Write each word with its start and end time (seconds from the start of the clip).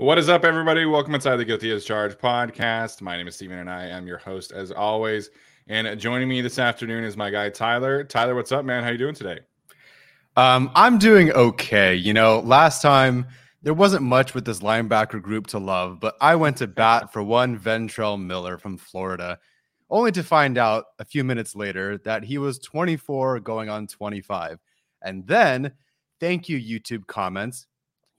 What 0.00 0.16
is 0.16 0.30
up, 0.30 0.46
everybody? 0.46 0.86
Welcome 0.86 1.14
inside 1.14 1.36
the 1.36 1.44
Guilty 1.44 1.70
as 1.72 1.84
Charged 1.84 2.18
podcast. 2.18 3.02
My 3.02 3.18
name 3.18 3.28
is 3.28 3.36
Steven, 3.36 3.58
and 3.58 3.68
I 3.68 3.84
am 3.84 4.06
your 4.06 4.16
host 4.16 4.50
as 4.50 4.72
always. 4.72 5.28
And 5.68 6.00
joining 6.00 6.26
me 6.26 6.40
this 6.40 6.58
afternoon 6.58 7.04
is 7.04 7.18
my 7.18 7.28
guy 7.28 7.50
Tyler. 7.50 8.02
Tyler, 8.02 8.34
what's 8.34 8.50
up, 8.50 8.64
man? 8.64 8.82
How 8.82 8.88
you 8.88 8.96
doing 8.96 9.14
today? 9.14 9.40
Um, 10.38 10.70
I'm 10.74 10.96
doing 10.96 11.30
okay. 11.32 11.94
You 11.94 12.14
know, 12.14 12.40
last 12.40 12.80
time 12.80 13.26
there 13.60 13.74
wasn't 13.74 14.02
much 14.02 14.32
with 14.32 14.46
this 14.46 14.60
linebacker 14.60 15.20
group 15.20 15.48
to 15.48 15.58
love, 15.58 16.00
but 16.00 16.16
I 16.18 16.34
went 16.34 16.56
to 16.56 16.66
bat 16.66 17.12
for 17.12 17.22
one 17.22 17.58
Ventrell 17.58 18.18
Miller 18.18 18.56
from 18.56 18.78
Florida, 18.78 19.38
only 19.90 20.12
to 20.12 20.22
find 20.22 20.56
out 20.56 20.86
a 20.98 21.04
few 21.04 21.24
minutes 21.24 21.54
later 21.54 21.98
that 22.06 22.24
he 22.24 22.38
was 22.38 22.58
24 22.58 23.40
going 23.40 23.68
on 23.68 23.86
25. 23.86 24.60
And 25.02 25.26
then, 25.26 25.72
thank 26.20 26.48
you, 26.48 26.58
YouTube 26.58 27.06
comments. 27.06 27.66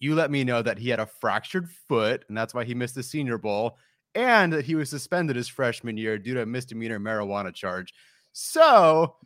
You 0.02 0.16
let 0.16 0.32
me 0.32 0.44
know 0.44 0.64
that 0.64 0.80
he 0.80 0.90
had 0.90 1.00
a 1.00 1.06
fractured 1.06 1.70
foot, 1.88 2.26
and 2.28 2.36
that's 2.36 2.56
why 2.56 2.64
he 2.64 2.74
missed 2.74 2.96
the 2.96 3.04
Senior 3.04 3.38
Bowl, 3.38 3.78
and 4.16 4.52
that 4.52 4.66
he 4.66 4.74
was 4.74 4.90
suspended 4.90 5.36
his 5.36 5.48
freshman 5.48 5.96
year 5.96 6.18
due 6.18 6.34
to 6.34 6.42
a 6.42 6.46
misdemeanor 6.46 7.00
marijuana 7.00 7.54
charge. 7.54 7.94
So, 8.34 9.18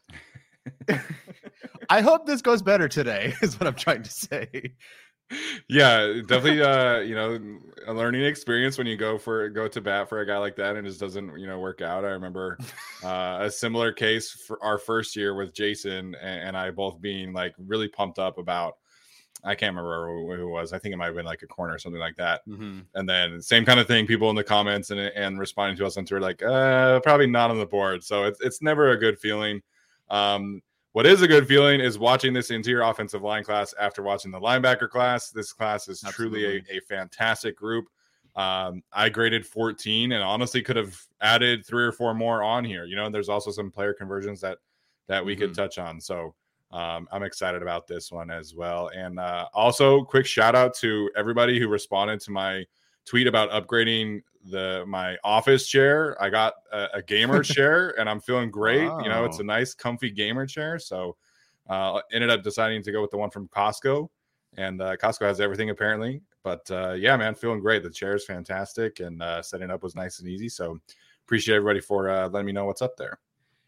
I 1.90 2.02
hope 2.02 2.25
this 2.25 2.41
goes 2.41 2.62
better 2.62 2.90
today, 2.90 3.34
is 3.41 3.58
what 3.58 3.68
I'm 3.68 3.75
trying 3.75 4.03
to 4.03 4.12
say. 4.12 4.74
Yeah, 5.69 6.19
definitely. 6.28 6.62
Uh, 6.62 7.00
you 7.00 7.16
know, 7.16 7.40
a 7.88 7.94
learning 7.94 8.25
experience 8.25 8.78
when 8.78 8.86
you 8.86 8.97
go 8.97 9.18
for 9.18 9.47
go 9.47 9.69
to 9.69 9.80
bat 9.80 10.09
for 10.09 10.19
a 10.19 10.28
guy 10.28 10.38
like 10.40 10.57
that 10.57 10.75
and 10.75 10.86
just 10.86 11.00
doesn't 11.00 11.40
you 11.40 11.47
know 11.47 11.57
work 11.57 11.81
out. 11.81 12.03
I 12.03 12.09
remember 12.09 12.57
uh, 13.02 13.40
a 13.44 13.50
similar 13.50 13.94
case 13.94 14.30
for 14.46 14.62
our 14.62 14.78
first 14.78 15.16
year 15.16 15.36
with 15.36 15.56
Jason 15.56 16.16
and, 16.22 16.47
and 16.47 16.57
I 16.57 16.72
both 16.72 17.00
being 17.00 17.31
like 17.31 17.56
really 17.57 17.88
pumped 17.88 18.19
up 18.19 18.38
about 18.38 18.75
I 19.45 19.56
can't 19.56 19.75
remember 19.75 20.07
who, 20.07 20.31
it 20.33 20.45
was. 20.45 20.73
I 20.73 20.79
think 20.79 20.94
it 20.94 20.97
might 20.97 21.06
have 21.06 21.16
been 21.16 21.25
like 21.25 21.44
a 21.44 21.47
corner 21.47 21.75
or 21.75 21.79
something 21.79 22.00
like 22.00 22.16
that. 22.16 22.41
Mm-hmm. 22.47 22.79
And 22.95 23.07
then 23.07 23.41
same 23.41 23.63
kind 23.63 23.79
of 23.79 23.88
thing. 23.88 24.07
People 24.07 24.29
in 24.29 24.35
the 24.35 24.44
comments 24.44 24.89
and 24.89 25.00
and 25.00 25.39
responding 25.39 25.78
to 25.78 25.85
us 25.85 25.97
on 25.97 26.06
Twitter 26.06 26.22
like, 26.22 26.41
uh, 26.41 27.00
probably 27.01 27.28
not 27.28 27.51
on 27.51 27.59
the 27.59 27.66
board. 27.66 28.03
So 28.03 28.23
it's 28.23 28.41
it's 28.41 28.61
never 28.61 28.91
a 28.91 28.97
good 28.97 29.19
feeling. 29.19 29.61
Um, 30.09 30.61
what 30.94 31.06
is 31.06 31.22
a 31.22 31.28
good 31.28 31.47
feeling 31.47 31.81
is 31.81 32.00
watching 32.00 32.33
this 32.33 32.51
interior 32.51 32.81
offensive 32.81 33.22
line 33.22 33.44
class 33.44 33.73
after 33.79 34.01
watching 34.01 34.31
the 34.31 34.39
linebacker 34.39 34.89
class. 34.89 35.29
This 35.29 35.51
class 35.51 35.88
is 35.89 36.03
Absolutely. 36.03 36.39
truly 36.39 36.63
a, 36.72 36.77
a 36.77 36.81
fantastic 36.81 37.57
group. 37.57 37.85
Um, 38.35 38.81
I 38.91 39.09
graded 39.09 39.45
14 39.45 40.12
and 40.12 40.23
honestly 40.23 40.62
could 40.62 40.75
have 40.75 40.97
added 41.22 41.66
three 41.66 41.83
or 41.83 41.91
four 41.91 42.13
more 42.13 42.44
on 42.44 42.63
here. 42.63 42.85
You 42.85 42.95
know, 42.95 43.06
and 43.06 43.13
there's 43.13 43.29
also 43.29 43.51
some 43.51 43.72
player 43.72 43.94
conversions 43.94 44.41
that 44.41 44.57
that 45.07 45.23
we 45.23 45.33
mm-hmm. 45.33 45.41
could 45.41 45.56
touch 45.56 45.77
on. 45.77 46.00
So 46.01 46.33
um, 46.75 47.08
I'm 47.09 47.24
excited 47.24 47.62
about 47.62 47.88
this 47.88 48.12
one 48.12 48.30
as 48.30 48.53
well. 48.53 48.90
And 48.94 49.18
uh, 49.18 49.47
also, 49.53 50.03
quick 50.03 50.25
shout 50.25 50.56
out 50.56 50.74
to 50.75 51.09
everybody 51.16 51.58
who 51.58 51.69
responded 51.69 52.19
to 52.22 52.31
my 52.31 52.66
tweet 53.06 53.28
about 53.28 53.50
upgrading 53.50 54.24
the 54.44 54.84
my 54.86 55.16
office 55.24 55.68
chair. 55.68 56.22
I 56.22 56.30
got 56.30 56.56
a, 56.74 56.88
a 56.96 57.02
gamer 57.02 57.41
chair, 57.56 57.97
and 57.97 58.09
I'm 58.09 58.19
feeling 58.19 58.52
great. 58.52 58.90
Wow. 58.90 59.00
You 59.00 59.08
know, 59.08 59.24
it's 59.24 59.40
a 59.40 59.44
nice, 59.44 59.74
comfy 59.74 60.12
gamer 60.12 60.46
chair. 60.46 60.78
So, 60.78 61.16
uh, 61.69 62.02
ended 62.12 62.30
up 62.30 62.44
deciding 62.44 62.84
to 62.84 62.92
go 62.92 63.02
with 63.02 63.12
the 63.12 63.18
one 63.18 63.30
from 63.30 63.47
Costco, 63.47 64.09
and 64.57 64.81
uh, 64.81 64.97
Costco 64.97 65.22
has 65.22 65.40
everything 65.40 65.69
apparently. 65.69 66.22
But 66.44 66.69
uh, 66.69 66.92
yeah, 66.92 67.16
man, 67.16 67.36
feeling 67.36 67.62
great. 67.62 67.84
The 67.84 67.90
chair 67.90 68.16
is 68.16 68.25
fantastic, 68.25 69.00
and 69.00 69.24
uh, 69.24 69.42
setting 69.42 69.72
up 69.72 69.81
was 69.81 69.96
nice 69.96 70.19
and 70.19 70.28
easy. 70.28 70.50
So, 70.50 70.78
appreciate 71.24 71.56
everybody 71.56 71.80
for 71.80 72.09
uh, 72.09 72.28
letting 72.28 72.47
me 72.47 72.52
know 72.52 72.66
what's 72.66 72.81
up 72.81 72.97
there. 72.97 73.18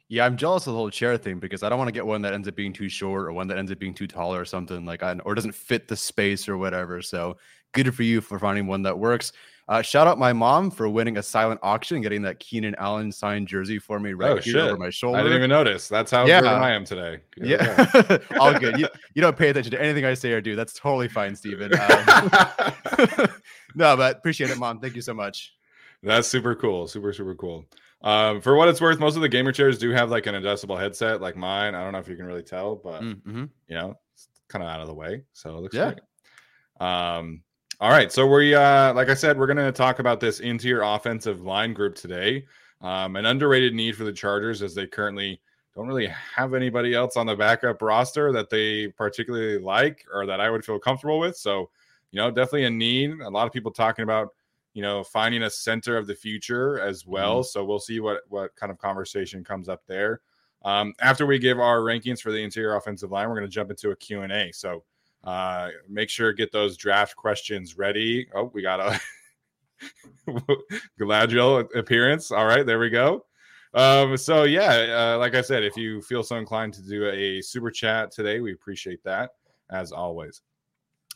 Yeah, 0.10 0.26
I'm 0.26 0.38
jealous 0.38 0.68
of 0.68 0.74
the 0.74 0.80
whole 0.80 0.90
chair 0.90 1.18
thing 1.18 1.40
because 1.40 1.64
I 1.64 1.70
don't 1.70 1.78
want 1.78 1.90
to 1.90 1.94
get 1.94 2.06
one 2.06 2.22
that 2.22 2.34
ends 2.34 2.48
up 2.48 2.56
being 2.56 2.72
too 2.72 2.88
short 2.88 3.26
or 3.26 3.34
one 3.34 3.48
that 3.48 3.58
ends 3.58 3.72
up 3.72 3.80
being 3.80 3.94
too 3.94 4.08
tall 4.08 4.34
or 4.34 4.46
something 4.46 4.86
like 4.86 5.04
I, 5.04 5.14
or 5.26 5.36
doesn't 5.36 5.56
fit 5.56 5.88
the 5.88 5.98
space 5.98 6.48
or 6.48 6.58
whatever. 6.58 7.02
So 7.02 7.38
good 7.74 7.94
for 7.94 8.04
you 8.04 8.22
for 8.22 8.40
finding 8.40 8.68
one 8.68 8.84
that 8.84 8.98
works. 8.98 9.34
Uh, 9.70 9.82
shout 9.82 10.08
out 10.08 10.18
my 10.18 10.32
mom 10.32 10.72
for 10.72 10.88
winning 10.88 11.18
a 11.18 11.24
silent 11.24 11.60
auction, 11.62 12.00
getting 12.00 12.22
that 12.22 12.40
Keenan 12.40 12.74
Allen 12.76 13.12
signed 13.12 13.50
jersey 13.50 13.80
for 13.80 14.00
me 14.00 14.14
right 14.14 14.32
oh, 14.32 14.36
here 14.36 14.54
shit. 14.54 14.56
over 14.56 14.78
my 14.78 14.90
shoulder. 14.90 15.20
I 15.20 15.24
didn't 15.24 15.40
even 15.40 15.50
notice. 15.50 15.90
That's 15.90 16.10
how 16.10 16.26
yeah. 16.26 16.40
I 16.40 16.72
am 16.72 16.86
today. 16.86 17.20
Yeah, 17.36 17.90
yeah. 17.94 18.18
all 18.40 18.58
good. 18.58 18.80
You, 18.80 18.88
you 19.14 19.22
don't 19.22 19.36
pay 19.36 19.50
attention 19.50 19.72
to 19.72 19.82
anything 19.82 20.06
I 20.06 20.14
say 20.14 20.32
or 20.32 20.40
do. 20.40 20.56
That's 20.56 20.72
totally 20.72 21.10
fine, 21.10 21.36
Steven. 21.36 21.74
Um, 21.74 22.06
no, 23.76 23.98
but 23.98 24.18
appreciate 24.18 24.52
it, 24.52 24.58
mom. 24.58 24.80
Thank 24.80 24.96
you 24.96 25.02
so 25.02 25.14
much. 25.14 25.54
That's 26.02 26.30
super 26.30 26.56
cool. 26.56 26.88
Super 26.88 27.12
super 27.12 27.36
cool. 27.36 27.66
Um, 28.02 28.42
for 28.42 28.56
what 28.56 28.70
it's 28.70 28.80
worth, 28.80 29.00
most 29.00 29.16
of 29.16 29.22
the 29.22 29.30
gamer 29.30 29.52
chairs 29.52 29.78
do 29.78 29.90
have 29.92 30.12
like 30.12 30.28
an 30.28 30.36
adjustable 30.36 30.78
headset, 30.78 31.20
like 31.20 31.36
mine. 31.36 31.76
I 31.76 31.84
don't 31.84 31.94
know 31.94 32.00
if 32.00 32.08
you 32.08 32.16
can 32.16 32.26
really 32.26 32.44
tell, 32.44 32.76
but 32.76 33.02
mm, 33.02 33.16
mm-hmm. 33.16 33.46
you 33.68 33.76
know, 33.76 33.96
it's 34.14 34.30
kind 34.48 34.64
of 34.64 34.70
out 34.70 34.82
of 34.82 34.88
the 34.88 34.94
way, 34.94 35.24
so 35.34 35.58
it 35.58 35.62
looks 35.62 35.76
yeah. 35.76 35.94
great. 35.94 36.88
Um, 36.88 37.42
all 37.80 37.90
right, 37.92 38.12
so 38.12 38.26
we, 38.26 38.56
uh, 38.56 38.94
like 38.94 39.10
I 39.10 39.14
said, 39.14 39.38
we're 39.38 39.48
going 39.48 39.58
to 39.58 39.72
talk 39.72 40.00
about 40.00 40.20
this 40.20 40.40
interior 40.40 40.82
offensive 40.84 41.42
line 41.42 41.74
group 41.74 41.96
today. 41.96 42.46
Um, 42.82 43.16
an 43.16 43.26
underrated 43.26 43.74
need 43.74 43.96
for 43.96 44.04
the 44.04 44.14
Chargers 44.14 44.62
as 44.62 44.76
they 44.76 44.88
currently 44.88 45.40
don't 45.76 45.88
really 45.88 46.08
have 46.08 46.56
anybody 46.56 46.96
else 46.96 47.18
on 47.18 47.28
the 47.28 47.36
backup 47.36 47.82
roster 47.82 48.32
that 48.32 48.50
they 48.50 48.88
particularly 48.88 49.60
like 49.60 50.04
or 50.12 50.26
that 50.26 50.42
I 50.42 50.50
would 50.50 50.66
feel 50.66 50.80
comfortable 50.80 51.20
with. 51.20 51.38
So, 51.38 51.70
you 52.12 52.20
know, 52.20 52.32
definitely 52.32 52.66
a 52.66 52.70
need. 52.72 53.20
A 53.22 53.30
lot 53.30 53.46
of 53.46 53.54
people 53.54 53.72
talking 53.72 54.04
about, 54.04 54.34
you 54.78 54.84
know, 54.84 55.04
finding 55.04 55.42
a 55.42 55.50
center 55.50 55.98
of 55.98 56.06
the 56.06 56.14
future 56.14 56.80
as 56.80 57.04
well. 57.04 57.40
Mm-hmm. 57.40 57.48
So 57.48 57.66
we'll 57.66 57.80
see 57.80 58.00
what 58.00 58.22
what 58.30 58.56
kind 58.56 58.72
of 58.72 58.78
conversation 58.78 59.44
comes 59.44 59.70
up 59.70 59.82
there. 59.88 60.22
Um, 60.64 60.94
after 61.02 61.26
we 61.26 61.40
give 61.40 61.60
our 61.60 61.80
rankings 61.80 62.22
for 62.22 62.32
the 62.32 62.44
interior 62.44 62.76
offensive 62.76 63.10
line, 63.12 63.28
we're 63.28 63.38
going 63.38 63.48
to 63.48 63.52
jump 63.52 63.72
into 63.72 63.90
a 63.90 63.96
Q&A. 63.96 64.52
So 64.52 64.84
uh, 65.24 65.70
make 65.90 66.12
sure 66.12 66.32
get 66.32 66.52
those 66.52 66.78
draft 66.78 67.16
questions 67.16 67.76
ready. 67.76 68.28
Oh, 68.36 68.52
we 68.54 68.62
got 68.62 68.80
a 68.80 69.02
Galadriel 71.00 71.76
appearance. 71.76 72.30
All 72.30 72.46
right, 72.46 72.64
there 72.64 72.78
we 72.78 72.92
go. 72.92 73.26
Um, 73.74 74.16
so 74.16 74.44
yeah, 74.44 75.16
uh, 75.16 75.18
like 75.18 75.34
I 75.34 75.42
said, 75.42 75.64
if 75.64 75.76
you 75.76 76.04
feel 76.04 76.22
so 76.22 76.36
inclined 76.36 76.76
to 76.76 76.84
do 76.84 77.08
a 77.08 77.42
super 77.42 77.72
chat 77.72 78.12
today, 78.12 78.42
we 78.42 78.54
appreciate 78.54 79.04
that 79.06 79.32
as 79.72 79.92
always. 79.92 80.44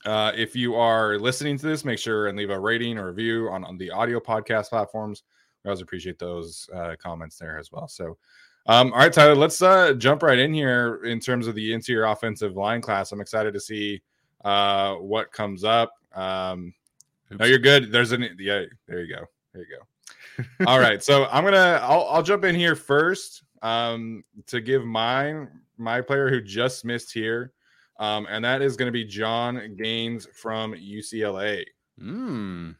Uh, 0.05 0.31
if 0.35 0.55
you 0.55 0.75
are 0.75 1.17
listening 1.19 1.57
to 1.57 1.65
this, 1.67 1.85
make 1.85 1.99
sure 1.99 2.27
and 2.27 2.37
leave 2.37 2.49
a 2.49 2.59
rating 2.59 2.97
or 2.97 3.07
review 3.07 3.49
on, 3.49 3.63
on 3.63 3.77
the 3.77 3.91
audio 3.91 4.19
podcast 4.19 4.69
platforms. 4.69 5.23
We 5.63 5.69
always 5.69 5.81
appreciate 5.81 6.17
those 6.17 6.67
uh, 6.73 6.95
comments 6.99 7.37
there 7.37 7.59
as 7.59 7.71
well. 7.71 7.87
So, 7.87 8.17
um, 8.65 8.91
all 8.93 8.99
right, 8.99 9.13
Tyler, 9.13 9.35
let's 9.35 9.61
uh, 9.61 9.93
jump 9.93 10.23
right 10.23 10.39
in 10.39 10.53
here 10.53 11.03
in 11.05 11.19
terms 11.19 11.47
of 11.47 11.55
the 11.55 11.73
interior 11.73 12.05
offensive 12.05 12.55
line 12.55 12.81
class. 12.81 13.11
I'm 13.11 13.21
excited 13.21 13.53
to 13.53 13.59
see 13.59 14.01
uh, 14.43 14.95
what 14.95 15.31
comes 15.31 15.63
up. 15.63 15.93
Um, 16.15 16.73
no, 17.29 17.45
you're 17.45 17.59
good. 17.59 17.91
There's 17.91 18.11
an 18.11 18.27
yeah. 18.39 18.63
There 18.87 19.01
you 19.01 19.15
go. 19.15 19.25
There 19.53 19.63
you 19.63 19.77
go. 19.77 20.65
All 20.67 20.79
right, 20.79 21.03
so 21.03 21.27
I'm 21.31 21.43
gonna 21.43 21.79
I'll, 21.81 22.07
I'll 22.09 22.23
jump 22.23 22.43
in 22.43 22.55
here 22.55 22.75
first 22.75 23.43
um, 23.61 24.23
to 24.47 24.61
give 24.61 24.83
mine 24.83 25.47
my 25.77 26.01
player 26.01 26.29
who 26.29 26.41
just 26.41 26.85
missed 26.85 27.13
here, 27.13 27.53
um, 28.01 28.25
and 28.31 28.43
that 28.43 28.63
is 28.63 28.75
going 28.75 28.87
to 28.87 28.91
be 28.91 29.05
John 29.05 29.75
Gaines 29.77 30.27
from 30.33 30.73
UCLA. 30.73 31.63
Mm. 32.01 32.75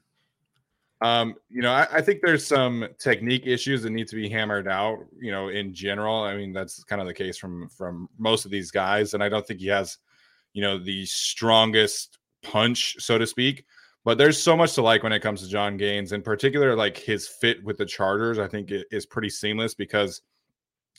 Um, 1.02 1.36
you 1.50 1.62
know, 1.62 1.72
I, 1.72 1.88
I, 1.92 2.02
think 2.02 2.22
there's 2.22 2.46
some 2.46 2.88
technique 3.00 3.46
issues 3.46 3.84
that 3.84 3.92
need 3.92 4.08
to 4.08 4.16
be 4.16 4.28
hammered 4.28 4.68
out. 4.68 4.98
You 5.20 5.32
know, 5.32 5.50
in 5.50 5.76
general, 5.76 6.22
I 6.24 6.36
mean 6.36 6.54
that's 6.54 6.84
kind 6.84 7.02
of 7.02 7.08
the 7.08 7.14
case 7.14 7.38
from 7.38 7.70
from 7.70 8.10
most 8.18 8.46
of 8.46 8.52
these 8.52 8.72
guys, 8.72 9.14
and 9.14 9.24
I 9.24 9.30
don't 9.30 9.46
think 9.46 9.60
he 9.60 9.68
has, 9.68 10.00
you 10.54 10.64
know, 10.64 10.80
the 10.80 11.06
strongest 11.06 12.18
punch, 12.42 12.96
so 13.00 13.20
to 13.20 13.28
speak. 13.28 13.66
But 14.04 14.18
there's 14.18 14.42
so 14.42 14.58
much 14.58 14.74
to 14.74 14.82
like 14.82 15.04
when 15.04 15.14
it 15.14 15.22
comes 15.22 15.42
to 15.42 15.48
John 15.48 15.78
Gaines, 15.78 16.14
in 16.14 16.24
particular, 16.24 16.76
like 16.76 16.98
his 16.98 17.28
fit 17.28 17.64
with 17.64 17.78
the 17.78 17.86
Chargers. 17.86 18.40
I 18.40 18.48
think 18.48 18.72
it 18.72 18.88
is 18.92 19.06
pretty 19.06 19.30
seamless 19.30 19.76
because 19.76 20.22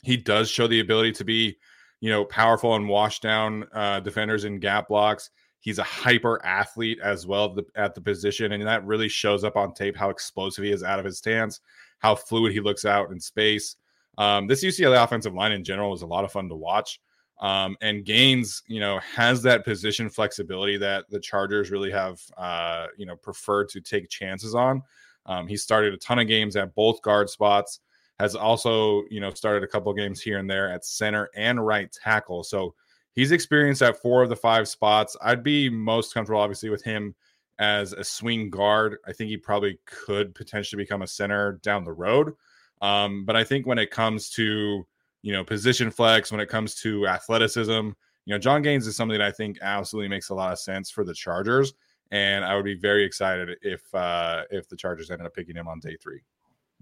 he 0.01 0.15
does 0.15 0.49
show 0.49 0.67
the 0.67 0.79
ability 0.79 1.11
to 1.13 1.25
be, 1.25 1.57
you 2.03 2.09
know, 2.09 2.25
powerful 2.25 2.75
and 2.75 2.89
wash 2.89 3.21
down 3.21 3.65
uh, 3.71 3.97
defenders 4.01 4.43
in 4.43 4.59
gap 4.59 4.89
blocks. 4.89 5.29
He's 5.61 5.79
a 5.79 5.83
hyper 5.83 6.45
athlete 6.45 6.99
as 7.01 7.25
well 7.25 7.55
at 7.75 7.95
the 7.95 8.01
position, 8.01 8.51
and 8.51 8.67
that 8.67 8.85
really 8.85 9.07
shows 9.07 9.45
up 9.45 9.55
on 9.55 9.73
tape 9.73 9.95
how 9.95 10.09
explosive 10.09 10.65
he 10.65 10.71
is 10.71 10.83
out 10.83 10.99
of 10.99 11.05
his 11.05 11.19
stance, 11.19 11.61
how 11.99 12.13
fluid 12.13 12.51
he 12.51 12.59
looks 12.59 12.83
out 12.83 13.11
in 13.11 13.21
space. 13.21 13.77
Um, 14.17 14.47
this 14.47 14.65
UCLA 14.65 15.01
offensive 15.01 15.33
line 15.33 15.53
in 15.53 15.63
general 15.63 15.91
was 15.91 16.01
a 16.01 16.05
lot 16.05 16.25
of 16.25 16.31
fun 16.33 16.49
to 16.49 16.55
watch. 16.55 16.99
Um, 17.39 17.77
and 17.79 18.03
Gaines, 18.03 18.63
you 18.67 18.81
know, 18.81 18.99
has 18.99 19.41
that 19.43 19.63
position 19.63 20.09
flexibility 20.09 20.75
that 20.75 21.05
the 21.09 21.21
Chargers 21.21 21.71
really 21.71 21.91
have, 21.91 22.21
uh, 22.37 22.87
you 22.97 23.05
know, 23.05 23.15
preferred 23.15 23.69
to 23.69 23.79
take 23.79 24.09
chances 24.09 24.55
on. 24.55 24.81
Um, 25.25 25.47
he 25.47 25.55
started 25.55 25.93
a 25.93 25.97
ton 25.97 26.19
of 26.19 26.27
games 26.27 26.57
at 26.57 26.75
both 26.75 27.01
guard 27.01 27.29
spots. 27.29 27.79
Has 28.19 28.35
also, 28.35 29.03
you 29.09 29.19
know, 29.19 29.31
started 29.31 29.63
a 29.63 29.67
couple 29.67 29.93
games 29.93 30.21
here 30.21 30.37
and 30.37 30.49
there 30.49 30.71
at 30.71 30.85
center 30.85 31.29
and 31.35 31.65
right 31.65 31.91
tackle. 31.91 32.43
So 32.43 32.75
He's 33.13 33.31
experienced 33.31 33.81
at 33.83 34.01
four 34.01 34.23
of 34.23 34.29
the 34.29 34.35
five 34.35 34.67
spots. 34.67 35.15
I'd 35.21 35.43
be 35.43 35.69
most 35.69 36.13
comfortable, 36.13 36.41
obviously, 36.41 36.69
with 36.69 36.83
him 36.83 37.13
as 37.59 37.93
a 37.93 38.03
swing 38.03 38.49
guard. 38.49 38.97
I 39.07 39.13
think 39.13 39.29
he 39.29 39.37
probably 39.37 39.79
could 39.85 40.33
potentially 40.33 40.81
become 40.81 41.03
a 41.03 41.07
center 41.07 41.59
down 41.63 41.83
the 41.83 41.93
road. 41.93 42.33
Um, 42.81 43.23
but 43.23 43.35
I 43.35 43.43
think 43.43 43.67
when 43.67 43.77
it 43.77 43.91
comes 43.91 44.29
to 44.31 44.85
you 45.21 45.31
know 45.31 45.43
position 45.43 45.91
flex, 45.91 46.31
when 46.31 46.41
it 46.41 46.49
comes 46.49 46.75
to 46.81 47.07
athleticism, 47.07 47.71
you 47.71 47.93
know 48.33 48.39
John 48.39 48.63
Gaines 48.63 48.87
is 48.87 48.95
something 48.95 49.17
that 49.17 49.25
I 49.25 49.31
think 49.31 49.59
absolutely 49.61 50.09
makes 50.09 50.29
a 50.29 50.35
lot 50.35 50.51
of 50.51 50.59
sense 50.59 50.89
for 50.89 51.03
the 51.03 51.13
Chargers, 51.13 51.73
and 52.09 52.43
I 52.43 52.55
would 52.55 52.65
be 52.65 52.75
very 52.75 53.05
excited 53.05 53.57
if 53.61 53.83
uh, 53.93 54.43
if 54.49 54.67
the 54.67 54.75
Chargers 54.75 55.11
ended 55.11 55.27
up 55.27 55.35
picking 55.35 55.55
him 55.55 55.67
on 55.67 55.79
day 55.79 55.97
three. 56.01 56.21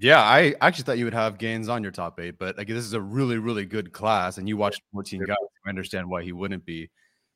Yeah, 0.01 0.19
I 0.19 0.55
actually 0.61 0.85
thought 0.85 0.97
you 0.97 1.05
would 1.05 1.13
have 1.13 1.37
Gaines 1.37 1.69
on 1.69 1.83
your 1.83 1.91
top 1.91 2.19
eight, 2.19 2.39
but 2.39 2.57
like 2.57 2.67
this 2.67 2.85
is 2.85 2.93
a 2.93 3.01
really, 3.01 3.37
really 3.37 3.65
good 3.65 3.93
class, 3.93 4.39
and 4.39 4.49
you 4.49 4.57
watched 4.57 4.81
14 4.93 5.23
guys. 5.25 5.37
I 5.63 5.69
understand 5.69 6.09
why 6.09 6.23
he 6.23 6.31
wouldn't 6.31 6.65
be. 6.65 6.89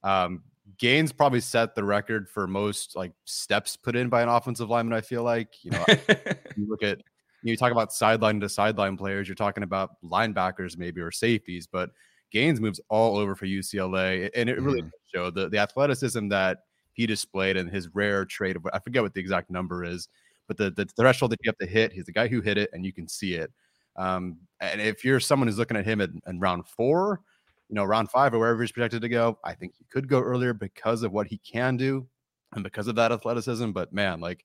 Um, 0.03 0.41
Gaines 0.79 1.11
probably 1.11 1.41
set 1.41 1.75
the 1.75 1.83
record 1.83 2.27
for 2.27 2.47
most 2.47 2.95
like 2.95 3.11
steps 3.25 3.77
put 3.77 3.95
in 3.95 4.09
by 4.09 4.23
an 4.23 4.29
offensive 4.29 4.67
lineman. 4.67 4.97
I 4.97 5.01
feel 5.01 5.21
like 5.21 5.63
you 5.63 5.71
know, 5.71 5.85
you 6.57 6.67
look 6.67 6.81
at 6.81 7.01
you 7.43 7.55
talk 7.55 7.71
about 7.71 7.93
sideline 7.93 8.39
to 8.39 8.49
sideline 8.49 8.97
players, 8.97 9.27
you're 9.27 9.35
talking 9.35 9.63
about 9.63 10.01
linebackers 10.03 10.75
maybe 10.75 11.01
or 11.01 11.11
safeties, 11.11 11.67
but 11.67 11.91
Gaines 12.31 12.59
moves 12.59 12.81
all 12.89 13.15
over 13.17 13.35
for 13.35 13.45
UCLA, 13.45 14.31
and 14.35 14.49
it 14.49 14.59
really 14.59 14.81
mm. 14.81 14.89
showed 15.13 15.35
the 15.35 15.49
the 15.49 15.59
athleticism 15.59 16.29
that 16.29 16.63
he 16.93 17.05
displayed 17.05 17.57
and 17.57 17.69
his 17.69 17.89
rare 17.93 18.25
trait 18.25 18.55
of 18.55 18.65
I 18.73 18.79
forget 18.79 19.03
what 19.03 19.13
the 19.13 19.19
exact 19.19 19.51
number 19.51 19.83
is 19.83 20.09
but 20.47 20.57
the, 20.57 20.71
the 20.71 20.85
threshold 20.85 21.31
that 21.31 21.39
you 21.43 21.49
have 21.49 21.57
to 21.57 21.65
hit, 21.65 21.91
he's 21.91 22.05
the 22.05 22.11
guy 22.11 22.27
who 22.27 22.41
hit 22.41 22.57
it, 22.57 22.69
and 22.73 22.85
you 22.85 22.93
can 22.93 23.07
see 23.07 23.35
it. 23.35 23.51
Um, 23.97 24.37
and 24.59 24.81
if 24.81 25.03
you're 25.03 25.19
someone 25.19 25.47
who's 25.47 25.57
looking 25.57 25.77
at 25.77 25.85
him 25.85 26.01
in, 26.01 26.21
in 26.27 26.39
round 26.39 26.67
four, 26.67 27.21
you 27.69 27.75
know, 27.75 27.83
round 27.83 28.09
five 28.11 28.33
or 28.33 28.39
wherever 28.39 28.61
he's 28.61 28.71
projected 28.71 29.01
to 29.01 29.09
go, 29.09 29.39
I 29.43 29.53
think 29.53 29.73
he 29.77 29.85
could 29.91 30.07
go 30.07 30.19
earlier 30.19 30.53
because 30.53 31.03
of 31.03 31.11
what 31.11 31.27
he 31.27 31.37
can 31.39 31.77
do 31.77 32.07
and 32.53 32.63
because 32.63 32.87
of 32.87 32.95
that 32.95 33.11
athleticism. 33.11 33.71
But 33.71 33.93
man, 33.93 34.19
like 34.19 34.43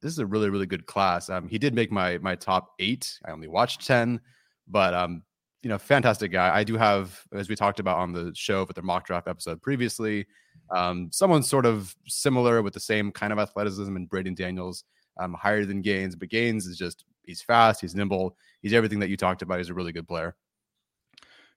this 0.00 0.12
is 0.12 0.18
a 0.18 0.26
really, 0.26 0.48
really 0.48 0.66
good 0.66 0.86
class. 0.86 1.28
Um, 1.28 1.48
he 1.48 1.58
did 1.58 1.74
make 1.74 1.90
my 1.90 2.18
my 2.18 2.34
top 2.36 2.74
eight. 2.78 3.18
I 3.26 3.32
only 3.32 3.48
watched 3.48 3.86
10, 3.86 4.20
but 4.68 4.94
um, 4.94 5.22
you 5.62 5.68
know, 5.68 5.78
fantastic 5.78 6.30
guy. 6.32 6.54
I 6.54 6.64
do 6.64 6.76
have, 6.76 7.20
as 7.32 7.48
we 7.48 7.56
talked 7.56 7.80
about 7.80 7.98
on 7.98 8.12
the 8.12 8.32
show 8.34 8.64
with 8.64 8.76
the 8.76 8.82
mock 8.82 9.06
draft 9.06 9.28
episode 9.28 9.60
previously, 9.60 10.26
um, 10.74 11.10
someone 11.12 11.42
sort 11.42 11.66
of 11.66 11.94
similar 12.06 12.62
with 12.62 12.74
the 12.74 12.80
same 12.80 13.10
kind 13.10 13.32
of 13.32 13.38
athleticism 13.38 13.94
and 13.96 14.08
Braeden 14.08 14.34
Daniels 14.34 14.84
um, 15.18 15.34
higher 15.34 15.64
than 15.64 15.82
Gaines, 15.82 16.16
but 16.16 16.28
Gaines 16.28 16.66
is 16.66 16.76
just 16.76 17.04
he's 17.24 17.42
fast, 17.42 17.80
he's 17.80 17.94
nimble, 17.94 18.36
he's 18.62 18.72
everything 18.72 19.00
that 19.00 19.08
you 19.08 19.16
talked 19.16 19.42
about. 19.42 19.58
He's 19.58 19.68
a 19.68 19.74
really 19.74 19.92
good 19.92 20.08
player. 20.08 20.34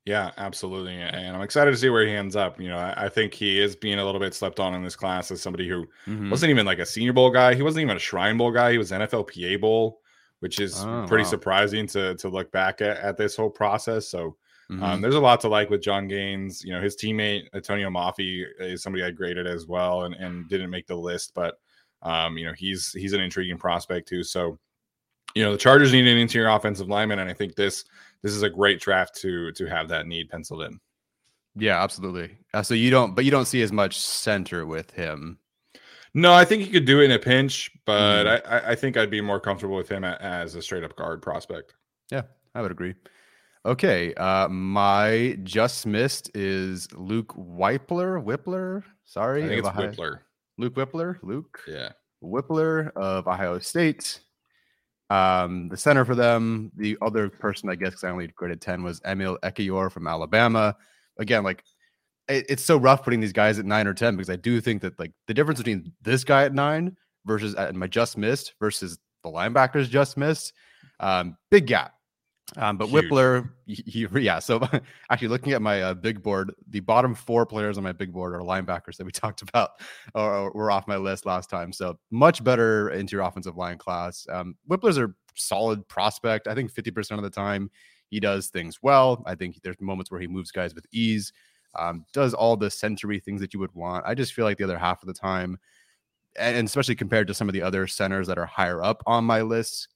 Yeah, 0.06 0.32
absolutely. 0.38 0.96
And 0.96 1.36
I'm 1.36 1.44
excited 1.44 1.72
to 1.72 1.78
see 1.78 1.90
where 1.90 2.06
he 2.06 2.14
ends 2.14 2.36
up. 2.36 2.60
You 2.60 2.70
know, 2.70 2.78
I, 2.78 3.06
I 3.06 3.10
think 3.10 3.36
he 3.36 3.60
is 3.60 3.76
being 3.76 4.00
a 4.00 4.06
little 4.06 4.20
bit 4.20 4.34
slept 4.34 4.60
on 4.60 4.74
in 4.74 4.84
this 4.84 4.96
class 4.96 5.30
as 5.30 5.42
somebody 5.42 5.70
who 5.70 5.86
mm-hmm. 6.08 6.32
wasn't 6.32 6.50
even 6.50 6.66
like 6.66 6.80
a 6.80 6.86
senior 6.86 7.14
bowl 7.14 7.30
guy. 7.30 7.54
He 7.54 7.62
wasn't 7.62 7.84
even 7.84 7.98
a 7.98 8.00
shrine 8.00 8.38
bowl 8.38 8.52
guy. 8.52 8.72
He 8.72 8.80
was 8.80 8.92
NFLPA 8.92 9.62
bowl, 9.62 10.02
which 10.40 10.60
is 10.60 10.84
oh, 10.84 11.06
pretty 11.08 11.24
wow. 11.24 11.30
surprising 11.30 11.86
to 11.88 12.16
to 12.16 12.30
look 12.30 12.52
back 12.52 12.82
at, 12.82 12.98
at 12.98 13.18
this 13.18 13.36
whole 13.36 13.52
process. 13.52 14.08
So 14.08 14.36
um, 14.72 14.78
mm-hmm. 14.78 14.84
um, 14.84 15.02
there's 15.02 15.16
a 15.16 15.20
lot 15.20 15.40
to 15.42 15.50
like 15.50 15.70
with 15.70 15.84
John 15.84 16.08
Gaines. 16.08 16.64
You 16.64 16.74
know, 16.74 16.82
his 16.82 16.96
teammate 16.96 17.44
Antonio 17.54 17.92
Mafi 17.92 18.44
is 18.60 18.82
somebody 18.82 19.04
I 19.04 19.12
graded 19.12 19.46
as 19.46 19.68
well 19.68 20.04
and, 20.04 20.16
and 20.16 20.50
didn't 20.50 20.72
make 20.72 20.88
the 20.88 20.96
list, 20.96 21.34
but 21.36 21.60
um, 22.04 22.38
you 22.38 22.46
know, 22.46 22.54
he's 22.54 22.92
he's 22.92 23.14
an 23.14 23.22
intriguing 23.22 23.58
prospect 23.58 24.08
too. 24.08 24.24
So, 24.24 24.58
you 25.36 25.44
know, 25.44 25.52
the 25.52 25.58
Chargers 25.58 25.92
need 25.92 26.08
an 26.08 26.18
interior 26.18 26.50
offensive 26.50 26.88
lineman, 26.88 27.20
and 27.20 27.30
I 27.30 27.34
think 27.34 27.56
this 27.56 27.86
this 28.22 28.34
is 28.34 28.44
a 28.44 28.50
great 28.50 28.80
draft 28.80 29.16
to 29.22 29.52
to 29.54 29.66
have 29.66 29.88
that 29.90 30.08
need 30.08 30.30
penciled 30.30 30.64
in. 30.64 30.80
Yeah, 31.56 31.82
absolutely. 31.84 32.38
Uh, 32.54 32.64
so 32.64 32.74
you 32.74 32.90
don't, 32.90 33.14
but 33.16 33.26
you 33.26 33.32
don't 33.32 33.46
see 33.46 33.62
as 33.62 33.72
much 33.72 34.00
center 34.00 34.66
with 34.66 34.92
him. 34.92 35.38
No, 36.14 36.34
I 36.34 36.46
think 36.46 36.64
he 36.64 36.70
could 36.70 36.86
do 36.86 37.02
it 37.02 37.06
in 37.06 37.12
a 37.12 37.20
pinch, 37.20 37.72
but 37.86 38.26
mm. 38.26 38.42
I, 38.46 38.72
I 38.72 38.76
think 38.76 38.98
I'd 38.98 39.10
be 39.10 39.22
more 39.22 39.40
comfortable 39.40 39.76
with 39.76 39.90
him 39.90 40.04
as 40.04 40.56
a 40.56 40.62
straight 40.62 40.84
up 40.84 40.96
guard 40.96 41.22
prospect. 41.22 41.74
Yeah, 42.12 42.24
I 42.54 42.62
would 42.62 42.72
agree. 42.72 42.96
Okay, 43.66 44.14
uh, 44.16 44.48
my 44.50 45.38
just 45.44 45.86
missed 45.86 46.32
is 46.36 46.92
Luke 46.94 47.34
Wypler. 47.36 48.24
Whippler, 48.24 48.84
sorry, 49.06 49.44
I 49.44 49.48
think 49.48 49.60
it's 49.60 49.70
Whippler. 49.70 50.20
Luke 50.58 50.76
Wypler. 50.76 51.18
Luke. 51.24 51.62
Yeah. 51.68 51.90
Wypler 52.24 52.92
of 52.96 53.28
Ohio 53.28 53.60
State. 53.60 54.20
Um, 55.10 55.68
the 55.68 55.76
center 55.76 56.06
for 56.06 56.16
them, 56.16 56.72
the 56.76 56.98
other 57.02 57.30
person, 57.30 57.70
I 57.70 57.76
guess, 57.76 57.90
because 57.90 58.06
I 58.06 58.10
only 58.12 58.28
graded 58.28 58.62
10 58.62 58.82
was 58.84 59.02
Emil 59.06 59.38
Ekiyor 59.44 59.92
from 59.92 60.08
Alabama. 60.08 60.76
Again, 61.20 61.44
like 61.44 61.64
it, 62.30 62.46
it's 62.48 62.64
so 62.64 62.78
rough 62.78 63.04
putting 63.04 63.20
these 63.20 63.34
guys 63.34 63.60
at 63.60 63.66
nine 63.66 63.88
or 63.88 63.94
10 63.94 64.16
because 64.16 64.30
I 64.30 64.38
do 64.38 64.62
think 64.62 64.82
that 64.84 64.98
like 65.00 65.12
the 65.28 65.34
difference 65.34 65.60
between 65.60 65.92
this 66.02 66.24
guy 66.24 66.46
at 66.46 66.54
nine 66.54 66.96
versus 67.26 67.56
at 67.56 67.76
my 67.76 67.88
just 67.88 68.18
missed 68.18 68.54
versus 68.60 68.98
the 69.24 69.30
linebackers 69.30 69.90
just 69.90 70.16
missed, 70.16 70.54
um, 71.00 71.38
big 71.50 71.68
gap. 71.68 71.94
Um, 72.58 72.78
but 72.78 72.88
Huge. 72.88 73.04
He, 73.66 74.08
yeah. 74.20 74.40
So 74.40 74.62
actually, 75.10 75.30
looking 75.30 75.54
at 75.54 75.62
my 75.62 75.82
uh, 75.82 75.94
big 75.94 76.22
board, 76.22 76.54
the 76.68 76.82
bottom 76.82 77.16
four 77.16 77.46
players 77.46 77.78
on 77.78 77.84
my 77.84 77.92
big 77.92 78.12
board 78.12 78.34
are 78.34 78.40
linebackers 78.40 78.98
that 78.98 79.06
we 79.06 79.12
talked 79.12 79.42
about, 79.42 79.72
or, 80.14 80.34
or 80.34 80.52
were 80.52 80.72
off 80.72 80.88
my 80.88 80.98
list 80.98 81.26
last 81.26 81.50
time. 81.50 81.72
So 81.72 81.98
much 82.10 82.44
better 82.44 82.90
into 82.90 83.16
your 83.16 83.26
offensive 83.26 83.58
line 83.58 83.78
class. 83.78 84.26
Um, 84.30 84.56
Wypler's 84.68 84.98
a 84.98 85.10
solid 85.36 85.88
prospect. 85.88 86.48
I 86.48 86.56
think 86.56 86.72
fifty 86.72 86.92
percent 86.92 87.20
of 87.20 87.24
the 87.24 87.30
time 87.30 87.70
he 88.10 88.20
does 88.20 88.50
things 88.50 88.80
well. 88.82 89.24
I 89.26 89.36
think 89.36 89.62
there's 89.64 89.80
moments 89.80 90.12
where 90.12 90.20
he 90.20 90.28
moves 90.28 90.52
guys 90.52 90.76
with 90.76 90.86
ease, 90.92 91.32
um, 91.80 92.06
does 92.14 92.34
all 92.34 92.58
the 92.58 92.70
century 92.70 93.20
things 93.20 93.40
that 93.42 93.54
you 93.54 93.60
would 93.62 93.74
want. 93.74 94.06
I 94.06 94.14
just 94.14 94.34
feel 94.34 94.46
like 94.46 94.58
the 94.58 94.66
other 94.66 94.78
half 94.78 95.02
of 95.02 95.08
the 95.08 95.14
time, 95.14 95.58
and 96.38 96.68
especially 96.68 96.96
compared 96.96 97.28
to 97.28 97.34
some 97.34 97.48
of 97.48 97.54
the 97.54 97.62
other 97.62 97.88
centers 97.88 98.28
that 98.28 98.38
are 98.38 98.46
higher 98.46 98.84
up 98.84 99.02
on 99.08 99.24
my 99.24 99.42
list, 99.42 99.88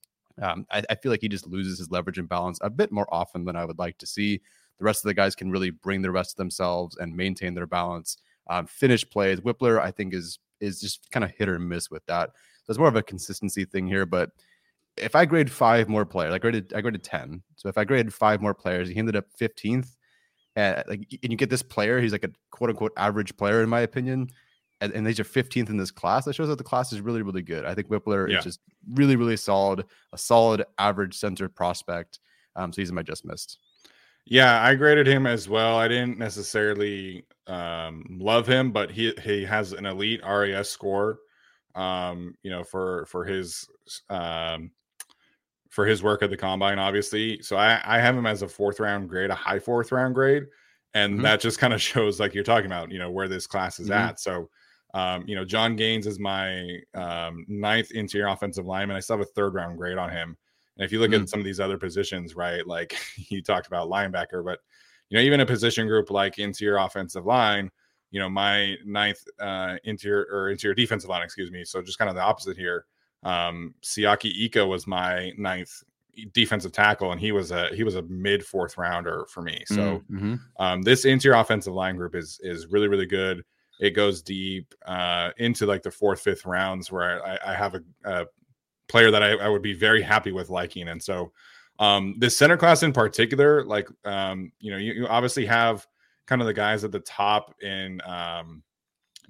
um, 0.42 0.65
I, 0.72 0.84
I, 0.89 0.96
feel 0.96 1.12
like 1.12 1.22
he 1.22 1.30
just 1.30 1.48
loses 1.48 1.77
his 1.77 1.92
leverage 1.92 2.18
and 2.18 2.27
balance 2.27 2.60
a 2.62 2.70
bit 2.70 2.92
more 2.92 3.08
often 3.13 3.46
than 3.46 3.56
I 3.56 3.65
would 3.65 3.80
like 3.80 3.98
to 4.00 4.06
see. 4.06 4.42
The 4.77 4.86
rest 4.86 5.04
of 5.04 5.08
the 5.08 5.13
guys 5.13 5.36
can 5.36 5.50
really 5.50 5.70
bring 5.70 6.01
the 6.01 6.12
rest 6.12 6.34
of 6.34 6.38
themselves 6.38 6.98
and 6.98 7.15
maintain 7.15 7.54
their 7.54 7.68
balance. 7.68 8.18
Um, 8.50 8.68
finish 8.68 9.10
plays. 9.10 9.39
Wypler, 9.39 9.82
I 9.82 9.92
think, 9.92 10.13
is 10.13 10.39
is 10.60 10.82
just 10.82 11.10
kind 11.12 11.24
of 11.24 11.32
hit 11.32 11.50
or 11.50 11.60
miss 11.60 11.89
with 11.89 12.06
that. 12.08 12.32
So 12.63 12.72
it's 12.72 12.80
more 12.80 12.88
of 12.88 12.96
a 12.96 13.04
consistency 13.04 13.65
thing 13.65 13.88
here. 13.88 14.06
But 14.06 14.32
if 14.98 15.15
I 15.15 15.25
grade 15.25 15.51
five 15.51 15.88
more 15.88 16.06
players, 16.06 16.34
I 16.34 16.39
graded 16.39 16.74
I 16.74 16.82
graded 16.82 17.04
ten. 17.04 17.42
So 17.56 17.70
if 17.70 17.77
I 17.77 17.86
graded 17.86 18.13
five 18.13 18.42
more 18.42 18.54
players, 18.54 18.89
he 18.89 18.98
ended 18.98 19.15
up 19.15 19.25
fifteenth. 19.38 19.96
And 20.58 20.84
like, 20.88 21.08
and 21.24 21.32
you 21.32 21.38
get 21.38 21.50
this 21.50 21.63
player, 21.63 22.00
he's 22.01 22.12
like 22.12 22.24
a 22.24 22.32
quote 22.51 22.70
unquote 22.70 22.94
average 22.98 23.36
player 23.38 23.63
in 23.63 23.70
my 23.70 23.82
opinion 23.82 24.30
and, 24.82 24.94
and 24.94 25.05
these 25.05 25.20
are 25.20 25.24
15th 25.24 25.70
in 25.70 25.77
this 25.77 25.91
class. 25.91 26.25
That 26.25 26.36
shows 26.36 26.50
that 26.50 26.58
the 26.58 26.63
class 26.63 26.91
is 26.91 27.01
really, 27.01 27.22
really 27.22 27.41
good. 27.41 27.65
I 27.65 27.74
think 27.74 27.88
Wypler 27.88 28.29
yeah. 28.29 28.39
is 28.39 28.44
just 28.44 28.60
really, 28.94 29.15
really 29.15 29.38
solid, 29.38 29.86
a 30.13 30.17
solid 30.17 30.65
average 30.77 31.15
center 31.15 31.50
prospect. 31.50 32.20
Um, 32.55 32.72
so 32.72 32.82
he's 32.82 32.91
my 32.91 33.01
just 33.01 33.25
missed. 33.25 33.60
Yeah, 34.25 34.62
I 34.62 34.75
graded 34.75 35.08
him 35.08 35.27
as 35.27 35.48
well. 35.48 35.77
I 35.77 35.88
didn't 35.88 36.17
necessarily 36.17 37.25
um, 37.46 38.05
love 38.10 38.48
him, 38.48 38.72
but 38.72 38.89
he 38.89 39.13
he 39.24 39.46
has 39.46 39.72
an 39.74 39.86
elite 39.86 40.22
RAS 40.25 40.70
score. 40.70 41.20
Um, 41.75 42.36
you 42.41 42.50
know, 42.50 42.63
for 42.63 43.05
for 43.05 43.24
his 43.24 43.67
um, 44.10 44.72
for 45.70 45.86
his 45.86 46.01
work 46.01 46.24
at 46.24 46.29
the 46.29 46.38
combine, 46.38 46.79
obviously. 46.79 47.41
So 47.41 47.58
I, 47.58 47.82
I 47.86 48.00
have 48.00 48.17
him 48.17 48.25
as 48.25 48.41
a 48.41 48.48
fourth 48.48 48.79
round 48.79 49.10
grade, 49.10 49.29
a 49.29 49.36
high 49.36 49.60
fourth 49.60 49.91
round 49.91 50.15
grade, 50.15 50.46
and 50.94 51.15
mm-hmm. 51.15 51.24
that 51.24 51.41
just 51.41 51.60
kind 51.60 51.74
of 51.74 51.82
shows, 51.82 52.20
like 52.20 52.34
you're 52.34 52.46
talking 52.46 52.67
about, 52.67 52.91
you 52.91 52.98
know, 52.98 53.12
where 53.12 53.27
this 53.27 53.46
class 53.46 53.79
is 53.79 53.89
mm-hmm. 53.89 54.10
at. 54.10 54.20
So 54.20 54.50
um, 54.96 55.25
you 55.28 55.36
know, 55.36 55.44
John 55.44 55.75
Gaines 55.75 56.08
is 56.08 56.20
my 56.20 56.80
um, 56.94 57.46
ninth 57.50 57.92
interior 57.92 58.28
offensive 58.28 58.66
lineman. 58.66 58.96
I 58.96 59.02
still 59.02 59.18
have 59.18 59.28
a 59.28 59.32
third 59.32 59.54
round 59.54 59.78
grade 59.78 59.98
on 59.98 60.10
him. 60.10 60.38
And 60.78 60.86
if 60.86 60.92
you 60.94 61.00
look 61.00 61.12
mm. 61.12 61.22
at 61.22 61.30
some 61.30 61.42
of 61.42 61.46
these 61.46 61.60
other 61.60 61.78
positions, 61.78 62.34
right, 62.34 62.66
like 62.66 62.98
you 63.30 63.44
talked 63.44 63.68
about 63.68 63.90
linebacker, 63.90 64.44
but 64.44 64.60
you 65.10 65.18
know, 65.18 65.24
even 65.24 65.42
a 65.42 65.46
position 65.46 65.88
group 65.88 66.12
like 66.12 66.40
interior 66.40 66.78
offensive 66.78 67.25
line, 67.25 67.70
you 68.12 68.22
know, 68.22 68.30
my 68.30 68.75
ninth 68.86 69.22
uh, 69.42 69.75
interior 69.84 70.28
or 70.32 70.50
interior 70.50 70.74
defensive 70.74 71.10
line, 71.10 71.24
excuse 71.24 71.52
me. 71.52 71.66
So 71.66 71.82
just 71.82 71.98
kind 71.98 72.10
of 72.10 72.16
the 72.16 72.22
opposite 72.22 72.56
here. 72.56 72.86
Um, 73.24 73.75
Siaki 73.84 74.32
Ika 74.46 74.66
was 74.66 74.88
my 74.88 75.34
ninth 75.38 75.84
defensive 76.32 76.72
tackle, 76.72 77.12
and 77.12 77.20
he 77.20 77.34
was 77.34 77.52
a 77.52 77.68
he 77.75 77.84
was 77.84 77.96
a 77.96 78.02
mid 78.04 78.46
fourth 78.46 78.78
rounder 78.78 79.25
for 79.30 79.42
me. 79.42 79.64
So 79.66 80.02
mm-hmm. 80.10 80.36
um, 80.58 80.84
this 80.84 81.04
interior 81.04 81.38
offensive 81.38 81.74
line 81.74 81.98
group 81.98 82.16
is 82.16 82.40
is 82.42 82.68
really 82.68 82.88
really 82.88 83.06
good 83.06 83.44
it 83.79 83.91
goes 83.91 84.22
deep 84.22 84.74
uh, 84.86 85.32
into 85.38 85.65
like 85.65 85.84
the 85.84 85.91
fourth, 85.91 86.22
fifth 86.22 86.46
rounds 86.46 86.91
where 86.91 87.25
I, 87.25 87.38
I 87.48 87.53
have 87.53 87.75
a, 87.75 87.82
a, 88.05 88.25
player 88.88 89.10
that 89.10 89.24
I, 89.24 89.32
I, 89.32 89.50
would 89.50 89.63
be 89.63 89.74
very 89.74 90.01
happy 90.01 90.32
with 90.32 90.51
liking. 90.51 90.89
And 90.89 91.01
so 91.01 91.32
um, 91.79 92.15
this 92.20 92.38
center 92.38 92.55
class 92.55 92.84
in 92.84 92.94
particular, 92.94 93.65
like 93.65 93.88
um, 94.05 94.51
you 94.60 94.72
know, 94.72 94.77
you, 94.77 94.94
you, 94.94 95.08
obviously 95.08 95.46
have 95.48 95.88
kind 96.27 96.39
of 96.39 96.46
the 96.46 96.53
guys 96.53 96.84
at 96.84 96.91
the 96.91 97.00
top 97.00 97.55
in 97.62 98.00
um, 98.05 98.62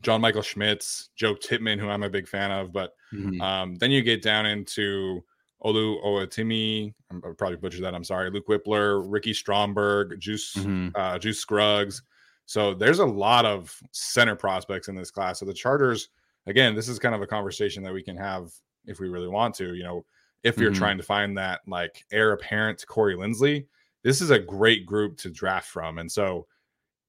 John 0.01 0.21
Michael 0.21 0.41
Schmitz, 0.41 1.09
Joe 1.15 1.35
Tippmann, 1.35 1.79
who 1.79 1.89
I'm 1.89 2.03
a 2.03 2.09
big 2.09 2.27
fan 2.27 2.51
of, 2.51 2.73
but 2.73 2.91
mm-hmm. 3.13 3.41
um, 3.41 3.75
then 3.75 3.91
you 3.91 4.01
get 4.01 4.21
down 4.21 4.45
into 4.45 5.23
Olu 5.63 6.03
Owatimi, 6.03 6.93
I'm 7.09 7.21
probably 7.35 7.57
butchered 7.57 7.83
that. 7.83 7.95
I'm 7.95 8.03
sorry. 8.03 8.29
Luke 8.29 8.47
Wypler, 8.47 9.03
Ricky 9.07 9.33
Stromberg, 9.33 10.19
Juice, 10.19 10.53
mm-hmm. 10.55 10.89
uh, 10.95 11.17
Juice 11.17 11.39
Scruggs. 11.39 12.03
So 12.45 12.73
there's 12.73 12.99
a 12.99 13.05
lot 13.05 13.45
of 13.45 13.75
center 13.91 14.35
prospects 14.35 14.87
in 14.87 14.95
this 14.95 15.11
class. 15.11 15.39
So 15.39 15.45
the 15.45 15.53
Chargers, 15.53 16.09
again, 16.45 16.75
this 16.75 16.87
is 16.87 16.99
kind 16.99 17.15
of 17.15 17.21
a 17.21 17.27
conversation 17.27 17.83
that 17.83 17.93
we 17.93 18.03
can 18.03 18.17
have 18.17 18.51
if 18.85 18.99
we 18.99 19.09
really 19.09 19.27
want 19.27 19.55
to. 19.55 19.73
You 19.73 19.83
know, 19.83 20.05
if 20.43 20.57
you're 20.57 20.71
mm-hmm. 20.71 20.79
trying 20.79 20.97
to 20.97 21.03
find 21.03 21.37
that 21.37 21.61
like 21.67 22.05
heir 22.11 22.33
apparent 22.33 22.79
to 22.79 22.85
Corey 22.85 23.15
Linsley, 23.15 23.65
this 24.03 24.21
is 24.21 24.29
a 24.29 24.39
great 24.39 24.85
group 24.85 25.17
to 25.17 25.31
draft 25.31 25.67
from. 25.67 25.97
And 25.97 26.11
so 26.11 26.45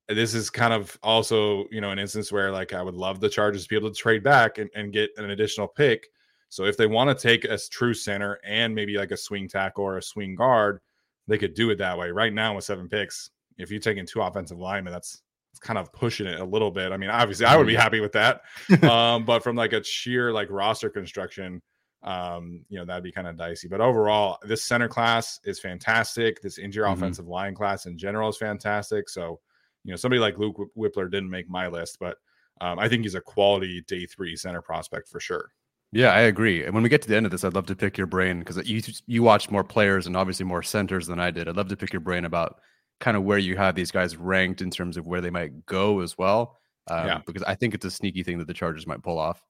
this 0.09 0.35
is 0.35 0.49
kind 0.49 0.73
of 0.73 0.99
also, 1.02 1.66
you 1.71 1.81
know, 1.81 1.90
an 1.90 1.99
instance 1.99 2.33
where 2.33 2.50
like 2.50 2.73
I 2.73 2.83
would 2.83 2.95
love 2.95 3.21
the 3.21 3.28
Chargers 3.28 3.64
to 3.64 3.69
be 3.69 3.76
able 3.76 3.90
to 3.90 3.95
trade 3.95 4.23
back 4.23 4.59
and, 4.59 4.71
and 4.75 4.93
get 4.93 5.11
an 5.19 5.31
additional 5.31 5.69
pick. 5.69 6.07
So 6.49 6.64
if 6.64 6.76
they 6.76 6.87
want 6.87 7.11
to 7.11 7.23
take 7.23 7.45
a 7.45 7.59
true 7.59 7.93
center 7.93 8.38
and 8.45 8.75
maybe 8.75 8.97
like 8.97 9.11
a 9.11 9.16
swing 9.16 9.49
tackle 9.49 9.85
or 9.85 9.99
a 9.99 10.02
swing 10.02 10.35
guard, 10.35 10.81
they 11.28 11.37
could 11.37 11.55
do 11.55 11.71
it 11.71 11.78
that 11.78 11.99
way. 11.99 12.11
Right 12.11 12.33
now 12.33 12.55
with 12.55 12.64
seven 12.64 12.88
picks, 12.88 13.31
if 13.59 13.71
you're 13.71 13.81
taking 13.81 14.07
two 14.07 14.23
offensive 14.23 14.59
linemen, 14.59 14.93
that's 14.93 15.23
kind 15.59 15.79
of 15.79 15.93
pushing 15.93 16.27
it 16.27 16.41
a 16.41 16.45
little 16.45 16.71
bit. 16.71 16.93
I 16.93 16.97
mean, 16.97 17.11
obviously, 17.11 17.47
I 17.47 17.57
would 17.57 17.67
be 17.67 17.75
mm-hmm. 17.75 17.83
happy 17.83 18.01
with 18.01 18.13
that, 18.13 18.43
um, 18.83 19.25
but 19.25 19.43
from 19.43 19.57
like 19.57 19.73
a 19.73 19.83
sheer 19.83 20.33
like 20.33 20.51
roster 20.51 20.91
construction, 20.91 21.63
um, 22.03 22.65
you 22.69 22.79
know, 22.79 22.85
that'd 22.85 23.05
be 23.05 23.13
kind 23.13 23.27
of 23.27 23.37
dicey. 23.37 23.69
But 23.69 23.81
overall, 23.81 24.39
this 24.43 24.65
center 24.65 24.89
class 24.89 25.41
is 25.45 25.59
fantastic. 25.59 26.41
This 26.41 26.59
interior 26.59 26.89
mm-hmm. 26.89 27.03
offensive 27.03 27.27
line 27.27 27.55
class 27.55 27.87
in 27.87 27.99
general 27.99 28.29
is 28.29 28.37
fantastic. 28.37 29.09
So, 29.09 29.41
you 29.85 29.91
know, 29.91 29.97
somebody 29.97 30.21
like 30.21 30.39
Luke 30.39 30.57
Wypler 30.77 31.11
didn't 31.11 31.31
make 31.31 31.49
my 31.49 31.69
list, 31.69 31.99
but 32.01 32.17
um, 32.61 32.79
I 32.79 32.89
think 32.89 33.03
he's 33.03 33.15
a 33.15 33.21
quality 33.21 33.83
day 33.87 34.07
three 34.07 34.37
center 34.37 34.63
prospect 34.63 35.09
for 35.09 35.21
sure. 35.21 35.51
Yeah, 35.93 36.13
I 36.13 36.21
agree. 36.21 36.65
And 36.65 36.75
when 36.75 36.83
we 36.83 36.89
get 36.89 37.03
to 37.03 37.09
the 37.09 37.17
end 37.17 37.27
of 37.27 37.33
this, 37.33 37.45
I'd 37.45 37.55
love 37.55 37.67
to 37.67 37.77
pick 37.77 37.97
your 37.97 38.07
brain 38.07 38.41
because 38.41 38.57
you 38.69 38.83
you 39.07 39.23
watched 39.23 39.51
more 39.51 39.65
players 39.65 40.07
and 40.07 40.17
obviously 40.17 40.45
more 40.45 40.63
centers 40.63 41.07
than 41.07 41.21
I 41.21 41.31
did. 41.31 41.49
I'd 41.49 41.57
love 41.57 41.69
to 41.69 41.77
pick 41.77 41.93
your 41.93 42.01
brain 42.01 42.25
about 42.25 42.61
kind 43.00 43.17
of 43.17 43.25
where 43.25 43.38
you 43.38 43.57
have 43.57 43.75
these 43.75 43.91
guys 43.91 44.17
ranked 44.17 44.62
in 44.62 44.71
terms 44.71 44.97
of 44.97 45.07
where 45.07 45.21
they 45.21 45.31
might 45.31 45.67
go 45.67 46.00
as 46.00 46.17
well. 46.17 46.57
Um, 46.88 47.07
yeah. 47.07 47.21
Because 47.26 47.43
I 47.43 47.55
think 47.55 47.75
it's 47.75 47.85
a 47.85 47.91
sneaky 47.91 48.23
thing 48.23 48.38
that 48.38 48.47
the 48.47 48.55
Chargers 48.55 48.87
might 48.87 49.03
pull 49.03 49.19
off. 49.19 49.43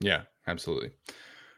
Yeah, 0.00 0.22
absolutely. 0.46 0.90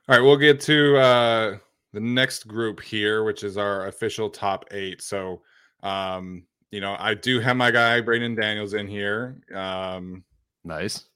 All 0.09 0.17
right, 0.17 0.21
we'll 0.21 0.37
get 0.37 0.61
to 0.63 0.97
uh, 0.97 1.59
the 1.93 2.01
next 2.01 2.47
group 2.47 2.81
here, 2.81 3.25
which 3.25 3.43
is 3.43 3.57
our 3.57 3.87
official 3.87 4.31
top 4.31 4.65
eight. 4.71 5.03
So, 5.03 5.43
um, 5.83 6.45
you 6.71 6.81
know, 6.81 6.97
I 6.99 7.15
do 7.15 7.41
have 7.41 7.57
my 7.57 7.71
guy 7.71 8.01
Braeden 8.01 8.35
Daniels 8.35 8.75
in 8.75 8.87
here. 8.87 9.41
Um, 9.55 10.25
nice. 10.65 11.07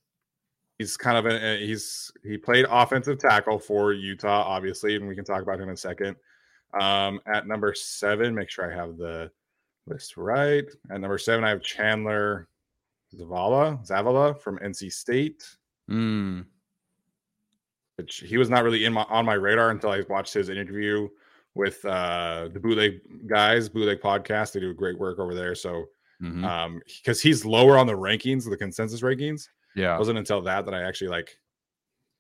He's 0.79 0.97
kind 0.97 1.19
of 1.19 1.27
a 1.27 1.59
he's 1.59 2.11
he 2.25 2.39
played 2.39 2.67
offensive 2.71 3.19
tackle 3.19 3.59
for 3.59 3.93
Utah, 3.93 4.43
obviously, 4.43 4.97
and 4.97 5.07
we 5.07 5.15
can 5.15 5.25
talk 5.25 5.43
about 5.43 5.57
him 5.61 5.69
in 5.69 5.75
a 5.75 5.77
second. 5.77 6.17
Um, 6.81 7.21
at 7.27 7.47
number 7.47 7.75
seven, 7.75 8.35
make 8.35 8.49
sure 8.49 8.73
I 8.73 8.75
have 8.75 8.97
the 8.97 9.31
list 9.91 10.17
right. 10.17 10.65
At 10.91 11.01
number 11.01 11.19
seven, 11.19 11.45
I 11.45 11.51
have 11.51 11.63
Chandler 11.63 12.49
Zavala, 13.15 13.87
Zavala 13.87 14.41
from 14.41 14.59
NC 14.59 14.93
State. 14.93 15.45
Mm. 15.91 16.47
Which 17.97 18.19
he 18.27 18.39
was 18.39 18.49
not 18.49 18.65
really 18.65 18.85
in 18.85 18.93
my 18.93 19.03
on 19.03 19.27
my 19.27 19.35
radar 19.35 19.71
until 19.71 19.91
I 19.91 20.03
watched 20.09 20.33
his 20.33 20.49
interview 20.49 21.09
with 21.55 21.85
uh 21.85 22.49
the 22.53 22.61
bootleg 22.61 23.01
guys, 23.27 23.69
bootleg 23.69 24.01
podcast. 24.01 24.53
They 24.53 24.61
do 24.61 24.73
great 24.73 24.99
work 24.99 25.19
over 25.19 25.35
there. 25.35 25.55
So 25.55 25.87
mm-hmm. 26.23 26.45
um 26.45 26.81
because 26.87 27.21
he's 27.21 27.45
lower 27.45 27.77
on 27.77 27.87
the 27.87 27.93
rankings, 27.97 28.49
the 28.49 28.57
consensus 28.57 29.03
rankings. 29.03 29.49
Yeah. 29.77 29.97
It 29.97 29.99
wasn't 29.99 30.19
until 30.19 30.41
that 30.43 30.65
that 30.65 30.75
I 30.75 30.83
actually 30.83 31.09
like 31.09 31.37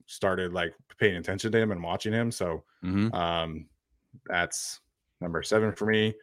started 0.07 0.53
like 0.53 0.75
paying 0.99 1.17
attention 1.17 1.53
to 1.53 1.59
him 1.59 1.71
and 1.71 1.83
watching 1.83 2.13
him. 2.13 2.31
So 2.31 2.65
mm-hmm. 2.85 3.15
um 3.15 3.67
that's 4.27 4.81
number 5.21 5.43
seven 5.43 5.73
for 5.73 5.87
me. 5.87 6.15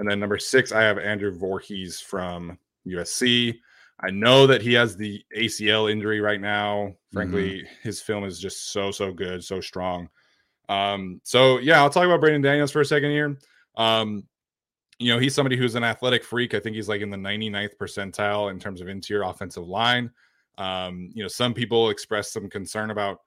And 0.00 0.10
then 0.10 0.18
number 0.18 0.38
six, 0.38 0.72
I 0.72 0.80
have 0.80 0.98
Andrew 0.98 1.30
Vorhees 1.30 2.02
from 2.02 2.58
USC. 2.86 3.58
I 4.00 4.10
know 4.10 4.46
that 4.46 4.62
he 4.62 4.72
has 4.72 4.96
the 4.96 5.22
ACL 5.36 5.92
injury 5.92 6.22
right 6.22 6.40
now. 6.40 6.94
Frankly, 7.12 7.58
mm-hmm. 7.58 7.74
his 7.82 8.00
film 8.00 8.24
is 8.24 8.40
just 8.40 8.72
so, 8.72 8.90
so 8.90 9.12
good, 9.12 9.44
so 9.44 9.60
strong. 9.60 10.08
Um, 10.70 11.20
so 11.22 11.58
yeah, 11.58 11.82
I'll 11.82 11.90
talk 11.90 12.06
about 12.06 12.22
Braeden 12.22 12.40
Daniels 12.40 12.70
for 12.70 12.80
a 12.80 12.84
second 12.84 13.10
here. 13.10 13.38
Um, 13.76 14.26
you 14.98 15.12
know, 15.12 15.18
he's 15.18 15.34
somebody 15.34 15.58
who's 15.58 15.74
an 15.74 15.84
athletic 15.84 16.24
freak. 16.24 16.54
I 16.54 16.60
think 16.60 16.76
he's 16.76 16.88
like 16.88 17.02
in 17.02 17.10
the 17.10 17.18
99th 17.18 17.76
percentile 17.78 18.50
in 18.50 18.58
terms 18.58 18.80
of 18.80 18.88
interior 18.88 19.24
offensive 19.24 19.68
line. 19.68 20.10
Um, 20.56 21.10
you 21.12 21.22
know, 21.22 21.28
some 21.28 21.52
people 21.52 21.90
expressed 21.90 22.32
some 22.32 22.48
concern 22.48 22.90
about 22.90 23.18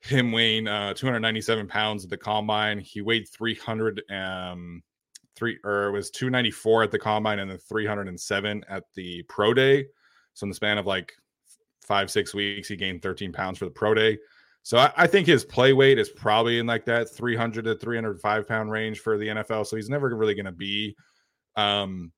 him 0.00 0.32
weighing 0.32 0.66
uh, 0.66 0.94
297 0.94 1.68
pounds 1.68 2.02
at 2.02 2.10
the 2.10 2.16
combine. 2.16 2.80
He 2.80 3.02
weighed 3.02 3.28
300 3.28 4.02
um, 4.10 4.82
three 5.36 5.58
or 5.64 5.88
it 5.88 5.92
was 5.92 6.10
294 6.10 6.84
at 6.84 6.90
the 6.90 6.98
combine 6.98 7.38
and 7.38 7.50
then 7.50 7.58
307 7.58 8.64
at 8.68 8.84
the 8.94 9.22
pro 9.24 9.54
day. 9.54 9.86
So 10.34 10.44
in 10.44 10.48
the 10.48 10.54
span 10.54 10.78
of 10.78 10.86
like 10.86 11.12
five, 11.82 12.10
six 12.10 12.34
weeks, 12.34 12.68
he 12.68 12.76
gained 12.76 13.02
13 13.02 13.32
pounds 13.32 13.58
for 13.58 13.64
the 13.64 13.70
pro 13.70 13.94
day. 13.94 14.18
So 14.62 14.78
I, 14.78 14.92
I, 14.96 15.06
think 15.06 15.26
his 15.26 15.44
play 15.44 15.72
weight 15.72 15.98
is 15.98 16.08
probably 16.08 16.58
in 16.58 16.66
like 16.66 16.84
that 16.84 17.10
300 17.10 17.64
to 17.64 17.74
305 17.74 18.48
pound 18.48 18.70
range 18.70 19.00
for 19.00 19.18
the 19.18 19.26
NFL. 19.26 19.66
So 19.66 19.76
he's 19.76 19.88
never 19.88 20.14
really 20.14 20.34
going 20.34 20.46
to 20.46 20.52
be 20.52 20.96
um, 21.56 22.12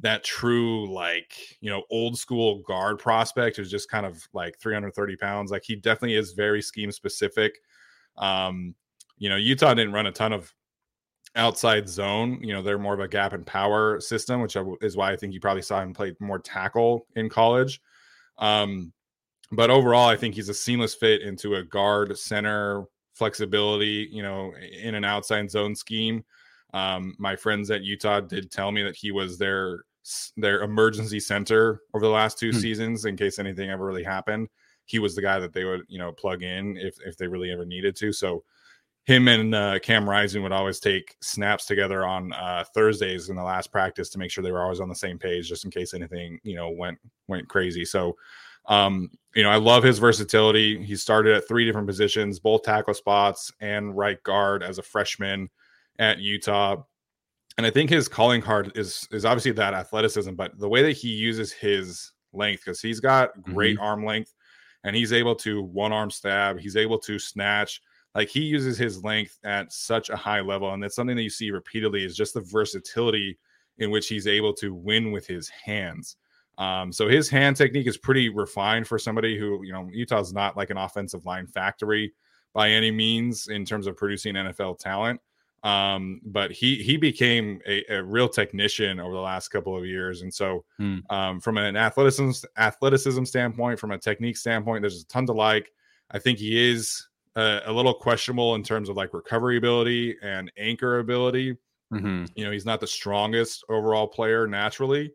that 0.00 0.24
true, 0.24 0.92
like, 0.92 1.56
you 1.60 1.70
know, 1.70 1.84
old 1.90 2.18
school 2.18 2.62
guard 2.62 2.98
prospect 2.98 3.56
who's 3.56 3.70
just 3.70 3.88
kind 3.88 4.04
of 4.04 4.20
like 4.32 4.58
330 4.58 5.16
pounds. 5.16 5.52
Like 5.52 5.62
he 5.64 5.76
definitely 5.76 6.16
is 6.16 6.32
very 6.32 6.60
scheme 6.60 6.90
specific. 6.90 7.60
Um, 8.16 8.74
you 9.16 9.28
know, 9.28 9.36
Utah 9.36 9.74
didn't 9.74 9.92
run 9.92 10.06
a 10.06 10.12
ton 10.12 10.32
of 10.32 10.52
outside 11.38 11.88
zone. 11.88 12.38
You 12.42 12.52
know, 12.52 12.62
they're 12.62 12.78
more 12.78 12.94
of 12.94 13.00
a 13.00 13.08
gap 13.08 13.32
and 13.32 13.46
power 13.46 14.00
system, 14.00 14.42
which 14.42 14.56
is 14.82 14.96
why 14.96 15.12
I 15.12 15.16
think 15.16 15.32
you 15.32 15.40
probably 15.40 15.62
saw 15.62 15.80
him 15.80 15.94
play 15.94 16.14
more 16.20 16.38
tackle 16.38 17.06
in 17.16 17.28
college. 17.28 17.80
Um, 18.36 18.92
but 19.52 19.70
overall, 19.70 20.08
I 20.08 20.16
think 20.16 20.34
he's 20.34 20.50
a 20.50 20.54
seamless 20.54 20.94
fit 20.94 21.22
into 21.22 21.54
a 21.54 21.64
guard 21.64 22.18
center 22.18 22.84
flexibility, 23.14 24.08
you 24.12 24.22
know, 24.22 24.52
in 24.80 24.94
an 24.94 25.04
outside 25.04 25.50
zone 25.50 25.74
scheme. 25.74 26.24
Um, 26.74 27.16
my 27.18 27.34
friends 27.34 27.70
at 27.70 27.82
Utah 27.82 28.20
did 28.20 28.50
tell 28.50 28.70
me 28.70 28.82
that 28.82 28.96
he 28.96 29.10
was 29.10 29.38
their 29.38 29.84
their 30.36 30.62
emergency 30.62 31.20
center 31.20 31.82
over 31.92 32.04
the 32.04 32.12
last 32.12 32.38
two 32.38 32.50
hmm. 32.50 32.58
seasons 32.58 33.04
in 33.04 33.16
case 33.16 33.38
anything 33.38 33.70
ever 33.70 33.84
really 33.84 34.04
happened. 34.04 34.48
He 34.86 34.98
was 34.98 35.14
the 35.14 35.22
guy 35.22 35.38
that 35.38 35.52
they 35.52 35.64
would, 35.64 35.82
you 35.88 35.98
know, 35.98 36.12
plug 36.12 36.42
in 36.42 36.76
if 36.76 36.96
if 37.04 37.16
they 37.16 37.26
really 37.26 37.50
ever 37.50 37.64
needed 37.64 37.96
to. 37.96 38.12
So 38.12 38.44
him 39.08 39.26
and 39.26 39.54
uh, 39.54 39.78
Cam 39.78 40.06
Rising 40.06 40.42
would 40.42 40.52
always 40.52 40.80
take 40.80 41.16
snaps 41.22 41.64
together 41.64 42.04
on 42.04 42.30
uh, 42.34 42.62
Thursdays 42.74 43.30
in 43.30 43.36
the 43.36 43.42
last 43.42 43.72
practice 43.72 44.10
to 44.10 44.18
make 44.18 44.30
sure 44.30 44.44
they 44.44 44.52
were 44.52 44.62
always 44.62 44.80
on 44.80 44.90
the 44.90 44.94
same 44.94 45.18
page, 45.18 45.48
just 45.48 45.64
in 45.64 45.70
case 45.70 45.94
anything 45.94 46.38
you 46.42 46.54
know 46.54 46.68
went 46.68 46.98
went 47.26 47.48
crazy. 47.48 47.86
So, 47.86 48.18
um, 48.66 49.10
you 49.34 49.42
know, 49.42 49.48
I 49.48 49.56
love 49.56 49.82
his 49.82 49.98
versatility. 49.98 50.84
He 50.84 50.94
started 50.94 51.34
at 51.34 51.48
three 51.48 51.64
different 51.64 51.86
positions, 51.86 52.38
both 52.38 52.64
tackle 52.64 52.92
spots 52.92 53.50
and 53.62 53.96
right 53.96 54.22
guard 54.24 54.62
as 54.62 54.76
a 54.76 54.82
freshman 54.82 55.48
at 55.98 56.18
Utah. 56.18 56.76
And 57.56 57.66
I 57.66 57.70
think 57.70 57.88
his 57.88 58.08
calling 58.08 58.42
card 58.42 58.72
is 58.74 59.08
is 59.10 59.24
obviously 59.24 59.52
that 59.52 59.72
athleticism, 59.72 60.34
but 60.34 60.58
the 60.58 60.68
way 60.68 60.82
that 60.82 60.98
he 60.98 61.08
uses 61.08 61.50
his 61.50 62.12
length, 62.34 62.62
because 62.62 62.82
he's 62.82 63.00
got 63.00 63.42
great 63.42 63.76
mm-hmm. 63.76 63.84
arm 63.84 64.04
length 64.04 64.34
and 64.84 64.94
he's 64.94 65.14
able 65.14 65.34
to 65.36 65.62
one 65.62 65.94
arm 65.94 66.10
stab, 66.10 66.58
he's 66.58 66.76
able 66.76 66.98
to 66.98 67.18
snatch 67.18 67.80
like 68.18 68.28
he 68.28 68.40
uses 68.40 68.76
his 68.76 69.04
length 69.04 69.38
at 69.44 69.72
such 69.72 70.10
a 70.10 70.16
high 70.16 70.40
level, 70.40 70.74
and 70.74 70.82
that's 70.82 70.96
something 70.96 71.14
that 71.14 71.22
you 71.22 71.30
see 71.30 71.52
repeatedly 71.52 72.04
is 72.04 72.16
just 72.16 72.34
the 72.34 72.40
versatility 72.40 73.38
in 73.78 73.92
which 73.92 74.08
he's 74.08 74.26
able 74.26 74.52
to 74.54 74.74
win 74.74 75.12
with 75.12 75.24
his 75.24 75.48
hands. 75.48 76.16
Um, 76.58 76.92
so 76.92 77.08
his 77.08 77.28
hand 77.28 77.56
technique 77.56 77.86
is 77.86 77.96
pretty 77.96 78.28
refined 78.28 78.88
for 78.88 78.98
somebody 78.98 79.38
who, 79.38 79.62
you 79.62 79.72
know, 79.72 79.88
Utah's 79.92 80.32
not 80.32 80.56
like 80.56 80.70
an 80.70 80.78
offensive 80.78 81.26
line 81.26 81.46
factory 81.46 82.12
by 82.54 82.70
any 82.70 82.90
means 82.90 83.46
in 83.46 83.64
terms 83.64 83.86
of 83.86 83.96
producing 83.96 84.34
NFL 84.34 84.80
talent. 84.80 85.20
Um, 85.62 86.20
but 86.24 86.50
he 86.50 86.82
he 86.82 86.96
became 86.96 87.60
a, 87.68 87.84
a, 87.88 88.02
real 88.02 88.28
technician 88.28 88.98
over 88.98 89.14
the 89.14 89.20
last 89.20 89.50
couple 89.50 89.78
of 89.78 89.86
years, 89.86 90.22
and 90.22 90.34
so 90.34 90.64
hmm. 90.78 90.98
um, 91.08 91.40
from 91.40 91.56
an 91.56 91.76
athleticism 91.76 92.46
athleticism 92.56 93.22
standpoint, 93.22 93.78
from 93.78 93.92
a 93.92 93.98
technique 93.98 94.36
standpoint, 94.36 94.82
there's 94.82 95.02
a 95.02 95.06
ton 95.06 95.24
to 95.26 95.32
like. 95.32 95.70
I 96.10 96.18
think 96.18 96.38
he 96.38 96.70
is 96.70 97.07
uh, 97.36 97.60
a 97.66 97.72
little 97.72 97.94
questionable 97.94 98.54
in 98.54 98.62
terms 98.62 98.88
of 98.88 98.96
like 98.96 99.14
recovery 99.14 99.56
ability 99.56 100.16
and 100.22 100.50
anchor 100.56 100.98
ability. 100.98 101.56
Mm-hmm. 101.92 102.26
You 102.34 102.44
know, 102.44 102.50
he's 102.50 102.66
not 102.66 102.80
the 102.80 102.86
strongest 102.86 103.64
overall 103.68 104.06
player 104.06 104.46
naturally, 104.46 105.12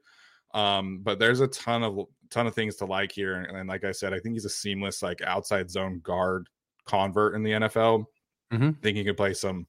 um, 0.53 0.99
but 1.03 1.19
there's 1.19 1.39
a 1.39 1.47
ton 1.47 1.83
of 1.83 2.07
ton 2.29 2.47
of 2.47 2.55
things 2.55 2.75
to 2.77 2.85
like 2.85 3.11
here. 3.11 3.35
And, 3.35 3.57
and, 3.57 3.69
like 3.69 3.83
I 3.83 3.91
said, 3.91 4.13
I 4.13 4.19
think 4.19 4.33
he's 4.33 4.45
a 4.45 4.49
seamless 4.49 5.03
like 5.03 5.21
outside 5.21 5.69
zone 5.69 5.99
guard 6.03 6.47
convert 6.85 7.35
in 7.35 7.43
the 7.43 7.51
NFL. 7.51 8.05
Mm-hmm. 8.51 8.69
I 8.69 8.81
think 8.81 8.97
he 8.97 9.03
could 9.03 9.17
play 9.17 9.33
some 9.33 9.67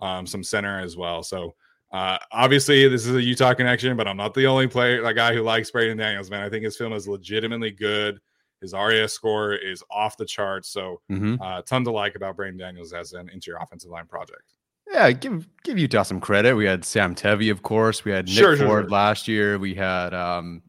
um, 0.00 0.26
some 0.26 0.42
center 0.42 0.80
as 0.80 0.96
well. 0.96 1.22
So 1.22 1.54
uh, 1.92 2.18
obviously, 2.32 2.88
this 2.88 3.06
is 3.06 3.14
a 3.14 3.22
Utah 3.22 3.54
connection, 3.54 3.96
but 3.96 4.08
I'm 4.08 4.16
not 4.16 4.34
the 4.34 4.46
only 4.46 4.66
player, 4.66 5.02
the 5.02 5.12
guy 5.12 5.34
who 5.34 5.42
likes 5.42 5.70
Braeden 5.70 5.96
Daniels. 5.96 6.30
Man, 6.30 6.42
I 6.42 6.48
think 6.48 6.64
his 6.64 6.76
film 6.76 6.92
is 6.92 7.06
legitimately 7.06 7.70
good. 7.70 8.18
His 8.60 8.72
RAS 8.72 9.12
score 9.12 9.54
is 9.54 9.82
off 9.90 10.16
the 10.16 10.24
charts. 10.24 10.70
So, 10.70 11.00
mm-hmm. 11.10 11.40
uh, 11.40 11.62
ton 11.62 11.84
to 11.84 11.90
like 11.90 12.14
about 12.14 12.36
Braeden 12.36 12.58
Daniels 12.58 12.92
as 12.92 13.12
an 13.12 13.28
interior 13.28 13.58
offensive 13.62 13.90
line 13.90 14.06
project. 14.06 14.54
Yeah, 14.90 15.10
give 15.10 15.48
give 15.64 15.78
Utah 15.78 16.04
some 16.04 16.20
credit. 16.20 16.54
We 16.54 16.64
had 16.64 16.84
Sam 16.84 17.14
Tevi, 17.14 17.50
of 17.50 17.62
course. 17.62 18.04
We 18.04 18.12
had 18.12 18.26
Nick 18.26 18.34
sure, 18.34 18.56
Ford 18.56 18.84
sure. 18.84 18.88
last 18.88 19.26
year. 19.26 19.58
We 19.58 19.74
had 19.74 20.14
um 20.14 20.62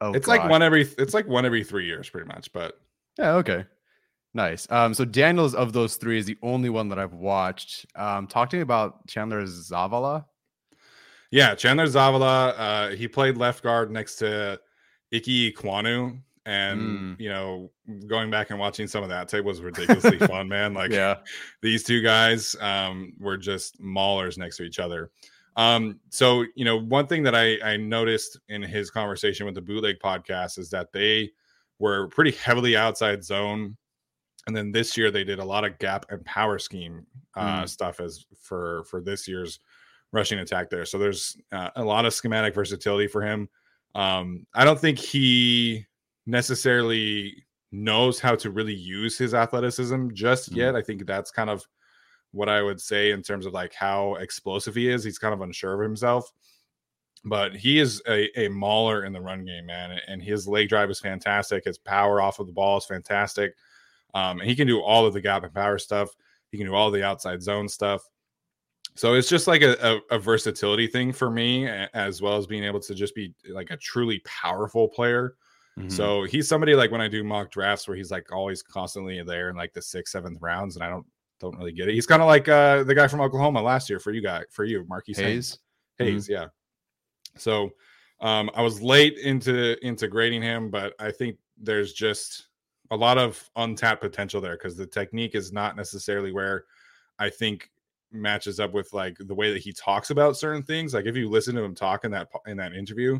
oh 0.00 0.12
it's 0.12 0.28
like 0.28 0.48
one 0.48 0.62
every 0.62 0.82
it's 0.98 1.14
like 1.14 1.26
one 1.26 1.46
every 1.46 1.64
three 1.64 1.86
years 1.86 2.08
pretty 2.10 2.26
much, 2.26 2.52
but 2.52 2.78
yeah, 3.18 3.34
okay. 3.36 3.64
Nice. 4.34 4.66
Um, 4.70 4.94
so 4.94 5.04
Daniels 5.04 5.54
of 5.54 5.72
those 5.72 5.96
three 5.96 6.18
is 6.18 6.24
the 6.24 6.38
only 6.42 6.70
one 6.70 6.88
that 6.88 6.98
I've 6.98 7.12
watched. 7.12 7.86
Um, 7.94 8.26
talk 8.26 8.48
to 8.50 8.56
me 8.56 8.62
about 8.62 9.06
Chandler 9.06 9.42
Zavala. 9.44 10.24
Yeah, 11.30 11.54
Chandler 11.54 11.86
Zavala. 11.86 12.54
Uh, 12.56 12.88
he 12.90 13.08
played 13.08 13.36
left 13.36 13.62
guard 13.62 13.90
next 13.90 14.16
to 14.16 14.58
Ike 15.12 15.24
Ekwonu, 15.24 16.18
and 16.46 16.80
mm. 16.80 17.20
you 17.20 17.28
know 17.28 17.70
going 18.06 18.30
back 18.30 18.50
and 18.50 18.58
watching 18.58 18.86
some 18.86 19.02
of 19.02 19.08
that 19.08 19.28
tape 19.28 19.44
was 19.44 19.60
ridiculously 19.60 20.18
fun 20.26 20.48
man 20.48 20.74
like 20.74 20.90
yeah 20.90 21.16
these 21.60 21.84
two 21.84 22.02
guys 22.02 22.56
um 22.60 23.12
were 23.18 23.36
just 23.36 23.80
maulers 23.80 24.36
next 24.36 24.56
to 24.56 24.64
each 24.64 24.78
other 24.78 25.10
um 25.56 26.00
so 26.08 26.44
you 26.56 26.64
know 26.64 26.76
one 26.76 27.06
thing 27.06 27.22
that 27.22 27.34
i 27.34 27.58
i 27.64 27.76
noticed 27.76 28.40
in 28.48 28.62
his 28.62 28.90
conversation 28.90 29.46
with 29.46 29.54
the 29.54 29.60
bootleg 29.60 29.98
podcast 30.00 30.58
is 30.58 30.68
that 30.70 30.92
they 30.92 31.30
were 31.78 32.08
pretty 32.08 32.32
heavily 32.32 32.76
outside 32.76 33.22
zone 33.22 33.76
and 34.48 34.56
then 34.56 34.72
this 34.72 34.96
year 34.96 35.10
they 35.10 35.22
did 35.22 35.38
a 35.38 35.44
lot 35.44 35.64
of 35.64 35.78
gap 35.78 36.06
and 36.10 36.24
power 36.24 36.58
scheme 36.58 37.06
uh 37.36 37.62
mm. 37.62 37.68
stuff 37.68 38.00
as 38.00 38.24
for 38.40 38.82
for 38.84 39.00
this 39.00 39.28
year's 39.28 39.60
rushing 40.10 40.40
attack 40.40 40.68
there 40.70 40.84
so 40.84 40.98
there's 40.98 41.36
uh, 41.52 41.70
a 41.76 41.84
lot 41.84 42.04
of 42.04 42.12
schematic 42.12 42.54
versatility 42.54 43.06
for 43.06 43.22
him 43.22 43.48
um 43.94 44.44
i 44.54 44.64
don't 44.64 44.80
think 44.80 44.98
he 44.98 45.86
necessarily 46.26 47.44
knows 47.72 48.20
how 48.20 48.34
to 48.36 48.50
really 48.50 48.74
use 48.74 49.16
his 49.16 49.34
athleticism 49.34 50.10
just 50.12 50.50
mm-hmm. 50.50 50.58
yet. 50.58 50.76
I 50.76 50.82
think 50.82 51.06
that's 51.06 51.30
kind 51.30 51.50
of 51.50 51.66
what 52.32 52.48
I 52.48 52.62
would 52.62 52.80
say 52.80 53.10
in 53.10 53.22
terms 53.22 53.46
of 53.46 53.52
like 53.52 53.74
how 53.74 54.14
explosive 54.16 54.74
he 54.74 54.88
is. 54.88 55.04
He's 55.04 55.18
kind 55.18 55.34
of 55.34 55.40
unsure 55.40 55.74
of 55.74 55.80
himself, 55.80 56.30
but 57.24 57.54
he 57.54 57.78
is 57.78 58.02
a, 58.08 58.28
a 58.38 58.48
mauler 58.48 59.04
in 59.04 59.12
the 59.12 59.20
run 59.20 59.44
game, 59.44 59.66
man. 59.66 59.98
And 60.06 60.22
his 60.22 60.48
leg 60.48 60.68
drive 60.68 60.90
is 60.90 61.00
fantastic. 61.00 61.64
His 61.64 61.78
power 61.78 62.20
off 62.20 62.38
of 62.38 62.46
the 62.46 62.52
ball 62.52 62.78
is 62.78 62.86
fantastic. 62.86 63.54
Um, 64.14 64.40
and 64.40 64.48
he 64.48 64.56
can 64.56 64.66
do 64.66 64.80
all 64.80 65.06
of 65.06 65.14
the 65.14 65.20
gap 65.20 65.42
and 65.42 65.54
power 65.54 65.78
stuff. 65.78 66.10
He 66.50 66.58
can 66.58 66.66
do 66.66 66.74
all 66.74 66.90
the 66.90 67.04
outside 67.04 67.42
zone 67.42 67.68
stuff. 67.68 68.02
So 68.94 69.14
it's 69.14 69.28
just 69.28 69.46
like 69.46 69.62
a, 69.62 70.00
a, 70.10 70.16
a 70.16 70.18
versatility 70.18 70.86
thing 70.86 71.12
for 71.12 71.30
me, 71.30 71.66
as 71.66 72.20
well 72.20 72.36
as 72.36 72.46
being 72.46 72.64
able 72.64 72.80
to 72.80 72.94
just 72.94 73.14
be 73.14 73.34
like 73.48 73.70
a 73.70 73.76
truly 73.78 74.20
powerful 74.26 74.86
player. 74.86 75.36
Mm-hmm. 75.78 75.88
So 75.88 76.24
he's 76.24 76.48
somebody 76.48 76.74
like 76.74 76.90
when 76.90 77.00
I 77.00 77.08
do 77.08 77.24
mock 77.24 77.50
drafts 77.50 77.88
where 77.88 77.96
he's 77.96 78.10
like 78.10 78.30
always 78.32 78.62
constantly 78.62 79.22
there 79.22 79.48
in 79.48 79.56
like 79.56 79.72
the 79.72 79.82
sixth, 79.82 80.12
seventh 80.12 80.38
rounds, 80.40 80.76
and 80.76 80.84
I 80.84 80.90
don't 80.90 81.06
don't 81.40 81.56
really 81.56 81.72
get 81.72 81.88
it. 81.88 81.94
He's 81.94 82.06
kind 82.06 82.22
of 82.22 82.28
like 82.28 82.48
uh 82.48 82.84
the 82.84 82.94
guy 82.94 83.06
from 83.08 83.20
Oklahoma 83.20 83.62
last 83.62 83.88
year 83.88 83.98
for 83.98 84.12
you 84.12 84.22
guy 84.22 84.42
for 84.50 84.64
you, 84.64 84.84
Marquis 84.88 85.14
Hayes. 85.14 85.58
Hayes, 85.98 86.24
mm-hmm. 86.24 86.32
yeah. 86.32 86.46
So 87.36 87.70
um 88.20 88.50
I 88.54 88.62
was 88.62 88.82
late 88.82 89.18
into 89.18 89.76
into 89.84 90.08
grading 90.08 90.42
him, 90.42 90.70
but 90.70 90.94
I 90.98 91.10
think 91.10 91.38
there's 91.56 91.94
just 91.94 92.48
a 92.90 92.96
lot 92.96 93.16
of 93.16 93.48
untapped 93.56 94.02
potential 94.02 94.40
there 94.40 94.56
because 94.56 94.76
the 94.76 94.86
technique 94.86 95.34
is 95.34 95.52
not 95.52 95.76
necessarily 95.76 96.32
where 96.32 96.64
I 97.18 97.30
think 97.30 97.70
matches 98.12 98.60
up 98.60 98.74
with 98.74 98.92
like 98.92 99.16
the 99.18 99.34
way 99.34 99.52
that 99.52 99.62
he 99.62 99.72
talks 99.72 100.10
about 100.10 100.36
certain 100.36 100.62
things. 100.62 100.92
Like 100.92 101.06
if 101.06 101.16
you 101.16 101.30
listen 101.30 101.54
to 101.54 101.62
him 101.62 101.74
talk 101.74 102.04
in 102.04 102.10
that 102.10 102.28
in 102.46 102.58
that 102.58 102.74
interview, 102.74 103.18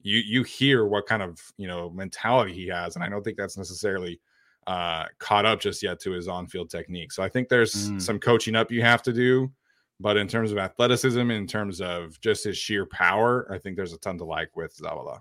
you 0.00 0.18
you 0.18 0.42
hear 0.42 0.84
what 0.86 1.06
kind 1.06 1.22
of 1.22 1.40
you 1.56 1.66
know 1.66 1.90
mentality 1.90 2.52
he 2.52 2.66
has, 2.68 2.96
and 2.96 3.04
I 3.04 3.08
don't 3.08 3.22
think 3.22 3.36
that's 3.36 3.56
necessarily 3.56 4.20
uh, 4.66 5.06
caught 5.18 5.46
up 5.46 5.60
just 5.60 5.82
yet 5.82 5.98
to 6.00 6.10
his 6.12 6.28
on-field 6.28 6.70
technique. 6.70 7.12
So 7.12 7.22
I 7.22 7.28
think 7.28 7.48
there's 7.48 7.90
mm. 7.90 8.00
some 8.00 8.18
coaching 8.18 8.54
up 8.54 8.70
you 8.70 8.82
have 8.82 9.02
to 9.02 9.12
do, 9.12 9.50
but 9.98 10.16
in 10.16 10.28
terms 10.28 10.52
of 10.52 10.58
athleticism, 10.58 11.30
in 11.30 11.46
terms 11.46 11.80
of 11.80 12.20
just 12.20 12.44
his 12.44 12.56
sheer 12.58 12.86
power, 12.86 13.50
I 13.52 13.58
think 13.58 13.76
there's 13.76 13.92
a 13.92 13.98
ton 13.98 14.18
to 14.18 14.24
like 14.24 14.54
with 14.56 14.76
Zavala. 14.76 15.20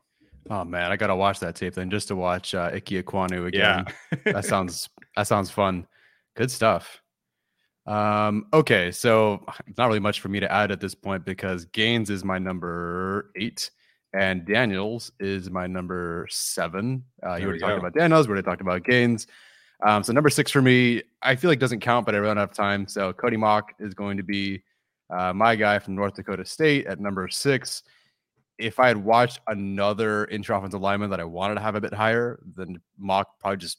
Oh 0.49 0.63
man, 0.63 0.91
I 0.91 0.95
gotta 0.95 1.15
watch 1.15 1.39
that 1.39 1.55
tape 1.55 1.73
then 1.73 1.89
just 1.89 2.07
to 2.09 2.15
watch 2.15 2.53
uh, 2.53 2.71
Ike 2.73 2.85
Ekwonu 2.85 3.47
again. 3.47 3.85
Yeah. 4.25 4.33
that 4.33 4.45
sounds 4.45 4.89
that 5.15 5.27
sounds 5.27 5.49
fun. 5.49 5.87
Good 6.35 6.51
stuff. 6.51 7.01
Um, 7.85 8.47
okay, 8.53 8.91
so 8.91 9.43
it's 9.65 9.77
not 9.77 9.87
really 9.87 9.99
much 10.01 10.19
for 10.19 10.27
me 10.27 10.41
to 10.41 10.51
add 10.51 10.71
at 10.71 10.81
this 10.81 10.93
point 10.93 11.25
because 11.25 11.65
Gaines 11.65 12.09
is 12.09 12.23
my 12.23 12.37
number 12.37 13.31
eight. 13.37 13.71
And 14.13 14.45
Daniels 14.45 15.11
is 15.19 15.49
my 15.49 15.67
number 15.67 16.27
seven. 16.29 17.03
Uh, 17.25 17.35
you 17.35 17.45
already 17.45 17.59
talked 17.59 17.77
about 17.77 17.93
Daniels. 17.93 18.27
We 18.27 18.31
already 18.31 18.45
talked 18.45 18.61
about 18.61 18.83
Gaines. 18.83 19.27
Um, 19.85 20.03
so 20.03 20.11
number 20.13 20.29
six 20.29 20.49
for 20.49 20.61
me, 20.61 21.03
I 21.21 21.35
feel 21.35 21.49
like 21.49 21.59
doesn't 21.59 21.81
count, 21.81 22.05
but 22.05 22.15
I 22.15 22.19
don't 22.19 22.37
have 22.37 22.53
time. 22.53 22.87
So 22.87 23.13
Cody 23.13 23.37
Mauch 23.37 23.69
is 23.79 23.93
going 23.93 24.17
to 24.17 24.23
be 24.23 24.63
uh, 25.15 25.33
my 25.33 25.55
guy 25.55 25.79
from 25.79 25.95
North 25.95 26.15
Dakota 26.15 26.45
State 26.45 26.87
at 26.87 26.99
number 26.99 27.27
six. 27.27 27.83
If 28.57 28.79
I 28.79 28.87
had 28.87 28.97
watched 28.97 29.39
another 29.47 30.25
intra 30.25 30.57
offensive 30.57 30.81
lineman 30.81 31.11
that 31.11 31.19
I 31.19 31.25
wanted 31.25 31.55
to 31.55 31.61
have 31.61 31.75
a 31.75 31.81
bit 31.81 31.93
higher, 31.93 32.39
then 32.55 32.79
Mauch 32.97 33.27
probably 33.39 33.57
just 33.57 33.77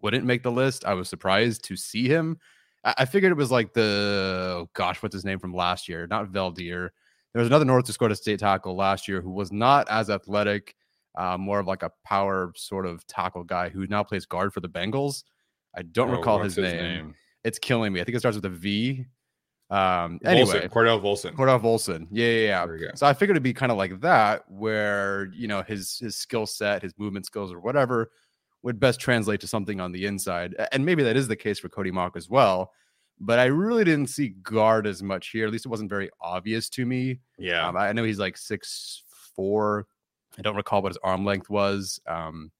wouldn't 0.00 0.24
make 0.24 0.42
the 0.42 0.52
list. 0.52 0.84
I 0.84 0.94
was 0.94 1.08
surprised 1.08 1.64
to 1.64 1.76
see 1.76 2.08
him. 2.08 2.38
I, 2.84 2.94
I 2.98 3.04
figured 3.04 3.32
it 3.32 3.36
was 3.36 3.50
like 3.50 3.74
the 3.74 4.54
oh 4.56 4.70
gosh, 4.72 5.02
what's 5.02 5.14
his 5.14 5.24
name 5.24 5.38
from 5.38 5.54
last 5.54 5.88
year? 5.88 6.06
Not 6.06 6.32
Veldheer. 6.32 6.90
There 7.32 7.40
was 7.40 7.48
another 7.48 7.64
North 7.64 7.86
Dakota 7.86 8.16
State 8.16 8.40
tackle 8.40 8.74
last 8.74 9.06
year 9.06 9.20
who 9.20 9.30
was 9.30 9.52
not 9.52 9.88
as 9.90 10.10
athletic, 10.10 10.74
uh, 11.16 11.36
more 11.36 11.60
of 11.60 11.66
like 11.66 11.82
a 11.82 11.92
power 12.04 12.52
sort 12.56 12.86
of 12.86 13.06
tackle 13.06 13.44
guy 13.44 13.68
who 13.68 13.86
now 13.86 14.02
plays 14.02 14.26
guard 14.26 14.52
for 14.52 14.60
the 14.60 14.68
Bengals. 14.68 15.24
I 15.76 15.82
don't 15.82 16.10
oh, 16.10 16.16
recall 16.16 16.38
his, 16.40 16.56
his 16.56 16.64
name. 16.64 16.82
name. 16.82 17.14
It's 17.44 17.58
killing 17.58 17.92
me. 17.92 18.00
I 18.00 18.04
think 18.04 18.16
it 18.16 18.20
starts 18.20 18.36
with 18.36 18.44
a 18.46 18.50
V. 18.50 19.04
Um, 19.70 20.18
anyway, 20.24 20.60
Volson, 20.60 20.68
Cordell 20.70 21.02
Volson. 21.02 21.32
Cordell 21.34 21.60
Volson. 21.60 22.06
Yeah, 22.10 22.26
yeah, 22.26 22.66
yeah. 22.78 22.90
So 22.94 23.06
I 23.06 23.12
figured 23.12 23.36
it'd 23.36 23.42
be 23.42 23.52
kind 23.52 23.70
of 23.70 23.76
like 23.76 24.00
that, 24.00 24.50
where 24.50 25.30
you 25.34 25.46
know 25.46 25.62
his 25.62 25.98
his 25.98 26.16
skill 26.16 26.46
set, 26.46 26.82
his 26.82 26.94
movement 26.98 27.26
skills, 27.26 27.52
or 27.52 27.60
whatever 27.60 28.10
would 28.62 28.80
best 28.80 28.98
translate 28.98 29.40
to 29.40 29.46
something 29.46 29.80
on 29.80 29.92
the 29.92 30.06
inside. 30.06 30.54
And 30.72 30.84
maybe 30.84 31.02
that 31.02 31.16
is 31.16 31.28
the 31.28 31.36
case 31.36 31.58
for 31.58 31.68
Cody 31.68 31.90
Mauch 31.90 32.16
as 32.16 32.28
well. 32.28 32.72
But 33.20 33.38
I 33.38 33.46
really 33.46 33.84
didn't 33.84 34.10
see 34.10 34.28
guard 34.28 34.86
as 34.86 35.02
much 35.02 35.30
here. 35.30 35.46
At 35.46 35.52
least 35.52 35.66
it 35.66 35.70
wasn't 35.70 35.90
very 35.90 36.10
obvious 36.20 36.68
to 36.70 36.86
me. 36.86 37.20
Yeah. 37.36 37.66
Um, 37.66 37.76
I 37.76 37.92
know 37.92 38.04
he's 38.04 38.18
like 38.18 38.36
six 38.36 39.02
four. 39.34 39.86
I 40.38 40.42
don't 40.42 40.56
recall 40.56 40.82
what 40.82 40.92
his 40.92 40.98
arm 41.02 41.24
length 41.24 41.50
was. 41.50 42.00
Um, 42.06 42.52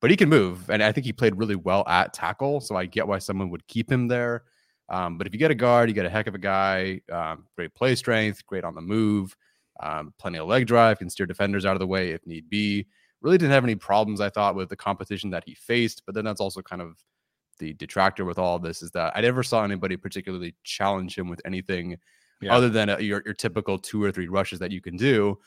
but 0.00 0.10
he 0.10 0.16
can 0.16 0.30
move, 0.30 0.70
and 0.70 0.82
I 0.82 0.92
think 0.92 1.04
he 1.04 1.12
played 1.12 1.36
really 1.36 1.56
well 1.56 1.84
at 1.86 2.14
tackle. 2.14 2.60
So 2.60 2.74
I 2.74 2.86
get 2.86 3.06
why 3.06 3.18
someone 3.18 3.50
would 3.50 3.66
keep 3.66 3.90
him 3.90 4.08
there. 4.08 4.44
Um, 4.88 5.18
but 5.18 5.26
if 5.26 5.32
you 5.32 5.38
get 5.38 5.50
a 5.50 5.54
guard, 5.54 5.88
you 5.88 5.94
get 5.94 6.06
a 6.06 6.10
heck 6.10 6.26
of 6.26 6.34
a 6.34 6.38
guy. 6.38 7.00
Um, 7.12 7.46
great 7.54 7.74
play 7.74 7.94
strength, 7.94 8.44
great 8.46 8.64
on 8.64 8.74
the 8.74 8.80
move, 8.80 9.36
um, 9.80 10.12
plenty 10.18 10.38
of 10.38 10.48
leg 10.48 10.66
drive, 10.66 10.98
can 10.98 11.10
steer 11.10 11.26
defenders 11.26 11.66
out 11.66 11.76
of 11.76 11.80
the 11.80 11.86
way 11.86 12.10
if 12.10 12.26
need 12.26 12.48
be. 12.48 12.86
Really 13.20 13.38
didn't 13.38 13.52
have 13.52 13.64
any 13.64 13.74
problems, 13.76 14.20
I 14.20 14.30
thought, 14.30 14.56
with 14.56 14.70
the 14.70 14.76
competition 14.76 15.30
that 15.30 15.44
he 15.46 15.54
faced. 15.54 16.02
But 16.06 16.14
then 16.14 16.24
that's 16.24 16.40
also 16.40 16.62
kind 16.62 16.80
of 16.80 16.96
the 17.60 17.74
detractor 17.74 18.24
with 18.24 18.38
all 18.38 18.58
this 18.58 18.82
is 18.82 18.90
that 18.90 19.12
I 19.14 19.20
never 19.20 19.44
saw 19.44 19.62
anybody 19.62 19.96
particularly 19.96 20.56
challenge 20.64 21.16
him 21.16 21.28
with 21.28 21.40
anything 21.44 21.96
Yeah. 22.40 22.52
other 22.56 22.68
than 22.68 22.90
uh, 22.90 22.98
your, 22.98 23.22
your 23.24 23.34
typical 23.34 23.78
two 23.78 24.02
or 24.02 24.10
three 24.10 24.26
rushes 24.28 24.58
that 24.58 24.72
you 24.72 24.80
can 24.80 24.96
do. 24.96 25.38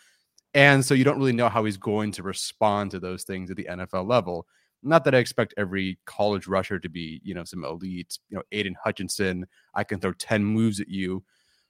And 0.54 0.86
so 0.86 0.94
you 0.94 1.04
don't 1.04 1.18
really 1.18 1.34
know 1.34 1.50
how 1.50 1.66
he's 1.66 1.78
going 1.78 2.12
to 2.14 2.24
respond 2.24 2.92
to 2.92 3.00
those 3.00 3.24
things 3.24 3.50
at 3.52 3.58
the 3.58 3.66
NFL 3.70 4.08
level. 4.08 4.48
Not 4.84 5.04
that 5.06 5.16
I 5.16 5.18
expect 5.18 5.54
every 5.58 5.98
college 6.06 6.46
rusher 6.48 6.78
to 6.80 6.90
be, 6.90 7.20
you 7.24 7.34
know, 7.34 7.44
some 7.44 7.66
elite, 7.66 8.18
you 8.30 8.38
know, 8.38 8.44
Aidan 8.52 8.76
Hutchinson, 8.84 9.46
I 9.74 9.84
can 9.84 10.00
throw 10.00 10.14
10 10.14 10.44
moves 10.46 10.80
at 10.80 10.88
you 10.90 11.24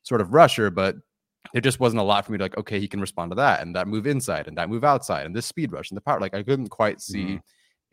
sort 0.04 0.20
of 0.22 0.34
rusher, 0.34 0.70
but 0.70 0.98
there 1.54 1.62
just 1.62 1.80
wasn't 1.80 2.00
a 2.02 2.04
lot 2.04 2.26
for 2.26 2.32
me 2.34 2.38
to 2.40 2.44
like, 2.44 2.58
okay, 2.58 2.80
he 2.80 2.88
can 2.88 3.00
respond 3.00 3.32
to 3.32 3.36
that 3.36 3.62
and 3.62 3.76
that 3.76 3.88
move 3.88 4.08
inside 4.08 4.48
and 4.48 4.58
that 4.58 4.70
move 4.70 4.84
outside 4.84 5.26
and 5.26 5.36
this 5.36 5.46
speed 5.46 5.72
rush 5.72 5.92
and 5.92 5.98
the 5.98 6.02
power. 6.02 6.20
Like 6.20 6.34
I 6.34 6.44
couldn't 6.44 6.70
quite 6.70 7.00
see 7.00 7.40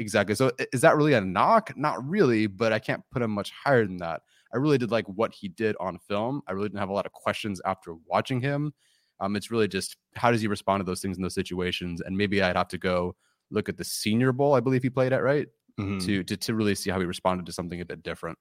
exactly. 0.01 0.35
So 0.35 0.51
is 0.73 0.81
that 0.81 0.97
really 0.97 1.13
a 1.13 1.21
knock? 1.21 1.73
Not 1.77 2.05
really, 2.05 2.49
but 2.49 2.73
I 2.73 2.81
can't 2.81 3.03
put 3.13 3.23
him 3.23 3.31
much 3.31 3.53
higher 3.53 3.87
than 3.87 3.99
that. 3.99 4.23
I 4.53 4.57
really 4.57 4.79
did 4.79 4.91
like 4.91 5.07
what 5.07 5.33
he 5.33 5.47
did 5.49 5.77
on 5.79 5.99
film. 5.99 6.43
I 6.49 6.53
really 6.53 6.69
didn't 6.69 6.81
have 6.81 6.89
a 6.89 6.93
lot 6.95 7.07
of 7.07 7.13
questions 7.13 7.61
after 7.65 7.95
watching 8.07 8.41
him. 8.41 8.73
Um, 9.21 9.37
it's 9.37 9.51
really 9.51 9.69
just 9.69 9.97
how 10.17 10.33
does 10.33 10.41
he 10.41 10.49
respond 10.49 10.81
to 10.81 10.85
those 10.85 11.01
things 11.01 11.17
in 11.17 11.23
those 11.23 11.35
situations, 11.35 12.01
and 12.01 12.17
maybe 12.17 12.43
I'd 12.43 12.57
have 12.57 12.69
to 12.69 12.79
go 12.79 13.15
look 13.51 13.69
at 13.69 13.77
the 13.77 13.85
Senior 13.85 14.33
Bowl. 14.33 14.55
I 14.55 14.61
believe 14.61 14.83
he 14.83 14.91
played 14.91 15.13
at 15.13 15.23
right 15.23 15.47
Mhm. 15.79 16.05
to, 16.05 16.25
to 16.25 16.37
to 16.37 16.55
really 16.55 16.75
see 16.75 16.91
how 16.91 16.99
he 16.99 17.07
responded 17.07 17.47
to 17.47 17.53
something 17.53 17.81
a 17.81 17.85
bit 17.85 18.03
different. 18.03 18.39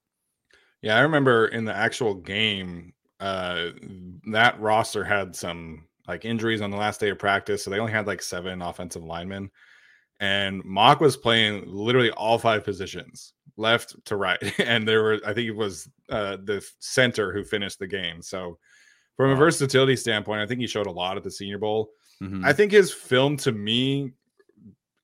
Yeah, 0.81 0.97
I 0.97 1.01
remember 1.01 1.47
in 1.47 1.65
the 1.65 1.73
actual 1.75 2.13
game, 2.15 2.93
uh, 3.19 3.71
that 4.31 4.59
roster 4.59 5.03
had 5.03 5.35
some 5.35 5.87
like 6.07 6.25
injuries 6.25 6.61
on 6.61 6.71
the 6.71 6.77
last 6.77 6.99
day 6.99 7.09
of 7.09 7.19
practice, 7.19 7.63
so 7.63 7.69
they 7.69 7.79
only 7.79 7.91
had 7.91 8.07
like 8.07 8.21
seven 8.21 8.61
offensive 8.61 9.03
linemen, 9.03 9.51
and 10.19 10.63
Mauch 10.65 10.99
was 10.99 11.17
playing 11.17 11.63
literally 11.65 12.11
all 12.11 12.37
five 12.37 12.63
positions, 12.63 13.33
left 13.57 13.95
to 14.05 14.15
right, 14.15 14.39
and 14.59 14.87
there 14.87 15.03
were 15.03 15.19
I 15.25 15.33
think 15.33 15.47
it 15.47 15.55
was 15.55 15.89
uh, 16.09 16.37
the 16.43 16.65
center 16.79 17.33
who 17.33 17.43
finished 17.43 17.79
the 17.79 17.87
game. 17.87 18.21
So, 18.21 18.57
from 19.15 19.31
a 19.31 19.35
versatility 19.35 19.95
standpoint, 19.95 20.41
I 20.41 20.45
think 20.45 20.59
he 20.59 20.67
showed 20.67 20.87
a 20.87 20.91
lot 20.91 21.17
at 21.17 21.23
the 21.23 21.31
Senior 21.31 21.57
Bowl. 21.57 21.91
Mhm. 22.21 22.45
I 22.45 22.53
think 22.53 22.71
his 22.71 22.91
film 22.91 23.37
to 23.37 23.51
me, 23.51 24.11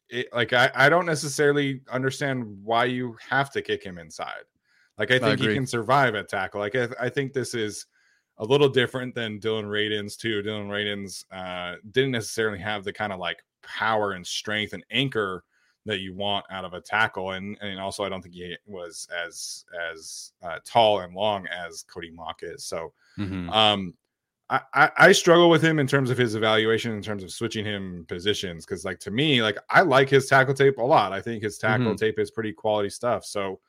it, 0.09 0.27
like 0.33 0.53
I, 0.53 0.69
I 0.75 0.89
don't 0.89 1.05
necessarily 1.05 1.81
understand 1.89 2.43
why 2.63 2.85
you 2.85 3.15
have 3.29 3.51
to 3.51 3.61
kick 3.61 3.83
him 3.83 3.97
inside. 3.97 4.43
Like 4.97 5.11
I 5.11 5.19
think 5.19 5.39
he 5.39 5.53
can 5.53 5.67
survive 5.67 6.15
at 6.15 6.29
tackle. 6.29 6.61
Like 6.61 6.75
I, 6.75 6.87
I 6.99 7.09
think 7.09 7.33
this 7.33 7.53
is 7.53 7.85
a 8.37 8.45
little 8.45 8.69
different 8.69 9.15
than 9.15 9.39
Dillon 9.39 9.65
Radunz 9.65 10.17
too. 10.17 10.41
Dillon 10.41 10.67
Radunz 10.67 11.23
uh, 11.31 11.75
didn't 11.91 12.11
necessarily 12.11 12.59
have 12.59 12.83
the 12.83 12.93
kind 12.93 13.13
of 13.13 13.19
like 13.19 13.43
power 13.65 14.13
and 14.13 14.25
strength 14.25 14.73
and 14.73 14.85
anchor 14.91 15.43
that 15.85 15.99
you 15.99 16.13
want 16.15 16.45
out 16.49 16.65
of 16.65 16.73
a 16.73 16.81
tackle, 16.81 17.31
and 17.31 17.57
and 17.61 17.79
also 17.79 18.03
I 18.03 18.09
don't 18.09 18.21
think 18.21 18.35
he 18.35 18.57
was 18.65 19.07
as 19.15 19.65
as 19.91 20.33
uh, 20.41 20.59
tall 20.65 21.01
and 21.01 21.13
long 21.13 21.45
as 21.47 21.83
Cody 21.83 22.11
Mauch 22.11 22.41
is. 22.43 22.63
So 22.65 22.93
Mhm. 23.19 23.49
um, 23.51 23.93
I, 24.49 24.61
I 24.73 24.91
I 24.97 25.11
struggle 25.11 25.49
with 25.49 25.63
him 25.63 25.79
in 25.79 25.87
terms 25.87 26.09
of 26.09 26.17
his 26.17 26.35
evaluation, 26.35 26.91
in 26.91 27.01
terms 27.01 27.23
of 27.23 27.31
switching 27.31 27.65
him 27.65 28.05
positions, 28.07 28.65
because 28.65 28.85
like 28.85 28.99
to 29.01 29.11
me, 29.11 29.41
like 29.41 29.57
I 29.69 29.81
like 29.81 30.09
his 30.09 30.27
tackle 30.27 30.53
tape 30.53 30.77
a 30.77 30.83
lot. 30.83 31.13
I 31.13 31.21
think 31.21 31.43
his 31.43 31.57
tackle 31.57 31.93
Mhm. 31.93 31.97
tape 31.97 32.19
is 32.19 32.31
pretty 32.31 32.53
quality 32.53 32.89
stuff. 32.89 33.25
So 33.25 33.59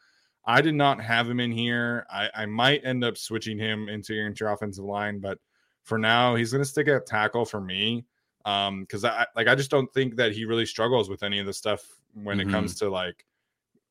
I 0.44 0.60
did 0.60 0.74
not 0.74 1.00
have 1.02 1.28
him 1.28 1.40
in 1.40 1.50
here. 1.52 2.06
I, 2.10 2.30
I 2.34 2.46
might 2.46 2.84
end 2.84 3.04
up 3.04 3.16
switching 3.18 3.58
him 3.58 3.88
into 3.88 4.14
your 4.14 4.26
interior 4.26 4.52
offensive 4.52 4.84
line, 4.84 5.18
but 5.18 5.38
for 5.82 5.98
now, 5.98 6.34
he's 6.34 6.52
going 6.52 6.62
to 6.62 6.68
stick 6.68 6.88
at 6.88 7.06
tackle 7.06 7.44
for 7.44 7.60
me. 7.60 8.04
Um, 8.46 8.82
because 8.82 9.04
I 9.04 9.26
like 9.36 9.48
I 9.48 9.56
just 9.56 9.70
don't 9.72 9.92
think 9.94 10.16
that 10.16 10.32
he 10.32 10.46
really 10.46 10.66
struggles 10.66 11.10
with 11.10 11.22
any 11.24 11.40
of 11.40 11.46
the 11.46 11.54
stuff 11.54 11.84
when 12.14 12.38
Mhm. 12.38 12.40
it 12.40 12.48
comes 12.48 12.76
to 12.76 12.90
like 12.90 13.26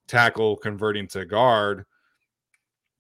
tackle 0.08 0.58
converting 0.58 1.08
to 1.10 1.26
guard. 1.26 1.86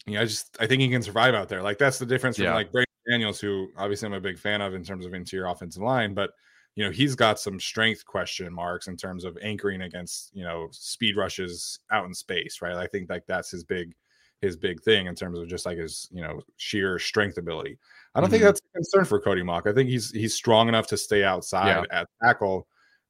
Yeah, 0.07 0.21
I 0.21 0.25
just 0.25 0.55
I 0.59 0.67
think 0.67 0.81
he 0.81 0.89
can 0.89 1.01
survive 1.01 1.33
out 1.33 1.49
there. 1.49 1.63
Like 1.63 1.77
that's 1.77 1.97
the 1.99 2.05
difference 2.05 2.37
from 2.37 2.51
like 2.51 2.71
Brady 2.71 2.85
Daniels, 3.09 3.39
who 3.39 3.69
obviously 3.77 4.05
I'm 4.07 4.13
a 4.13 4.19
big 4.21 4.37
fan 4.37 4.61
of 4.61 4.73
in 4.73 4.83
terms 4.83 5.05
of 5.05 5.13
interior 5.13 5.47
offensive 5.47 5.81
line, 5.81 6.13
but 6.13 6.31
you 6.75 6.83
know 6.83 6.91
he's 6.91 7.15
got 7.15 7.39
some 7.39 7.59
strength 7.59 8.05
question 8.05 8.53
marks 8.53 8.87
in 8.87 8.97
terms 8.97 9.23
of 9.23 9.37
anchoring 9.41 9.81
against 9.81 10.35
you 10.35 10.43
know 10.43 10.67
speed 10.71 11.15
rushes 11.17 11.79
out 11.91 12.05
in 12.05 12.13
space, 12.13 12.61
right? 12.61 12.75
I 12.75 12.87
think 12.87 13.09
like 13.09 13.25
that's 13.25 13.49
his 13.51 13.63
big 13.63 13.95
his 14.45 14.55
big 14.57 14.81
thing 14.81 15.07
in 15.07 15.15
terms 15.15 15.39
of 15.39 15.47
just 15.47 15.65
like 15.65 15.77
his 15.77 16.07
you 16.11 16.21
know 16.21 16.41
sheer 16.57 16.99
strength 16.99 17.37
ability. 17.37 17.77
I 18.15 18.21
don't 18.21 18.29
think 18.29 18.43
Mhm. 18.43 18.45
that's 18.47 18.61
a 18.61 18.73
concern 18.77 19.05
for 19.05 19.19
Cody 19.19 19.43
Mauch. 19.43 19.67
I 19.67 19.73
think 19.73 19.89
he's 19.89 20.11
he's 20.11 20.33
strong 20.35 20.69
enough 20.69 20.87
to 20.87 20.97
stay 20.97 21.23
outside 21.23 21.85
at 21.91 22.07
tackle. 22.23 22.67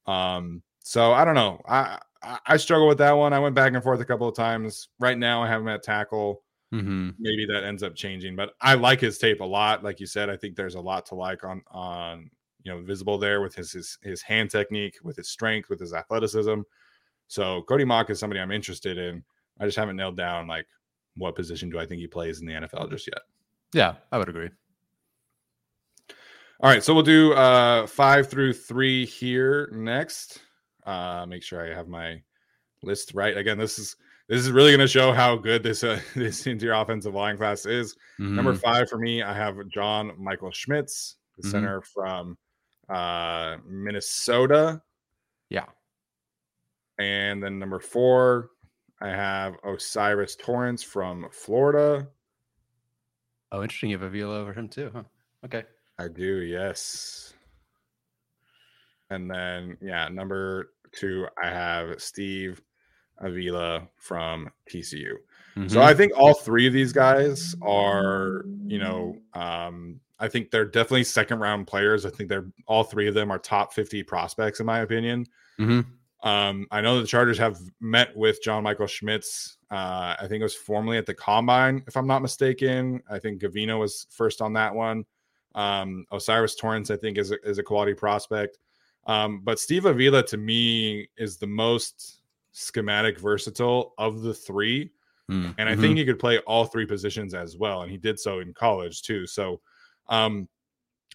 Um, 0.08 0.64
so 0.84 1.12
I 1.14 1.26
don't 1.26 1.36
know. 1.36 1.62
I, 1.68 2.00
I 2.24 2.40
I 2.48 2.58
struggle 2.58 2.88
with 2.88 2.98
that 3.00 3.12
one. 3.12 3.34
I 3.34 3.40
went 3.40 3.56
back 3.56 3.74
and 3.74 3.84
forth 3.84 4.00
a 4.02 4.06
couple 4.06 4.28
of 4.28 4.36
times. 4.36 4.90
Right 5.00 5.18
now, 5.18 5.44
I 5.44 5.48
have 5.48 5.62
him 5.62 5.68
at 5.68 5.84
tackle 5.84 6.42
Mhm. 6.74 7.14
maybe 7.20 7.46
that 7.46 7.64
ends 7.64 7.84
up 7.84 7.94
changing 7.96 8.36
but 8.36 8.54
i 8.60 8.74
like 8.74 9.00
his 9.00 9.20
tape 9.20 9.40
a 9.40 9.46
lot 9.46 9.84
like 9.84 10.00
you 10.00 10.08
said 10.08 10.32
i 10.32 10.36
think 10.36 10.56
there's 10.56 10.74
a 10.76 10.82
lot 10.82 11.06
to 11.06 11.14
like 11.16 11.44
on 11.44 11.62
on 11.70 12.30
you 12.64 12.72
know 12.74 12.82
visible 12.82 13.20
there 13.20 13.40
with 13.40 13.54
his 13.54 13.72
his, 13.72 13.98
his 14.02 14.22
hand 14.24 14.50
technique 14.50 14.98
with 15.04 15.16
his 15.16 15.30
strength 15.30 15.70
with 15.70 15.80
his 15.80 15.94
athleticism 15.94 16.62
so 17.28 17.62
cody 17.70 17.86
mauch 17.86 18.10
is 18.10 18.20
somebody 18.20 18.42
i'm 18.42 18.52
interested 18.52 18.98
in 18.98 19.24
i 19.60 19.66
just 19.66 19.78
haven't 19.78 19.96
nailed 19.96 20.18
down 20.18 20.48
like 20.48 20.66
what 21.18 21.36
position 21.36 21.70
do 21.70 21.80
i 21.80 21.86
think 21.86 22.00
he 22.02 22.08
plays 22.08 22.40
in 22.42 22.46
the 22.48 22.54
nfl 22.54 22.90
just 22.90 23.08
yet 23.08 23.22
Yeah, 23.74 23.96
I 24.12 24.18
would 24.18 24.30
agree. 24.30 24.50
all 26.62 26.70
right 26.70 26.84
so 26.84 26.94
we'll 26.94 27.04
do 27.04 27.34
uh 27.34 27.86
five 27.88 28.30
through 28.30 28.54
three 28.54 29.06
here 29.06 29.70
next 29.74 30.40
uh 30.86 31.26
make 31.28 31.44
sure 31.44 31.66
i 31.70 31.74
have 31.76 31.88
my 31.88 32.22
list 32.84 33.14
right 33.14 33.38
again 33.38 33.58
this 33.58 33.80
is 33.80 33.96
this 34.28 34.40
is 34.42 34.52
really 34.52 34.72
going 34.72 34.80
to 34.80 34.88
show 34.88 35.12
how 35.12 35.36
good 35.36 35.62
this 35.62 35.84
uh, 35.84 36.00
this 36.16 36.48
interior 36.48 36.74
offensive 36.82 37.14
line 37.14 37.38
class 37.38 37.66
is 37.68 37.96
Number 38.18 38.54
Mhm. 38.54 38.62
five 38.62 38.90
for 38.90 38.98
me, 38.98 39.22
I 39.22 39.34
have 39.34 39.56
John 39.68 40.14
Michael 40.18 40.50
Schmitz, 40.52 41.18
the 41.38 41.46
Mhm. 41.48 41.52
center 41.52 41.82
from 41.82 42.38
uh, 42.90 43.58
Minnesota. 43.68 44.82
Yeah. 45.50 45.66
And 46.98 47.44
then 47.44 47.60
number 47.60 47.80
four, 47.80 48.50
I 49.06 49.10
have 49.10 49.58
O'Cyrus 49.64 50.36
Torrence 50.36 50.82
from 50.82 51.28
Florida. 51.32 52.08
Oh, 53.52 53.62
interesting. 53.62 53.92
You 53.92 54.00
have 54.00 54.08
Avila 54.08 54.40
over 54.40 54.52
him 54.52 54.68
too, 54.68 54.90
huh? 54.92 55.04
Okay. 55.46 55.64
I 56.00 56.08
do, 56.08 56.42
yes. 56.42 57.36
And 59.12 59.30
then, 59.30 59.78
yeah, 59.80 60.08
number 60.08 60.72
two, 60.92 61.28
I 61.42 61.50
have 61.50 62.02
Steve 62.02 62.64
Avila 63.20 63.88
from 63.98 64.50
TCU. 64.68 65.18
So 65.68 65.80
Mhm. 65.80 65.84
I 65.84 65.94
think 65.94 66.14
all 66.16 66.34
three 66.34 66.66
of 66.66 66.74
these 66.74 66.92
guys 66.92 67.56
are, 67.62 68.44
you 68.66 68.80
know, 68.80 69.22
um, 69.34 70.00
I 70.18 70.30
think 70.30 70.50
they're 70.50 70.66
definitely 70.66 71.04
second 71.04 71.40
round 71.40 71.68
players. 71.68 72.08
I 72.08 72.10
think 72.10 72.28
they're 72.28 72.48
all 72.66 72.84
three 72.84 73.08
of 73.08 73.14
them 73.14 73.30
are 73.30 73.38
top 73.38 73.72
50 73.72 74.02
prospects, 74.02 74.60
in 74.60 74.66
my 74.66 74.80
opinion. 74.80 75.28
Mhm. 75.60 75.86
Um, 76.26 76.68
I 76.72 76.82
know 76.82 77.00
the 77.00 77.08
Chargers 77.08 77.38
have 77.38 77.58
met 77.80 78.16
with 78.18 78.42
John 78.44 78.64
Michael 78.64 78.88
Schmitz. 78.88 79.58
Uh, 79.72 80.16
I 80.20 80.26
think 80.28 80.42
it 80.42 80.44
was 80.44 80.56
formerly 80.56 80.98
at 80.98 81.06
the 81.06 81.14
combine, 81.14 81.84
if 81.88 81.96
I'm 81.96 82.08
not 82.08 82.22
mistaken. 82.22 83.02
I 83.10 83.20
think 83.20 83.42
Gavino 83.42 83.80
was 83.80 84.08
first 84.10 84.42
on 84.42 84.52
that 84.54 84.74
one. 84.74 85.06
Um, 85.54 86.06
O'Cyrus 86.12 86.56
Torrence, 86.56 86.92
I 86.92 86.98
think, 86.98 87.18
is 87.18 87.32
a, 87.32 87.42
is 87.48 87.60
a 87.60 87.64
quality 87.64 87.94
prospect. 87.94 88.58
Um, 89.08 89.42
but 89.44 89.60
Steve 89.60 89.86
Avila 89.86 90.24
to 90.24 90.38
me 90.38 91.08
is 91.16 91.38
the 91.38 91.48
most 91.48 92.22
schematic 92.52 93.20
versatile 93.20 93.94
of 93.98 94.22
the 94.22 94.34
three 94.34 94.92
Mm. 95.30 95.56
and 95.58 95.68
I 95.68 95.76
think 95.76 95.98
he 95.98 96.06
could 96.06 96.20
play 96.20 96.38
all 96.40 96.66
three 96.66 96.86
positions 96.86 97.34
as 97.34 97.58
well, 97.58 97.82
and 97.82 97.90
he 97.90 97.98
did 97.98 98.20
so 98.20 98.42
in 98.42 98.54
college 98.54 99.02
too. 99.02 99.26
So, 99.26 99.60
um, 100.08 100.48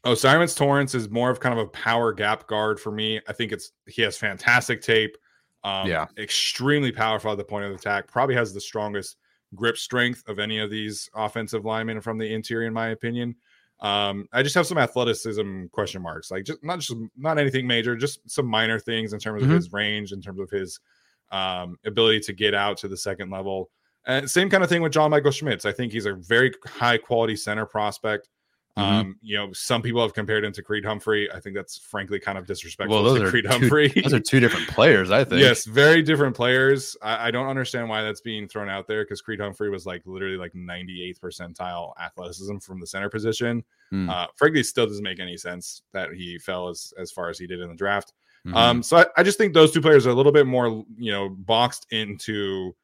O'Cyrus 0.05 0.55
Torrence 0.55 0.95
is 0.95 1.11
more 1.11 1.31
of 1.31 1.41
kind 1.41 1.59
of 1.59 1.65
a 1.67 1.69
power 1.71 2.13
gap 2.13 2.47
guard 2.47 2.81
for 2.81 2.91
me. 2.91 3.21
I 3.29 3.33
think 3.33 3.53
it's 3.53 3.73
he 3.87 4.03
has 4.03 4.17
fantastic 4.17 4.81
tape, 4.81 5.17
um, 5.63 5.89
Yeah. 5.89 6.07
extremely 6.17 6.91
powerful 6.91 7.31
at 7.33 7.39
the 7.39 7.45
point 7.45 7.67
of 7.67 7.73
attack. 7.73 8.09
Probably 8.09 8.35
has 8.35 8.55
the 8.55 8.61
strongest 8.61 9.17
grip 9.55 9.77
strength 9.77 10.23
of 10.27 10.39
any 10.39 10.59
of 10.59 10.71
these 10.71 11.11
offensive 11.15 11.65
linemen 11.65 12.01
from 12.01 12.17
the 12.19 12.33
interior, 12.33 12.67
in 12.67 12.73
my 12.73 12.89
opinion. 12.89 13.35
Um, 13.81 14.27
I 14.33 14.43
just 14.43 14.55
have 14.55 14.67
some 14.67 14.79
athleticism 14.79 15.67
question 15.73 16.03
marks, 16.03 16.31
like 16.31 16.45
just 16.45 16.63
not 16.63 16.81
just 16.81 16.95
not 17.17 17.39
anything 17.39 17.67
major, 17.67 17.97
just 17.97 18.21
some 18.31 18.47
minor 18.47 18.79
things 18.79 19.13
in 19.13 19.19
terms 19.21 19.43
Mhm. 19.43 19.47
of 19.47 19.51
his 19.53 19.73
range, 19.73 20.13
in 20.13 20.21
terms 20.23 20.41
of 20.41 20.51
his 20.51 20.81
um, 21.33 21.79
ability 21.85 22.19
to 22.19 22.33
get 22.33 22.55
out 22.55 22.77
to 22.77 22.89
the 22.89 22.97
second 22.97 23.31
level. 23.31 23.71
And 24.05 24.29
same 24.29 24.51
kind 24.51 24.65
of 24.65 24.69
thing 24.69 24.83
with 24.83 24.91
John 24.93 25.13
Michael 25.13 25.31
Schmitz. 25.31 25.65
I 25.65 25.71
think 25.71 25.93
he's 25.93 26.07
a 26.07 26.15
very 26.15 26.53
high 26.67 26.99
quality 26.99 27.37
center 27.37 27.65
prospect. 27.67 28.29
Mhm. 28.81 29.01
Um, 29.01 29.17
you 29.21 29.37
know, 29.37 29.53
some 29.53 29.83
people 29.83 30.01
have 30.01 30.15
compared 30.15 30.45
him 30.45 30.53
to 30.53 30.63
Creed 30.63 30.85
Humphrey. 30.85 31.31
I 31.31 31.39
think 31.41 31.55
that's 31.55 31.77
frankly 31.79 32.19
kind 32.19 32.39
of 32.39 32.47
disrespectful 32.47 33.03
Well, 33.03 33.05
those 33.13 33.21
to 33.21 33.27
are 33.27 33.31
Creed 33.31 33.45
two- 33.45 33.51
Humphrey. 33.51 33.89
Those 33.89 34.15
are 34.15 34.21
two 34.21 34.41
different 34.41 34.69
players, 34.69 35.11
I 35.11 35.23
think. 35.25 35.41
Yes, 35.43 35.65
very 35.67 36.03
different 36.03 36.35
players. 36.35 36.97
I, 37.03 37.29
I 37.29 37.31
don't 37.31 37.49
understand 37.49 37.89
why 37.89 38.03
that's 38.03 38.21
being 38.23 38.49
thrown 38.49 38.69
out 38.69 38.87
there 38.87 39.05
because 39.05 39.21
Creed 39.21 39.41
Humphrey 39.41 39.69
was 39.71 39.85
like 39.87 40.03
literally 40.07 40.37
like 40.37 40.53
98th 40.55 41.21
percentile 41.21 41.93
athleticism 42.01 42.57
from 42.59 42.81
the 42.81 42.87
center 42.87 43.11
position. 43.11 43.63
Hmm. 43.91 44.09
Uh, 44.09 44.27
frankly, 44.37 44.63
still 44.63 44.87
doesn't 44.87 45.03
make 45.05 45.21
any 45.21 45.37
sense 45.37 45.83
that 45.93 46.13
he 46.13 46.39
fell 46.39 46.69
as 46.69 46.93
as 46.99 47.11
far 47.13 47.29
as 47.29 47.39
he 47.39 47.47
did 47.47 47.61
in 47.61 47.69
the 47.69 47.75
draft. 47.75 48.13
Mhm. 48.47 48.55
Um, 48.57 48.83
so 48.83 48.97
I, 48.97 49.07
I 49.19 49.23
just 49.23 49.37
think 49.37 49.53
those 49.53 49.71
two 49.73 49.83
players 49.83 50.07
are 50.07 50.11
a 50.11 50.15
little 50.15 50.33
bit 50.33 50.47
more, 50.47 50.85
you 50.97 51.13
know, 51.13 51.29
boxed 51.29 51.87
into 51.91 52.75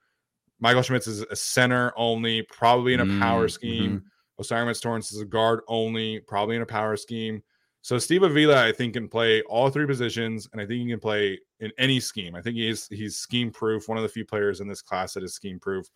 Michael 0.61 0.83
Schmitz 0.83 1.07
is 1.07 1.23
a 1.23 1.37
center 1.37 1.93
only, 1.97 2.43
probably 2.43 2.95
in 2.95 3.01
a 3.01 3.19
power 3.21 3.47
Mm, 3.47 3.51
scheme. 3.51 4.05
O'Cyrus 4.39 4.81
Torrence 4.81 5.13
is 5.13 5.21
a 5.21 5.25
guard 5.25 5.61
only, 5.69 6.21
probably 6.21 6.57
in 6.57 6.63
a 6.63 6.67
power 6.67 6.97
scheme. 6.97 7.43
So 7.83 7.99
Steve 7.99 8.25
Avila, 8.25 8.67
I 8.67 8.73
think, 8.73 8.95
can 8.95 9.09
play 9.09 9.43
all 9.43 9.71
three 9.71 9.87
positions, 9.87 10.49
and 10.53 10.61
I 10.61 10.67
think 10.67 10.83
he 10.83 10.91
can 10.91 10.99
play 10.99 11.39
in 11.61 11.71
any 11.79 12.01
scheme. 12.01 12.35
I 12.35 12.43
think 12.43 12.57
he's 12.57 12.89
he's 12.89 13.17
scheme 13.17 13.51
proof. 13.51 13.89
One 13.89 13.97
of 13.97 14.03
the 14.03 14.09
few 14.09 14.25
players 14.25 14.61
in 14.61 14.69
this 14.69 14.83
class 14.83 15.15
that 15.15 15.23
is 15.23 15.35
scheme 15.35 15.61
proof. 15.61 15.87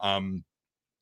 Um, 0.00 0.42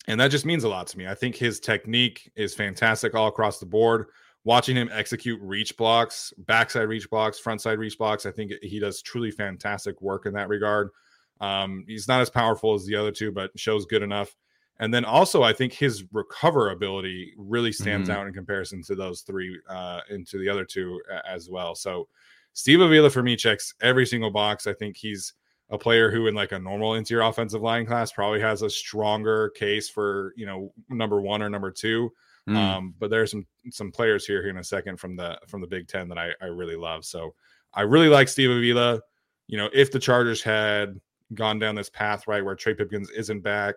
and 0.08 0.18
that 0.20 0.32
just 0.32 0.44
means 0.44 0.64
a 0.64 0.68
lot 0.68 0.88
to 0.88 0.98
me. 0.98 1.06
I 1.06 1.14
think 1.14 1.36
his 1.36 1.60
technique 1.60 2.30
is 2.34 2.54
fantastic 2.54 3.14
all 3.14 3.28
across 3.28 3.60
the 3.60 3.66
board. 3.66 4.06
Watching 4.44 4.74
him 4.74 4.90
execute 4.92 5.40
reach 5.40 5.76
blocks, 5.76 6.32
backside 6.38 6.88
reach 6.88 7.08
blocks, 7.08 7.40
frontside 7.40 7.78
reach 7.78 7.96
blocks, 7.96 8.26
I 8.26 8.32
think 8.32 8.50
he 8.62 8.80
does 8.80 9.00
truly 9.00 9.30
fantastic 9.30 10.02
work 10.02 10.26
in 10.26 10.32
that 10.34 10.48
regard. 10.48 10.90
Um, 11.40 11.84
he's 11.86 12.08
not 12.08 12.20
as 12.20 12.30
powerful 12.30 12.74
as 12.74 12.84
the 12.84 12.96
other 12.96 13.12
two, 13.12 13.30
but 13.30 13.56
shows 13.56 13.86
good 13.86 14.02
enough. 14.02 14.34
And 14.80 14.92
then 14.92 15.04
also, 15.04 15.42
I 15.42 15.52
think 15.52 15.72
his 15.72 16.02
recoverability 16.04 17.32
really 17.36 17.72
stands 17.72 18.08
Mhm. 18.08 18.14
out 18.14 18.26
in 18.26 18.32
comparison 18.32 18.82
to 18.84 18.94
those 18.94 19.20
three, 19.22 19.58
uh, 19.68 20.00
into 20.10 20.38
the 20.38 20.48
other 20.48 20.64
two 20.64 21.00
as 21.26 21.48
well. 21.48 21.74
So, 21.74 22.08
Steve 22.54 22.80
Avila 22.80 23.08
for 23.10 23.22
me 23.22 23.36
checks 23.36 23.74
every 23.80 24.04
single 24.06 24.30
box. 24.30 24.66
I 24.66 24.74
think 24.74 24.96
he's 24.96 25.34
a 25.70 25.78
player 25.78 26.10
who, 26.10 26.26
in 26.26 26.34
like 26.34 26.52
a 26.52 26.58
normal 26.58 26.94
interior 26.94 27.22
offensive 27.26 27.62
line 27.62 27.86
class, 27.86 28.12
probably 28.12 28.40
has 28.40 28.60
a 28.62 28.68
stronger 28.68 29.50
case 29.50 29.88
for 29.88 30.34
you 30.36 30.44
know 30.46 30.72
number 30.90 31.20
one 31.20 31.42
or 31.42 31.48
number 31.48 31.70
two. 31.70 32.12
Mm. 32.48 32.56
Um, 32.56 32.94
but 32.98 33.08
there's 33.08 33.30
some 33.30 33.46
some 33.70 33.90
players 33.92 34.26
here, 34.26 34.42
here 34.42 34.50
in 34.50 34.58
a 34.58 34.64
second 34.64 34.98
from 34.98 35.16
the 35.16 35.38
from 35.46 35.60
the 35.60 35.66
Big 35.66 35.86
Ten 35.88 36.08
that 36.08 36.18
I, 36.18 36.32
I 36.42 36.46
really 36.46 36.76
love. 36.76 37.04
So 37.04 37.34
I 37.72 37.82
really 37.82 38.08
like 38.08 38.28
Steve 38.28 38.50
Avila. 38.50 39.00
You 39.46 39.56
know, 39.58 39.70
if 39.72 39.90
the 39.92 39.98
Chargers 39.98 40.42
had 40.42 41.00
gone 41.34 41.58
down 41.58 41.74
this 41.74 41.88
path 41.88 42.26
right 42.26 42.44
where 42.44 42.54
Trey 42.54 42.74
Pipkins 42.74 43.10
isn't 43.10 43.40
back, 43.40 43.76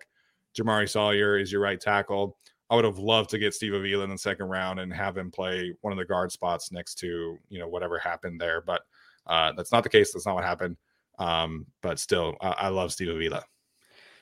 Jamaree 0.58 0.90
Salyer 0.90 1.38
is 1.38 1.52
your 1.52 1.62
right 1.62 1.80
tackle. 1.80 2.38
I 2.70 2.76
would 2.76 2.86
have 2.86 2.98
loved 2.98 3.30
to 3.32 3.38
get 3.38 3.54
Steve 3.54 3.74
Avila 3.74 4.04
in 4.06 4.10
the 4.10 4.18
second 4.18 4.48
round 4.48 4.80
and 4.80 4.92
have 4.92 5.16
him 5.18 5.30
play 5.30 5.74
one 5.82 5.94
of 5.94 6.00
the 6.00 6.06
guard 6.06 6.32
spots 6.32 6.72
next 6.72 6.96
to 6.96 7.38
you 7.50 7.60
know 7.60 7.68
whatever 7.68 8.00
happened 8.00 8.42
there. 8.42 8.62
But 8.62 8.82
uh, 9.28 9.52
that's 9.56 9.72
not 9.72 9.84
the 9.84 9.90
case. 9.90 10.14
That's 10.14 10.26
not 10.26 10.36
what 10.36 10.44
happened. 10.44 10.78
Um, 11.20 11.66
but 11.82 12.00
still, 12.00 12.36
I, 12.42 12.48
I 12.50 12.68
love 12.70 12.92
Steve 12.92 13.10
Avila. 13.10 13.44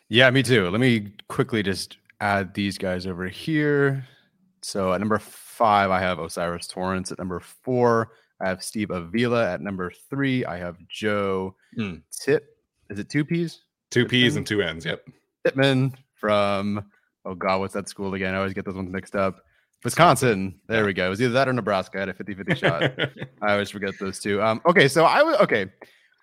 Yeah, 0.10 0.30
me 0.30 0.44
too. 0.44 0.70
Let 0.70 0.82
me 0.82 1.14
quickly 1.30 1.64
just 1.64 1.98
add 2.20 2.54
these 2.54 2.78
guys 2.78 3.08
over 3.08 3.28
here. 3.28 4.06
So 4.62 4.94
at 4.94 5.00
number 5.00 5.20
five, 5.20 5.90
I 5.92 6.00
have 6.00 6.20
O'Cyrus 6.20 6.68
Torrence. 6.68 7.12
At 7.12 7.20
number 7.20 7.40
four, 7.40 8.12
I 8.42 8.48
have 8.50 8.64
Steve 8.64 8.92
Avila. 8.92 9.52
At 9.54 9.62
number 9.62 9.92
three, 10.10 10.46
I 10.46 10.58
have 10.58 10.78
Joe 10.88 11.56
Hmm. 11.76 11.96
Tip. 12.12 12.58
Is 12.90 13.00
it 13.00 13.10
two 13.10 13.26
P's? 13.26 13.62
Two 13.90 14.06
P's 14.06 14.36
and 14.36 14.46
two 14.46 14.62
N's. 14.62 14.86
Yep. 14.86 15.08
Pittman 15.46 15.96
from 16.24 16.86
oh 17.26 17.36
god, 17.36 17.60
what's 17.60 17.74
that 17.74 17.90
school 17.90 18.14
again? 18.14 18.34
I 18.34 18.38
always 18.38 18.54
get 18.54 18.64
those 18.64 18.76
ones 18.76 18.90
mixed 18.90 19.14
up. 19.16 19.42
Wisconsin. 19.84 20.56
There 20.70 20.86
we 20.86 20.94
go. 20.94 21.08
It 21.08 21.10
was 21.10 21.22
either 21.22 21.34
that 21.34 21.50
or 21.50 21.54
Nebraska. 21.54 21.98
I 21.98 22.00
had 22.02 22.10
a 22.10 22.14
50-50 22.14 22.56
shot. 22.64 22.84
I 23.42 23.52
always 23.52 23.70
forget 23.70 23.94
those 24.00 24.20
two. 24.20 24.42
Um, 24.42 24.62
okay, 24.66 24.88
so 24.88 25.04
I 25.04 25.22
was 25.24 25.36
okay. 25.42 25.66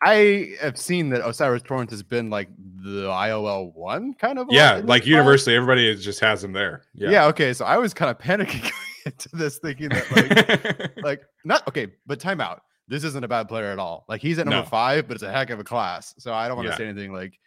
I 0.03 0.55
have 0.63 0.79
seen 0.79 1.11
that 1.11 1.21
O'Cyrus 1.21 1.61
Torrence 1.63 1.91
has 1.91 2.03
been 2.03 2.31
like 2.31 2.49
the 2.83 3.09
IOL 3.09 3.75
one 3.75 4.15
kind 4.15 4.39
of. 4.39 4.47
yeah, 4.49 4.81
like 4.83 5.05
university, 5.05 5.55
everybody 5.55 5.95
just 5.97 6.21
has 6.21 6.43
him 6.43 6.55
there. 6.55 6.85
Yeah. 6.95 7.11
yeah. 7.11 7.27
okay. 7.27 7.53
So 7.53 7.67
I 7.67 7.77
was 7.77 7.93
kind 7.93 8.11
of 8.11 8.17
panicking 8.17 8.71
into 9.05 9.29
this, 9.35 9.59
thinking 9.59 9.91
that 9.91 10.91
like, 10.97 10.97
like 11.05 11.21
not 11.45 11.69
okay, 11.69 11.89
but 12.07 12.19
timeout. 12.19 12.61
This 12.89 13.05
isn't 13.05 13.23
a 13.23 13.29
bad 13.29 13.47
player 13.49 13.67
at 13.73 13.79
all. 13.79 14.07
Like 14.09 14.23
he's 14.23 14.39
at 14.39 14.47
number 14.47 14.63
No. 14.65 14.69
five, 14.71 15.07
but 15.07 15.15
it's 15.17 15.23
a 15.23 15.31
heck 15.31 15.51
of 15.51 15.61
a 15.61 15.65
class. 15.65 16.15
So 16.19 16.33
I 16.33 16.49
don't 16.49 16.57
want 16.57 16.67
to 16.69 16.73
Yeah. 16.73 16.79
say 16.79 16.87
anything 16.89 17.13
like 17.13 17.39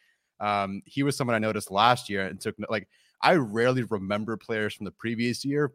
um 0.44 0.82
he 0.86 1.04
was 1.04 1.16
someone 1.16 1.36
I 1.36 1.40
noticed 1.40 1.72
last 1.72 2.10
year 2.10 2.26
and 2.26 2.40
took 2.40 2.56
like 2.70 2.88
I 3.22 3.36
rarely 3.36 3.84
remember 3.84 4.36
players 4.38 4.74
from 4.74 4.86
the 4.86 4.92
previous 4.92 5.46
year. 5.46 5.72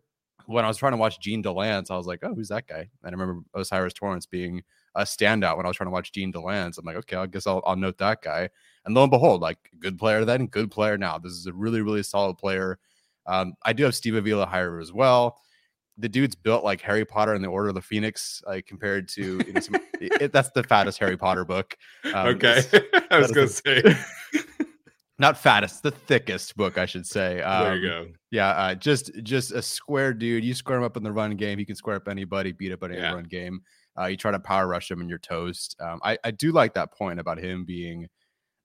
When 0.46 0.64
I 0.64 0.68
was 0.68 0.76
trying 0.76 0.92
to 0.92 0.98
watch 0.98 1.18
Jean 1.20 1.42
Delance, 1.42 1.90
I 1.90 1.96
was 1.96 2.07
like, 2.07 2.20
oh, 2.22 2.35
who's 2.35 2.48
that 2.48 2.66
guy? 2.66 2.88
And 3.02 3.09
I 3.09 3.11
remember 3.11 3.42
O'Cyrus 3.54 3.92
Torrence 3.92 4.26
being 4.26 4.62
a 4.94 5.02
standout 5.02 5.57
when 5.57 5.66
I 5.66 5.68
was 5.68 5.76
trying 5.76 5.88
to 5.88 5.92
watch 5.92 6.12
Jean 6.12 6.33
Delance. 6.33 6.78
I'm 6.78 6.85
like, 6.85 6.96
okay, 6.96 7.16
I 7.16 7.26
guess 7.26 7.46
I'll, 7.46 7.62
I'll 7.66 7.76
note 7.76 7.98
that 7.98 8.22
guy. 8.22 8.48
And 8.85 8.94
lo 8.94 9.02
and 9.02 9.11
behold, 9.11 9.40
like 9.40 9.59
good 9.78 9.98
player 9.98 10.24
then, 10.24 10.46
good 10.46 10.70
player 10.70 10.96
now. 10.96 11.18
This 11.18 11.33
is 11.33 11.46
a 11.46 11.52
really, 11.52 11.81
really 11.81 12.02
solid 12.02 12.38
player. 12.38 12.78
Um, 13.26 13.54
I 13.62 13.72
do 13.72 13.85
have 13.85 13.94
Steve 13.94 14.14
Avila 14.14 14.46
higher 14.46 14.78
as 14.78 14.92
well. 14.92 15.38
The 15.98 16.09
dude's 16.09 16.35
built 16.35 16.64
like 16.64 16.81
Harry 16.81 17.04
Potter 17.04 17.35
and 17.35 17.42
the 17.42 17.48
Order 17.48 17.70
of 17.70 17.74
the 17.74 17.83
Phoenix, 17.83 18.42
like 18.46 18.66
compared 18.66 19.09
to 19.11 19.42
you 19.46 19.52
know, 19.52 19.61
some, 19.61 19.76
it, 20.00 20.33
that's 20.33 20.50
the 20.50 20.62
fattest 20.62 20.98
Harry 20.98 21.16
Potter 21.16 21.44
book. 21.44 21.76
Um, 22.04 22.28
okay. 22.28 22.62
I 23.11 23.18
was 23.18 23.33
gonna 23.33 23.48
say. 23.48 23.83
not 25.19 25.37
fattest, 25.37 25.83
the 25.83 25.91
thickest 25.91 26.57
book, 26.57 26.79
I 26.79 26.87
should 26.87 27.07
say. 27.07 27.43
Um, 27.43 27.64
there 27.64 27.77
you 27.77 27.88
go. 27.88 28.07
Yeah, 28.31 28.49
uh, 28.51 28.75
just 28.75 29.11
just 29.23 29.53
a 29.53 29.62
square 29.62 30.12
dude. 30.14 30.45
You 30.45 30.55
square 30.55 30.79
him 30.79 30.85
up 30.85 30.97
in 30.97 31.03
the 31.03 31.12
run 31.12 31.35
game, 31.37 31.59
he 31.59 31.64
can 31.64 31.75
square 31.75 31.97
up 31.97 32.09
anybody, 32.09 32.53
beat 32.53 32.73
up 32.73 32.83
any 32.85 32.97
Yeah. 32.97 33.14
run 33.14 33.25
game. 33.25 33.61
Uh, 33.99 34.07
you 34.07 34.17
try 34.17 34.31
to 34.31 34.38
power 34.38 34.69
rush 34.69 34.91
him, 34.91 35.01
and 35.01 35.11
you're 35.11 35.19
toast. 35.19 35.75
Um, 35.81 35.99
I 36.05 36.19
I 36.25 36.31
do 36.31 36.53
like 36.53 36.75
that 36.75 36.93
point 36.93 37.19
about 37.19 37.38
him 37.38 37.64
being 37.64 38.07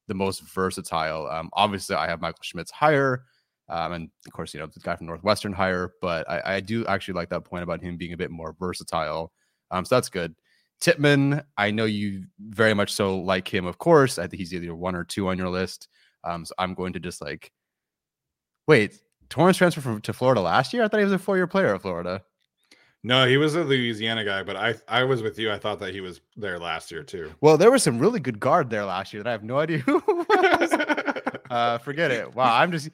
the 0.08 0.14
most 0.14 0.42
versatile. 0.54 1.28
Um, 1.28 1.50
obviously, 1.54 1.96
I 1.96 2.08
have 2.08 2.22
Michael 2.22 2.44
Schmitz 2.44 2.70
higher, 2.72 3.24
um, 3.70 3.94
and 3.94 4.10
of 4.28 4.34
course, 4.34 4.54
you 4.54 4.60
know 4.60 4.68
the 4.68 4.80
guy 4.82 4.96
from 4.96 5.08
Northwestern 5.08 5.54
higher. 5.54 5.94
But 6.02 6.30
I, 6.30 6.56
I 6.56 6.60
do 6.60 6.86
actually 6.86 7.16
like 7.16 7.30
that 7.30 7.46
point 7.46 7.64
about 7.64 7.82
him 7.82 7.98
being 7.98 8.14
a 8.14 8.18
bit 8.18 8.30
more 8.30 8.56
versatile. 8.60 9.32
Um, 9.72 9.86
so 9.86 9.96
that's 9.96 10.10
good. 10.10 10.36
Tippmann, 10.84 11.42
I 11.58 11.72
know 11.72 11.86
you 11.86 12.26
very 12.40 12.74
much 12.74 12.92
so 12.92 13.18
like 13.18 13.48
him. 13.48 13.66
Of 13.66 13.78
course, 13.78 14.20
I 14.20 14.28
think 14.28 14.40
he's 14.40 14.54
either 14.54 14.76
one 14.76 14.96
or 14.96 15.06
two 15.06 15.30
on 15.30 15.38
your 15.38 15.48
list. 15.48 15.88
Um, 16.26 16.44
so 16.44 16.54
I'm 16.58 16.74
going 16.74 16.92
to 16.94 17.00
just 17.00 17.22
like 17.22 17.52
wait. 18.68 19.00
Torrence 19.30 19.58
transferred 19.58 19.86
from 19.86 20.02
to 20.02 20.12
Florida 20.12 20.42
last 20.42 20.74
year. 20.74 20.84
I 20.84 20.90
thought 20.90 21.00
he 21.00 21.06
was 21.06 21.14
a 21.14 21.18
four-year 21.18 21.48
player 21.48 21.74
at 21.74 21.82
Florida. 21.82 22.22
No, 23.02 23.26
he 23.26 23.38
was 23.38 23.56
a 23.56 23.64
Louisiana 23.64 24.26
guy, 24.26 24.44
but 24.44 24.58
I 24.58 24.76
I 24.90 25.06
was 25.06 25.22
with 25.22 25.40
you. 25.40 25.52
I 25.52 25.58
thought 25.58 25.80
that 25.80 25.94
he 25.94 26.02
was 26.02 26.20
there 26.36 26.60
last 26.60 26.92
year 26.92 27.02
too. 27.02 27.34
Well, 27.40 27.58
there 27.58 27.72
was 27.72 27.82
some 27.82 27.98
really 27.98 28.20
good 28.20 28.42
guard 28.42 28.70
there 28.70 28.84
last 28.84 29.14
year 29.14 29.24
that 29.24 29.30
I 29.30 29.32
have 29.32 29.44
no 29.44 29.60
idea 29.60 29.78
who 29.86 30.04
was. 30.06 30.74
uh, 31.50 31.78
forget 31.78 32.12
it. 32.12 32.36
Wow, 32.36 32.58
I'm 32.58 32.74
just. 32.74 32.90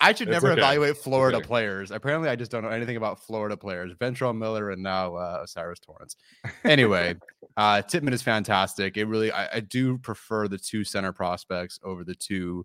I 0.00 0.14
should 0.14 0.28
It's 0.28 0.32
never 0.32 0.52
okay. 0.52 0.60
evaluate 0.60 0.96
Florida 0.96 1.38
okay. 1.38 1.46
players. 1.46 1.90
Apparently, 1.90 2.28
I 2.28 2.36
just 2.36 2.50
don't 2.50 2.62
know 2.62 2.70
anything 2.70 2.96
about 2.96 3.22
Florida 3.22 3.56
players. 3.56 3.92
Ventrell 3.94 4.36
Miller 4.36 4.70
and 4.70 4.82
now 4.82 5.14
uh, 5.14 5.46
Cyrus 5.46 5.78
Torrence. 5.78 6.16
Anyway, 6.64 7.16
uh, 7.56 7.82
Tippmann 7.82 8.14
is 8.14 8.22
fantastic. 8.22 8.96
It 8.96 9.04
really, 9.04 9.30
I, 9.30 9.56
I 9.56 9.60
do 9.60 9.98
prefer 9.98 10.48
the 10.48 10.58
two 10.58 10.84
center 10.84 11.12
prospects 11.12 11.78
over 11.82 12.02
the 12.02 12.14
two, 12.14 12.64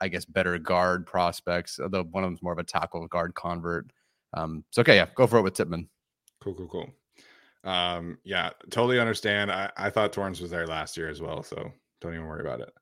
I 0.00 0.08
guess, 0.08 0.26
better 0.26 0.58
guard 0.58 1.06
prospects. 1.06 1.80
Although 1.80 2.04
one 2.04 2.22
of 2.22 2.28
them's 2.28 2.42
more 2.42 2.52
of 2.52 2.58
a 2.58 2.64
tackle 2.64 3.06
guard 3.06 3.34
convert. 3.34 3.90
Um, 4.34 4.64
so 4.70 4.80
okay, 4.82 4.96
yeah, 4.96 5.06
go 5.14 5.26
for 5.26 5.38
it 5.38 5.42
with 5.42 5.54
Tippmann. 5.54 5.88
Cool, 6.42 6.54
cool, 6.54 6.68
cool. 6.68 6.90
Um, 7.64 8.18
yeah, 8.24 8.50
totally 8.70 9.00
understand. 9.00 9.50
I, 9.50 9.70
I 9.76 9.90
thought 9.90 10.12
Torrence 10.12 10.40
was 10.40 10.50
there 10.50 10.66
last 10.66 10.96
year 10.96 11.08
as 11.08 11.20
well, 11.20 11.42
so 11.42 11.72
don't 12.00 12.14
even 12.14 12.26
worry 12.26 12.42
about 12.42 12.60
it. 12.60 12.72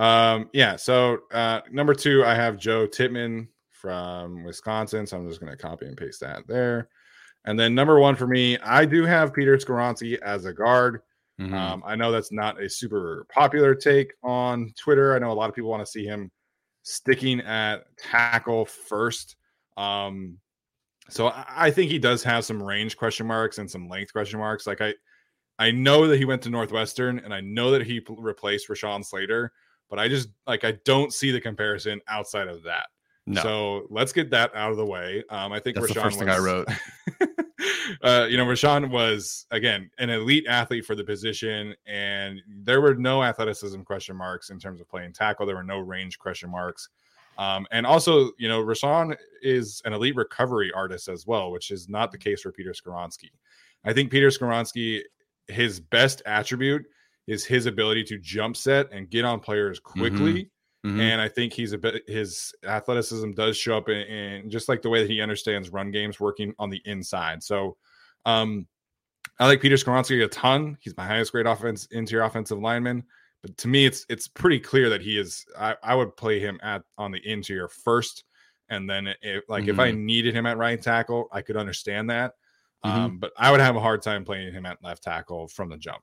Um, 0.00 0.48
yeah, 0.54 0.76
so 0.76 1.18
uh 1.30 1.60
number 1.70 1.94
two, 1.94 2.24
I 2.24 2.34
have 2.34 2.56
Joe 2.56 2.86
Tippmann 2.86 3.48
from 3.70 4.44
Wisconsin. 4.44 5.06
So 5.06 5.18
I'm 5.18 5.28
just 5.28 5.40
gonna 5.40 5.56
copy 5.56 5.86
and 5.86 5.96
paste 5.96 6.20
that 6.20 6.46
there. 6.46 6.88
And 7.44 7.58
then 7.58 7.74
number 7.74 7.98
one 7.98 8.16
for 8.16 8.26
me, 8.26 8.58
I 8.58 8.84
do 8.84 9.04
have 9.04 9.34
Peter 9.34 9.56
Skoronski 9.56 10.18
as 10.20 10.44
a 10.46 10.52
guard. 10.52 11.02
Mhm. 11.40 11.52
Um, 11.52 11.82
I 11.86 11.96
know 11.96 12.12
that's 12.12 12.32
not 12.32 12.62
a 12.62 12.68
super 12.68 13.26
popular 13.32 13.74
take 13.74 14.12
on 14.22 14.72
Twitter. 14.78 15.14
I 15.14 15.18
know 15.18 15.32
a 15.32 15.34
lot 15.34 15.48
of 15.48 15.54
people 15.54 15.70
want 15.70 15.84
to 15.84 15.90
see 15.90 16.04
him 16.04 16.30
sticking 16.82 17.40
at 17.40 17.84
tackle 17.96 18.66
first. 18.66 19.36
Um, 19.76 20.38
so 21.08 21.28
I, 21.28 21.44
I 21.66 21.70
think 21.70 21.90
he 21.90 21.98
does 21.98 22.22
have 22.24 22.44
some 22.44 22.62
range 22.62 22.96
question 22.96 23.26
marks 23.26 23.58
and 23.58 23.70
some 23.70 23.88
length 23.88 24.12
question 24.12 24.38
marks. 24.38 24.66
Like 24.66 24.80
I, 24.80 24.94
I 25.58 25.70
know 25.70 26.06
that 26.08 26.18
he 26.18 26.24
went 26.24 26.42
to 26.42 26.50
Northwestern, 26.50 27.18
and 27.18 27.34
I 27.34 27.40
know 27.40 27.70
that 27.72 27.86
he 27.86 28.02
replaced 28.08 28.68
Rashawn 28.68 29.04
Slater, 29.04 29.52
but 29.90 29.98
I 29.98 30.08
just 30.08 30.28
like 30.46 30.64
I 30.64 30.72
don't 30.84 31.12
see 31.12 31.30
the 31.30 31.40
comparison 31.40 32.00
outside 32.08 32.48
of 32.48 32.62
that. 32.62 32.86
No. 33.26 33.42
So 33.42 33.86
let's 33.90 34.12
get 34.12 34.30
that 34.30 34.54
out 34.54 34.70
of 34.70 34.76
the 34.76 34.86
way. 34.86 35.22
Um, 35.28 35.52
I 35.52 35.60
think 35.60 35.76
That's 35.76 35.92
Rashawn 35.92 35.94
the 35.94 36.00
first 36.00 36.18
thing 36.18 36.28
was, 36.28 36.36
I 36.36 36.42
wrote. 36.42 36.68
uh, 38.02 38.26
you 38.28 38.36
know, 38.36 38.46
Rashawn 38.46 38.90
was 38.90 39.46
again 39.50 39.90
an 39.98 40.10
elite 40.10 40.46
athlete 40.48 40.84
for 40.84 40.94
the 40.94 41.04
position, 41.04 41.74
and 41.86 42.40
there 42.48 42.80
were 42.80 42.94
no 42.94 43.22
athleticism 43.22 43.82
question 43.82 44.16
marks 44.16 44.50
in 44.50 44.58
terms 44.58 44.80
of 44.80 44.88
playing 44.88 45.12
tackle. 45.12 45.46
There 45.46 45.56
were 45.56 45.62
no 45.62 45.80
range 45.80 46.18
question 46.18 46.50
marks. 46.50 46.88
Um, 47.38 47.66
and 47.70 47.86
also, 47.86 48.32
you 48.38 48.48
know, 48.48 48.62
Rashawn 48.62 49.16
is 49.40 49.80
an 49.84 49.94
elite 49.94 50.14
recovery 50.14 50.70
artist 50.72 51.08
as 51.08 51.26
well, 51.26 51.50
which 51.50 51.70
is 51.70 51.88
not 51.88 52.12
the 52.12 52.18
case 52.18 52.42
for 52.42 52.52
Peter 52.52 52.72
Skoronski. 52.72 53.30
I 53.84 53.94
think 53.94 54.10
Peter 54.10 54.28
Skoronski, 54.28 55.00
his 55.48 55.80
best 55.80 56.20
attribute 56.26 56.84
is 57.26 57.44
his 57.44 57.66
ability 57.66 58.04
to 58.04 58.18
jump 58.18 58.56
set 58.56 58.90
and 58.92 59.10
get 59.10 59.24
on 59.24 59.40
players 59.40 59.78
quickly. 59.78 60.50
Mhm. 60.84 60.98
And 60.98 61.20
I 61.20 61.28
think 61.28 61.52
he's 61.52 61.72
a 61.72 61.78
bit 61.78 62.08
his 62.08 62.54
athleticism 62.64 63.32
does 63.32 63.56
show 63.56 63.76
up 63.76 63.88
in, 63.90 63.98
in 63.98 64.50
just 64.50 64.68
like 64.68 64.80
the 64.80 64.88
way 64.88 65.02
that 65.02 65.10
he 65.10 65.20
understands 65.20 65.68
run 65.68 65.90
games 65.90 66.18
working 66.18 66.54
on 66.58 66.70
the 66.70 66.80
inside. 66.86 67.42
So 67.42 67.76
um 68.24 68.66
I 69.38 69.46
like 69.46 69.60
Peter 69.60 69.76
Skoronski 69.76 70.24
a 70.24 70.28
ton. 70.28 70.78
He's 70.80 70.96
my 70.96 71.06
highest 71.06 71.32
grade 71.32 71.46
offense 71.46 71.86
interior 71.86 72.24
offensive 72.24 72.58
lineman. 72.58 73.04
But 73.42 73.56
to 73.58 73.68
me, 73.68 73.86
it's 73.86 74.04
it's 74.08 74.28
pretty 74.28 74.60
clear 74.60 74.90
that 74.90 75.00
he 75.00 75.18
is. 75.18 75.46
I, 75.58 75.76
I 75.82 75.94
would 75.94 76.14
play 76.16 76.40
him 76.40 76.58
at 76.62 76.82
on 76.98 77.10
the 77.10 77.26
interior 77.26 77.68
first, 77.68 78.24
and 78.68 78.88
then 78.88 79.14
if 79.22 79.44
like 79.48 79.66
if 79.66 79.78
I 79.78 79.92
needed 79.92 80.34
him 80.34 80.44
at 80.46 80.58
right 80.58 80.80
tackle, 80.80 81.28
I 81.32 81.40
could 81.40 81.56
understand 81.56 82.10
that. 82.10 82.34
Mhm. 82.84 82.90
Um, 82.90 83.18
but 83.18 83.32
I 83.38 83.50
would 83.50 83.60
have 83.60 83.76
a 83.76 83.80
hard 83.80 84.02
time 84.02 84.24
playing 84.26 84.52
him 84.52 84.66
at 84.66 84.82
left 84.82 85.02
tackle 85.04 85.48
from 85.48 85.70
the 85.70 85.78
jump. 85.78 86.02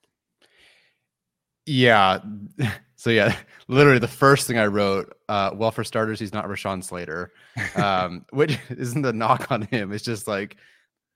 Yeah. 1.68 2.20
So 3.00 3.12
yeah, 3.12 3.36
literally 3.68 4.00
the 4.00 4.08
first 4.08 4.48
thing 4.48 4.58
I 4.58 4.66
wrote, 4.66 5.16
uh, 5.30 5.52
well, 5.54 5.70
for 5.70 5.84
starters, 5.84 6.20
he's 6.20 6.34
not 6.34 6.46
Rashawn 6.46 6.84
Slater. 6.84 7.32
Um, 7.76 8.26
which 8.32 8.58
isn't 8.72 9.04
the 9.04 9.14
knock 9.14 9.52
on 9.52 9.62
him. 9.62 9.92
It's 9.94 10.04
just 10.04 10.28
like 10.28 10.58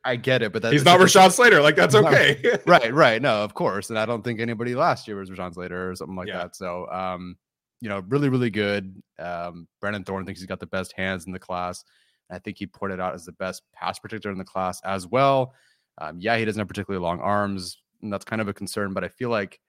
I 0.06 0.16
get 0.16 0.44
it, 0.44 0.54
but 0.54 0.62
that 0.62 0.74
He's 0.74 0.86
not 0.86 1.02
a- 1.02 1.04
Rashawn 1.04 1.32
Slater. 1.32 1.60
Like 1.60 1.76
that's 1.76 1.96
not- 1.96 2.06
okay. 2.06 2.60
right, 2.68 2.94
right. 2.94 3.20
No, 3.20 3.44
of 3.44 3.56
course. 3.56 3.90
And 3.90 3.98
I 3.98 4.06
don't 4.06 4.24
think 4.24 4.40
anybody 4.40 4.76
last 4.76 5.08
year 5.08 5.18
was 5.18 5.32
Rashawn 5.32 5.56
Slater 5.56 5.90
or 5.90 5.96
something 5.96 6.16
like 6.16 6.28
Yeah. 6.28 6.38
that. 6.38 6.56
So 6.56 6.88
um, 6.92 7.36
you 7.82 7.90
know, 7.90 8.04
really, 8.10 8.30
really 8.30 8.52
good. 8.52 9.02
Um, 9.18 9.68
Brandon 9.82 10.04
Thorn 10.04 10.24
thinks 10.24 10.40
he's 10.40 10.48
got 10.48 10.60
the 10.60 10.68
best 10.68 10.94
hands 10.96 11.26
in 11.26 11.32
the 11.34 11.40
class. 11.40 11.84
I 12.30 12.38
think 12.38 12.60
he 12.60 12.68
pointed 12.68 13.00
out 13.00 13.16
as 13.16 13.26
the 13.26 13.32
best 13.34 13.64
pass 13.74 13.98
protector 13.98 14.30
in 14.30 14.38
the 14.38 14.44
class 14.46 14.80
as 14.84 15.08
well. 15.08 15.56
Um, 16.00 16.20
yeah, 16.20 16.38
he 16.38 16.46
doesn't 16.46 16.60
have 16.60 16.68
particularly 16.68 17.04
long 17.04 17.20
arms, 17.22 17.80
and 18.04 18.14
that's 18.14 18.24
kind 18.24 18.40
of 18.40 18.48
a 18.48 18.54
concern, 18.54 18.94
but 18.94 19.04
I 19.04 19.08
feel 19.08 19.32
like 19.32 19.60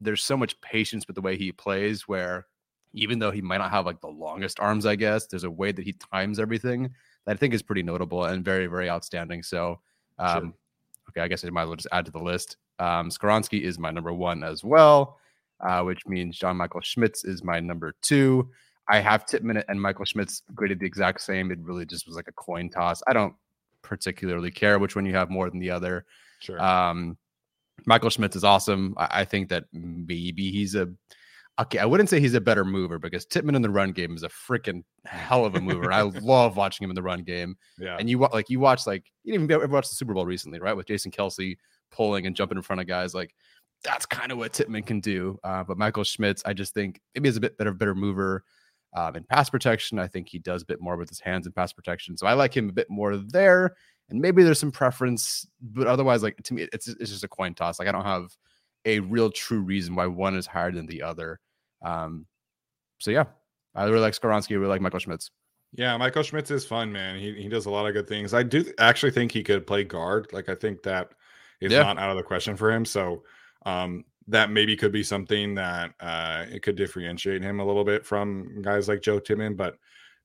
there's 0.00 0.22
so 0.22 0.36
much 0.36 0.60
patience 0.60 1.06
with 1.06 1.16
the 1.16 1.22
way 1.22 1.36
he 1.36 1.52
plays 1.52 2.06
where 2.06 2.46
even 2.92 3.18
though 3.18 3.30
he 3.30 3.42
might 3.42 3.58
not 3.58 3.70
have 3.70 3.86
like 3.86 4.00
the 4.00 4.08
longest 4.08 4.60
arms, 4.60 4.86
I 4.86 4.96
guess, 4.96 5.26
there's 5.26 5.44
a 5.44 5.50
way 5.50 5.72
that 5.72 5.84
he 5.84 5.92
times 5.92 6.38
everything 6.38 6.90
that 7.26 7.32
I 7.32 7.36
think 7.36 7.54
is 7.54 7.62
pretty 7.62 7.82
notable 7.82 8.24
and 8.24 8.44
very, 8.44 8.66
very 8.66 8.88
outstanding. 8.88 9.42
So 9.42 9.80
um, 10.18 10.54
okay, 11.10 11.20
I 11.20 11.28
guess 11.28 11.44
I 11.44 11.50
might 11.50 11.62
as 11.62 11.68
well 11.68 11.76
just 11.76 11.88
add 11.92 12.06
to 12.06 12.10
the 12.10 12.18
list. 12.18 12.56
Um, 12.78 13.10
Skoronski 13.10 13.62
is 13.62 13.78
my 13.78 13.90
number 13.90 14.12
one 14.12 14.42
as 14.44 14.64
well, 14.64 15.18
uh, 15.60 15.82
which 15.82 16.06
means 16.06 16.38
John 16.38 16.56
Michael 16.56 16.80
Schmitz 16.80 17.24
is 17.24 17.42
my 17.42 17.60
number 17.60 17.94
two. 18.02 18.50
I 18.88 19.00
have 19.00 19.26
Tippmann 19.26 19.62
and 19.68 19.80
Michael 19.80 20.06
Schmitz 20.06 20.42
graded 20.54 20.80
the 20.80 20.86
exact 20.86 21.20
same. 21.20 21.50
It 21.50 21.58
really 21.60 21.84
just 21.84 22.06
was 22.06 22.16
like 22.16 22.28
a 22.28 22.32
coin 22.32 22.70
toss. 22.70 23.02
I 23.06 23.12
don't 23.12 23.34
particularly 23.82 24.50
care 24.50 24.78
which 24.78 24.96
one 24.96 25.04
you 25.04 25.14
have 25.14 25.28
more 25.28 25.50
than 25.50 25.58
the 25.58 25.70
other. 25.70 26.06
Sure. 26.40 26.62
Um, 26.62 27.18
Michael 27.88 28.10
Schmitz 28.10 28.36
is 28.36 28.44
awesome. 28.44 28.94
I, 28.98 29.20
I 29.20 29.24
think 29.24 29.48
that 29.48 29.64
maybe 29.72 30.52
he's 30.52 30.74
a 30.74 30.88
okay. 31.58 31.78
I 31.78 31.86
wouldn't 31.86 32.10
say 32.10 32.20
he's 32.20 32.34
a 32.34 32.40
better 32.40 32.64
mover 32.64 32.98
because 32.98 33.24
Tippmann 33.24 33.56
in 33.56 33.62
the 33.62 33.70
run 33.70 33.92
game 33.92 34.14
is 34.14 34.22
a 34.22 34.28
freaking 34.28 34.84
hell 35.06 35.46
of 35.46 35.54
a 35.54 35.60
mover. 35.60 35.90
I 35.90 36.02
love 36.22 36.56
watching 36.56 36.84
him 36.84 36.90
in 36.90 36.94
the 36.94 37.02
run 37.02 37.22
game. 37.22 37.56
yeah. 37.78 37.96
And 37.98 38.08
you 38.08 38.18
like 38.18 38.50
you 38.50 38.60
watch 38.60 38.86
like 38.86 39.04
you 39.24 39.32
didn't 39.32 39.44
even 39.44 39.62
ever 39.62 39.72
watch 39.72 39.88
the 39.88 39.94
Super 39.94 40.12
Bowl 40.12 40.26
recently, 40.26 40.60
right? 40.60 40.76
With 40.76 40.86
Jason 40.86 41.10
Kelce 41.10 41.56
pulling 41.90 42.26
and 42.26 42.36
jumping 42.36 42.58
in 42.58 42.62
front 42.62 42.82
of 42.82 42.86
guys, 42.86 43.14
like 43.14 43.34
that's 43.82 44.04
kind 44.04 44.32
of 44.32 44.38
what 44.38 44.52
Tippmann 44.52 44.82
can 44.84 45.00
do. 45.00 45.38
Uh, 45.42 45.64
but 45.64 45.78
Michael 45.78 46.04
Schmitz, 46.04 46.42
I 46.44 46.52
just 46.52 46.74
think 46.74 47.00
maybe 47.14 47.28
is 47.28 47.36
a 47.38 47.40
bit 47.40 47.56
better, 47.56 47.72
better 47.72 47.94
mover 47.94 48.44
um, 48.94 49.16
in 49.16 49.24
pass 49.24 49.48
protection. 49.48 49.98
I 49.98 50.08
think 50.08 50.28
he 50.28 50.38
does 50.38 50.62
a 50.62 50.66
bit 50.66 50.80
more 50.80 50.96
with 50.98 51.08
his 51.08 51.20
hands 51.20 51.46
in 51.46 51.52
pass 51.52 51.72
protection, 51.72 52.18
so 52.18 52.26
I 52.26 52.34
like 52.34 52.54
him 52.54 52.68
a 52.68 52.72
bit 52.72 52.90
more 52.90 53.16
there. 53.16 53.76
And 54.10 54.20
maybe 54.20 54.42
there's 54.42 54.58
some 54.58 54.72
preference, 54.72 55.46
but 55.60 55.86
otherwise, 55.86 56.22
like 56.22 56.42
to 56.44 56.54
me, 56.54 56.66
it's 56.72 56.88
it's 56.88 57.10
just 57.10 57.24
a 57.24 57.28
coin 57.28 57.54
toss. 57.54 57.78
Like 57.78 57.88
I 57.88 57.92
don't 57.92 58.04
have 58.04 58.36
a 58.84 59.00
real 59.00 59.30
true 59.30 59.60
reason 59.60 59.94
why 59.94 60.06
one 60.06 60.34
is 60.36 60.46
higher 60.46 60.72
than 60.72 60.86
the 60.86 61.02
other. 61.02 61.40
Um, 61.82 62.26
so 62.98 63.10
yeah, 63.10 63.24
I 63.74 63.84
really 63.84 64.00
like 64.00 64.14
Skoronski. 64.14 64.52
I 64.52 64.54
really 64.54 64.68
like 64.70 64.80
Michael 64.80 64.98
Schmitz. 64.98 65.30
Yeah, 65.74 65.94
Michael 65.98 66.22
Schmitz 66.22 66.50
is 66.50 66.64
fun, 66.64 66.90
man. 66.90 67.18
He 67.18 67.34
he 67.34 67.48
does 67.48 67.66
a 67.66 67.70
lot 67.70 67.86
of 67.86 67.92
good 67.92 68.08
things. 68.08 68.32
I 68.32 68.42
do 68.42 68.64
actually 68.78 69.12
think 69.12 69.30
he 69.32 69.42
could 69.42 69.66
play 69.66 69.84
guard. 69.84 70.28
Like 70.32 70.48
I 70.48 70.54
think 70.54 70.82
that 70.84 71.10
is 71.60 71.72
Yeah. 71.72 71.82
not 71.82 71.98
out 71.98 72.10
of 72.10 72.16
the 72.16 72.22
question 72.22 72.56
for 72.56 72.72
him. 72.72 72.84
So 72.86 73.24
um 73.66 74.04
that 74.28 74.50
maybe 74.50 74.76
could 74.76 74.92
be 74.92 75.02
something 75.02 75.54
that 75.56 75.92
uh 76.00 76.46
it 76.48 76.62
could 76.62 76.76
differentiate 76.76 77.42
him 77.42 77.60
a 77.60 77.64
little 77.66 77.84
bit 77.84 78.06
from 78.06 78.62
guys 78.62 78.88
like 78.88 79.02
Joe 79.02 79.18
Tippmann. 79.20 79.56
But 79.56 79.76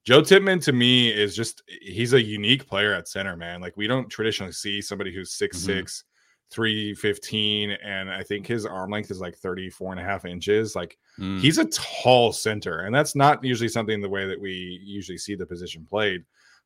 Joe 0.06 0.22
Tippmann 0.22 0.60
to 0.62 0.74
me 0.74 1.10
is 1.10 1.36
just 1.36 1.64
he's 1.82 2.14
a 2.14 2.22
unique 2.22 2.68
player 2.68 2.94
at 2.94 3.08
center, 3.08 3.38
man. 3.38 3.62
Like 3.62 3.78
we 3.78 3.88
don't 3.88 4.10
traditionally 4.10 4.52
see 4.52 4.82
somebody 4.82 5.14
who's 5.14 5.32
6'6, 5.38 6.04
315, 6.52 7.72
and 7.84 8.10
I 8.12 8.22
think 8.24 8.46
his 8.46 8.66
arm 8.66 8.92
length 8.92 9.12
is 9.12 9.20
like 9.22 9.36
34 9.38 9.92
and 9.94 10.02
a 10.02 10.04
half 10.04 10.26
inches. 10.26 10.76
Like 10.76 10.98
Mm. 11.20 11.40
he's 11.40 11.60
a 11.60 11.66
tall 11.66 12.34
center 12.34 12.80
and 12.80 12.96
that's 12.96 13.16
not 13.16 13.44
usually 13.44 13.70
something 13.70 14.02
the 14.02 14.10
way 14.10 14.26
that 14.26 14.42
we 14.42 14.82
usually 14.84 15.20
see 15.20 15.36
the 15.36 15.46
position 15.46 15.86
played 15.88 16.24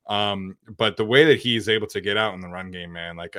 um 0.08 0.56
but 0.78 0.96
the 0.96 1.04
way 1.04 1.26
that 1.26 1.38
he's 1.38 1.68
able 1.68 1.86
to 1.88 2.00
get 2.00 2.16
out 2.16 2.34
in 2.34 2.40
the 2.40 2.48
run 2.48 2.72
game 2.72 2.94
man 2.94 3.18
like 3.18 3.36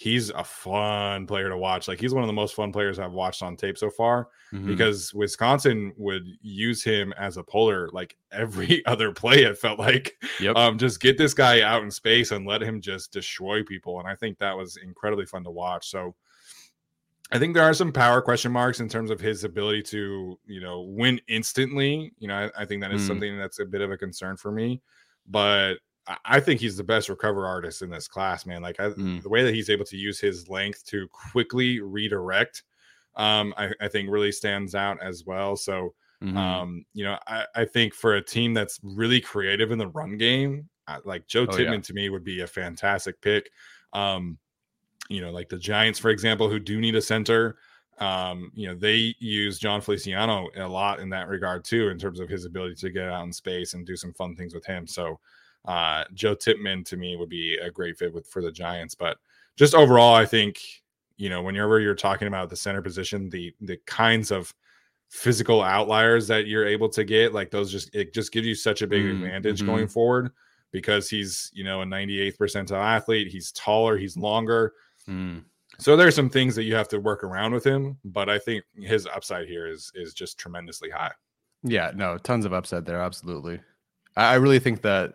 he's 0.00 0.30
a 0.30 0.44
fun 0.44 1.26
player 1.26 1.48
to 1.48 1.56
watch 1.56 1.88
like 1.88 1.98
he's 1.98 2.14
one 2.14 2.22
of 2.22 2.28
the 2.28 2.32
most 2.32 2.54
fun 2.54 2.70
players 2.70 3.00
i've 3.00 3.10
watched 3.10 3.42
on 3.42 3.56
tape 3.56 3.76
so 3.76 3.90
far 3.90 4.28
Mhm. 4.52 4.66
because 4.68 5.12
wisconsin 5.12 5.92
would 5.96 6.22
use 6.40 6.84
him 6.84 7.12
as 7.18 7.36
a 7.36 7.42
puller 7.42 7.88
like 7.92 8.16
every 8.30 8.80
other 8.86 9.10
play 9.12 9.42
it 9.42 9.58
felt 9.58 9.80
like 9.80 10.16
Yep. 10.38 10.54
um 10.56 10.78
just 10.78 11.00
get 11.00 11.18
this 11.18 11.34
guy 11.34 11.62
out 11.62 11.82
in 11.82 11.90
space 11.90 12.30
and 12.30 12.46
let 12.46 12.62
him 12.62 12.80
just 12.80 13.12
destroy 13.12 13.64
people 13.64 13.98
and 13.98 14.06
i 14.08 14.14
think 14.14 14.38
that 14.38 14.56
was 14.56 14.76
incredibly 14.76 15.26
fun 15.26 15.42
to 15.42 15.50
watch 15.50 15.90
so 15.90 16.14
I 17.30 17.38
think 17.38 17.52
there 17.54 17.64
are 17.64 17.74
some 17.74 17.92
power 17.92 18.22
question 18.22 18.52
marks 18.52 18.80
in 18.80 18.88
terms 18.88 19.10
of 19.10 19.20
his 19.20 19.44
ability 19.44 19.82
to, 19.82 20.38
you 20.46 20.60
know, 20.62 20.80
win 20.80 21.20
instantly. 21.28 22.10
You 22.18 22.28
know, 22.28 22.34
I, 22.56 22.62
I 22.62 22.64
think 22.64 22.80
that 22.80 22.90
is 22.90 23.02
Mm. 23.02 23.06
something 23.06 23.36
that's 23.38 23.58
a 23.58 23.66
bit 23.66 23.82
of 23.82 23.90
a 23.90 23.98
concern 23.98 24.38
for 24.38 24.50
me. 24.50 24.80
But 25.26 25.74
I, 26.24 26.40
think 26.40 26.60
he's 26.60 26.76
the 26.76 26.84
best 26.84 27.08
recover 27.08 27.46
artist 27.46 27.82
in 27.82 27.90
this 27.90 28.08
class, 28.08 28.46
man. 28.46 28.62
Like 28.62 28.80
I, 28.80 28.90
Mm. 28.90 29.22
the 29.22 29.28
way 29.28 29.42
that 29.42 29.54
he's 29.54 29.68
able 29.70 29.84
to 29.86 29.96
use 29.96 30.18
his 30.20 30.48
length 30.48 30.84
to 30.86 31.06
quickly 31.08 31.80
redirect, 31.80 32.62
um, 33.16 33.52
I, 33.56 33.72
I 33.80 33.88
think 33.88 34.10
really 34.10 34.32
stands 34.32 34.74
out 34.74 35.02
as 35.02 35.24
well. 35.26 35.56
So, 35.56 35.94
Mhm. 36.22 36.36
um, 36.36 36.84
you 36.94 37.04
know, 37.04 37.18
I, 37.26 37.46
I 37.54 37.64
think 37.64 37.94
for 37.94 38.14
a 38.14 38.22
team 38.24 38.54
that's 38.54 38.80
really 38.82 39.20
creative 39.20 39.70
in 39.70 39.78
the 39.78 39.88
run 39.88 40.16
game, 40.16 40.68
uh, 40.86 41.00
like 41.04 41.26
Joe 41.26 41.46
Oh, 41.48 41.58
yeah. 41.58 41.76
To 41.76 41.92
me 41.94 42.08
would 42.08 42.24
be 42.24 42.40
a 42.40 42.46
fantastic 42.46 43.20
pick. 43.20 43.50
Um, 43.92 44.38
you 45.08 45.20
know, 45.20 45.30
like 45.30 45.48
the 45.48 45.58
Giants, 45.58 45.98
for 45.98 46.10
example, 46.10 46.48
who 46.48 46.58
do 46.58 46.80
need 46.80 46.94
a 46.94 47.02
center. 47.02 47.58
Um, 47.98 48.52
you 48.54 48.68
know, 48.68 48.74
they 48.74 49.14
use 49.18 49.58
Jon 49.58 49.80
Feliciano 49.80 50.48
a 50.56 50.68
lot 50.68 51.00
in 51.00 51.08
that 51.10 51.28
regard 51.28 51.64
too, 51.64 51.88
in 51.88 51.98
terms 51.98 52.20
of 52.20 52.28
his 52.28 52.44
ability 52.44 52.76
to 52.76 52.90
get 52.90 53.08
out 53.08 53.24
in 53.24 53.32
space 53.32 53.74
and 53.74 53.86
do 53.86 53.96
some 53.96 54.12
fun 54.14 54.36
things 54.36 54.54
with 54.54 54.64
him. 54.66 54.86
So 54.86 55.18
uh 55.64 56.04
Joe 56.14 56.34
Tippmann 56.34 56.84
to 56.84 56.96
me 56.96 57.16
would 57.16 57.28
be 57.28 57.56
a 57.56 57.70
great 57.70 57.98
fit 57.98 58.12
with 58.12 58.26
for 58.26 58.42
the 58.42 58.52
Giants. 58.52 58.94
But 58.94 59.18
just 59.56 59.74
overall, 59.74 60.14
I 60.14 60.24
think, 60.24 60.60
you 61.16 61.28
know, 61.28 61.42
whenever 61.42 61.80
you're 61.80 61.94
talking 61.94 62.28
about 62.28 62.48
the 62.50 62.56
center 62.56 62.82
position, 62.82 63.28
the 63.28 63.54
the 63.60 63.76
kinds 63.86 64.30
of 64.30 64.54
physical 65.10 65.62
outliers 65.62 66.28
that 66.28 66.46
you're 66.46 66.66
able 66.66 66.88
to 66.90 67.02
get, 67.02 67.32
like 67.32 67.50
those 67.50 67.72
just 67.72 67.94
it 67.94 68.12
just 68.12 68.30
gives 68.32 68.46
you 68.46 68.54
such 68.54 68.82
a 68.82 68.86
big 68.86 69.02
Mm, 69.04 69.24
advantage 69.24 69.62
mhm. 69.62 69.66
going 69.66 69.88
forward 69.88 70.30
because 70.70 71.08
he's, 71.08 71.50
you 71.54 71.64
know, 71.64 71.80
a 71.80 71.84
98th 71.86 72.36
percentile 72.36 72.72
athlete, 72.84 73.28
he's 73.28 73.50
taller, 73.52 73.96
he's 73.96 74.18
longer. 74.18 74.74
Mm. 75.08 75.42
So 75.78 75.96
there's 75.96 76.14
some 76.14 76.28
things 76.28 76.54
that 76.56 76.64
you 76.64 76.74
have 76.74 76.88
to 76.88 76.98
work 77.00 77.24
around 77.24 77.52
with 77.54 77.64
him, 77.64 77.96
but 78.04 78.28
I 78.28 78.38
think 78.38 78.64
his 78.76 79.06
upside 79.06 79.48
here 79.48 79.66
is 79.66 79.90
is 79.94 80.12
just 80.12 80.38
tremendously 80.38 80.90
high. 80.90 81.12
Yeah, 81.62 81.90
no, 81.94 82.18
tons 82.18 82.44
of 82.44 82.52
upside 82.52 82.84
there. 82.84 83.00
Absolutely. 83.00 83.60
I, 84.16 84.32
I 84.32 84.34
really 84.34 84.58
think 84.58 84.82
that 84.82 85.14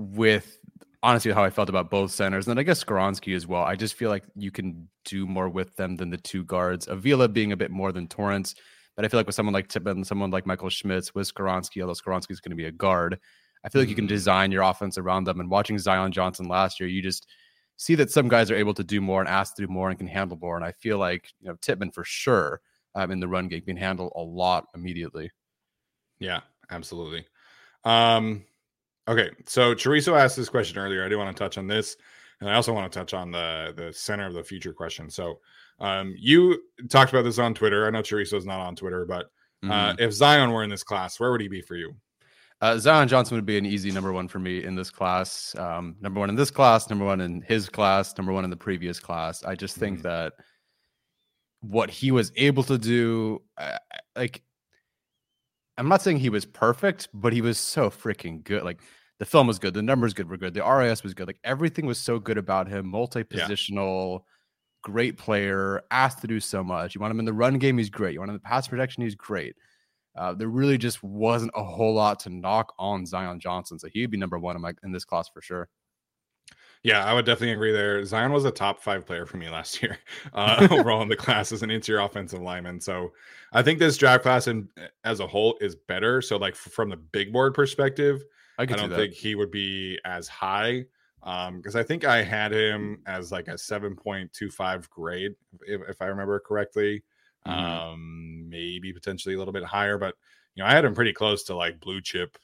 with 0.00 0.58
honestly 1.02 1.32
how 1.32 1.44
I 1.44 1.50
felt 1.50 1.68
about 1.68 1.90
both 1.90 2.10
centers, 2.10 2.46
and 2.46 2.50
then 2.52 2.58
I 2.58 2.62
guess 2.62 2.82
Skoronski 2.82 3.36
as 3.36 3.46
well, 3.46 3.62
I 3.62 3.76
just 3.76 3.94
feel 3.94 4.10
like 4.10 4.24
you 4.34 4.50
can 4.50 4.88
do 5.04 5.26
more 5.26 5.48
with 5.48 5.76
them 5.76 5.96
than 5.96 6.10
the 6.10 6.16
two 6.18 6.44
guards. 6.44 6.88
Avila 6.88 7.28
being 7.28 7.52
a 7.52 7.56
bit 7.56 7.70
more 7.70 7.92
than 7.92 8.08
Torrence, 8.08 8.54
but 8.96 9.04
I 9.04 9.08
feel 9.08 9.18
like 9.18 9.26
with 9.26 9.34
someone 9.36 9.54
like 9.54 9.68
Tippett 9.68 10.04
someone 10.06 10.30
like 10.30 10.46
Michael 10.46 10.70
Schmitz 10.70 11.14
with 11.14 11.32
Skoronski, 11.32 11.80
although 11.82 11.94
Skoronski 11.94 12.30
is 12.32 12.40
going 12.40 12.50
to 12.50 12.56
be 12.56 12.64
a 12.66 12.72
guard, 12.72 13.18
I 13.64 13.68
feel 13.68 13.82
like 13.82 13.88
you 13.90 13.94
can 13.94 14.06
Mhm. 14.06 14.08
design 14.08 14.52
your 14.52 14.62
offense 14.62 14.98
around 14.98 15.24
them. 15.24 15.40
And 15.40 15.50
watching 15.50 15.78
Zion 15.78 16.12
Johnson 16.12 16.48
last 16.48 16.80
year, 16.80 16.88
you 16.88 17.02
just 17.02 17.26
see 17.76 17.94
that 17.96 18.10
some 18.10 18.28
guys 18.28 18.50
are 18.50 18.56
able 18.56 18.74
to 18.74 18.84
do 18.84 19.00
more 19.00 19.20
and 19.20 19.28
ask 19.28 19.54
to 19.56 19.62
do 19.62 19.68
more 19.68 19.90
and 19.90 19.98
can 19.98 20.06
handle 20.06 20.38
more. 20.40 20.56
And 20.56 20.64
I 20.64 20.72
feel 20.72 20.98
like 20.98 21.32
you 21.40 21.48
know 21.48 21.56
Tippmann 21.56 21.92
for 21.92 22.04
sure 22.04 22.60
um, 22.94 23.10
in 23.10 23.20
the 23.20 23.28
run 23.28 23.48
game 23.48 23.62
can 23.62 23.76
handle 23.76 24.12
a 24.16 24.20
lot 24.22 24.66
immediately. 24.74 25.30
Yeah, 26.18 26.40
absolutely. 26.70 27.26
Um, 27.84 28.44
okay, 29.10 29.30
so 29.46 29.74
Chorizo 29.74 30.18
asked 30.18 30.36
this 30.36 30.48
question 30.48 30.78
earlier. 30.78 31.04
I 31.04 31.08
do 31.08 31.18
want 31.18 31.34
to 31.36 31.38
touch 31.38 31.58
on 31.58 31.66
this, 31.66 31.96
and 32.40 32.48
I 32.48 32.54
also 32.54 32.72
want 32.72 32.90
to 32.92 32.98
touch 32.98 33.12
on 33.14 33.30
the 33.30 33.74
the 33.76 33.92
center 33.92 34.26
of 34.26 34.34
the 34.34 34.44
future 34.44 34.72
question. 34.72 35.10
So, 35.10 35.40
um, 35.80 36.14
you 36.18 36.62
talked 36.88 37.12
about 37.12 37.22
this 37.22 37.38
on 37.38 37.54
Twitter. 37.54 37.86
I 37.86 37.90
know 37.90 38.02
Chorizo's 38.02 38.46
not 38.46 38.60
on 38.60 38.76
Twitter, 38.76 39.04
but 39.06 39.26
uh, 39.64 39.92
Mhm. 39.92 40.00
if 40.00 40.12
Zion 40.12 40.52
were 40.52 40.62
in 40.62 40.70
this 40.70 40.82
class, 40.82 41.20
where 41.20 41.30
would 41.30 41.40
he 41.42 41.48
be 41.48 41.60
for 41.60 41.74
you? 41.76 41.94
Uh, 42.62 42.78
Zion 42.78 43.08
Johnson 43.08 43.36
would 43.36 43.46
be 43.46 43.56
an 43.58 43.64
easy 43.66 43.90
number 43.90 44.12
one 44.12 44.28
for 44.28 44.38
me 44.38 44.64
in 44.64 44.74
this 44.74 44.90
class. 44.90 45.54
Um, 45.56 45.96
number 46.00 46.20
one 46.20 46.28
in 46.30 46.36
this 46.36 46.50
class, 46.50 46.88
number 46.90 47.04
one 47.04 47.20
in 47.22 47.40
his 47.42 47.68
class, 47.68 48.16
number 48.18 48.32
one 48.32 48.44
in 48.44 48.50
the 48.50 48.56
previous 48.56 49.00
class. 49.00 49.42
I 49.44 49.54
just 49.54 49.76
think 49.76 50.00
Mhm. 50.00 50.02
that 50.02 50.32
what 51.60 51.90
he 51.90 52.10
was 52.10 52.32
able 52.36 52.62
to 52.64 52.78
do, 52.78 53.42
uh, 53.58 53.78
like, 54.16 54.42
I'm 55.78 55.88
not 55.88 56.02
saying 56.02 56.18
he 56.18 56.28
was 56.30 56.44
perfect, 56.44 57.08
but 57.14 57.32
he 57.32 57.40
was 57.40 57.58
so 57.58 57.88
freaking 57.90 58.42
good. 58.44 58.62
Like, 58.62 58.80
the 59.20 59.26
film 59.26 59.46
was 59.46 59.58
good, 59.58 59.74
the 59.74 59.82
numbers 59.82 60.14
good 60.14 60.30
were 60.30 60.38
good, 60.38 60.54
the 60.54 60.62
RAS 60.62 61.04
was 61.04 61.12
good. 61.12 61.26
Like, 61.26 61.38
everything 61.44 61.84
was 61.84 61.98
so 61.98 62.18
good 62.18 62.38
about 62.38 62.66
him. 62.66 62.88
Multi 62.88 63.22
positional, 63.22 64.22
great 64.82 65.18
player, 65.18 65.82
asked 65.90 66.22
to 66.22 66.26
do 66.26 66.40
so 66.40 66.64
much. 66.64 66.94
You 66.94 67.02
want 67.02 67.12
him 67.12 67.20
in 67.20 67.26
the 67.26 67.32
run 67.32 67.58
game, 67.58 67.76
he's 67.76 67.90
great. 67.90 68.14
You 68.14 68.20
want 68.20 68.30
him 68.30 68.36
in 68.36 68.40
the 68.42 68.48
pass 68.48 68.66
protection, 68.66 69.02
he's 69.02 69.14
great. 69.14 69.54
Uh, 70.16 70.32
there 70.32 70.48
really 70.48 70.78
just 70.78 71.02
wasn't 71.02 71.52
a 71.54 71.62
whole 71.62 71.94
lot 71.94 72.18
to 72.20 72.30
knock 72.30 72.72
on 72.78 73.04
Zion 73.04 73.38
Johnson, 73.38 73.78
so 73.78 73.88
he'd 73.92 74.10
be 74.10 74.16
number 74.16 74.38
one 74.38 74.56
in 74.56 74.62
my 74.62 74.72
in 74.82 74.90
this 74.90 75.04
class 75.04 75.28
for 75.28 75.42
sure. 75.42 75.68
Yeah, 76.82 77.04
I 77.04 77.12
would 77.12 77.26
definitely 77.26 77.52
agree 77.52 77.72
there. 77.72 78.02
Zion 78.06 78.32
was 78.32 78.46
a 78.46 78.50
top 78.50 78.82
five 78.82 79.04
player 79.04 79.26
for 79.26 79.36
me 79.36 79.50
last 79.50 79.82
year 79.82 79.98
uh, 80.32 80.66
overall 80.70 81.02
in 81.02 81.10
the 81.10 81.16
class 81.16 81.52
as 81.52 81.62
an 81.62 81.70
interior 81.70 82.00
offensive 82.00 82.40
lineman. 82.40 82.80
So 82.80 83.12
I 83.52 83.62
think 83.62 83.78
this 83.78 83.98
draft 83.98 84.22
class 84.22 84.46
and 84.46 84.66
as 85.04 85.20
a 85.20 85.26
whole 85.26 85.58
is 85.60 85.76
better. 85.76 86.22
So 86.22 86.38
like 86.38 86.56
from 86.56 86.88
the 86.88 86.96
big 86.96 87.34
board 87.34 87.52
perspective, 87.52 88.24
I 88.60 88.66
I 88.70 88.76
don't 88.76 88.94
think 88.94 89.14
he 89.14 89.34
would 89.34 89.50
be 89.50 89.98
as 90.04 90.28
high 90.28 90.86
um 91.22 91.58
because 91.58 91.76
I 91.76 91.82
think 91.82 92.04
I 92.04 92.22
had 92.22 92.52
him 92.52 93.02
as 93.06 93.30
like 93.32 93.48
a 93.48 93.58
7.25 93.58 94.88
grade 94.90 95.32
if, 95.62 95.82
if 95.88 96.02
I 96.02 96.06
remember 96.06 96.38
correctly. 96.40 97.04
Mhm. 97.46 97.80
Um 97.92 98.48
maybe 98.48 98.92
potentially 98.92 99.34
a 99.34 99.38
little 99.38 99.52
bit 99.52 99.64
higher, 99.64 99.98
but 99.98 100.16
you 100.54 100.62
know, 100.62 100.68
I 100.68 100.72
had 100.72 100.84
him 100.84 100.94
pretty 100.94 101.12
close 101.12 101.44
to 101.44 101.54
like 101.56 101.80
blue 101.80 102.00
chip 102.00 102.38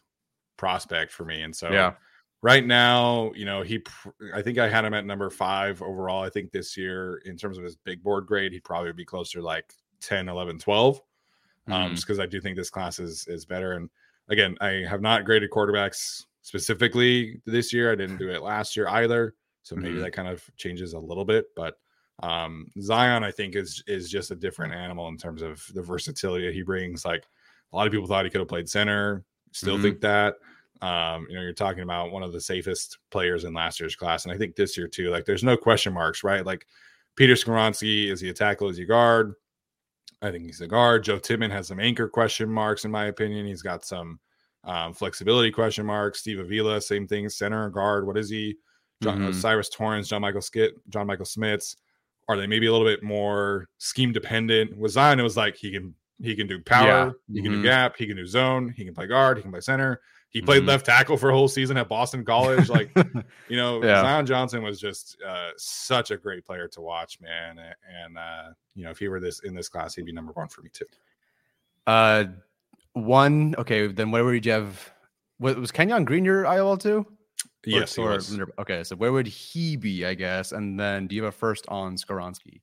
prospect 0.56 1.12
for 1.12 1.24
me. 1.24 1.42
And 1.42 1.54
so 1.54 1.68
yeah, 1.68 1.94
right 2.42 2.64
now, 2.64 3.32
you 3.34 3.44
know, 3.44 3.62
he, 3.62 3.80
pr- 3.80 4.10
I 4.34 4.42
think 4.42 4.58
I 4.58 4.68
had 4.68 4.84
him 4.84 4.94
at 4.94 5.04
number 5.06 5.30
five 5.30 5.82
overall. 5.82 6.22
I 6.22 6.30
think 6.30 6.52
this 6.52 6.76
year, 6.76 7.18
in 7.24 7.36
terms 7.36 7.58
of 7.58 7.64
his 7.64 7.76
big 7.76 8.02
board 8.02 8.26
grade, 8.26 8.52
he'd 8.52 8.64
probably 8.64 8.92
be 8.92 9.04
closer 9.04 9.38
to 9.40 9.44
like 9.44 9.72
10, 10.00 10.28
11, 10.28 10.58
12. 10.58 11.00
Um, 11.70 11.94
Mhm. 11.94 11.96
just 11.96 12.06
because 12.06 12.20
I 12.20 12.26
do 12.26 12.40
think 12.40 12.56
this 12.56 12.70
class 12.70 12.98
is 13.00 13.26
is 13.26 13.44
better. 13.44 13.72
And 13.72 13.90
again, 14.28 14.56
I 14.60 14.84
have 14.88 15.00
not 15.02 15.24
graded 15.24 15.50
quarterbacks 15.50 16.24
specifically 16.42 17.40
this 17.46 17.72
year. 17.72 17.92
I 17.92 17.94
didn't 17.94 18.16
do 18.18 18.30
it 18.30 18.42
last 18.42 18.76
year 18.76 18.88
either. 18.88 19.34
So 19.62 19.74
maybe 19.76 19.96
Mhm. 19.96 20.02
that 20.02 20.12
kind 20.12 20.28
of 20.28 20.42
changes 20.56 20.92
a 20.92 20.98
little 20.98 21.24
bit. 21.24 21.46
But 21.56 21.78
um 22.22 22.70
Zion, 22.80 23.24
I 23.24 23.30
think, 23.30 23.56
is 23.56 23.82
is 23.86 24.10
just 24.10 24.30
a 24.30 24.36
different 24.36 24.72
animal 24.72 25.08
in 25.08 25.18
terms 25.18 25.42
of 25.42 25.62
the 25.74 25.82
versatility 25.82 26.46
that 26.46 26.54
he 26.54 26.62
brings. 26.62 27.04
Like 27.04 27.24
a 27.72 27.76
lot 27.76 27.86
of 27.86 27.92
people 27.92 28.06
thought 28.06 28.24
he 28.24 28.30
could 28.30 28.40
have 28.40 28.48
played 28.48 28.68
center, 28.68 29.24
still 29.52 29.76
Mhm. 29.78 29.82
think 29.82 30.00
that. 30.00 30.36
Um, 30.82 31.26
you 31.28 31.36
know, 31.36 31.42
you're 31.42 31.52
talking 31.52 31.82
about 31.82 32.12
one 32.12 32.22
of 32.22 32.32
the 32.32 32.40
safest 32.40 32.98
players 33.10 33.44
in 33.44 33.52
last 33.54 33.80
year's 33.80 33.96
class, 33.96 34.24
and 34.24 34.32
I 34.32 34.36
think 34.38 34.56
this 34.56 34.76
year 34.76 34.86
too. 34.88 35.08
Like, 35.10 35.24
there's 35.24 35.42
no 35.42 35.56
question 35.56 35.92
marks, 35.94 36.22
right? 36.22 36.44
Like, 36.44 36.66
Peter 37.16 37.32
Skoronski 37.32 38.10
is 38.10 38.20
he 38.20 38.28
a 38.28 38.34
tackle? 38.34 38.68
Is 38.68 38.76
he 38.76 38.82
a 38.82 38.86
guard? 38.86 39.34
I 40.22 40.30
think 40.30 40.44
he's 40.44 40.60
a 40.60 40.66
guard. 40.66 41.04
Joe 41.04 41.18
Tippmann 41.18 41.50
has 41.50 41.68
some 41.68 41.80
anchor 41.80 42.08
question 42.08 42.48
marks, 42.50 42.84
in 42.84 42.90
my 42.90 43.06
opinion. 43.06 43.46
He's 43.46 43.62
got 43.62 43.84
some 43.84 44.18
um, 44.64 44.92
flexibility 44.94 45.50
question 45.52 45.86
marks. 45.86 46.20
Steve 46.20 46.40
Avila, 46.40 46.80
same 46.80 47.06
thing, 47.06 47.28
center 47.28 47.68
guard. 47.70 48.06
What 48.06 48.16
is 48.18 48.28
he? 48.30 48.56
John, 49.02 49.22
uh, 49.22 49.28
Mhm. 49.28 49.34
Cyrus 49.34 49.68
Torrence, 49.68 50.08
John 50.08 50.22
Michael 50.22 50.40
Skit, 50.40 50.74
John 50.88 51.06
Michael 51.06 51.26
Schmitz. 51.26 51.76
Are 52.28 52.36
they 52.36 52.46
maybe 52.46 52.66
a 52.66 52.72
little 52.72 52.86
bit 52.86 53.02
more 53.02 53.68
scheme 53.78 54.10
dependent? 54.12 54.76
With 54.76 54.92
Zion, 54.92 55.20
it 55.20 55.22
was 55.22 55.36
like 55.36 55.54
he 55.56 55.70
can 55.70 55.94
he 56.22 56.34
can 56.34 56.46
do 56.46 56.58
power, 56.62 56.86
Yeah. 56.86 57.12
he 57.34 57.42
can 57.42 57.52
do 57.52 57.58
Mhm. 57.60 57.64
gap, 57.64 57.96
he 57.98 58.06
can 58.06 58.16
do 58.16 58.26
zone, 58.26 58.70
he 58.70 58.86
can 58.86 58.94
play 58.94 59.06
guard, 59.06 59.36
he 59.36 59.42
can 59.42 59.50
play 59.52 59.60
center. 59.60 60.00
He 60.36 60.42
played 60.42 60.64
Mhm. 60.64 60.68
left 60.68 60.84
tackle 60.84 61.16
for 61.16 61.30
a 61.30 61.32
whole 61.32 61.48
season 61.48 61.78
at 61.78 61.88
Boston 61.88 62.22
College. 62.24 62.68
Like 62.68 62.90
you 63.48 63.56
know, 63.56 63.82
Yeah. 63.82 64.02
Zion 64.02 64.26
Johnson 64.26 64.62
was 64.62 64.78
just 64.78 65.16
uh, 65.26 65.48
such 65.56 66.10
a 66.10 66.16
great 66.18 66.44
player 66.44 66.68
to 66.68 66.80
watch, 66.82 67.18
man. 67.22 67.58
And 67.58 68.18
uh, 68.18 68.50
you 68.74 68.84
know, 68.84 68.90
if 68.90 68.98
he 68.98 69.08
were 69.08 69.18
this 69.20 69.40
in 69.40 69.54
this 69.54 69.70
class, 69.70 69.94
he'd 69.94 70.04
be 70.04 70.12
number 70.12 70.32
one 70.32 70.48
for 70.48 70.60
me 70.60 70.68
too. 70.72 70.84
uh, 71.86 72.24
one. 72.92 73.54
Okay, 73.56 73.86
then 73.86 74.10
where 74.10 74.24
would 74.24 74.44
you 74.44 74.52
have? 74.52 74.92
Was 75.38 75.70
Kenyon 75.72 76.04
Green 76.04 76.24
your 76.24 76.44
IOL 76.44 76.78
too? 76.80 77.06
Yes, 77.64 77.94
he 77.96 78.02
or- 78.02 78.10
was. 78.10 78.38
okay. 78.58 78.84
So 78.84 78.94
where 78.96 79.12
would 79.12 79.26
he 79.26 79.76
be? 79.76 80.04
I 80.04 80.14
guess, 80.14 80.52
and 80.52 80.78
then 80.78 81.06
do 81.06 81.16
you 81.16 81.24
have 81.24 81.34
a 81.34 81.36
first 81.36 81.64
on 81.68 81.96
Skoronski? 81.96 82.60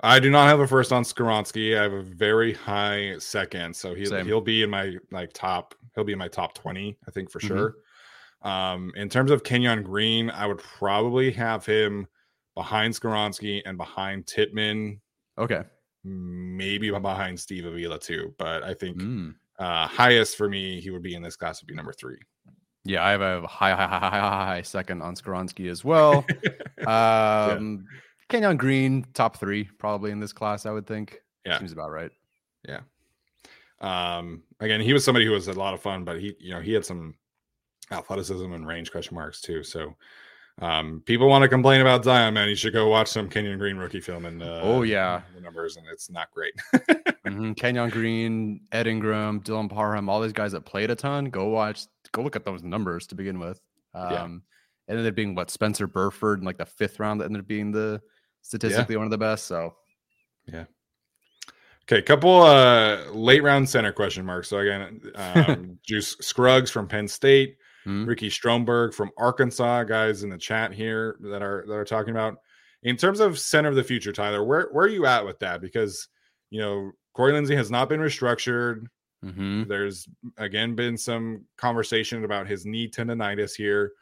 I 0.00 0.20
do 0.20 0.30
not 0.30 0.46
have 0.48 0.60
a 0.60 0.66
first 0.66 0.92
on 0.92 1.02
Skoronski. 1.02 1.76
I 1.78 1.82
have 1.82 1.92
a 1.92 2.02
very 2.02 2.52
high 2.52 3.16
second, 3.18 3.74
so 3.74 3.94
he'll 3.94 4.10
Same. 4.10 4.26
he'll 4.26 4.40
be 4.40 4.62
in 4.62 4.70
my 4.70 4.96
like 5.10 5.32
top. 5.32 5.74
He'll 5.94 6.04
be 6.04 6.12
in 6.12 6.18
my 6.18 6.28
top 6.28 6.54
twenty, 6.54 6.96
I 7.06 7.10
think 7.10 7.30
for 7.30 7.40
Mhm. 7.40 7.46
sure. 7.48 7.74
Um, 8.42 8.92
in 8.94 9.08
terms 9.08 9.32
of 9.32 9.42
Kenyon 9.42 9.82
Green, 9.82 10.30
I 10.30 10.46
would 10.46 10.58
probably 10.58 11.32
have 11.32 11.66
him 11.66 12.06
behind 12.54 12.94
Skoronski 12.94 13.62
and 13.66 13.76
behind 13.76 14.26
Tippmann, 14.26 15.00
Okay. 15.36 15.64
maybe 16.04 16.90
behind 16.90 17.38
Steve 17.40 17.66
Avila 17.66 17.98
too. 17.98 18.34
But 18.38 18.62
I 18.62 18.74
think 18.74 18.98
Mm. 18.98 19.34
uh, 19.58 19.88
highest 19.88 20.36
for 20.36 20.48
me, 20.48 20.80
he 20.80 20.90
would 20.90 21.02
be 21.02 21.14
in 21.16 21.22
this 21.22 21.34
class 21.34 21.60
would 21.60 21.66
be 21.66 21.74
number 21.74 21.92
three. 21.92 22.18
Yeah, 22.84 23.04
I 23.04 23.10
have 23.10 23.20
a 23.20 23.44
high, 23.46 23.74
high, 23.74 23.86
high, 23.86 23.98
high, 23.98 24.44
high, 24.46 24.62
second 24.62 25.02
on 25.02 25.16
Skoronski 25.16 25.68
as 25.68 25.84
well. 25.84 26.24
um, 26.86 27.84
Kenyon 28.28 28.56
Green, 28.56 29.04
top 29.14 29.36
three 29.38 29.64
probably 29.78 30.10
in 30.10 30.20
this 30.20 30.32
class. 30.32 30.66
I 30.66 30.70
would 30.70 30.86
think. 30.86 31.20
Yeah. 31.46 31.58
seems 31.58 31.72
about 31.72 31.90
right. 31.90 32.10
Yeah. 32.68 32.80
Um, 33.80 34.42
again, 34.60 34.80
he 34.80 34.92
was 34.92 35.04
somebody 35.04 35.24
who 35.24 35.32
was 35.32 35.48
a 35.48 35.52
lot 35.52 35.72
of 35.74 35.80
fun, 35.80 36.04
but 36.04 36.20
he, 36.20 36.34
you 36.38 36.50
know, 36.50 36.60
he 36.60 36.72
had 36.72 36.84
some 36.84 37.14
athleticism 37.90 38.52
and 38.52 38.66
range 38.66 38.90
question 38.90 39.14
marks 39.14 39.40
too. 39.40 39.62
So, 39.62 39.94
um, 40.60 41.02
people 41.06 41.28
want 41.28 41.42
to 41.42 41.48
complain 41.48 41.80
about 41.80 42.02
Zion, 42.04 42.34
man. 42.34 42.48
You 42.48 42.56
should 42.56 42.72
go 42.72 42.88
watch 42.88 43.06
some 43.08 43.28
Kenyon 43.28 43.58
Green 43.58 43.76
rookie 43.76 44.00
film 44.00 44.24
and 44.26 44.42
uh, 44.42 44.60
Oh, 44.62 44.82
yeah. 44.82 45.22
the 45.34 45.40
numbers, 45.40 45.76
and 45.76 45.86
it's 45.92 46.10
not 46.10 46.30
great. 46.32 46.52
Mhm. 47.24 47.56
Kenyon 47.56 47.90
Green, 47.90 48.60
Ed 48.72 48.86
Ingram, 48.88 49.40
Dylan 49.42 49.70
Parham, 49.70 50.08
all 50.08 50.20
these 50.20 50.32
guys 50.32 50.52
that 50.52 50.62
played 50.62 50.90
a 50.90 50.96
ton. 50.96 51.26
Go 51.26 51.46
watch, 51.48 51.82
go 52.12 52.22
look 52.22 52.34
at 52.36 52.44
those 52.44 52.62
numbers 52.64 53.06
to 53.08 53.14
begin 53.14 53.38
with. 53.38 53.60
Um, 53.94 54.10
Yeah. 54.88 54.92
ended 54.94 55.06
up 55.06 55.14
being 55.14 55.34
what 55.36 55.50
Spencer 55.50 55.86
Burford 55.86 56.40
in 56.40 56.44
like 56.44 56.56
the 56.58 56.66
fifth 56.66 56.98
round 56.98 57.20
that 57.20 57.26
ended 57.26 57.40
up 57.42 57.46
being 57.46 57.70
the 57.70 58.00
statistically 58.42 58.96
one 58.96 59.04
of 59.06 59.10
the 59.10 59.18
best. 59.18 59.46
So 59.46 59.74
yeah. 60.46 60.64
Okay, 61.84 62.02
couple 62.02 62.42
uh 62.42 63.06
late 63.12 63.42
round 63.42 63.68
center 63.68 63.92
question 63.92 64.24
marks. 64.24 64.48
So 64.48 64.58
again, 64.58 65.00
um, 65.14 65.78
Juice 65.86 66.16
Scruggs 66.20 66.70
from 66.70 66.86
Penn 66.86 67.08
State, 67.08 67.56
Mhm. 67.86 68.06
Ricky 68.06 68.28
Stromberg 68.28 68.92
from 68.92 69.10
Arkansas, 69.16 69.84
guys 69.84 70.22
in 70.22 70.28
the 70.28 70.36
chat 70.36 70.72
here 70.72 71.16
that 71.20 71.42
are 71.42 71.64
that 71.66 71.74
are 71.74 71.84
talking 71.84 72.10
about. 72.10 72.36
In 72.82 72.96
terms 72.96 73.20
of 73.20 73.38
center 73.38 73.68
of 73.70 73.76
the 73.76 73.84
future, 73.84 74.12
Tyler, 74.12 74.44
where 74.44 74.68
where 74.72 74.84
are 74.84 74.88
you 74.90 75.06
at 75.06 75.24
with 75.24 75.38
that? 75.38 75.60
Because 75.62 76.08
you 76.50 76.60
know 76.60 76.92
Corey 77.14 77.32
Linsley 77.32 77.56
has 77.56 77.70
not 77.70 77.88
been 77.88 78.00
restructured. 78.00 78.86
Mhm. 79.24 79.66
There's 79.66 80.06
again 80.36 80.74
been 80.74 80.96
some 80.98 81.44
conversation 81.56 82.24
about 82.24 82.46
his 82.46 82.66
knee 82.66 82.88
tendonitis 82.90 83.54
here. 83.56 83.92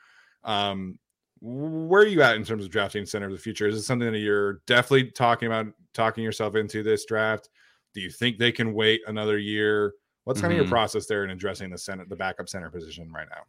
Um, 0.42 0.98
where 1.40 2.02
are 2.02 2.06
you 2.06 2.22
at 2.22 2.36
in 2.36 2.44
terms 2.44 2.64
of 2.64 2.70
drafting 2.70 3.04
center 3.06 3.26
of 3.26 3.32
the 3.32 3.38
future? 3.38 3.66
Is 3.66 3.74
this 3.76 3.86
something 3.86 4.10
that 4.10 4.18
you're 4.18 4.54
definitely 4.66 5.10
talking 5.10 5.46
about 5.46 5.66
talking 5.94 6.24
yourself 6.24 6.54
into 6.56 6.82
this 6.82 7.04
draft? 7.06 7.48
Do 7.94 8.00
you 8.00 8.10
think 8.10 8.38
they 8.38 8.52
can 8.52 8.72
wait 8.74 9.02
another 9.06 9.38
year? 9.38 9.94
What's 10.24 10.40
kind 10.40 10.52
of 10.52 10.58
Mhm. 10.58 10.62
your 10.62 10.70
process 10.70 11.06
there 11.06 11.24
in 11.24 11.30
addressing 11.30 11.70
the 11.70 11.78
center, 11.78 12.04
the 12.06 12.16
backup 12.16 12.48
center 12.48 12.70
position 12.70 13.12
right 13.12 13.28
now? 13.30 13.42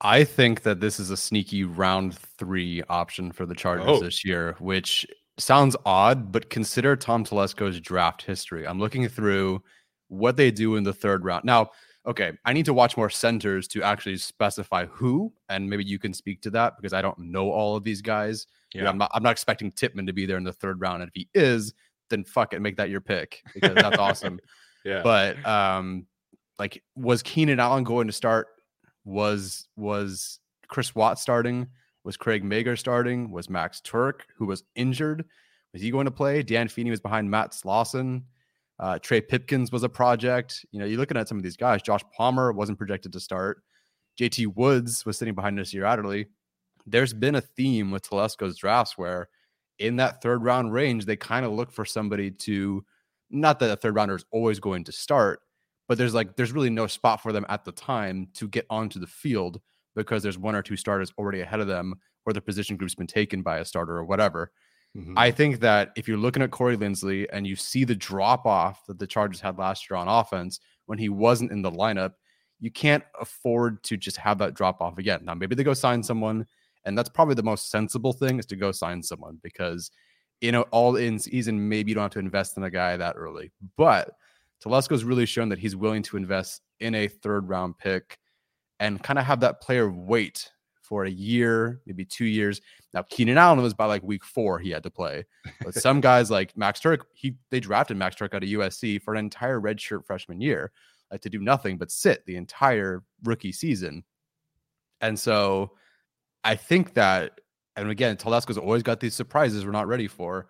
I 0.00 0.24
think 0.24 0.62
that 0.62 0.80
this 0.80 0.98
is 0.98 1.10
a 1.10 1.16
sneaky 1.16 1.64
round 1.64 2.18
three 2.18 2.82
option 2.88 3.30
for 3.32 3.46
the 3.46 3.54
Chargers 3.54 3.86
Oh. 3.86 4.00
this 4.00 4.24
year, 4.24 4.56
which 4.58 5.06
sounds 5.38 5.76
odd, 5.86 6.32
but 6.32 6.50
consider 6.50 6.96
Tom 6.96 7.24
Telesco's 7.24 7.80
draft 7.80 8.22
history. 8.22 8.66
I'm 8.66 8.78
looking 8.80 9.08
through 9.08 9.62
what 10.08 10.36
they 10.36 10.50
do 10.50 10.76
in 10.76 10.82
the 10.84 10.92
third 10.92 11.24
round. 11.24 11.44
Now, 11.44 11.70
okay, 12.06 12.32
I 12.44 12.52
need 12.52 12.64
to 12.66 12.74
watch 12.74 12.96
more 12.96 13.10
centers 13.10 13.68
to 13.68 13.82
actually 13.82 14.16
specify 14.18 14.86
who, 14.86 15.32
and 15.48 15.68
maybe 15.68 15.84
you 15.84 15.98
can 15.98 16.12
speak 16.12 16.42
to 16.42 16.50
that 16.50 16.76
because 16.76 16.92
I 16.92 17.02
don't 17.02 17.18
know 17.18 17.50
all 17.50 17.76
of 17.76 17.84
these 17.84 18.02
guys. 18.02 18.46
You 18.74 18.82
know, 18.82 18.88
I'm 18.88 18.98
not 18.98 19.10
I'm 19.12 19.22
not 19.22 19.32
expecting 19.32 19.70
Tippmann 19.70 20.06
to 20.06 20.12
be 20.12 20.24
there 20.26 20.38
in 20.38 20.44
the 20.44 20.52
third 20.52 20.80
round. 20.80 21.02
And 21.02 21.08
if 21.08 21.14
he 21.14 21.28
is, 21.34 21.74
then 22.08 22.24
fuck 22.24 22.54
it, 22.54 22.60
make 22.60 22.76
that 22.76 22.90
your 22.90 23.00
pick 23.00 23.42
because 23.54 23.74
that's 23.74 23.98
awesome. 23.98 24.40
yeah. 24.84 25.02
But 25.02 25.44
um, 25.46 26.06
like, 26.58 26.82
was 26.96 27.22
Keenan 27.22 27.60
Allen 27.60 27.84
going 27.84 28.06
to 28.06 28.12
start? 28.12 28.48
Was 29.04 29.68
was 29.76 30.38
Chris 30.68 30.94
Watt 30.94 31.18
starting? 31.18 31.68
Was 32.04 32.16
Craig 32.16 32.44
Mager 32.44 32.78
starting? 32.78 33.30
Was 33.30 33.50
Max 33.50 33.80
Tuerk, 33.80 34.22
who 34.36 34.46
was 34.46 34.64
injured? 34.74 35.24
Is 35.74 35.82
he 35.82 35.90
going 35.90 36.06
to 36.06 36.10
play? 36.10 36.42
Dan 36.42 36.68
Feeney 36.68 36.90
was 36.90 37.00
behind 37.00 37.30
Matt 37.30 37.52
Slauson. 37.52 38.22
Uh, 38.82 38.98
Trey 38.98 39.20
Pipkins 39.20 39.70
was 39.70 39.84
a 39.84 39.88
project. 39.88 40.66
You 40.72 40.80
know, 40.80 40.86
you're 40.86 40.98
looking 40.98 41.16
at 41.16 41.28
some 41.28 41.36
of 41.36 41.44
these 41.44 41.56
guys. 41.56 41.82
Josh 41.82 42.02
Palmer 42.16 42.50
wasn't 42.52 42.78
projected 42.78 43.12
to 43.12 43.20
start. 43.20 43.62
JT 44.20 44.56
Woods 44.56 45.06
was 45.06 45.16
sitting 45.16 45.36
behind 45.36 45.54
Nasir 45.54 45.84
Adderley. 45.84 46.26
There's 46.84 47.14
been 47.14 47.36
a 47.36 47.40
theme 47.40 47.92
with 47.92 48.02
Telesco's 48.02 48.58
drafts 48.58 48.98
where 48.98 49.28
in 49.78 49.96
that 49.96 50.20
third 50.20 50.42
round 50.42 50.72
range, 50.72 51.04
they 51.04 51.14
kind 51.14 51.46
of 51.46 51.52
look 51.52 51.70
for 51.70 51.84
somebody 51.84 52.32
to, 52.32 52.84
not 53.30 53.60
that 53.60 53.70
a 53.70 53.76
third 53.76 53.94
rounder 53.94 54.16
is 54.16 54.24
always 54.32 54.58
going 54.58 54.82
to 54.84 54.92
start, 54.92 55.38
but 55.86 55.96
there's 55.96 56.12
like, 56.12 56.34
there's 56.34 56.52
really 56.52 56.68
no 56.68 56.88
spot 56.88 57.22
for 57.22 57.32
them 57.32 57.46
at 57.48 57.64
the 57.64 57.72
time 57.72 58.26
to 58.34 58.48
get 58.48 58.66
onto 58.68 58.98
the 58.98 59.06
field 59.06 59.60
because 59.94 60.24
there's 60.24 60.38
one 60.38 60.56
or 60.56 60.62
two 60.62 60.76
starters 60.76 61.12
already 61.16 61.40
ahead 61.40 61.60
of 61.60 61.68
them 61.68 61.94
or 62.26 62.32
the 62.32 62.40
position 62.40 62.76
group's 62.76 62.96
been 62.96 63.06
taken 63.06 63.42
by 63.42 63.58
a 63.58 63.64
starter 63.64 63.96
or 63.96 64.04
whatever. 64.04 64.50
Mm-hmm. 64.96 65.14
I 65.16 65.30
think 65.30 65.60
that 65.60 65.92
if 65.96 66.06
you're 66.06 66.18
looking 66.18 66.42
at 66.42 66.50
Corey 66.50 66.76
Linsley 66.76 67.26
and 67.32 67.46
you 67.46 67.56
see 67.56 67.84
the 67.84 67.94
drop 67.94 68.44
off 68.44 68.84
that 68.86 68.98
the 68.98 69.06
Chargers 69.06 69.40
had 69.40 69.58
last 69.58 69.88
year 69.88 69.96
on 69.96 70.08
offense 70.08 70.60
when 70.86 70.98
he 70.98 71.08
wasn't 71.08 71.50
in 71.50 71.62
the 71.62 71.70
lineup, 71.70 72.12
you 72.60 72.70
can't 72.70 73.02
afford 73.20 73.82
to 73.84 73.96
just 73.96 74.18
have 74.18 74.38
that 74.38 74.54
drop 74.54 74.80
off 74.80 74.98
again. 74.98 75.20
Now, 75.24 75.34
maybe 75.34 75.54
they 75.54 75.64
go 75.64 75.74
sign 75.74 76.02
someone, 76.02 76.46
and 76.84 76.96
that's 76.96 77.08
probably 77.08 77.34
the 77.34 77.42
most 77.42 77.70
sensible 77.70 78.12
thing 78.12 78.38
is 78.38 78.46
to 78.46 78.56
go 78.56 78.70
sign 78.70 79.02
someone 79.02 79.38
because, 79.42 79.90
you 80.40 80.52
know, 80.52 80.62
all 80.70 80.96
in 80.96 81.18
season, 81.18 81.68
maybe 81.68 81.90
you 81.90 81.94
don't 81.94 82.02
have 82.02 82.12
to 82.12 82.18
invest 82.18 82.56
in 82.56 82.64
a 82.64 82.70
guy 82.70 82.96
that 82.96 83.16
early. 83.16 83.50
But 83.76 84.10
Telesco's 84.60 85.04
really 85.04 85.26
shown 85.26 85.48
that 85.48 85.58
he's 85.58 85.74
willing 85.74 86.02
to 86.04 86.16
invest 86.16 86.62
in 86.80 86.94
a 86.94 87.08
third 87.08 87.48
round 87.48 87.78
pick 87.78 88.18
and 88.78 89.02
kind 89.02 89.18
of 89.18 89.24
have 89.24 89.40
that 89.40 89.60
player 89.60 89.90
wait 89.90 90.50
for 90.92 91.06
a 91.06 91.10
year, 91.10 91.80
maybe 91.86 92.04
two 92.04 92.26
years. 92.26 92.60
Now 92.92 93.00
Keenan 93.08 93.38
Allen 93.38 93.62
was 93.62 93.72
by 93.72 93.86
like 93.86 94.02
week 94.02 94.22
four 94.22 94.58
he 94.58 94.68
had 94.68 94.82
to 94.82 94.90
play, 94.90 95.24
but 95.64 95.72
some 95.72 96.00
guys 96.10 96.30
like 96.30 96.54
Max 96.54 96.80
Tuerk, 96.80 96.98
he 97.14 97.34
they 97.48 97.60
drafted 97.60 97.96
Max 97.96 98.14
Tuerk 98.14 98.34
out 98.34 98.42
of 98.42 98.48
USC 98.50 99.00
for 99.00 99.14
an 99.14 99.20
entire 99.20 99.58
redshirt 99.58 100.04
freshman 100.04 100.42
year, 100.42 100.70
like 101.10 101.22
to 101.22 101.30
do 101.30 101.40
nothing 101.40 101.78
but 101.78 101.90
sit 101.90 102.26
the 102.26 102.36
entire 102.36 103.02
rookie 103.24 103.52
season. 103.52 104.04
And 105.00 105.18
so 105.18 105.70
I 106.44 106.56
think 106.56 106.92
that, 106.92 107.40
and 107.74 107.88
again, 107.88 108.18
Telesco's 108.18 108.58
always 108.58 108.82
got 108.82 109.00
these 109.00 109.14
surprises 109.14 109.64
we're 109.64 109.72
not 109.72 109.88
ready 109.88 110.08
for. 110.08 110.48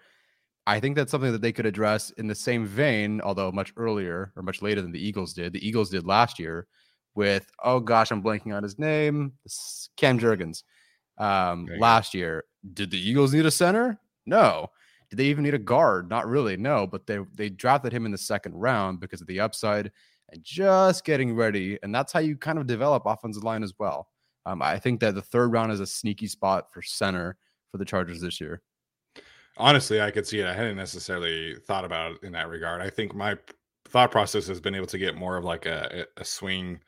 I 0.67 0.81
think 0.81 0.97
that's 0.97 1.13
something 1.13 1.31
that 1.31 1.41
they 1.41 1.53
could 1.53 1.67
address 1.67 2.11
in 2.19 2.27
the 2.27 2.35
same 2.35 2.67
vein, 2.67 3.21
although 3.21 3.53
much 3.53 3.73
earlier 3.77 4.33
or 4.35 4.43
much 4.43 4.61
later 4.61 4.83
than 4.83 4.91
the 4.91 5.07
Eagles 5.07 5.35
did. 5.35 5.53
The 5.53 5.65
Eagles 5.65 5.91
did 5.91 6.05
last 6.05 6.41
year 6.41 6.67
with 7.15 7.51
oh 7.63 7.81
gosh, 7.81 8.11
I'm 8.11 8.23
blanking 8.23 8.55
on 8.55 8.63
his 8.63 8.79
name, 8.79 9.33
Cam 9.97 10.19
Jurgens. 10.19 10.63
Um, 11.19 11.69
last 11.79 12.15
year, 12.15 12.45
did 12.73 12.91
the 12.91 12.99
Eagles 12.99 13.35
need 13.35 13.47
a 13.47 13.51
center? 13.51 13.99
No. 14.27 14.69
Did 15.11 15.17
they 15.19 15.27
even 15.27 15.45
need 15.45 15.55
a 15.55 15.59
guard? 15.59 16.09
Not 16.09 16.27
really. 16.27 16.57
No, 16.57 16.87
but 16.87 17.07
they 17.07 17.19
they 17.35 17.51
drafted 17.51 17.93
him 17.93 18.07
in 18.07 18.13
the 18.13 18.19
second 18.19 18.55
round 18.55 19.01
because 19.01 19.21
of 19.21 19.27
the 19.27 19.41
upside 19.41 19.93
and 20.31 20.43
just 20.43 21.05
getting 21.05 21.35
ready. 21.35 21.79
And 21.83 21.95
that's 21.95 22.13
how 22.13 22.21
you 22.21 22.37
kind 22.37 22.59
of 22.59 22.67
develop 22.67 23.03
offensive 23.05 23.45
line 23.45 23.63
as 23.63 23.75
well. 23.79 24.09
Um, 24.47 24.63
I 24.63 24.79
think 24.79 25.01
that 25.01 25.15
the 25.15 25.23
third 25.23 25.53
round 25.53 25.71
is 25.71 25.81
a 25.81 25.87
sneaky 25.87 26.27
spot 26.27 26.73
for 26.73 26.83
center 26.83 27.37
for 27.71 27.79
the 27.79 27.85
Chargers 27.85 28.21
this 28.21 28.41
year. 28.41 28.63
Honestly, 29.59 30.01
I 30.01 30.11
could 30.11 30.27
see 30.27 30.41
it. 30.41 30.47
I 30.47 30.55
hadn't 30.55 30.77
necessarily 30.77 31.57
thought 31.67 31.85
about 31.85 32.13
it 32.13 32.23
in 32.23 32.33
that 32.33 32.49
regard. 32.49 32.81
I 32.81 32.89
think 32.89 33.15
my 33.15 33.37
thought 33.85 34.11
process 34.11 34.47
has 34.47 34.61
been 34.61 34.75
able 34.75 34.87
to 34.87 34.99
get 34.99 35.15
more 35.15 35.37
of 35.37 35.45
like 35.45 35.67
a, 35.67 36.07
a 36.17 36.25
swing 36.25 36.81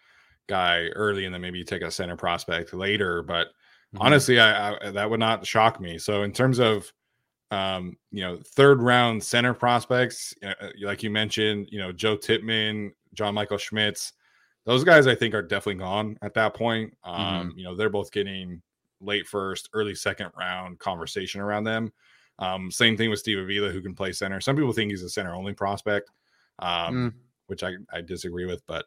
guy 0.48 0.88
early 0.88 1.24
and 1.24 1.34
then 1.34 1.40
maybe 1.40 1.58
you 1.58 1.64
take 1.64 1.82
a 1.82 1.90
center 1.90 2.16
prospect 2.16 2.74
later. 2.74 3.22
But 3.22 3.48
mm-hmm. 3.48 4.02
honestly, 4.02 4.40
I, 4.40 4.74
I, 4.74 4.90
that 4.90 5.08
would 5.08 5.20
not 5.20 5.46
shock 5.46 5.80
me. 5.80 5.98
So 5.98 6.22
in 6.22 6.32
terms 6.32 6.58
of 6.58 6.92
um, 7.50 7.96
you 8.10 8.22
know, 8.22 8.36
third 8.36 8.82
round 8.82 9.22
center 9.22 9.54
prospects, 9.54 10.34
uh, 10.44 10.54
like 10.82 11.02
you 11.02 11.10
mentioned, 11.10 11.68
you 11.70 11.78
know, 11.78 11.92
Joe 11.92 12.16
Tippmann, 12.16 12.92
John 13.14 13.34
Michael 13.34 13.58
Schmitz, 13.58 14.12
those 14.64 14.82
guys 14.82 15.06
I 15.06 15.14
think 15.14 15.34
are 15.34 15.42
definitely 15.42 15.80
gone 15.80 16.18
at 16.22 16.34
that 16.34 16.54
point. 16.54 16.96
Um, 17.04 17.50
mm-hmm. 17.50 17.58
you 17.58 17.64
know, 17.64 17.76
they're 17.76 17.90
both 17.90 18.10
getting 18.10 18.60
late 19.00 19.26
first, 19.26 19.68
early 19.72 19.94
second 19.94 20.30
round 20.36 20.78
conversation 20.78 21.40
around 21.40 21.64
them. 21.64 21.92
Um, 22.38 22.70
same 22.70 22.96
thing 22.96 23.10
with 23.10 23.20
Steve 23.20 23.38
Avila, 23.38 23.70
who 23.70 23.82
can 23.82 23.94
play 23.94 24.12
center. 24.12 24.40
Some 24.40 24.56
people 24.56 24.72
think 24.72 24.90
he's 24.90 25.02
a 25.02 25.08
center 25.08 25.34
only 25.34 25.52
prospect, 25.52 26.10
um, 26.58 26.94
mm. 26.94 27.12
which 27.46 27.62
I, 27.62 27.74
I 27.92 28.00
disagree 28.00 28.46
with, 28.46 28.66
but 28.66 28.86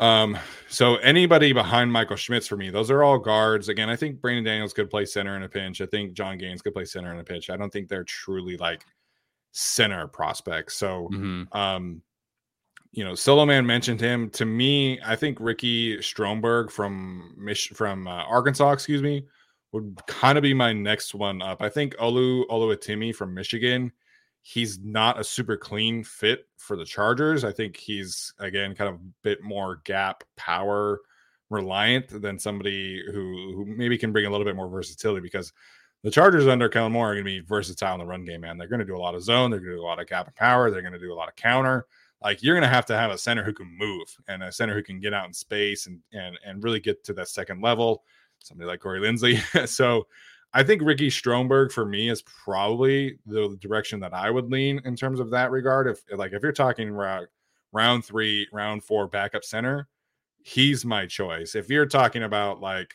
um, 0.00 0.38
so 0.68 0.96
anybody 0.96 1.52
behind 1.52 1.92
Michael 1.92 2.16
Schmitz 2.16 2.46
for 2.46 2.56
me, 2.56 2.70
those 2.70 2.90
are 2.90 3.02
all 3.02 3.18
guards. 3.18 3.68
Again, 3.68 3.90
I 3.90 3.96
think 3.96 4.20
Braeden 4.20 4.44
Daniels 4.44 4.72
could 4.72 4.88
play 4.88 5.04
center 5.04 5.36
in 5.36 5.42
a 5.42 5.48
pinch. 5.48 5.80
I 5.80 5.86
think 5.86 6.14
John 6.14 6.38
Gaines 6.38 6.62
could 6.62 6.72
play 6.72 6.86
center 6.86 7.12
in 7.12 7.20
a 7.20 7.24
pinch. 7.24 7.50
I 7.50 7.56
don't 7.56 7.70
think 7.70 7.88
they're 7.88 8.04
truly 8.04 8.56
like 8.56 8.84
center 9.52 10.06
prospects. 10.08 10.76
So, 10.76 11.08
mm-hmm. 11.12 11.56
um, 11.56 12.02
you 12.92 13.04
know, 13.04 13.14
Solo 13.14 13.44
Man 13.44 13.66
mentioned 13.66 14.00
him. 14.00 14.30
To 14.30 14.44
me, 14.46 14.98
I 15.04 15.16
think 15.16 15.38
Ricky 15.38 16.00
Stromberg 16.00 16.70
from 16.70 17.34
Mich- 17.36 17.68
from 17.74 18.08
uh, 18.08 18.24
Arkansas, 18.24 18.72
excuse 18.72 19.02
me, 19.02 19.26
would 19.72 20.00
kind 20.06 20.38
of 20.38 20.42
be 20.42 20.54
my 20.54 20.72
next 20.72 21.14
one 21.14 21.42
up. 21.42 21.62
I 21.62 21.68
think 21.68 21.94
Olu 21.96 22.46
Oluwatimi 22.48 23.14
from 23.14 23.34
Michigan 23.34 23.92
he's 24.42 24.78
not 24.78 25.20
a 25.20 25.24
super 25.24 25.56
clean 25.56 26.02
fit 26.02 26.46
for 26.56 26.76
the 26.76 26.84
Chargers. 26.84 27.44
I 27.44 27.52
think 27.52 27.76
he's 27.76 28.32
again 28.38 28.74
kind 28.74 28.88
of 28.88 28.96
a 28.96 29.04
bit 29.22 29.42
more 29.42 29.80
gap 29.84 30.24
power 30.36 31.00
reliant 31.50 32.22
than 32.22 32.38
somebody 32.38 33.02
who 33.06 33.54
who 33.54 33.64
maybe 33.66 33.98
can 33.98 34.12
bring 34.12 34.26
a 34.26 34.30
little 34.30 34.46
bit 34.46 34.56
more 34.56 34.68
versatility 34.68 35.20
because 35.20 35.52
the 36.02 36.10
Chargers 36.10 36.46
under 36.46 36.68
Kellen 36.68 36.92
Moore 36.92 37.10
are 37.10 37.14
going 37.14 37.24
to 37.24 37.30
be 37.30 37.40
versatile 37.40 37.94
in 37.94 38.00
the 38.00 38.06
run 38.06 38.24
game, 38.24 38.40
man. 38.40 38.56
They're 38.56 38.68
going 38.68 38.80
to 38.80 38.86
do 38.86 38.96
a 38.96 38.98
lot 38.98 39.14
of 39.14 39.22
zone, 39.22 39.50
they're 39.50 39.60
going 39.60 39.72
to 39.72 39.76
do 39.76 39.82
a 39.82 39.84
lot 39.84 40.00
of 40.00 40.06
gap 40.06 40.26
and 40.26 40.36
power, 40.36 40.70
they're 40.70 40.80
going 40.80 40.94
to 40.94 40.98
do 40.98 41.12
a 41.12 41.14
lot 41.14 41.28
of 41.28 41.36
counter. 41.36 41.86
Like 42.22 42.42
you're 42.42 42.54
going 42.54 42.68
to 42.68 42.74
have 42.74 42.86
to 42.86 42.96
have 42.96 43.10
a 43.10 43.18
center 43.18 43.42
who 43.42 43.52
can 43.52 43.76
move 43.78 44.16
and 44.28 44.42
a 44.42 44.52
center 44.52 44.74
who 44.74 44.82
can 44.82 45.00
get 45.00 45.14
out 45.14 45.26
in 45.26 45.32
space 45.32 45.86
and 45.86 46.00
and 46.12 46.38
and 46.44 46.62
really 46.62 46.80
get 46.80 47.04
to 47.04 47.12
that 47.14 47.28
second 47.28 47.62
level. 47.62 48.04
Somebody 48.40 48.68
like 48.68 48.80
Corey 48.80 49.00
Linsley. 49.00 49.68
so 49.68 50.06
I 50.52 50.62
think 50.62 50.82
Ricky 50.82 51.10
Stromberg 51.10 51.70
for 51.70 51.86
me 51.86 52.08
is 52.08 52.22
probably 52.22 53.18
the 53.26 53.56
direction 53.60 54.00
that 54.00 54.12
I 54.12 54.30
would 54.30 54.50
lean 54.50 54.80
in 54.84 54.96
terms 54.96 55.20
of 55.20 55.30
that 55.30 55.50
regard. 55.50 55.86
If 55.86 56.02
like 56.16 56.32
if 56.32 56.42
you're 56.42 56.52
talking 56.52 56.90
round 56.90 57.28
round 57.72 58.04
three, 58.04 58.48
round 58.52 58.82
four 58.82 59.06
backup 59.06 59.44
center, 59.44 59.88
he's 60.42 60.84
my 60.84 61.06
choice. 61.06 61.54
If 61.54 61.68
you're 61.68 61.86
talking 61.86 62.24
about 62.24 62.60
like 62.60 62.94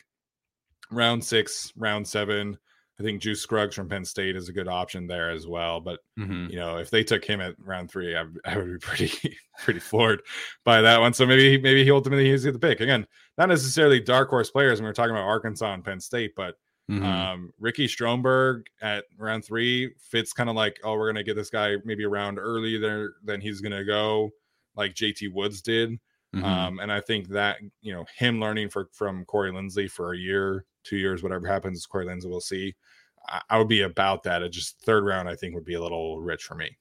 round 0.90 1.24
six, 1.24 1.72
round 1.76 2.06
seven, 2.06 2.58
I 2.98 3.02
think 3.02 3.20
Juice 3.20 3.42
Scruggs 3.42 3.74
from 3.74 3.88
Penn 3.88 4.04
State 4.04 4.36
is 4.36 4.48
a 4.48 4.54
good 4.54 4.68
option 4.68 5.06
there 5.06 5.30
as 5.30 5.46
well. 5.46 5.80
But 5.80 6.00
mm-hmm. 6.18 6.50
you 6.50 6.56
know, 6.56 6.78
if 6.78 6.90
they 6.90 7.04
took 7.04 7.24
him 7.24 7.40
at 7.40 7.54
round 7.58 7.90
three, 7.90 8.16
I, 8.16 8.24
I, 8.44 8.56
would 8.56 8.72
be 8.72 8.78
pretty 8.78 9.38
pretty 9.64 9.80
floored 9.80 10.22
by 10.64 10.82
that 10.82 11.00
one. 11.00 11.12
So 11.12 11.24
maybe 11.24 11.58
maybe 11.58 11.84
he 11.84 11.90
ultimately 11.90 12.30
he's 12.30 12.44
the 12.44 12.58
pick 12.58 12.80
again. 12.80 13.06
Not 13.38 13.48
necessarily 13.48 14.00
dark 14.00 14.30
horse 14.30 14.50
players. 14.50 14.78
when 14.78 14.84
we 14.84 14.90
are 14.90 14.94
talking 14.94 15.12
about 15.12 15.26
Arkansas 15.26 15.72
and 15.72 15.84
Penn 15.84 16.00
State, 16.00 16.34
but 16.36 16.56
Mm-hmm. 16.90 17.04
Um, 17.04 17.52
Ricky 17.58 17.88
Stromberg 17.88 18.66
at 18.80 19.04
round 19.18 19.44
three 19.44 19.92
fits 19.98 20.32
kind 20.32 20.48
of 20.48 20.54
like, 20.54 20.78
oh, 20.84 20.96
we're 20.96 21.10
gonna 21.10 21.24
get 21.24 21.34
this 21.34 21.50
guy 21.50 21.76
maybe 21.84 22.04
around 22.04 22.38
early 22.38 22.78
there, 22.78 23.14
then 23.24 23.40
he's 23.40 23.60
gonna 23.60 23.84
go 23.84 24.30
like 24.76 24.94
JT 24.94 25.32
Woods 25.32 25.62
did. 25.62 25.98
Mm-hmm. 26.34 26.44
Um, 26.44 26.78
and 26.80 26.92
I 26.92 27.00
think 27.00 27.28
that 27.28 27.58
you 27.80 27.92
know 27.92 28.04
him 28.16 28.40
learning 28.40 28.68
for 28.68 28.88
from 28.92 29.24
Corey 29.24 29.50
Linsley 29.50 29.90
for 29.90 30.12
a 30.12 30.18
year, 30.18 30.64
two 30.84 30.96
years, 30.96 31.22
whatever 31.22 31.46
happens, 31.46 31.86
Corey 31.86 32.06
Linsley 32.06 32.30
will 32.30 32.40
see. 32.40 32.74
I, 33.28 33.40
I 33.50 33.58
would 33.58 33.68
be 33.68 33.82
about 33.82 34.22
that. 34.24 34.42
It 34.42 34.50
just 34.50 34.80
third 34.80 35.04
round, 35.04 35.28
I 35.28 35.34
think, 35.34 35.54
would 35.54 35.64
be 35.64 35.74
a 35.74 35.82
little 35.82 36.20
rich 36.20 36.44
for 36.44 36.54
me. 36.54 36.76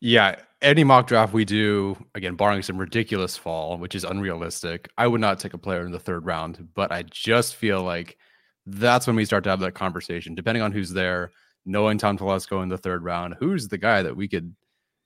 Yeah, 0.00 0.36
any 0.60 0.84
mock 0.84 1.06
draft 1.06 1.32
we 1.32 1.44
do, 1.44 1.96
again, 2.14 2.34
barring 2.34 2.62
some 2.62 2.78
ridiculous 2.78 3.36
fall, 3.36 3.78
which 3.78 3.94
is 3.94 4.04
unrealistic, 4.04 4.90
I 4.98 5.06
would 5.06 5.20
not 5.20 5.38
take 5.38 5.54
a 5.54 5.58
player 5.58 5.86
in 5.86 5.92
the 5.92 5.98
third 5.98 6.26
round. 6.26 6.68
But 6.74 6.92
I 6.92 7.02
just 7.02 7.54
feel 7.54 7.82
like 7.82 8.18
that's 8.66 9.06
when 9.06 9.16
we 9.16 9.24
start 9.24 9.44
to 9.44 9.50
have 9.50 9.60
that 9.60 9.74
conversation. 9.74 10.34
Depending 10.34 10.62
on 10.62 10.72
who's 10.72 10.90
there, 10.90 11.30
knowing 11.64 11.98
Tom 11.98 12.18
Telesco 12.18 12.62
in 12.62 12.68
the 12.68 12.78
third 12.78 13.04
round, 13.04 13.36
who's 13.38 13.68
the 13.68 13.78
guy 13.78 14.02
that 14.02 14.16
we 14.16 14.28
could 14.28 14.54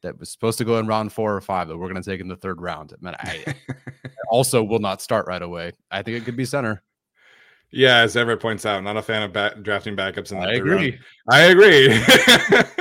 that 0.03 0.19
was 0.19 0.31
supposed 0.31 0.59
to 0.59 0.65
go 0.65 0.79
in 0.79 0.87
round 0.87 1.13
four 1.13 1.35
or 1.35 1.41
five 1.41 1.69
that 1.69 1.77
we're 1.77 1.89
going 1.89 2.03
to 2.03 2.11
take 2.11 2.21
in 2.21 2.29
the 2.29 2.37
third 2.37 2.61
round. 2.61 2.95
I, 2.95 3.05
mean, 3.05 3.15
I 3.19 3.55
also 4.31 4.63
will 4.63 4.79
not 4.79 5.03
start 5.03 5.27
right 5.27 5.43
away. 5.43 5.73
I 5.91 6.03
think 6.03 6.17
it 6.17 6.25
could 6.25 6.37
be 6.37 6.45
center. 6.45 6.83
Yeah, 7.73 7.99
as 7.99 8.17
Everett 8.17 8.41
points 8.41 8.67
out, 8.67 8.83
not 8.83 8.97
a 8.97 9.03
fan 9.03 9.23
of 9.23 9.33
back, 9.33 9.63
drafting 9.63 9.95
backups 9.95 10.33
in 10.33 10.41
the 10.41 10.47
I 10.47 10.55
agree. 10.55 10.91
Round. 10.91 10.99
I 11.29 11.41
agree. 11.43 11.89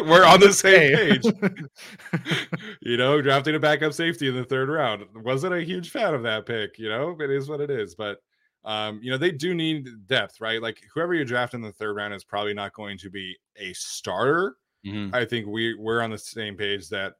We're 0.09 0.25
on 0.25 0.39
the 0.39 0.51
same 0.51 0.95
page. 0.95 1.25
you 2.81 2.97
know, 2.97 3.21
drafting 3.21 3.53
a 3.53 3.59
backup 3.59 3.93
safety 3.93 4.29
in 4.29 4.35
the 4.35 4.43
third 4.43 4.67
round 4.67 5.03
wasn't 5.13 5.53
a 5.53 5.61
huge 5.61 5.91
fan 5.91 6.15
of 6.15 6.23
that 6.23 6.47
pick. 6.47 6.79
You 6.79 6.89
know, 6.89 7.15
it 7.19 7.29
is 7.29 7.47
what 7.47 7.61
it 7.61 7.69
is. 7.69 7.93
But 7.93 8.17
um, 8.65 8.99
you 9.01 9.09
know, 9.11 9.17
they 9.17 9.31
do 9.31 9.53
need 9.53 10.07
depth, 10.07 10.41
right? 10.41 10.61
Like 10.61 10.83
whoever 10.93 11.13
you 11.13 11.25
draft 11.25 11.53
in 11.53 11.61
the 11.61 11.71
third 11.71 11.95
round 11.95 12.13
is 12.13 12.23
probably 12.23 12.53
not 12.53 12.73
going 12.73 12.97
to 12.99 13.09
be 13.09 13.35
a 13.55 13.73
starter. 13.73 14.57
Mm-hmm. 14.85 15.15
I 15.15 15.25
think 15.25 15.47
we 15.47 15.75
we're 15.75 16.01
on 16.01 16.11
the 16.11 16.17
same 16.17 16.55
page 16.55 16.89
that 16.89 17.15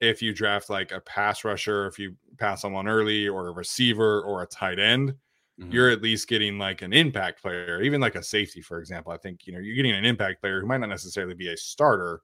if 0.00 0.22
you 0.22 0.32
draft 0.32 0.70
like 0.70 0.92
a 0.92 1.00
pass 1.00 1.44
rusher, 1.44 1.86
if 1.86 1.98
you 1.98 2.14
pass 2.38 2.62
someone 2.62 2.88
early, 2.88 3.28
or 3.28 3.48
a 3.48 3.52
receiver 3.52 4.22
or 4.22 4.42
a 4.42 4.46
tight 4.46 4.78
end, 4.78 5.14
mm-hmm. 5.60 5.70
you're 5.72 5.90
at 5.90 6.02
least 6.02 6.28
getting 6.28 6.58
like 6.58 6.82
an 6.82 6.92
impact 6.92 7.42
player, 7.42 7.80
even 7.82 8.00
like 8.00 8.16
a 8.16 8.22
safety, 8.22 8.60
for 8.60 8.78
example. 8.78 9.12
I 9.12 9.16
think 9.16 9.46
you 9.46 9.52
know 9.52 9.58
you're 9.58 9.76
getting 9.76 9.92
an 9.92 10.04
impact 10.04 10.40
player 10.40 10.60
who 10.60 10.66
might 10.66 10.78
not 10.78 10.88
necessarily 10.88 11.34
be 11.34 11.48
a 11.48 11.56
starter, 11.56 12.20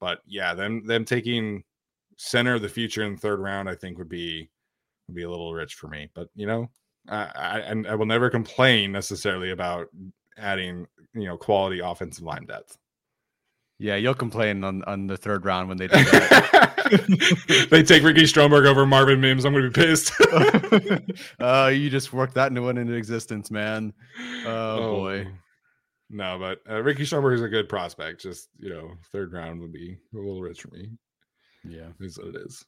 but 0.00 0.20
yeah, 0.26 0.54
them 0.54 0.86
them 0.86 1.04
taking 1.04 1.64
center 2.16 2.54
of 2.54 2.62
the 2.62 2.68
future 2.68 3.02
in 3.02 3.14
the 3.14 3.20
third 3.20 3.40
round, 3.40 3.68
I 3.68 3.74
think 3.74 3.98
would 3.98 4.08
be 4.08 4.50
would 5.06 5.16
be 5.16 5.24
a 5.24 5.30
little 5.30 5.54
rich 5.54 5.74
for 5.74 5.88
me. 5.88 6.08
But 6.14 6.28
you 6.34 6.46
know, 6.46 6.70
I 7.08 7.62
I, 7.68 7.82
I 7.88 7.94
will 7.94 8.06
never 8.06 8.30
complain 8.30 8.92
necessarily 8.92 9.50
about 9.50 9.88
adding 10.38 10.86
you 11.14 11.26
know 11.26 11.36
quality 11.36 11.80
offensive 11.80 12.24
line 12.24 12.46
depth. 12.46 12.78
Yeah, 13.78 13.96
you'll 13.96 14.14
complain 14.14 14.64
on, 14.64 14.82
on 14.84 15.06
the 15.06 15.18
third 15.18 15.44
round 15.44 15.68
when 15.68 15.76
they 15.76 15.86
do 15.88 15.96
that. 15.96 17.68
they 17.70 17.82
take 17.82 18.02
Ricky 18.02 18.26
Stromberg 18.26 18.64
over 18.64 18.86
Marvin 18.86 19.20
Mims. 19.20 19.44
I'm 19.44 19.52
going 19.52 19.70
to 19.70 19.70
be 19.70 19.86
pissed. 19.86 20.12
uh, 21.40 21.70
you 21.74 21.90
just 21.90 22.12
worked 22.12 22.34
that 22.34 22.48
into 22.48 22.62
one 22.62 22.78
into 22.78 22.94
existence, 22.94 23.50
man. 23.50 23.92
Oh, 24.46 24.78
oh 24.78 25.00
boy. 25.00 25.26
No, 26.08 26.38
but 26.38 26.60
uh, 26.70 26.82
Ricky 26.82 27.04
Stromberg 27.04 27.34
is 27.34 27.42
a 27.42 27.48
good 27.48 27.68
prospect. 27.68 28.22
Just 28.22 28.48
you 28.58 28.70
know, 28.70 28.92
third 29.12 29.32
round 29.32 29.60
would 29.60 29.72
be 29.72 29.98
a 30.14 30.16
little 30.16 30.40
rich 30.40 30.62
for 30.62 30.68
me. 30.68 30.90
Yeah, 31.64 31.88
is 32.00 32.18
what 32.18 32.28
it 32.28 32.36
is. 32.36 32.64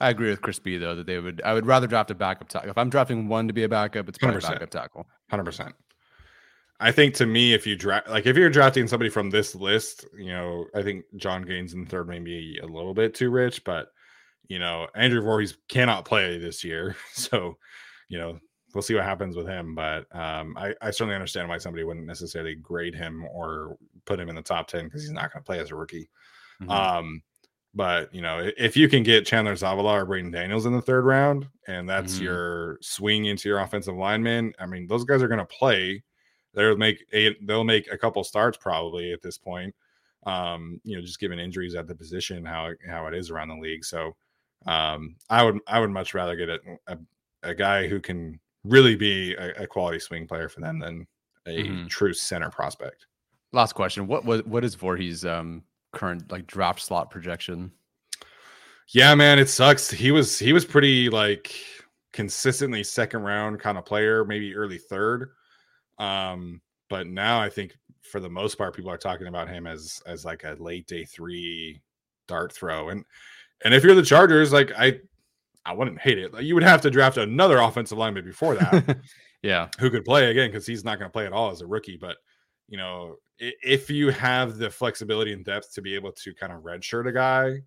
I 0.00 0.10
agree 0.10 0.30
with 0.30 0.42
Chris 0.42 0.58
B 0.58 0.76
though 0.78 0.94
that 0.94 1.06
they 1.06 1.18
would. 1.18 1.42
I 1.44 1.54
would 1.54 1.66
rather 1.66 1.86
draft 1.86 2.10
a 2.10 2.14
backup 2.14 2.48
tackle. 2.48 2.70
If 2.70 2.78
I'm 2.78 2.90
drafting 2.90 3.28
one 3.28 3.48
to 3.48 3.54
be 3.54 3.64
a 3.64 3.68
backup, 3.68 4.08
it's 4.08 4.18
probably 4.18 4.40
100%. 4.40 4.42
backup 4.42 4.70
tackle. 4.70 5.06
Hundred 5.30 5.44
percent. 5.44 5.74
I 6.80 6.92
think 6.92 7.14
to 7.14 7.26
me, 7.26 7.54
if 7.54 7.66
you 7.66 7.76
draft 7.76 8.08
like 8.08 8.26
if 8.26 8.36
you're 8.36 8.50
drafting 8.50 8.86
somebody 8.86 9.10
from 9.10 9.30
this 9.30 9.54
list, 9.54 10.06
you 10.16 10.28
know, 10.28 10.66
I 10.74 10.82
think 10.82 11.04
John 11.16 11.42
Gaines 11.42 11.74
in 11.74 11.86
third 11.86 12.08
may 12.08 12.20
be 12.20 12.58
a 12.62 12.66
little 12.66 12.94
bit 12.94 13.14
too 13.14 13.30
rich, 13.30 13.64
but 13.64 13.88
you 14.48 14.58
know, 14.58 14.86
Andrew 14.94 15.22
Vorhees 15.22 15.56
cannot 15.68 16.04
play 16.04 16.38
this 16.38 16.62
year, 16.62 16.96
so 17.12 17.56
you 18.08 18.18
know 18.18 18.38
we'll 18.74 18.82
see 18.82 18.94
what 18.94 19.04
happens 19.04 19.34
with 19.34 19.46
him. 19.46 19.74
But 19.74 20.06
um, 20.14 20.56
I, 20.56 20.74
I 20.80 20.90
certainly 20.90 21.14
understand 21.14 21.48
why 21.48 21.58
somebody 21.58 21.82
wouldn't 21.82 22.06
necessarily 22.06 22.54
grade 22.54 22.94
him 22.94 23.24
or 23.24 23.76
put 24.04 24.20
him 24.20 24.28
in 24.28 24.36
the 24.36 24.42
top 24.42 24.68
ten 24.68 24.84
because 24.84 25.02
he's 25.02 25.10
not 25.10 25.32
going 25.32 25.42
to 25.42 25.46
play 25.46 25.58
as 25.58 25.72
a 25.72 25.74
rookie. 25.74 26.08
Mm-hmm. 26.62 26.70
Um, 26.70 27.22
but 27.78 28.12
you 28.14 28.20
know, 28.20 28.50
if 28.58 28.76
you 28.76 28.90
can 28.90 29.02
get 29.02 29.24
Chandler 29.24 29.54
Zavala 29.54 29.92
or 29.92 30.04
Braeden 30.04 30.30
Daniels 30.30 30.66
in 30.66 30.74
the 30.74 30.82
third 30.82 31.06
round, 31.06 31.48
and 31.66 31.88
that's 31.88 32.16
mm-hmm. 32.16 32.24
your 32.24 32.78
swing 32.82 33.24
into 33.24 33.48
your 33.48 33.60
offensive 33.60 33.96
lineman, 33.96 34.52
I 34.58 34.66
mean, 34.66 34.86
those 34.86 35.04
guys 35.04 35.22
are 35.22 35.28
going 35.28 35.38
to 35.38 35.46
play 35.46 36.02
they'll 36.54 36.76
make 36.76 37.06
a 37.12 37.36
they'll 37.42 37.64
make 37.64 37.90
a 37.92 37.98
couple 37.98 38.24
starts 38.24 38.58
probably 38.58 39.12
at 39.12 39.22
this 39.22 39.38
point. 39.38 39.74
Um, 40.26 40.80
you 40.84 40.96
know, 40.96 41.02
just 41.02 41.20
given 41.20 41.38
injuries 41.38 41.74
at 41.74 41.86
the 41.86 41.94
position, 41.94 42.44
how 42.44 42.72
how 42.86 43.06
it 43.06 43.14
is 43.14 43.30
around 43.30 43.48
the 43.48 43.56
league. 43.56 43.84
So 43.84 44.16
um, 44.66 45.16
I 45.30 45.42
would 45.42 45.60
I 45.66 45.80
would 45.80 45.90
much 45.90 46.14
rather 46.14 46.36
get 46.36 46.48
a, 46.48 46.58
a, 46.88 46.98
a 47.44 47.54
guy 47.54 47.86
who 47.86 48.00
can 48.00 48.40
really 48.64 48.96
be 48.96 49.34
a, 49.34 49.62
a, 49.62 49.66
quality 49.66 50.00
swing 50.00 50.26
player 50.26 50.48
for 50.48 50.60
them 50.60 50.80
than 50.80 51.06
a 51.46 51.62
mm-hmm. 51.62 51.86
true 51.86 52.12
center 52.12 52.50
prospect. 52.50 53.06
Last 53.52 53.74
question: 53.74 54.06
What 54.06 54.24
was 54.24 54.44
what 54.44 54.64
is 54.64 54.76
Vorhees' 54.76 55.24
um, 55.24 55.62
current 55.92 56.30
like 56.30 56.46
draft 56.46 56.80
slot 56.80 57.10
projection? 57.10 57.72
Yeah, 58.90 59.14
man, 59.14 59.38
it 59.38 59.48
sucks. 59.48 59.90
He 59.90 60.10
was 60.10 60.38
he 60.38 60.52
was 60.52 60.64
pretty 60.64 61.10
like 61.10 61.54
consistently 62.12 62.82
second 62.82 63.22
round 63.22 63.60
kind 63.60 63.78
of 63.78 63.84
player, 63.84 64.24
maybe 64.24 64.54
early 64.54 64.78
third. 64.78 65.30
Um, 65.98 66.60
but 66.88 67.06
now 67.06 67.40
I 67.40 67.48
think 67.48 67.76
for 68.02 68.20
the 68.20 68.30
most 68.30 68.56
part, 68.56 68.74
people 68.74 68.90
are 68.90 68.98
talking 68.98 69.26
about 69.26 69.48
him 69.48 69.66
as 69.66 70.02
as 70.06 70.24
like 70.24 70.44
a 70.44 70.56
late 70.58 70.86
day 70.86 71.04
three 71.04 71.80
dart 72.26 72.52
throw. 72.52 72.88
And 72.88 73.04
and 73.64 73.74
if 73.74 73.84
you're 73.84 73.94
the 73.94 74.02
Chargers, 74.02 74.52
like 74.52 74.72
I 74.76 75.00
I 75.66 75.74
wouldn't 75.74 76.00
hate 76.00 76.18
it. 76.18 76.32
Like, 76.32 76.44
you 76.44 76.54
would 76.54 76.64
have 76.64 76.80
to 76.82 76.90
draft 76.90 77.18
another 77.18 77.58
offensive 77.58 77.98
lineman 77.98 78.24
before 78.24 78.54
that. 78.54 78.98
yeah. 79.42 79.68
Who 79.78 79.90
could 79.90 80.04
play 80.04 80.30
again 80.30 80.48
because 80.48 80.66
he's 80.66 80.84
not 80.84 80.98
going 80.98 81.10
to 81.10 81.12
play 81.12 81.26
at 81.26 81.32
all 81.32 81.50
as 81.50 81.60
a 81.60 81.66
rookie. 81.66 81.98
But 81.98 82.16
you 82.68 82.78
know, 82.78 83.16
if 83.38 83.88
you 83.90 84.10
have 84.10 84.58
the 84.58 84.70
flexibility 84.70 85.32
and 85.32 85.44
depth 85.44 85.72
to 85.74 85.82
be 85.82 85.94
able 85.94 86.12
to 86.12 86.34
kind 86.34 86.52
of 86.52 86.62
redshirt 86.62 87.08
a 87.08 87.12
guy, 87.12 87.58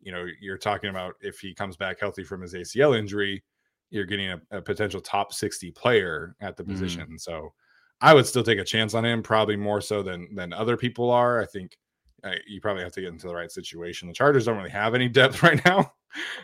you 0.00 0.10
know, 0.10 0.26
you're 0.40 0.58
talking 0.58 0.90
about 0.90 1.14
if 1.20 1.38
he 1.38 1.54
comes 1.54 1.76
back 1.76 2.00
healthy 2.00 2.24
from 2.24 2.40
his 2.40 2.54
ACL 2.54 2.98
injury, 2.98 3.42
you're 3.90 4.06
getting 4.06 4.30
a, 4.30 4.40
a 4.50 4.62
potential 4.62 5.00
top 5.00 5.32
60 5.32 5.70
player 5.72 6.34
at 6.40 6.56
the 6.56 6.62
mm-hmm. 6.62 6.72
position. 6.72 7.08
Mm. 7.12 7.20
So 7.20 7.52
I 8.00 8.14
would 8.14 8.26
still 8.26 8.42
take 8.42 8.58
a 8.58 8.64
chance 8.64 8.94
on 8.94 9.04
him, 9.04 9.22
probably 9.22 9.56
more 9.56 9.80
so 9.80 10.02
than 10.02 10.34
than 10.34 10.52
other 10.52 10.76
people 10.76 11.10
are. 11.10 11.40
I 11.40 11.46
think 11.46 11.78
uh, 12.24 12.32
you 12.48 12.60
probably 12.60 12.82
have 12.82 12.92
to 12.92 13.00
get 13.00 13.10
into 13.10 13.28
the 13.28 13.34
right 13.34 13.50
situation. 13.50 14.08
The 14.08 14.14
Chargers 14.14 14.46
don't 14.46 14.56
really 14.56 14.70
have 14.70 14.94
any 14.94 15.08
depth 15.08 15.42
right 15.44 15.62
now, 15.64 15.92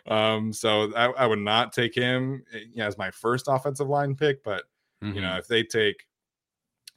um, 0.07 0.53
so 0.53 0.93
I, 0.95 1.07
I, 1.07 1.27
would 1.27 1.41
not 1.41 1.73
take 1.73 1.95
him 1.95 2.45
eh, 2.53 2.81
as 2.81 2.97
my 2.97 3.11
first 3.11 3.47
offensive 3.49 3.89
line 3.89 4.15
pick. 4.15 4.45
But 4.45 4.65
mm-hmm. 5.03 5.15
you 5.15 5.21
know, 5.21 5.29
mm-hmm. 5.29 5.39
if 5.39 5.49
they 5.49 5.65
take 5.65 6.07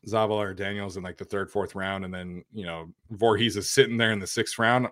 Zavala 0.07 0.39
or 0.39 0.53
Daniels 0.53 0.97
in 0.97 1.03
like 1.03 1.17
the 1.17 1.25
third, 1.25 1.49
fourth 1.49 1.75
round, 1.75 2.05
and 2.05 2.13
then 2.13 2.43
you 2.53 2.65
know 2.65 2.91
Vorhees 3.13 3.57
is 3.57 3.69
sitting 3.69 3.97
there 3.97 4.11
in 4.11 4.19
the 4.19 4.27
sixth 4.27 4.57
round, 4.57 4.87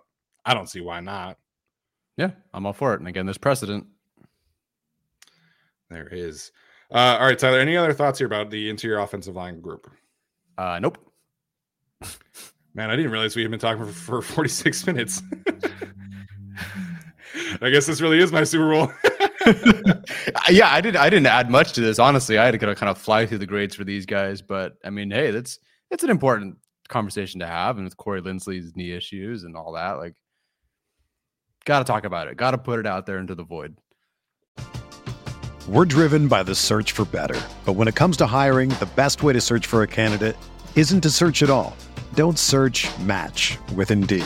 I 0.46 0.54
don't 0.54 0.70
see 0.70 0.82
why 0.82 1.00
not. 1.00 1.38
Yeah, 2.18 2.32
I'm 2.54 2.66
all 2.66 2.74
for 2.74 2.94
it. 2.94 3.00
And 3.00 3.08
again, 3.08 3.26
there's 3.26 3.38
precedent. 3.38 3.88
There 5.90 6.10
is. 6.12 6.52
Uh, 6.92 7.18
all 7.20 7.28
right, 7.28 7.38
Tyler. 7.38 7.60
Any 7.60 7.78
other 7.78 7.94
thoughts 7.94 8.20
here 8.20 8.28
about 8.28 8.50
the 8.50 8.70
interior 8.70 9.00
offensive 9.00 9.36
line 9.36 9.62
group? 9.62 9.90
Uh, 10.58 10.80
nope. 10.82 10.98
Man, 12.74 12.90
I 12.90 12.96
didn't 12.96 13.12
realize 13.12 13.36
we 13.36 13.42
had 13.42 13.52
been 13.52 13.60
talking 13.60 13.86
for, 13.86 14.22
for 14.22 14.22
46 14.22 14.88
minutes. 14.88 15.22
I 17.62 17.70
guess 17.70 17.86
this 17.86 18.02
really 18.02 18.20
is 18.20 18.32
my 18.32 18.44
Super 18.44 18.72
Bowl. 18.72 18.92
yeah, 20.50 20.70
I 20.70 20.82
did. 20.82 20.96
I 20.96 21.10
didn't 21.10 21.28
add 21.28 21.50
much 21.50 21.74
to 21.74 21.82
this. 21.82 22.00
Honestly, 22.00 22.38
I 22.38 22.46
had 22.46 22.60
to 22.60 22.76
kind 22.76 22.90
of 22.90 22.98
fly 22.98 23.26
through 23.26 23.38
the 23.38 23.46
grades 23.46 23.76
for 23.76 23.84
these 23.84 24.06
guys. 24.06 24.42
But 24.42 24.74
I 24.84 24.90
mean, 24.90 25.12
hey, 25.12 25.32
that's 25.32 25.60
it's 25.92 26.04
an 26.04 26.10
important 26.10 26.58
conversation 26.88 27.40
to 27.40 27.48
have. 27.48 27.78
And 27.78 27.86
with 27.86 27.98
Corey 27.98 28.22
Linsley's 28.22 28.76
knee 28.76 28.92
issues 28.92 29.44
and 29.44 29.56
all 29.56 29.74
that, 29.74 29.94
like, 29.94 30.16
got 31.66 31.80
to 31.80 31.86
talk 31.86 32.06
about 32.06 32.28
it. 32.28 32.38
Got 32.38 32.52
to 32.52 32.58
put 32.58 32.80
it 32.80 32.88
out 32.88 33.06
there 33.06 33.20
into 33.20 33.36
the 33.36 33.44
void. 33.44 33.78
We're 35.68 35.86
driven 35.86 36.28
by 36.28 36.44
the 36.44 36.56
search 36.56 36.94
for 36.94 37.06
better. 37.06 37.40
But 37.64 37.74
when 37.74 37.88
it 37.88 37.96
comes 37.96 38.18
to 38.18 38.26
hiring, 38.26 38.70
the 38.72 38.90
best 38.96 39.24
way 39.24 39.34
to 39.34 39.42
search 39.42 39.68
for 39.68 39.84
a 39.84 39.88
candidate 39.88 40.36
isn't 40.76 41.02
to 41.02 41.10
search 41.10 41.44
at 41.44 41.50
all. 41.50 41.76
Don't 42.16 42.40
search 42.40 42.88
match 43.00 43.58
with 43.76 43.92
Indeed. 43.92 44.26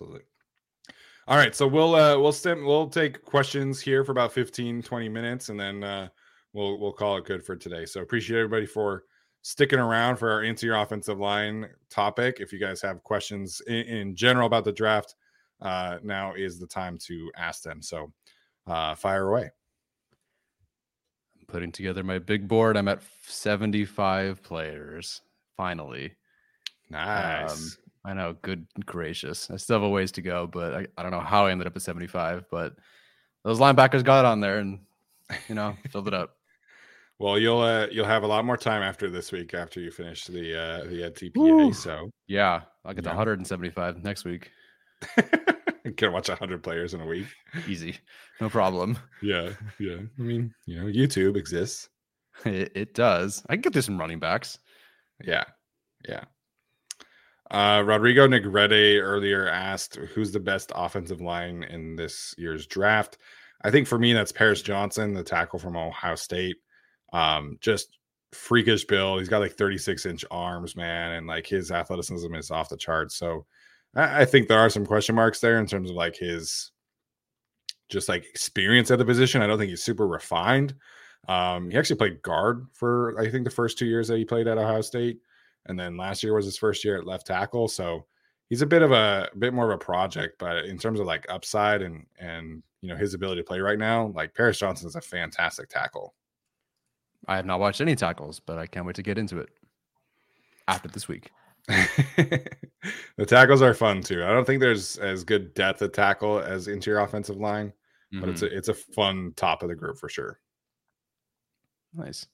Absolutely. 0.00 0.26
All 1.28 1.36
right, 1.36 1.54
so 1.54 1.66
we'll 1.66 1.94
uh 1.94 2.18
we'll 2.18 2.32
stem, 2.32 2.64
we'll 2.64 2.88
take 2.88 3.24
questions 3.24 3.80
here 3.80 4.04
for 4.04 4.12
about 4.12 4.32
15 4.32 4.82
20 4.82 5.08
minutes 5.08 5.48
and 5.48 5.60
then 5.60 5.84
uh 5.84 6.08
we'll 6.52 6.78
we'll 6.78 6.92
call 6.92 7.16
it 7.18 7.24
good 7.24 7.44
for 7.44 7.56
today. 7.56 7.84
So 7.86 8.00
appreciate 8.00 8.38
everybody 8.38 8.66
for 8.66 9.04
sticking 9.42 9.78
around 9.78 10.16
for 10.16 10.30
our 10.30 10.42
interior 10.42 10.80
offensive 10.80 11.18
line 11.18 11.68
topic. 11.88 12.38
If 12.40 12.52
you 12.52 12.58
guys 12.58 12.82
have 12.82 13.02
questions 13.04 13.62
in, 13.66 13.86
in 13.86 14.16
general 14.16 14.46
about 14.46 14.64
the 14.64 14.72
draft, 14.72 15.14
uh, 15.60 15.98
now 16.02 16.34
is 16.34 16.58
the 16.58 16.66
time 16.66 16.98
to 17.06 17.30
ask 17.36 17.62
them. 17.62 17.80
So 17.80 18.12
uh, 18.66 18.94
fire 18.94 19.28
away. 19.28 19.50
I'm 21.38 21.46
putting 21.46 21.72
together 21.72 22.02
my 22.02 22.18
big 22.18 22.48
board. 22.48 22.76
I'm 22.76 22.88
at 22.88 23.02
75 23.22 24.42
players 24.42 25.22
finally. 25.56 26.16
Nice. 26.90 27.52
Um, 27.52 27.89
I 28.04 28.14
know. 28.14 28.34
Good 28.42 28.66
gracious. 28.86 29.50
I 29.50 29.56
still 29.56 29.76
have 29.76 29.82
a 29.82 29.88
ways 29.88 30.12
to 30.12 30.22
go, 30.22 30.46
but 30.46 30.74
I, 30.74 30.86
I 30.96 31.02
don't 31.02 31.12
know 31.12 31.20
how 31.20 31.46
I 31.46 31.50
ended 31.52 31.66
up 31.66 31.76
at 31.76 31.82
75, 31.82 32.44
but 32.50 32.74
those 33.44 33.58
linebackers 33.60 34.02
got 34.04 34.24
on 34.24 34.40
there 34.40 34.58
and, 34.58 34.80
you 35.48 35.54
know, 35.54 35.76
filled 35.90 36.08
it 36.08 36.14
up. 36.14 36.36
Well, 37.18 37.38
you'll 37.38 37.60
uh, 37.60 37.86
you'll 37.92 38.06
have 38.06 38.22
a 38.22 38.26
lot 38.26 38.46
more 38.46 38.56
time 38.56 38.82
after 38.82 39.10
this 39.10 39.30
week 39.30 39.52
after 39.52 39.78
you 39.78 39.90
finish 39.90 40.24
the 40.24 40.58
uh, 40.58 40.84
the 40.84 41.10
TPA. 41.10 41.74
So 41.74 42.08
yeah, 42.26 42.62
I'll 42.84 42.94
get 42.94 43.04
Yeah. 43.04 43.10
to 43.10 43.16
175 43.16 44.02
next 44.02 44.24
week. 44.24 44.50
Can 45.96 46.12
watch 46.12 46.28
hundred 46.28 46.62
players 46.62 46.94
in 46.94 47.00
a 47.00 47.06
week. 47.06 47.26
Easy, 47.68 47.96
no 48.40 48.48
problem. 48.48 48.98
Yeah, 49.22 49.50
yeah. 49.78 49.96
I 50.18 50.22
mean, 50.22 50.54
you 50.66 50.80
know, 50.80 50.86
YouTube 50.86 51.36
exists. 51.36 51.88
It, 52.44 52.72
it 52.74 52.94
does. 52.94 53.42
I 53.48 53.54
can 53.54 53.62
get 53.62 53.72
through 53.74 53.82
some 53.82 53.98
running 53.98 54.18
backs. 54.18 54.58
Yeah, 55.22 55.44
yeah. 56.08 56.24
Uh, 57.50 57.82
Rodrigo 57.84 58.28
Negrete 58.28 59.02
earlier 59.02 59.48
asked, 59.48 59.96
"Who's 59.96 60.32
the 60.32 60.40
best 60.40 60.72
offensive 60.74 61.20
line 61.20 61.64
in 61.64 61.96
this 61.96 62.34
year's 62.38 62.66
draft?" 62.66 63.18
I 63.62 63.70
think 63.70 63.86
for 63.86 63.98
me, 63.98 64.12
that's 64.12 64.32
Paris 64.32 64.62
Johnson, 64.62 65.12
the 65.14 65.24
tackle 65.24 65.58
from 65.58 65.76
Ohio 65.76 66.14
State. 66.14 66.56
Um, 67.12 67.58
just 67.60 67.98
freakish 68.32 68.84
build. 68.84 69.18
He's 69.18 69.28
got 69.28 69.40
like 69.40 69.52
36 69.52 70.06
inch 70.06 70.24
arms, 70.30 70.76
man, 70.76 71.12
and 71.12 71.26
like 71.26 71.46
his 71.46 71.70
athleticism 71.70 72.34
is 72.34 72.50
off 72.50 72.68
the 72.68 72.76
charts. 72.76 73.16
So 73.16 73.46
I, 73.94 74.22
I 74.22 74.24
think 74.24 74.48
there 74.48 74.58
are 74.58 74.70
some 74.70 74.86
question 74.86 75.14
marks 75.14 75.40
there 75.40 75.58
in 75.58 75.66
terms 75.66 75.90
of 75.90 75.96
like 75.96 76.16
his 76.16 76.70
just 77.88 78.08
like 78.08 78.24
experience 78.24 78.90
at 78.90 78.98
the 78.98 79.04
position. 79.04 79.42
I 79.42 79.46
don't 79.46 79.58
think 79.58 79.70
he's 79.70 79.82
super 79.82 80.06
refined. 80.06 80.74
Um, 81.28 81.70
he 81.70 81.76
actually 81.76 81.96
played 81.96 82.22
guard 82.22 82.66
for 82.72 83.18
I 83.20 83.30
think 83.30 83.44
the 83.44 83.50
first 83.50 83.78
two 83.78 83.86
years 83.86 84.08
that 84.08 84.18
he 84.18 84.24
played 84.24 84.46
at 84.46 84.58
Ohio 84.58 84.80
State, 84.80 85.20
and 85.66 85.78
then 85.78 85.96
last 85.96 86.22
year 86.22 86.34
was 86.34 86.44
his 86.46 86.58
first 86.58 86.84
year 86.84 86.98
at 86.98 87.06
left 87.06 87.26
tackle. 87.26 87.68
So 87.68 88.06
he's 88.48 88.62
a 88.62 88.66
bit 88.66 88.82
of 88.82 88.92
a, 88.92 89.28
a 89.32 89.36
bit 89.36 89.54
more 89.54 89.70
of 89.70 89.74
a 89.74 89.84
project, 89.84 90.36
but 90.38 90.64
in 90.64 90.78
terms 90.78 91.00
of 91.00 91.06
like 91.06 91.26
upside 91.28 91.82
and 91.82 92.06
and 92.18 92.62
you 92.80 92.88
know 92.88 92.96
his 92.96 93.14
ability 93.14 93.40
to 93.40 93.46
play 93.46 93.60
right 93.60 93.78
now, 93.78 94.12
like 94.14 94.34
Paris 94.34 94.58
Johnson 94.58 94.88
is 94.88 94.96
a 94.96 95.00
fantastic 95.00 95.68
tackle. 95.68 96.14
I 97.28 97.36
have 97.36 97.46
not 97.46 97.60
watched 97.60 97.80
any 97.82 97.94
tackles, 97.94 98.40
but 98.40 98.58
I 98.58 98.66
can't 98.66 98.86
wait 98.86 98.96
to 98.96 99.02
get 99.02 99.18
into 99.18 99.38
it 99.38 99.50
after 100.68 100.88
this 100.88 101.06
week. 101.06 101.30
the 101.68 103.26
tackles 103.26 103.60
are 103.62 103.74
fun 103.74 104.00
too. 104.02 104.24
I 104.24 104.28
don't 104.32 104.46
think 104.46 104.60
there's 104.60 104.96
as 104.96 105.24
good 105.24 105.52
depth 105.54 105.82
at 105.82 105.92
tackle 105.92 106.40
as 106.40 106.68
interior 106.68 107.00
offensive 107.00 107.36
line, 107.36 107.72
but 108.12 108.28
it's 108.30 108.40
Mhm. 108.42 108.50
a 108.52 108.56
it's 108.56 108.68
a 108.68 108.74
fun 108.74 109.32
top 109.36 109.62
of 109.62 109.68
the 109.68 109.74
group 109.74 109.98
for 109.98 110.08
sure. 110.08 110.40
nice. 111.92 112.26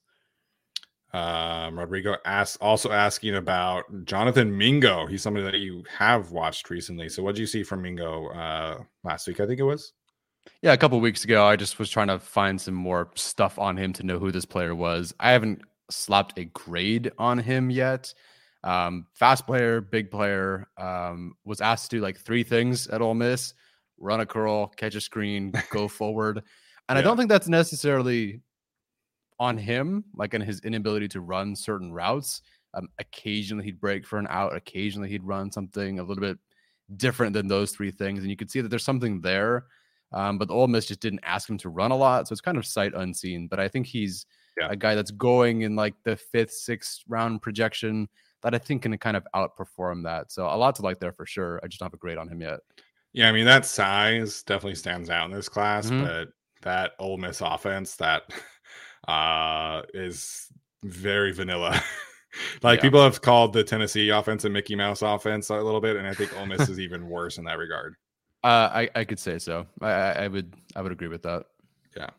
Um, 1.13 1.79
Rodrigo 1.79 2.17
asks 2.25 2.57
also 2.57 2.91
asking 2.91 3.35
about 3.35 3.85
Jonathan 4.03 4.55
Mingo. 4.55 5.05
He's 5.05 5.21
somebody 5.21 5.45
that 5.45 5.59
you 5.59 5.83
have 5.97 6.31
watched 6.31 6.69
recently. 6.69 7.07
So 7.09 7.23
what 7.23 7.35
did 7.35 7.41
you 7.41 7.47
see 7.47 7.63
from 7.63 7.81
Mingo 7.81 8.27
uh 8.29 8.83
last 9.03 9.27
week? 9.27 9.39
I 9.39 9.47
think 9.47 9.59
it 9.59 9.63
was. 9.63 9.93
Yeah, 10.61 10.73
a 10.73 10.77
couple 10.77 10.99
weeks 10.99 11.23
ago, 11.23 11.45
I 11.45 11.55
just 11.55 11.79
was 11.79 11.89
trying 11.89 12.07
to 12.07 12.19
find 12.19 12.59
some 12.59 12.73
more 12.73 13.11
stuff 13.15 13.59
on 13.59 13.77
him 13.77 13.93
to 13.93 14.03
know 14.03 14.19
who 14.19 14.31
this 14.31 14.45
player 14.45 14.75
was. 14.75 15.13
I 15.19 15.31
haven't 15.31 15.61
slapped 15.89 16.37
a 16.37 16.45
grade 16.45 17.11
on 17.17 17.37
him 17.37 17.69
yet. 17.69 18.13
Um, 18.63 19.07
fast 19.13 19.45
player, 19.45 19.81
big 19.81 20.11
player. 20.11 20.67
Um, 20.77 21.35
was 21.45 21.61
asked 21.61 21.91
to 21.91 21.97
do 21.97 22.01
like 22.01 22.17
three 22.17 22.43
things 22.43 22.87
at 22.87 23.01
Ole 23.01 23.13
Miss: 23.13 23.53
run 23.97 24.19
a 24.19 24.25
curl, 24.25 24.67
catch 24.67 24.95
a 24.95 25.01
screen, 25.01 25.53
go 25.71 25.87
forward. 25.87 26.43
And 26.89 26.97
I 26.97 27.01
don't 27.01 27.17
think 27.17 27.29
that's 27.29 27.49
necessarily 27.49 28.39
on 29.39 29.57
him, 29.57 30.03
like 30.15 30.33
in 30.33 30.41
his 30.41 30.59
inability 30.61 31.07
to 31.09 31.21
run 31.21 31.55
certain 31.55 31.91
routes. 31.91 32.41
Um, 32.73 32.87
occasionally 32.99 33.63
he'd 33.65 33.79
break 33.79 34.05
for 34.05 34.19
an 34.19 34.27
out. 34.29 34.55
Occasionally 34.55 35.09
he'd 35.09 35.23
run 35.23 35.51
something 35.51 35.99
a 35.99 36.03
little 36.03 36.21
bit 36.21 36.37
different 36.97 37.33
than 37.33 37.47
those 37.47 37.71
three 37.71 37.91
things, 37.91 38.19
and 38.21 38.29
you 38.29 38.35
could 38.37 38.51
see 38.51 38.61
that 38.61 38.69
there's 38.69 38.83
something 38.83 39.21
there. 39.21 39.65
Um, 40.13 40.37
but 40.37 40.47
the 40.47 40.53
Ole 40.53 40.67
Miss 40.67 40.85
just 40.85 41.01
didn't 41.01 41.19
ask 41.23 41.49
him 41.49 41.57
to 41.59 41.69
run 41.69 41.91
a 41.91 41.95
lot, 41.97 42.27
so 42.27 42.33
it's 42.33 42.41
kind 42.41 42.57
of 42.57 42.65
sight 42.65 42.93
unseen. 42.95 43.47
But 43.47 43.59
I 43.59 43.67
think 43.67 43.87
he's 43.87 44.25
Yeah. 44.57 44.69
a 44.71 44.75
guy 44.75 44.95
that's 44.95 45.11
going 45.11 45.61
in 45.61 45.75
like 45.75 45.93
the 46.03 46.15
fifth, 46.15 46.51
sixth 46.51 47.01
round 47.07 47.41
projection 47.41 48.07
that 48.41 48.55
I 48.55 48.57
think 48.57 48.83
can 48.83 48.97
kind 48.97 49.17
of 49.17 49.27
outperform 49.35 50.03
that. 50.05 50.31
So 50.31 50.45
a 50.47 50.55
lot 50.55 50.75
to 50.75 50.81
like 50.81 50.99
there 50.99 51.11
for 51.11 51.25
sure. 51.25 51.59
I 51.63 51.67
just 51.67 51.79
don't 51.79 51.87
have 51.87 51.93
a 51.93 51.97
grade 51.97 52.17
on 52.17 52.27
him 52.29 52.41
yet. 52.41 52.59
Yeah, 53.13 53.29
I 53.29 53.31
mean 53.33 53.45
that 53.45 53.65
size 53.65 54.43
definitely 54.43 54.75
stands 54.75 55.09
out 55.09 55.25
in 55.29 55.35
this 55.35 55.49
class, 55.49 55.89
Mhm. 55.89 56.05
but 56.05 56.29
that 56.61 56.93
Ole 56.99 57.17
Miss 57.17 57.41
offense 57.41 57.95
that 57.97 58.23
uh 59.07 59.81
is 59.93 60.47
very 60.83 61.31
vanilla. 61.33 61.81
like 62.63 62.77
Yeah. 62.79 62.81
people 62.83 63.01
have 63.03 63.21
called 63.21 63.53
the 63.53 63.63
Tennessee 63.63 64.09
offense 64.09 64.45
a 64.45 64.49
Mickey 64.49 64.75
Mouse 64.75 65.01
offense 65.01 65.49
a 65.49 65.55
little 65.61 65.81
bit, 65.81 65.95
and 65.95 66.07
I 66.07 66.13
think 66.13 66.37
Ole 66.37 66.45
Miss 66.45 66.69
is 66.69 66.79
even 66.79 67.07
worse 67.09 67.37
in 67.37 67.45
that 67.45 67.57
regard. 67.57 67.95
Uh, 68.43 68.69
I 68.73 68.89
I 68.95 69.03
could 69.03 69.19
say 69.19 69.39
so. 69.39 69.65
I, 69.81 69.89
I 69.89 70.11
I 70.23 70.27
would 70.27 70.53
I 70.75 70.81
would 70.81 70.91
agree 70.91 71.07
with 71.07 71.23
that. 71.23 71.45
Yeah. 71.95 72.09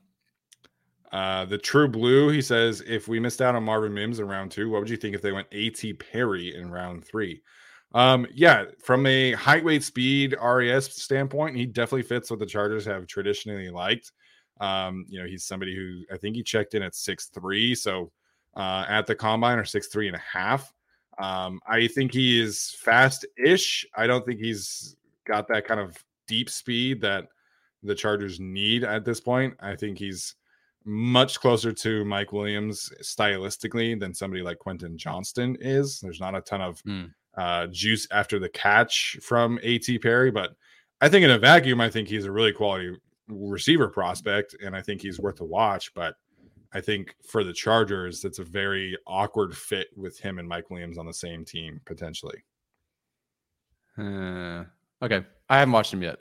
Uh, 1.12 1.44
the 1.46 1.56
True 1.56 1.88
Blue, 1.88 2.28
he 2.28 2.42
says, 2.42 2.82
if 2.86 3.08
we 3.08 3.18
missed 3.18 3.40
out 3.40 3.54
on 3.54 3.64
Marvin 3.64 3.94
Mims 3.94 4.18
in 4.18 4.28
round 4.28 4.50
two, 4.50 4.68
what 4.68 4.80
would 4.80 4.90
you 4.90 4.96
think 4.98 5.14
if 5.14 5.22
they 5.22 5.32
went 5.32 5.46
AT 5.54 5.82
Perry 5.98 6.54
in 6.54 6.70
round 6.70 7.02
three? 7.04 7.40
Um, 7.94 8.26
yeah, 8.34 8.66
from 8.82 9.06
a 9.06 9.32
height, 9.32 9.64
weight, 9.64 9.82
speed, 9.82 10.36
RAS 10.38 10.94
standpoint, 11.02 11.56
he 11.56 11.64
definitely 11.64 12.02
fits 12.02 12.28
what 12.30 12.40
the 12.40 12.44
Chargers 12.44 12.84
have 12.84 13.06
traditionally 13.06 13.70
liked. 13.70 14.12
Um, 14.60 15.04
you 15.08 15.20
know, 15.20 15.26
he's 15.26 15.44
somebody 15.44 15.74
who 15.74 16.02
I 16.12 16.16
think 16.18 16.36
he 16.36 16.42
checked 16.42 16.74
in 16.74 16.82
at 16.82 16.94
six 16.94 17.26
three, 17.26 17.74
so 17.74 18.10
uh, 18.56 18.84
at 18.88 19.06
the 19.06 19.14
combine 19.14 19.58
or 19.58 19.64
six 19.64 19.88
three 19.88 20.06
and 20.08 20.16
a 20.16 20.20
half. 20.20 20.72
Um, 21.18 21.60
I 21.66 21.88
think 21.88 22.12
he 22.12 22.40
is 22.40 22.76
fast-ish. 22.80 23.84
I 23.96 24.06
don't 24.06 24.24
think 24.24 24.38
he's 24.40 24.94
got 25.26 25.48
that 25.48 25.66
kind 25.66 25.80
of 25.80 25.96
deep 26.28 26.48
speed 26.48 27.00
that 27.00 27.26
the 27.82 27.94
Chargers 27.94 28.38
need 28.38 28.84
at 28.84 29.04
this 29.04 29.20
point. 29.20 29.54
I 29.60 29.74
think 29.76 29.98
he's 29.98 30.34
much 30.84 31.40
closer 31.40 31.72
to 31.72 32.04
Mike 32.04 32.32
Williams 32.32 32.90
stylistically 33.02 33.98
than 33.98 34.14
somebody 34.14 34.42
like 34.42 34.58
Quentin 34.58 34.96
Johnston 34.96 35.56
is. 35.60 36.00
There's 36.00 36.20
not 36.20 36.34
a 36.36 36.40
ton 36.40 36.60
of 36.60 36.80
Hmm. 36.82 37.04
uh, 37.36 37.66
juice 37.68 38.06
after 38.10 38.38
the 38.38 38.48
catch 38.48 39.18
from 39.22 39.58
AT 39.62 39.98
Perry, 40.00 40.30
but 40.30 40.54
I 41.00 41.08
think 41.08 41.24
in 41.24 41.30
a 41.30 41.38
vacuum, 41.38 41.80
I 41.80 41.90
think 41.90 42.08
he's 42.08 42.24
a 42.24 42.32
really 42.32 42.52
quality 42.52 42.96
receiver 43.28 43.88
prospect, 43.88 44.56
and 44.62 44.74
I 44.74 44.82
think 44.82 45.02
he's 45.02 45.20
worth 45.20 45.40
a 45.40 45.44
watch. 45.44 45.92
But 45.94 46.14
I 46.72 46.80
think 46.80 47.14
for 47.26 47.44
the 47.44 47.52
Chargers, 47.52 48.24
it's 48.24 48.38
a 48.38 48.44
very 48.44 48.96
awkward 49.06 49.56
fit 49.56 49.88
with 49.96 50.18
him 50.18 50.38
and 50.38 50.48
Mike 50.48 50.70
Williams 50.70 50.98
on 50.98 51.06
the 51.06 51.14
same 51.14 51.44
team 51.44 51.80
potentially. 51.84 52.44
Uh, 53.96 54.64
okay, 55.02 55.24
I 55.48 55.58
haven't 55.58 55.72
watched 55.72 55.92
him 55.92 56.02
yet, 56.02 56.18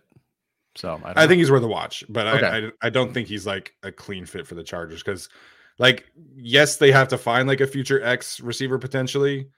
so 0.76 0.93
I, 1.03 1.14
don't 1.14 1.18
I 1.18 1.28
think 1.28 1.39
he's 1.39 1.51
worth 1.51 1.64
a 1.64 1.68
watch, 1.68 2.03
but 2.10 2.28
I, 2.28 2.58
I 2.58 2.72
I 2.82 2.89
don't 2.89 3.14
think 3.14 3.28
he's 3.28 3.45
like 3.45 3.74
a 3.84 3.91
clean 3.91 4.26
fit 4.26 4.47
for 4.47 4.55
the 4.55 4.64
Chargers 4.64 5.03
because, 5.03 5.30
like, 5.78 6.05
yes, 6.36 6.78
they 6.78 6.91
have 6.91 7.08
to 7.10 7.18
find 7.18 7.47
like 7.47 7.62
a 7.62 7.68
future 7.68 8.01
X 8.01 8.39
receiver 8.39 8.80
potentially, 8.80 9.49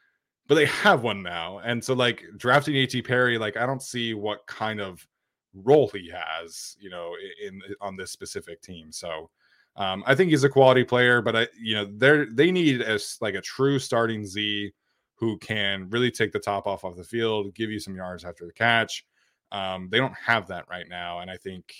but 0.47 0.56
they 0.56 0.66
have 0.66 1.04
one 1.04 1.24
now, 1.24 1.60
and 1.60 1.82
so 1.84 1.93
like 1.93 2.26
drafting 2.36 2.76
AT 2.78 3.06
Perry, 3.06 3.38
like 3.38 3.56
I 3.56 3.66
don't 3.66 3.82
see 3.82 4.14
what 4.14 4.45
kind 4.47 4.82
of 4.82 5.08
role 5.54 5.89
he 5.89 6.10
has, 6.10 6.78
you 6.80 6.89
know, 6.89 7.16
i- 7.16 7.47
in 7.47 7.62
on 7.82 7.95
this 7.95 8.12
specific 8.12 8.62
team. 8.62 8.91
So 8.91 9.30
um, 9.76 10.04
I 10.06 10.16
think 10.16 10.30
he's 10.32 10.43
a 10.43 10.50
quality 10.50 10.84
player, 10.84 11.22
but 11.22 11.36
I 11.36 11.47
you 11.60 11.76
know 11.76 11.86
they're 11.97 12.26
they 12.26 12.52
need 12.52 12.82
as 12.82 13.18
like 13.22 13.36
a 13.36 13.41
true 13.41 13.80
starting 13.80 14.26
Z 14.26 14.72
who 15.16 15.38
can 15.39 15.89
really 15.89 16.12
take 16.12 16.32
the 16.32 16.39
top 16.39 16.66
off 16.68 16.84
of 16.84 16.95
the 16.95 17.04
field, 17.04 17.54
give 17.54 17.70
you 17.70 17.80
some 17.80 17.95
yards 17.95 18.24
after 18.24 18.45
the 18.45 18.54
catch. 18.54 19.06
Um, 19.52 19.89
they 19.91 19.97
don't 19.97 20.14
have 20.16 20.47
that 20.47 20.66
right 20.70 20.88
now, 20.88 21.20
and 21.20 21.30
I 21.32 21.38
think 21.38 21.74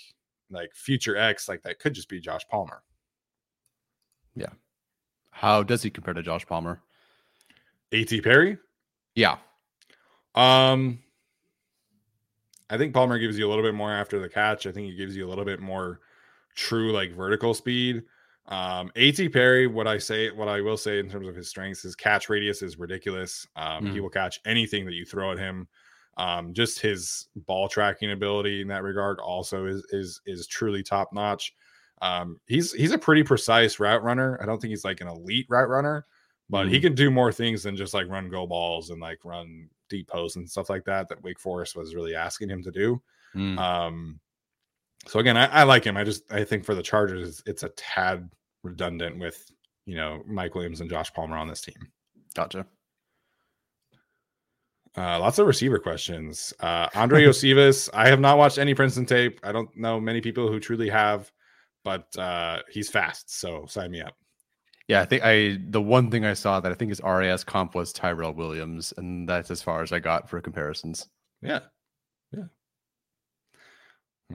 like 0.50 0.74
future 0.74 1.16
X, 1.16 1.48
like 1.48 1.62
that 1.62 1.78
could 1.78 1.94
just 1.94 2.08
be 2.08 2.20
Josh 2.20 2.42
Palmer. 2.50 2.82
Yeah. 4.34 4.50
How 5.30 5.62
does 5.62 5.82
he 5.82 5.90
compare 5.90 6.14
to 6.14 6.22
Josh 6.22 6.44
Palmer? 6.46 6.80
AT 7.92 8.20
Perry, 8.22 8.56
Yeah, 9.14 9.38
um, 10.34 11.00
I 12.70 12.78
think 12.78 12.94
Palmer 12.94 13.18
gives 13.18 13.38
you 13.38 13.46
a 13.46 13.50
little 13.50 13.64
bit 13.64 13.74
more 13.74 13.92
after 13.92 14.18
the 14.20 14.28
catch. 14.28 14.66
I 14.66 14.72
think 14.72 14.88
he 14.88 14.96
gives 14.96 15.16
you 15.16 15.26
a 15.26 15.28
little 15.30 15.44
bit 15.44 15.60
more 15.60 16.00
true 16.54 16.92
like 16.92 17.12
vertical 17.12 17.54
speed. 17.54 18.04
Um, 18.46 18.90
AT 18.96 19.28
Perry, 19.28 19.66
what 19.66 19.86
I 19.86 19.98
say, 19.98 20.30
what 20.30 20.48
I 20.48 20.60
will 20.60 20.76
say 20.76 20.98
in 20.98 21.08
terms 21.08 21.28
of 21.28 21.36
his 21.36 21.48
strengths, 21.48 21.82
his 21.82 21.94
catch 21.94 22.28
radius 22.28 22.62
is 22.62 22.78
ridiculous. 22.78 23.46
Um, 23.56 23.88
He 23.88 24.00
Mm. 24.00 24.02
will 24.02 24.10
catch 24.10 24.40
anything 24.44 24.86
that 24.86 24.94
you 24.94 25.04
throw 25.04 25.32
at 25.32 25.38
him. 25.38 25.68
Um, 26.16 26.52
just 26.54 26.80
his 26.80 27.28
ball 27.36 27.68
tracking 27.68 28.10
ability 28.12 28.60
in 28.62 28.68
that 28.68 28.82
regard 28.82 29.20
also 29.20 29.66
is 29.66 29.84
is 29.90 30.20
is 30.26 30.46
truly 30.46 30.82
top 30.82 31.12
notch. 31.12 31.54
Um, 32.02 32.40
he's 32.46 32.72
he's 32.72 32.92
a 32.92 32.98
pretty 32.98 33.22
precise 33.22 33.78
route 33.78 34.02
runner. 34.02 34.38
I 34.42 34.46
don't 34.46 34.60
think 34.60 34.70
he's 34.70 34.84
like 34.84 35.00
an 35.00 35.08
elite 35.08 35.46
route 35.48 35.68
runner, 35.68 36.06
but 36.48 36.68
he 36.68 36.80
Mhm. 36.80 36.80
can 36.80 36.94
do 36.94 37.10
more 37.10 37.32
things 37.32 37.62
than 37.62 37.76
just 37.76 37.94
like 37.94 38.08
run 38.08 38.28
go 38.28 38.46
balls 38.46 38.90
and 38.90 39.00
like 39.00 39.24
run 39.24 39.70
deep 39.90 40.08
posts 40.08 40.36
and 40.36 40.48
stuff 40.48 40.70
like 40.70 40.84
that 40.86 41.08
that 41.08 41.22
Wake 41.22 41.38
Forest 41.38 41.76
was 41.76 41.94
really 41.94 42.14
asking 42.14 42.48
him 42.48 42.62
to 42.62 42.70
do. 42.70 43.02
Mm. 43.34 43.58
Um, 43.58 44.20
so 45.06 45.18
again, 45.18 45.36
I, 45.36 45.46
I 45.46 45.62
like 45.64 45.84
him. 45.84 45.96
I 45.96 46.04
just 46.04 46.30
I 46.32 46.44
think 46.44 46.64
for 46.64 46.74
the 46.74 46.82
Chargers, 46.82 47.28
it's, 47.28 47.42
it's 47.46 47.62
a 47.62 47.68
tad 47.70 48.30
redundant 48.62 49.18
with 49.18 49.50
you 49.84 49.96
know 49.96 50.22
Mike 50.26 50.54
Williams 50.54 50.80
and 50.80 50.88
Josh 50.88 51.12
Palmer 51.12 51.36
on 51.36 51.48
this 51.48 51.60
team. 51.60 51.88
gotcha. 52.34 52.66
Uh, 54.96 55.20
lots 55.20 55.38
of 55.38 55.46
receiver 55.46 55.78
questions. 55.78 56.52
Uh, 56.60 56.88
Andrei 56.94 57.22
Iosivas, 57.24 57.88
I 57.94 58.08
have 58.08 58.20
not 58.20 58.38
watched 58.38 58.58
any 58.58 58.74
Princeton 58.74 59.06
tape. 59.06 59.38
I 59.42 59.52
don't 59.52 59.74
know 59.76 60.00
many 60.00 60.20
people 60.20 60.50
who 60.50 60.58
truly 60.58 60.88
have, 60.88 61.30
but 61.84 62.16
uh, 62.18 62.60
he's 62.68 62.90
fast. 62.90 63.38
So 63.38 63.66
sign 63.66 63.92
me 63.92 64.00
up. 64.00 64.14
Yeah, 64.90 65.02
I 65.02 65.04
think 65.04 65.22
I 65.22 65.56
the 65.68 65.80
one 65.80 66.10
thing 66.10 66.24
I 66.24 66.34
saw 66.34 66.58
that 66.58 66.72
I 66.72 66.74
think 66.74 66.90
is 66.90 67.00
RAS 67.04 67.44
comp 67.44 67.76
was 67.76 67.92
Tyrell 67.92 68.34
Williams, 68.34 68.92
and 68.96 69.28
that's 69.28 69.48
as 69.52 69.62
far 69.62 69.84
as 69.84 69.92
I 69.92 70.00
got 70.00 70.28
for 70.28 70.40
comparisons. 70.40 71.08
Yeah, 71.42 71.60
yeah. 72.32 72.46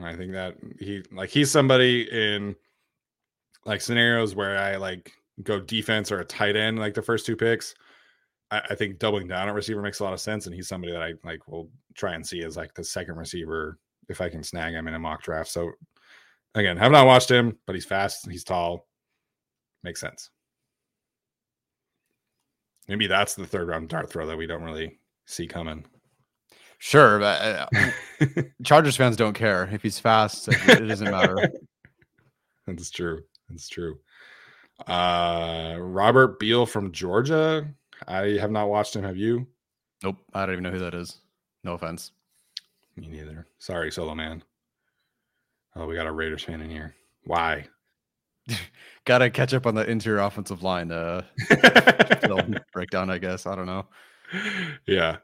I 0.02 0.16
think 0.16 0.32
that 0.32 0.56
he 0.80 1.04
like 1.12 1.28
he's 1.28 1.50
somebody 1.50 2.08
in 2.10 2.56
like 3.66 3.82
scenarios 3.82 4.34
where 4.34 4.56
I 4.56 4.76
like 4.76 5.12
go 5.42 5.60
defense 5.60 6.10
or 6.10 6.20
a 6.20 6.24
tight 6.24 6.56
end 6.56 6.78
like 6.78 6.94
the 6.94 7.02
first 7.02 7.26
two 7.26 7.36
picks. 7.36 7.74
I, 8.50 8.62
I 8.70 8.74
think 8.76 8.98
doubling 8.98 9.28
down 9.28 9.50
at 9.50 9.54
receiver 9.54 9.82
makes 9.82 10.00
a 10.00 10.04
lot 10.04 10.14
of 10.14 10.20
sense, 10.20 10.46
and 10.46 10.54
he's 10.54 10.68
somebody 10.68 10.90
that 10.90 11.02
I 11.02 11.12
like 11.22 11.46
will 11.48 11.68
try 11.94 12.14
and 12.14 12.26
see 12.26 12.42
as 12.42 12.56
like 12.56 12.72
the 12.72 12.82
second 12.82 13.16
receiver 13.16 13.78
if 14.08 14.22
I 14.22 14.30
can 14.30 14.42
snag 14.42 14.72
him 14.72 14.88
in 14.88 14.94
a 14.94 14.98
mock 14.98 15.22
draft. 15.22 15.50
So 15.50 15.72
again, 16.54 16.78
have 16.78 16.92
not 16.92 17.04
watched 17.04 17.30
him, 17.30 17.58
but 17.66 17.74
he's 17.74 17.84
fast, 17.84 18.26
he's 18.30 18.42
tall, 18.42 18.86
makes 19.84 20.00
sense. 20.00 20.30
Maybe 22.88 23.06
that's 23.06 23.34
the 23.34 23.46
third 23.46 23.68
round 23.68 23.88
dart 23.88 24.10
throw 24.10 24.26
that 24.26 24.38
we 24.38 24.46
don't 24.46 24.62
really 24.62 24.98
see 25.26 25.46
coming. 25.46 25.84
Sure, 26.78 27.18
but 27.18 27.68
uh, 27.72 28.42
Chargers 28.64 28.96
fans 28.96 29.16
don't 29.16 29.32
care 29.32 29.68
if 29.72 29.82
he's 29.82 29.98
fast. 29.98 30.48
It 30.48 30.86
doesn't 30.86 31.10
matter. 31.10 31.50
That's 32.66 32.90
true. 32.90 33.22
That's 33.48 33.68
true. 33.68 33.98
Uh, 34.86 35.76
Robert 35.78 36.38
Beal 36.38 36.66
from 36.66 36.92
Georgia. 36.92 37.66
I 38.06 38.36
have 38.40 38.50
not 38.50 38.68
watched 38.68 38.94
him. 38.94 39.04
Have 39.04 39.16
you? 39.16 39.46
Nope. 40.02 40.16
I 40.34 40.44
don't 40.44 40.54
even 40.54 40.64
know 40.64 40.70
who 40.70 40.80
that 40.80 40.94
is. 40.94 41.18
No 41.64 41.74
offense. 41.74 42.12
Me 42.96 43.06
neither. 43.08 43.46
Sorry, 43.58 43.90
solo 43.90 44.14
man. 44.14 44.42
Oh, 45.76 45.86
we 45.86 45.94
got 45.94 46.06
a 46.06 46.12
Raiders 46.12 46.42
fan 46.42 46.60
in 46.60 46.70
here. 46.70 46.94
Why? 47.24 47.66
Gotta 49.06 49.30
catch 49.30 49.54
up 49.54 49.66
on 49.66 49.74
the 49.74 49.88
interior 49.88 50.20
offensive 50.20 50.62
line 50.62 50.92
uh 50.92 51.22
breakdown, 52.72 53.08
I 53.08 53.18
guess. 53.18 53.46
I 53.46 53.54
don't 53.54 53.66
know. 53.66 53.86
Yeah. 54.86 55.18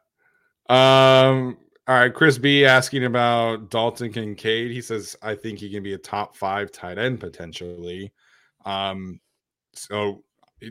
Um, 0.69 1.59
all 1.89 1.97
right, 1.97 2.15
Chris 2.15 2.39
B 2.39 2.65
asking 2.65 3.05
about 3.05 3.71
Dalton 3.71 4.13
Kincaid. 4.13 4.71
He 4.71 4.81
says, 4.81 5.17
I 5.21 5.35
think 5.35 5.59
he 5.59 5.69
can 5.69 5.83
be 5.83 5.95
a 5.95 5.99
top 5.99 6.37
five 6.37 6.71
tight 6.71 6.97
end 6.97 7.21
potentially. 7.21 8.13
Um, 8.65 9.21
so 9.75 10.23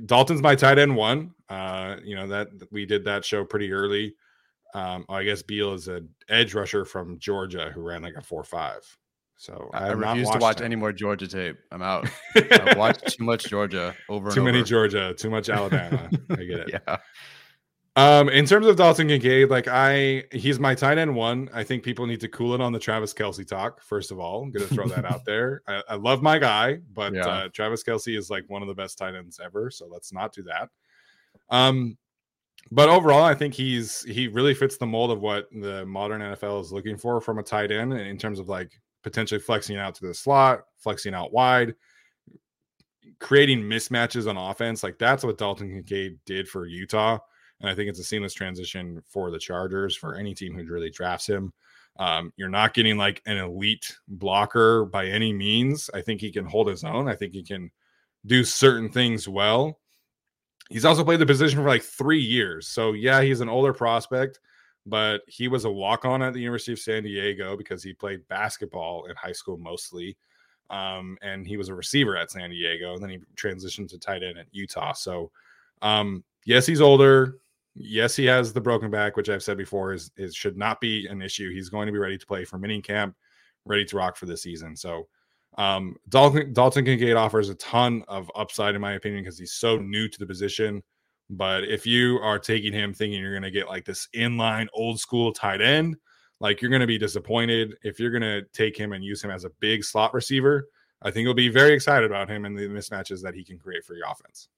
Dalton's 0.06 0.42
my 0.42 0.56
tight 0.56 0.80
end 0.80 0.96
one. 0.96 1.34
Uh, 1.50 1.98
you 2.04 2.16
know, 2.16 2.28
that 2.28 2.48
we 2.72 2.86
did 2.86 3.04
that 3.06 3.26
show 3.26 3.44
pretty 3.44 3.74
early. 3.74 4.16
Um, 4.74 5.06
I 5.10 5.24
guess 5.24 5.42
Beal 5.42 5.74
is 5.74 5.90
an 5.90 6.08
edge 6.30 6.54
rusher 6.54 6.86
from 6.86 7.20
Georgia 7.20 7.72
who 7.76 7.82
ran 7.82 8.04
like 8.04 8.16
a 8.16 8.22
four 8.22 8.44
five. 8.44 8.82
So 9.42 9.72
I, 9.74 9.88
I 9.88 9.92
refuse 9.94 10.30
to 10.30 10.38
watch 10.38 10.60
him. 10.60 10.66
any 10.66 10.76
more 10.76 10.94
Georgia 10.94 11.28
tape. 11.28 11.58
I'm 11.72 11.82
out. 11.82 12.08
I've 12.36 12.78
watched 12.78 13.18
too 13.18 13.24
much 13.24 13.46
Georgia 13.46 13.96
over. 14.08 14.30
Too 14.30 14.44
many. 14.44 14.62
Georgia, 14.62 15.16
too 15.16 15.32
much 15.32 15.50
Alabama. 15.50 16.12
I 16.30 16.36
get 16.36 16.60
it. 16.60 16.70
Yeah. 16.88 16.98
Um, 17.96 18.30
in 18.30 18.46
terms 18.46 18.68
of 18.68 18.76
Dalton 18.76 19.08
Kincaid, 19.08 19.50
like 19.50 19.68
I, 19.68 20.26
he's 20.32 20.60
my 20.60 20.76
tight 20.76 21.00
end 21.00 21.16
one. 21.16 21.50
I 21.56 21.64
think 21.64 21.82
people 21.82 22.06
need 22.06 22.20
to 22.20 22.28
cool 22.28 22.54
it 22.54 22.62
on 22.62 22.72
the 22.72 22.78
Travis 22.78 23.16
Kelce 23.16 23.46
talk. 23.48 23.82
First 23.82 24.12
of 24.12 24.20
all, 24.20 24.44
I'm 24.44 24.52
gonna 24.52 24.68
throw 24.68 24.88
that 24.90 25.06
out 25.06 25.26
there. 25.26 25.64
I, 25.68 25.82
I, 25.90 25.96
love 25.96 26.22
my 26.22 26.38
guy, 26.38 26.78
but 26.94 27.16
yeah. 27.16 27.26
uh, 27.26 27.48
Travis 27.48 27.84
Kelce 27.84 28.16
is 28.16 28.30
like 28.30 28.44
one 28.48 28.62
of 28.62 28.68
the 28.68 28.76
best 28.76 29.00
tight 29.00 29.16
ends 29.16 29.40
ever. 29.44 29.72
So 29.72 29.88
let's 29.88 30.14
not 30.14 30.36
do 30.36 30.44
that. 30.44 30.70
Um, 31.50 31.98
but 32.70 32.90
overall, 32.90 33.24
I 33.24 33.34
think 33.34 33.56
he's 33.56 34.04
he 34.04 34.28
really 34.28 34.54
fits 34.54 34.78
the 34.78 34.86
mold 34.86 35.10
of 35.10 35.20
what 35.20 35.48
the 35.52 35.84
modern 35.88 36.22
NFL 36.22 36.62
is 36.62 36.72
looking 36.72 36.96
for 36.96 37.20
from 37.20 37.40
a 37.40 37.44
tight 37.44 37.72
end 37.72 37.92
in 37.92 38.20
terms 38.20 38.38
of 38.38 38.48
like 38.48 38.80
potentially 39.04 39.40
flexing 39.40 39.78
out 39.78 39.96
to 39.96 40.08
the 40.08 40.14
slot, 40.14 40.64
flexing 40.78 41.14
out 41.14 41.34
wide, 41.34 41.76
creating 43.20 43.62
mismatches 43.62 44.30
on 44.30 44.38
offense. 44.38 44.84
Like 44.84 44.98
that's 44.98 45.24
what 45.24 45.38
Dalton 45.38 45.70
Kincaid 45.70 46.20
did 46.26 46.48
for 46.48 46.66
Utah. 46.66 47.20
And 47.60 47.70
I 47.70 47.76
think 47.76 47.90
it's 47.90 48.00
a 48.00 48.04
seamless 48.04 48.34
transition 48.34 49.02
for 49.08 49.30
the 49.30 49.40
Chargers 49.40 49.96
for 49.96 50.16
any 50.16 50.34
team 50.34 50.56
who 50.56 50.72
really 50.72 50.90
drafts 50.90 51.28
him. 51.28 51.54
Um, 51.98 52.34
you're 52.36 52.50
not 52.50 52.74
getting 52.74 52.98
like 52.98 53.22
an 53.26 53.38
elite 53.38 53.96
blocker 54.08 54.86
by 54.86 55.06
any 55.08 55.34
means. 55.34 55.90
I 55.94 56.02
think 56.02 56.22
he 56.22 56.32
can 56.32 56.46
hold 56.46 56.68
his 56.68 56.84
own. 56.84 57.08
I 57.08 57.16
think 57.16 57.34
he 57.34 57.44
can 57.44 57.70
do 58.26 58.44
certain 58.44 58.90
things 58.90 59.28
well. 59.28 59.80
He's 60.70 60.86
also 60.86 61.04
played 61.04 61.20
the 61.20 61.26
position 61.26 61.60
for 61.60 61.68
like 61.68 61.84
three 61.84 62.22
years. 62.22 62.70
So, 62.70 62.94
yeah, 62.94 63.22
he's 63.22 63.42
an 63.42 63.50
older 63.50 63.74
prospect 63.74 64.40
but 64.86 65.22
he 65.28 65.48
was 65.48 65.66
a 65.66 65.72
walk 65.72 66.06
on 66.06 66.22
at 66.22 66.34
the 66.34 66.40
University 66.40 66.74
of 66.74 66.80
San 66.80 67.04
Diego 67.04 67.56
because 67.56 67.84
he 67.84 67.94
played 67.94 68.28
basketball 68.28 69.06
in 69.06 69.16
high 69.16 69.32
school 69.32 69.58
mostly. 69.58 70.18
Um, 70.70 71.18
and 71.22 71.46
he 71.46 71.58
was 71.58 71.70
a 71.70 71.76
receiver 71.76 72.16
at 72.16 72.32
San 72.32 72.50
Diego. 72.50 72.94
And 72.94 73.04
then 73.04 73.10
he 73.10 73.20
transitioned 73.36 73.90
to 73.90 74.00
tight 74.00 74.24
end 74.24 74.38
at 74.38 74.48
Utah. 74.52 74.94
So, 74.94 75.32
um, 75.82 76.24
yes, 76.46 76.66
he's 76.66 76.82
older. 76.82 77.40
Yes, 77.76 78.16
he 78.16 78.26
has 78.26 78.54
the 78.54 78.62
broken 78.62 78.90
back, 78.90 79.18
which 79.18 79.30
I've 79.30 79.44
said 79.44 79.58
before 79.58 79.94
is, 79.94 80.12
is 80.18 80.36
should 80.36 80.58
not 80.58 80.82
be 80.82 81.08
an 81.08 81.22
issue. 81.22 81.52
He's 81.52 81.70
going 81.70 81.88
to 81.88 81.92
be 81.92 82.00
ready 82.00 82.18
to 82.18 82.26
play 82.26 82.46
for 82.46 82.58
mini 82.58 82.82
camp, 82.82 83.16
ready 83.66 83.86
to 83.86 83.98
rock 83.98 84.16
for 84.16 84.26
the 84.26 84.38
season. 84.38 84.76
So, 84.76 85.08
um, 85.58 85.96
Dalton 86.10 86.54
Dalton 86.54 86.86
Kincaid 86.86 87.16
offers 87.16 87.50
a 87.50 87.56
ton 87.56 88.04
of 88.08 88.32
upside, 88.36 88.76
in 88.76 88.82
my 88.82 88.94
opinion, 88.94 89.24
because 89.24 89.38
he's 89.38 89.54
so 89.54 89.78
new 89.78 90.08
to 90.08 90.20
the 90.20 90.26
position. 90.26 90.82
But 91.32 91.64
if 91.64 91.86
you 91.86 92.20
are 92.20 92.38
taking 92.38 92.74
him 92.74 92.94
thinking 92.94 93.22
you're 93.22 93.32
going 93.32 93.42
to 93.44 93.52
get 93.52 93.70
like 93.70 93.86
this 93.86 94.10
inline 94.14 94.68
old 94.74 95.00
school 95.00 95.32
tight 95.32 95.62
end, 95.62 95.96
like 96.42 96.62
you're 96.62 96.70
going 96.70 96.82
to 96.82 96.88
be 96.88 96.98
disappointed. 96.98 97.76
If 97.84 98.00
you're 98.00 98.12
going 98.12 98.22
to 98.22 98.44
take 98.52 98.78
him 98.78 98.92
and 98.92 99.04
use 99.04 99.24
him 99.24 99.32
as 99.32 99.46
a 99.46 99.50
big 99.62 99.86
slot 99.86 100.14
receiver, 100.14 100.68
I 101.02 101.10
think 101.10 101.24
you'll 101.24 101.34
be 101.34 101.48
very 101.48 101.74
excited 101.74 102.06
about 102.06 102.30
him 102.30 102.44
and 102.44 102.58
the 102.58 102.68
mismatches 102.68 103.22
that 103.22 103.34
he 103.34 103.46
can 103.46 103.58
create 103.58 103.86
for 103.86 103.96
your 103.96 104.08
offense. 104.08 104.50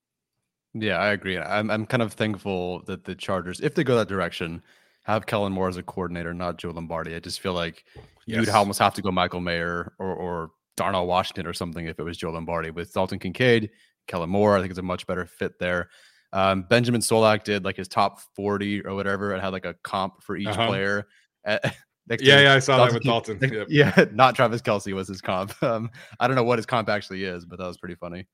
Yeah, 0.74 0.98
I 0.98 1.12
agree. 1.12 1.38
I'm 1.38 1.70
I'm 1.70 1.86
kind 1.86 2.02
of 2.02 2.14
thankful 2.14 2.82
that 2.86 3.04
the 3.04 3.14
Chargers, 3.14 3.60
if 3.60 3.76
they 3.76 3.84
go 3.84 3.96
that 3.96 4.08
direction, 4.08 4.64
have 5.04 5.28
Kellen 5.28 5.54
Moore 5.54 5.70
as 5.70 5.78
a 5.78 5.84
coordinator, 5.84 6.34
not 6.34 6.58
Joe 6.58 6.72
Lombardi. 6.72 7.14
I 7.14 7.20
just 7.20 7.40
feel 7.40 7.54
like 7.54 7.86
yes. 8.26 8.40
you'd 8.40 8.50
almost 8.50 8.80
have 8.80 8.96
to 8.96 9.04
go 9.04 9.12
Michael 9.12 9.42
Mayer 9.42 9.94
or 10.00 10.16
or 10.16 10.52
Darnell 10.76 11.06
Washington 11.06 11.46
or 11.46 11.54
something 11.54 11.86
if 11.86 12.00
it 12.00 12.04
was 12.04 12.18
Joe 12.18 12.32
Lombardi. 12.32 12.72
With 12.72 12.92
Dalton 12.92 13.20
Kincaid, 13.20 13.70
Kellen 14.08 14.32
Moore, 14.32 14.58
I 14.58 14.62
think 14.62 14.72
it's 14.72 14.80
a 14.80 14.82
much 14.82 15.06
better 15.06 15.28
fit 15.28 15.60
there. 15.60 15.90
Um, 16.34 16.64
Benjamin 16.64 17.00
Solak 17.00 17.44
did 17.44 17.64
like 17.64 17.78
his 17.78 17.88
top 17.88 18.20
40 18.36 18.86
or 18.86 18.96
whatever 18.96 19.34
and 19.34 19.42
had 19.42 19.54
like 19.54 19.66
a 19.66 19.76
comp 19.84 20.24
for 20.24 20.36
each 20.36 20.48
uh-huh. 20.48 20.68
player. 20.68 21.08
yeah, 21.46 21.68
yeah, 22.10 22.54
I 22.56 22.60
saw 22.60 22.78
Dalton, 22.78 22.94
that 22.94 22.94
with 22.94 23.04
Dalton. 23.04 23.54
Yep. 23.54 23.68
Yeah, 23.70 24.06
not 24.14 24.36
Travis 24.36 24.62
Kelce 24.62 24.92
was 24.94 25.08
his 25.08 25.22
comp. 25.22 25.54
Um, 25.64 25.92
I 26.20 26.28
don't 26.28 26.36
know 26.36 26.44
what 26.44 26.58
his 26.58 26.66
comp 26.66 26.90
actually 26.90 27.24
is, 27.24 27.46
but 27.46 27.60
that 27.60 27.68
was 27.68 27.78
pretty 27.78 27.96
funny. 27.96 28.26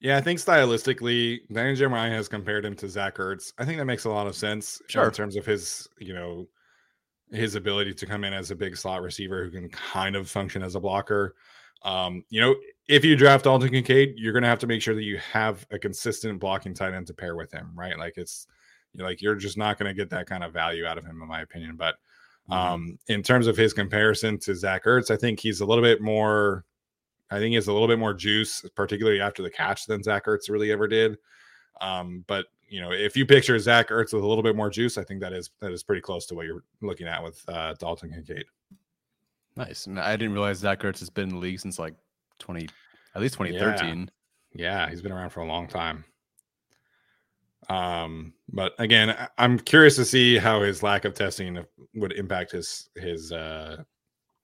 Yeah, 0.00 0.16
I 0.16 0.22
think 0.22 0.40
stylistically, 0.40 1.40
Danny 1.52 1.74
Jeremiah 1.74 2.10
has 2.10 2.26
compared 2.26 2.64
him 2.64 2.74
to 2.76 2.88
Zach 2.88 3.16
Ertz. 3.16 3.52
I 3.58 3.66
think 3.66 3.76
that 3.76 3.84
makes 3.84 4.06
a 4.06 4.10
lot 4.10 4.26
of 4.26 4.34
sense 4.34 4.80
sure. 4.88 5.04
in 5.04 5.10
terms 5.10 5.36
of 5.36 5.44
his, 5.44 5.86
you 5.98 6.14
know, 6.14 6.48
his 7.30 7.54
ability 7.54 7.92
to 7.92 8.06
come 8.06 8.24
in 8.24 8.32
as 8.32 8.50
a 8.50 8.56
big 8.56 8.76
slot 8.76 9.02
receiver 9.02 9.44
who 9.44 9.50
can 9.50 9.68
kind 9.68 10.16
of 10.16 10.30
function 10.30 10.62
as 10.62 10.74
a 10.74 10.80
blocker. 10.80 11.34
Um, 11.82 12.24
you 12.30 12.40
know, 12.40 12.54
if 12.90 13.04
you 13.04 13.14
draft 13.14 13.44
Dalton 13.44 13.70
Kincaid, 13.70 14.14
you're 14.16 14.32
going 14.32 14.42
to 14.42 14.48
have 14.48 14.58
to 14.58 14.66
make 14.66 14.82
sure 14.82 14.96
that 14.96 15.04
you 15.04 15.16
have 15.18 15.64
a 15.70 15.78
consistent 15.78 16.40
blocking 16.40 16.74
tight 16.74 16.92
end 16.92 17.06
to 17.06 17.14
pair 17.14 17.36
with 17.36 17.52
him, 17.52 17.70
right? 17.72 17.96
Like 17.96 18.14
it's 18.16 18.48
you're 18.92 19.06
like 19.06 19.22
you're 19.22 19.36
just 19.36 19.56
not 19.56 19.78
going 19.78 19.88
to 19.88 19.94
get 19.94 20.10
that 20.10 20.26
kind 20.26 20.42
of 20.42 20.52
value 20.52 20.84
out 20.84 20.98
of 20.98 21.04
him, 21.04 21.22
in 21.22 21.28
my 21.28 21.42
opinion. 21.42 21.76
But 21.76 21.94
mm-hmm. 22.50 22.52
um, 22.52 22.98
in 23.06 23.22
terms 23.22 23.46
of 23.46 23.56
his 23.56 23.72
comparison 23.72 24.38
to 24.40 24.56
Zach 24.56 24.86
Ertz, 24.86 25.08
I 25.12 25.16
think 25.16 25.38
he's 25.38 25.60
a 25.60 25.64
little 25.64 25.84
bit 25.84 26.02
more. 26.02 26.64
I 27.30 27.38
think 27.38 27.50
he 27.50 27.54
has 27.54 27.68
a 27.68 27.72
little 27.72 27.86
bit 27.86 28.00
more 28.00 28.12
juice, 28.12 28.64
particularly 28.74 29.20
after 29.20 29.44
the 29.44 29.50
catch, 29.50 29.86
than 29.86 30.02
Zach 30.02 30.26
Ertz 30.26 30.50
really 30.50 30.72
ever 30.72 30.88
did. 30.88 31.16
Um, 31.80 32.24
but 32.26 32.46
you 32.68 32.80
know, 32.80 32.90
if 32.90 33.16
you 33.16 33.24
picture 33.24 33.56
Zach 33.60 33.90
Ertz 33.90 34.12
with 34.12 34.24
a 34.24 34.26
little 34.26 34.42
bit 34.42 34.56
more 34.56 34.68
juice, 34.68 34.98
I 34.98 35.04
think 35.04 35.20
that 35.20 35.32
is 35.32 35.50
that 35.60 35.70
is 35.70 35.84
pretty 35.84 36.02
close 36.02 36.26
to 36.26 36.34
what 36.34 36.46
you're 36.46 36.64
looking 36.82 37.06
at 37.06 37.22
with 37.22 37.40
uh, 37.48 37.74
Dalton 37.74 38.10
Kincaid. 38.10 38.46
Nice. 39.56 39.86
I 39.86 40.16
didn't 40.16 40.32
realize 40.32 40.58
Zach 40.58 40.80
Ertz 40.80 40.98
has 40.98 41.10
been 41.10 41.28
in 41.28 41.34
the 41.36 41.40
league 41.40 41.60
since 41.60 41.78
like 41.78 41.94
20, 42.40 42.68
at 43.14 43.20
least 43.20 43.34
2013. 43.34 44.10
Yeah. 44.52 44.84
yeah, 44.84 44.90
he's 44.90 45.02
been 45.02 45.12
around 45.12 45.30
for 45.30 45.40
a 45.40 45.46
long 45.46 45.66
time. 45.66 46.04
Um, 47.68 48.32
but 48.48 48.72
again, 48.78 49.16
I'm 49.38 49.58
curious 49.58 49.96
to 49.96 50.04
see 50.04 50.38
how 50.38 50.62
his 50.62 50.82
lack 50.82 51.04
of 51.04 51.14
testing 51.14 51.64
would 51.94 52.12
impact 52.12 52.52
his 52.52 52.88
his 52.96 53.32
uh, 53.32 53.82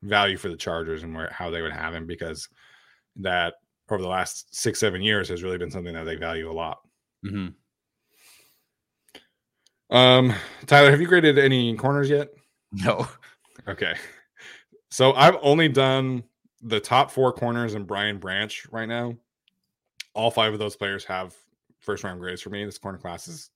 value 0.02 0.36
for 0.36 0.48
the 0.48 0.56
Chargers 0.56 1.02
and 1.02 1.14
where 1.14 1.30
how 1.30 1.50
they 1.50 1.62
would 1.62 1.72
have 1.72 1.94
him 1.94 2.06
because 2.06 2.48
that 3.16 3.54
over 3.90 4.02
the 4.02 4.08
last 4.08 4.54
six 4.54 4.78
seven 4.78 5.02
years 5.02 5.28
has 5.28 5.42
really 5.42 5.58
been 5.58 5.70
something 5.70 5.94
that 5.94 6.04
they 6.04 6.16
value 6.16 6.50
a 6.50 6.52
lot. 6.52 6.78
Mm-hmm. 7.24 7.48
Um, 9.96 10.34
Tyler, 10.66 10.90
have 10.90 11.00
you 11.00 11.06
graded 11.06 11.38
any 11.38 11.74
corners 11.76 12.10
yet? 12.10 12.28
No. 12.72 13.08
Okay. 13.68 13.94
So 14.90 15.12
I've 15.14 15.36
only 15.42 15.68
done 15.68 16.22
the 16.62 16.80
top 16.80 17.10
four 17.10 17.32
corners 17.32 17.74
and 17.74 17.86
Brian 17.86 18.18
Branch 18.18 18.66
right 18.70 18.88
now. 18.88 19.14
All 20.14 20.30
five 20.30 20.52
of 20.52 20.58
those 20.58 20.76
players 20.76 21.04
have 21.04 21.34
first 21.80 22.04
round 22.04 22.20
grades 22.20 22.40
for 22.40 22.50
me. 22.50 22.64
This 22.64 22.78
corner 22.78 22.98
class 22.98 23.28
is 23.28 23.50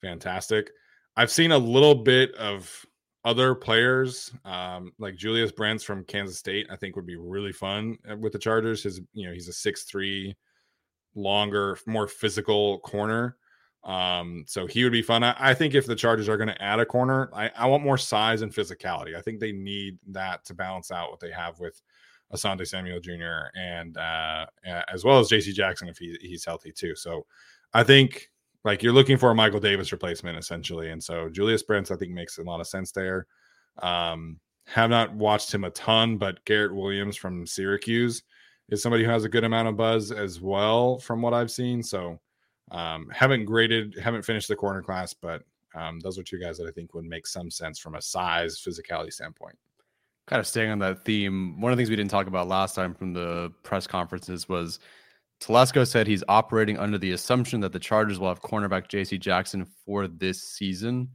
fantastic. 0.00 0.70
I've 1.16 1.30
seen 1.30 1.52
a 1.52 1.58
little 1.58 1.94
bit 1.94 2.34
of 2.36 2.86
other 3.24 3.54
players, 3.54 4.32
um, 4.44 4.92
like 4.98 5.16
Julius 5.16 5.50
Brents 5.50 5.82
from 5.82 6.04
Kansas 6.04 6.38
State. 6.38 6.68
I 6.70 6.76
think 6.76 6.94
would 6.94 7.06
be 7.06 7.16
really 7.16 7.52
fun 7.52 7.98
uh, 8.10 8.16
with 8.16 8.32
the 8.32 8.38
Chargers. 8.38 8.84
His, 8.84 9.00
you 9.12 9.26
know, 9.26 9.32
he's 9.32 9.48
a 9.48 9.52
six 9.52 9.82
three 9.82 10.36
longer, 11.14 11.76
more 11.86 12.06
physical 12.06 12.78
corner. 12.80 13.36
Um, 13.84 14.44
so 14.46 14.66
he 14.66 14.84
would 14.84 14.92
be 14.92 15.02
fun. 15.02 15.22
I, 15.24 15.34
I 15.38 15.54
think 15.54 15.74
if 15.74 15.86
the 15.86 15.96
Chargers 15.96 16.28
are 16.28 16.36
going 16.36 16.48
to 16.48 16.62
add 16.62 16.80
a 16.80 16.86
corner, 16.86 17.30
I, 17.34 17.50
I 17.56 17.66
want 17.66 17.84
more 17.84 17.98
size 17.98 18.42
and 18.42 18.52
physicality. 18.52 19.16
I 19.16 19.20
think 19.20 19.40
they 19.40 19.52
need 19.52 19.98
that 20.08 20.44
to 20.46 20.54
balance 20.54 20.90
out 20.90 21.10
what 21.10 21.20
they 21.20 21.30
have 21.30 21.58
with 21.58 21.80
Asante 22.32 22.66
Samuel 22.66 23.00
Jr. 23.00 23.50
and 23.56 23.96
uh, 23.96 24.46
as 24.92 25.04
well 25.04 25.18
as 25.18 25.28
JC 25.28 25.52
Jackson 25.54 25.88
if 25.88 25.98
he, 25.98 26.16
he's 26.20 26.44
healthy 26.44 26.72
too. 26.72 26.94
So 26.94 27.26
I 27.72 27.82
think 27.82 28.30
like 28.64 28.82
you're 28.82 28.92
looking 28.92 29.16
for 29.16 29.30
a 29.30 29.34
Michael 29.34 29.60
Davis 29.60 29.92
replacement 29.92 30.38
essentially. 30.38 30.90
And 30.90 31.02
so 31.02 31.28
Julius 31.28 31.62
Brents, 31.62 31.90
I 31.90 31.96
think 31.96 32.12
makes 32.12 32.38
a 32.38 32.42
lot 32.42 32.60
of 32.60 32.66
sense 32.66 32.92
there. 32.92 33.26
Um, 33.78 34.40
have 34.66 34.90
not 34.90 35.14
watched 35.14 35.52
him 35.52 35.64
a 35.64 35.70
ton, 35.70 36.18
but 36.18 36.44
Garrett 36.44 36.74
Williams 36.74 37.16
from 37.16 37.46
Syracuse 37.46 38.22
is 38.68 38.82
somebody 38.82 39.04
who 39.04 39.10
has 39.10 39.24
a 39.24 39.28
good 39.28 39.44
amount 39.44 39.68
of 39.68 39.76
buzz 39.76 40.12
as 40.12 40.40
well 40.40 40.98
from 40.98 41.22
what 41.22 41.32
I've 41.32 41.50
seen. 41.50 41.82
So 41.82 42.20
um, 42.70 43.08
haven't 43.10 43.46
graded, 43.46 43.98
haven't 43.98 44.26
finished 44.26 44.48
the 44.48 44.56
corner 44.56 44.82
class, 44.82 45.14
but 45.14 45.42
um, 45.74 46.00
those 46.00 46.18
are 46.18 46.22
two 46.22 46.38
guys 46.38 46.58
that 46.58 46.66
I 46.66 46.70
think 46.72 46.92
would 46.92 47.04
make 47.04 47.26
some 47.26 47.50
sense 47.50 47.78
from 47.78 47.94
a 47.94 48.02
size, 48.02 48.60
physicality 48.60 49.12
standpoint. 49.12 49.56
Kind 50.28 50.40
of 50.40 50.46
staying 50.46 50.70
on 50.70 50.78
that 50.80 51.06
theme, 51.06 51.58
one 51.58 51.72
of 51.72 51.78
the 51.78 51.80
things 51.80 51.88
we 51.88 51.96
didn't 51.96 52.10
talk 52.10 52.26
about 52.26 52.48
last 52.48 52.74
time 52.74 52.94
from 52.94 53.14
the 53.14 53.50
press 53.62 53.86
conferences 53.86 54.46
was 54.46 54.78
Telesco 55.40 55.86
said 55.86 56.06
he's 56.06 56.22
operating 56.28 56.78
under 56.78 56.98
the 56.98 57.12
assumption 57.12 57.60
that 57.60 57.72
the 57.72 57.78
Chargers 57.78 58.18
will 58.18 58.28
have 58.28 58.42
cornerback 58.42 58.88
JC 58.88 59.18
Jackson 59.18 59.66
for 59.86 60.06
this 60.06 60.42
season. 60.42 61.08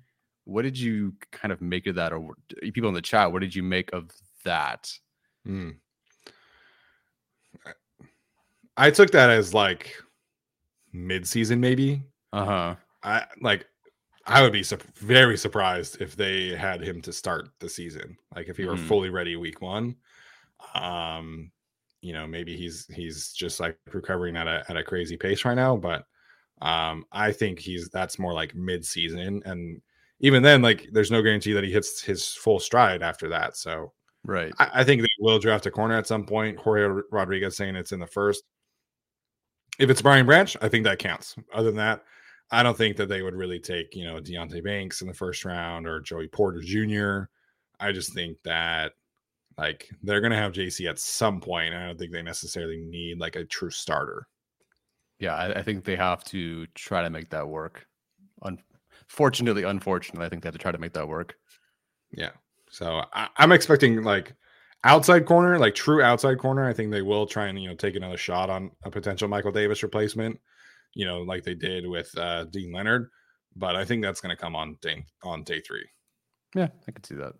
What 0.45 0.63
did 0.63 0.75
you 0.77 1.13
kind 1.31 1.51
of 1.51 1.61
make 1.61 1.85
of 1.85 1.93
that, 1.93 2.11
or 2.11 2.33
people 2.73 2.87
in 2.87 2.95
the 2.95 3.01
chat? 3.03 3.31
What 3.31 3.41
did 3.41 3.53
you 3.53 3.61
make 3.61 3.93
of 3.93 4.09
that? 4.45 4.91
Hmm. 5.45 5.71
I 8.75 8.89
took 8.89 9.11
that 9.11 9.29
as 9.29 9.53
like 9.53 9.95
mid-season, 10.91 11.59
maybe. 11.59 12.01
Uh 12.31 12.45
huh. 12.45 12.75
I 13.03 13.25
like. 13.41 13.67
I 14.25 14.41
would 14.41 14.53
be 14.53 14.63
su- 14.63 14.77
very 14.95 15.37
surprised 15.37 16.01
if 16.01 16.15
they 16.15 16.55
had 16.55 16.81
him 16.81 17.01
to 17.01 17.13
start 17.13 17.49
the 17.59 17.69
season. 17.69 18.17
Like 18.35 18.47
if 18.47 18.57
he 18.57 18.65
were 18.65 18.75
mm. 18.75 18.87
fully 18.87 19.09
ready 19.09 19.35
week 19.35 19.61
one. 19.61 19.95
Um, 20.75 21.51
you 22.03 22.11
know, 22.13 22.27
maybe 22.27 22.55
he's 22.57 22.85
he's 22.93 23.31
just 23.31 23.59
like 23.59 23.77
recovering 23.91 24.35
at 24.35 24.47
a 24.47 24.63
at 24.67 24.77
a 24.77 24.83
crazy 24.83 25.17
pace 25.17 25.45
right 25.45 25.55
now. 25.55 25.77
But 25.77 26.05
um, 26.61 27.05
I 27.11 27.31
think 27.31 27.59
he's 27.59 27.89
that's 27.89 28.19
more 28.19 28.33
like 28.33 28.53
mid-season, 28.55 29.41
and 29.45 29.81
even 30.19 30.43
then, 30.43 30.61
like 30.61 30.89
there's 30.91 31.11
no 31.11 31.21
guarantee 31.21 31.53
that 31.53 31.63
he 31.63 31.71
hits 31.71 32.01
his 32.01 32.27
full 32.27 32.59
stride 32.59 33.01
after 33.01 33.29
that. 33.29 33.55
So 33.55 33.93
right, 34.25 34.53
I, 34.59 34.69
I 34.75 34.83
think 34.83 35.01
they 35.01 35.07
will 35.19 35.39
draft 35.39 35.65
a 35.65 35.71
corner 35.71 35.97
at 35.97 36.07
some 36.07 36.25
point. 36.25 36.59
Jorge 36.59 37.01
Rodriguez 37.09 37.55
saying 37.55 37.77
it's 37.77 37.93
in 37.93 37.99
the 38.01 38.07
first. 38.07 38.43
If 39.79 39.89
it's 39.89 40.01
Brian 40.01 40.25
Branch, 40.25 40.55
I 40.61 40.67
think 40.67 40.83
that 40.83 40.99
counts. 40.99 41.35
Other 41.53 41.67
than 41.67 41.77
that, 41.77 42.03
I 42.53 42.61
don't 42.61 42.77
think 42.77 42.97
that 42.97 43.09
they 43.09 43.23
would 43.23 43.33
really 43.33 43.59
take, 43.59 43.95
you 43.95 44.05
know, 44.05 44.21
Deonte 44.21 44.63
Banks 44.63 45.01
in 45.01 45.07
the 45.07 45.13
first 45.13 45.43
round 45.43 45.87
or 45.87 45.99
Joey 45.99 46.27
Porter 46.27 46.61
Jr. 46.61 47.23
I 47.79 47.91
just 47.91 48.13
think 48.13 48.37
that 48.43 48.91
like 49.57 49.89
they're 50.03 50.21
gonna 50.21 50.37
have 50.37 50.53
JC 50.53 50.87
at 50.87 50.99
some 50.99 51.41
point. 51.41 51.73
I 51.73 51.87
don't 51.87 51.97
think 51.97 52.11
they 52.11 52.21
necessarily 52.21 52.77
need 52.77 53.19
like 53.19 53.35
a 53.35 53.43
true 53.43 53.71
starter. 53.71 54.27
Yeah, 55.17 55.33
I, 55.33 55.59
I 55.59 55.63
think 55.63 55.83
they 55.83 55.95
have 55.95 56.23
to 56.25 56.67
try 56.75 57.01
to 57.01 57.09
make 57.09 57.31
that 57.31 57.47
work. 57.47 57.87
Unfortunately, 58.43 59.63
unfortunately, 59.63 60.25
I 60.25 60.29
think 60.29 60.43
they 60.43 60.47
have 60.47 60.55
to 60.55 60.59
try 60.59 60.71
to 60.71 60.77
make 60.77 60.93
that 60.93 61.07
work. 61.07 61.35
Yeah. 62.11 62.31
So 62.69 63.03
I, 63.13 63.29
I'm 63.37 63.51
expecting 63.51 64.03
like 64.03 64.35
outside 64.83 65.25
corner, 65.25 65.57
like 65.57 65.73
true 65.73 66.03
outside 66.03 66.37
corner, 66.37 66.69
I 66.69 66.73
think 66.73 66.91
they 66.91 67.01
will 67.01 67.25
try 67.25 67.47
and 67.47 67.59
you 67.59 67.69
know 67.69 67.75
take 67.75 67.95
another 67.95 68.17
shot 68.17 68.51
on 68.51 68.69
a 68.83 68.91
potential 68.91 69.27
Michael 69.27 69.51
Davis 69.51 69.81
replacement. 69.81 70.39
You 70.93 71.05
know, 71.05 71.21
like 71.21 71.43
they 71.43 71.55
did 71.55 71.87
with 71.87 72.15
uh, 72.17 72.45
Deane 72.45 72.71
Leonard, 72.71 73.09
but 73.55 73.75
I 73.75 73.85
think 73.85 74.03
that's 74.03 74.21
going 74.21 74.35
to 74.35 74.41
come 74.41 74.55
on 74.55 74.77
day 74.81 75.05
on 75.23 75.43
day 75.43 75.59
three. 75.61 75.87
Yeah, 76.55 76.67
I 76.87 76.91
could 76.91 77.05
see 77.05 77.15
that. 77.15 77.33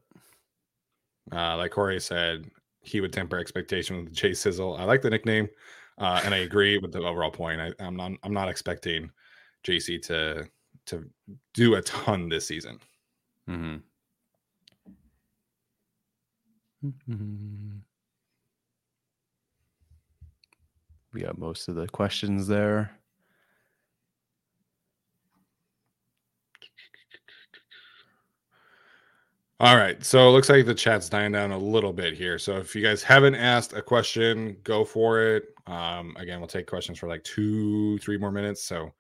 Uh, 1.32 1.58
like 1.58 1.72
Corey 1.72 2.00
said, 2.00 2.50
he 2.82 3.00
would 3.00 3.14
temper 3.14 3.38
expectation 3.38 4.04
with 4.04 4.16
Chase 4.16 4.40
Sizzle. 4.40 4.78
I 4.78 4.84
like 4.84 5.02
the 5.02 5.10
nickname, 5.10 5.48
uh, 5.98 6.22
and 6.26 6.34
I 6.34 6.40
agree 6.40 6.78
with 6.78 6.92
the 6.92 7.00
overall 7.00 7.32
point. 7.32 7.62
I, 7.62 7.72
am 7.80 7.96
not 7.96 8.12
I'm 8.24 8.34
not 8.34 8.50
expecting 8.50 9.10
JC 9.64 10.02
to 10.08 10.48
to 10.88 11.10
do 11.54 11.76
a 11.76 11.82
ton 11.82 12.28
this 12.28 12.48
season. 12.48 12.80
Mm-hmm. 13.50 13.76
Mm-hmm. 16.88 17.78
We 21.14 21.22
got 21.22 21.38
most 21.38 21.68
of 21.68 21.76
the 21.76 21.88
questions 21.88 22.48
there. 22.48 22.92
All 29.60 29.78
right. 29.78 30.04
So 30.04 30.28
it 30.28 30.32
looks 30.32 30.50
like 30.50 30.66
the 30.66 30.74
chat's 30.74 31.08
dying 31.10 31.32
down 31.32 31.52
a 31.52 31.58
little 31.58 31.94
bit 31.94 32.16
here. 32.16 32.38
So 32.38 32.58
if 32.58 32.76
you 32.76 32.82
guys 32.82 33.02
haven't 33.02 33.36
asked 33.36 33.74
a 33.74 33.82
question, 33.82 34.58
go 34.64 34.84
for 34.84 35.22
it. 35.22 35.46
Um, 35.68 36.16
again, 36.18 36.40
we'll 36.40 36.48
take 36.48 36.68
questions 36.68 37.00
for 37.00 37.08
like 37.08 37.24
two, 37.24 37.98
three 38.00 38.18
more 38.18 38.32
minutes. 38.32 38.64
So 38.64 38.94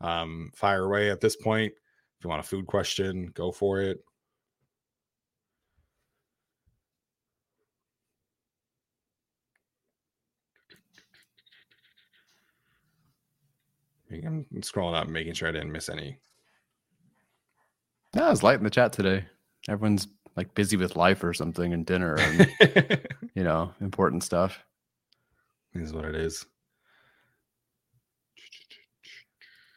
um, 0.00 0.50
fire 0.54 0.84
away 0.84 1.10
at 1.10 1.20
this 1.20 1.36
point. 1.36 1.72
If 2.18 2.24
you 2.24 2.30
want 2.30 2.44
a 2.44 2.48
food 2.48 2.66
question, 2.66 3.32
go 3.34 3.50
for 3.50 3.80
it. 3.80 4.04
I'm 14.12 14.46
scrolling 14.60 14.94
up, 14.94 15.08
making 15.08 15.34
sure 15.34 15.48
I 15.48 15.52
didn't 15.52 15.72
miss 15.72 15.88
any. 15.88 16.18
Yeah, 18.14 18.30
it's 18.30 18.44
light 18.44 18.58
in 18.58 18.64
the 18.64 18.70
chat 18.70 18.92
today. 18.92 19.24
Everyone's 19.68 20.08
like 20.36 20.54
busy 20.54 20.76
with 20.76 20.96
life 20.96 21.22
or 21.22 21.32
something 21.32 21.72
and 21.72 21.86
dinner 21.86 22.16
and 22.18 23.00
you 23.34 23.44
know 23.44 23.72
important 23.80 24.22
stuff. 24.24 24.62
Is 25.74 25.92
what 25.92 26.04
it 26.04 26.14
is. 26.14 26.46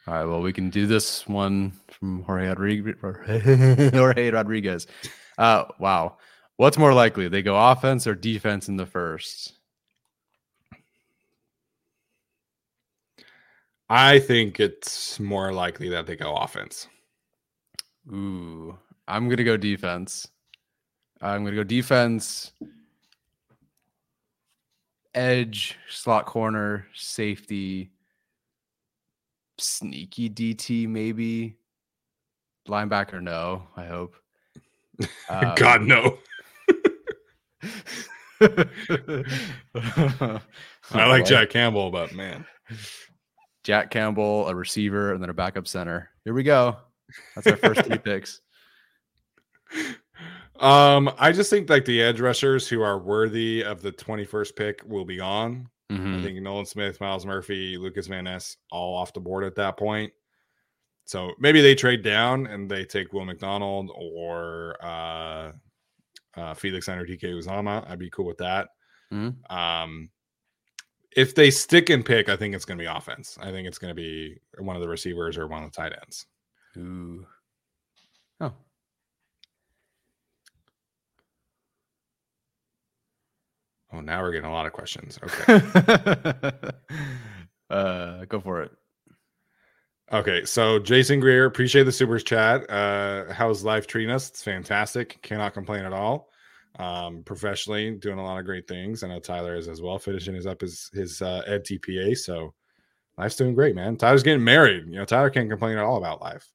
All 0.06 0.14
right. 0.14 0.24
Well, 0.24 0.40
we 0.40 0.52
can 0.52 0.70
do 0.70 0.86
this 0.86 1.26
one 1.28 1.72
from 1.88 2.22
Jorge 2.22 2.48
Rodriguez. 2.48 2.94
Jorge 3.94 4.30
Rodriguez. 4.30 4.86
Uh, 5.36 5.64
wow. 5.78 6.16
What's 6.56 6.78
more 6.78 6.94
likely? 6.94 7.28
They 7.28 7.42
go 7.42 7.56
offense 7.70 8.06
or 8.06 8.14
defense 8.14 8.68
in 8.68 8.76
the 8.76 8.86
first? 8.86 9.52
I 13.90 14.18
think 14.18 14.60
it's 14.60 15.18
more 15.18 15.52
likely 15.52 15.88
that 15.90 16.06
they 16.06 16.16
go 16.16 16.34
offense. 16.34 16.88
Ooh, 18.12 18.78
I'm 19.08 19.28
gonna 19.30 19.42
go 19.42 19.56
defense. 19.56 20.28
I'm 21.20 21.42
gonna 21.42 21.56
go 21.56 21.64
defense, 21.64 22.52
edge, 25.14 25.76
slot 25.88 26.26
corner, 26.26 26.86
safety, 26.94 27.90
sneaky 29.56 30.28
DT 30.28 30.86
maybe. 30.86 31.56
Linebacker, 32.68 33.22
no. 33.22 33.62
I 33.76 33.86
hope. 33.86 34.14
Um, 35.30 35.54
God 35.56 35.82
no. 35.82 36.18
I 40.92 41.06
like 41.06 41.24
Jack 41.24 41.48
Campbell, 41.48 41.90
but 41.90 42.14
man, 42.14 42.44
Jack 43.64 43.90
Campbell, 43.90 44.46
a 44.48 44.54
receiver, 44.54 45.14
and 45.14 45.22
then 45.22 45.30
a 45.30 45.34
backup 45.34 45.66
center. 45.66 46.10
Here 46.24 46.34
we 46.34 46.42
go. 46.42 46.76
That's 47.34 47.46
our 47.46 47.56
first 47.56 47.80
three 47.86 47.98
picks. 47.98 48.42
Um, 50.60 51.12
I 51.18 51.30
just 51.30 51.50
think 51.50 51.70
like 51.70 51.84
the 51.84 52.02
edge 52.02 52.20
rushers 52.20 52.66
who 52.66 52.82
are 52.82 52.98
worthy 52.98 53.62
of 53.62 53.80
the 53.80 53.92
21st 53.92 54.56
pick 54.56 54.82
will 54.84 55.04
be 55.04 55.20
on. 55.20 55.68
Mm-hmm. 55.90 56.18
I 56.18 56.22
think 56.22 56.42
Nolan 56.42 56.66
Smith, 56.66 57.00
Myles 57.00 57.24
Murphy, 57.24 57.76
Lucas 57.76 58.08
Van 58.08 58.24
Ness 58.24 58.56
all 58.70 58.96
off 58.96 59.12
the 59.12 59.20
board 59.20 59.44
at 59.44 59.54
that 59.54 59.76
point. 59.76 60.12
So 61.04 61.32
maybe 61.38 61.62
they 61.62 61.74
trade 61.74 62.02
down 62.02 62.46
and 62.46 62.70
they 62.70 62.84
take 62.84 63.12
Will 63.12 63.24
McDonald 63.24 63.90
or 63.94 64.76
uh, 64.82 65.52
uh, 66.36 66.54
Felix 66.54 66.86
Anudike 66.88 67.22
Uzomah. 67.22 67.88
I'd 67.88 67.98
be 67.98 68.10
cool 68.10 68.26
with 68.26 68.38
that. 68.38 68.68
Mm-hmm. 69.12 69.56
Um, 69.56 70.10
if 71.16 71.34
they 71.34 71.50
stick 71.50 71.88
and 71.88 72.04
pick, 72.04 72.28
I 72.28 72.36
think 72.36 72.54
it's 72.54 72.66
going 72.66 72.76
to 72.76 72.82
be 72.82 72.88
offense. 72.88 73.38
I 73.40 73.50
think 73.50 73.66
it's 73.66 73.78
going 73.78 73.90
to 73.90 73.94
be 73.94 74.36
one 74.58 74.76
of 74.76 74.82
the 74.82 74.88
receivers 74.88 75.38
or 75.38 75.46
one 75.46 75.64
of 75.64 75.72
the 75.72 75.76
tight 75.76 75.92
ends. 76.02 76.26
Ooh. 76.76 77.26
Oh. 78.40 78.52
Oh, 83.92 84.00
now 84.00 84.22
we're 84.22 84.32
getting 84.32 84.50
a 84.50 84.52
lot 84.52 84.66
of 84.66 84.72
questions. 84.72 85.18
Okay. 85.22 86.60
uh, 87.70 88.24
go 88.26 88.40
for 88.40 88.62
it. 88.62 88.70
Okay, 90.10 90.44
so 90.44 90.78
Jason 90.78 91.20
Greer, 91.20 91.44
appreciate 91.44 91.82
the 91.82 91.92
supers 91.92 92.24
chat. 92.24 92.68
Uh, 92.70 93.30
how's 93.32 93.62
life 93.62 93.86
treating 93.86 94.10
us? 94.10 94.30
It's 94.30 94.42
fantastic. 94.42 95.20
Cannot 95.20 95.52
complain 95.52 95.84
at 95.84 95.92
all. 95.92 96.30
Um, 96.78 97.22
professionally, 97.24 97.90
doing 97.92 98.18
a 98.18 98.24
lot 98.24 98.38
of 98.38 98.46
great 98.46 98.66
things. 98.68 99.02
I 99.02 99.08
know 99.08 99.20
Tyler 99.20 99.56
is 99.56 99.68
as 99.68 99.82
well, 99.82 99.98
finishing 99.98 100.34
his 100.34 100.46
up 100.46 100.62
his 100.62 100.90
his 100.94 101.20
uh, 101.20 101.42
edTPA. 101.48 102.16
So 102.16 102.54
life's 103.18 103.36
doing 103.36 103.54
great, 103.54 103.74
man. 103.74 103.96
Tyler's 103.96 104.22
getting 104.22 104.44
married. 104.44 104.86
You 104.86 104.96
know, 104.96 105.04
Tyler 105.04 105.28
can't 105.28 105.50
complain 105.50 105.76
at 105.76 105.84
all 105.84 105.98
about 105.98 106.22
life. 106.22 106.48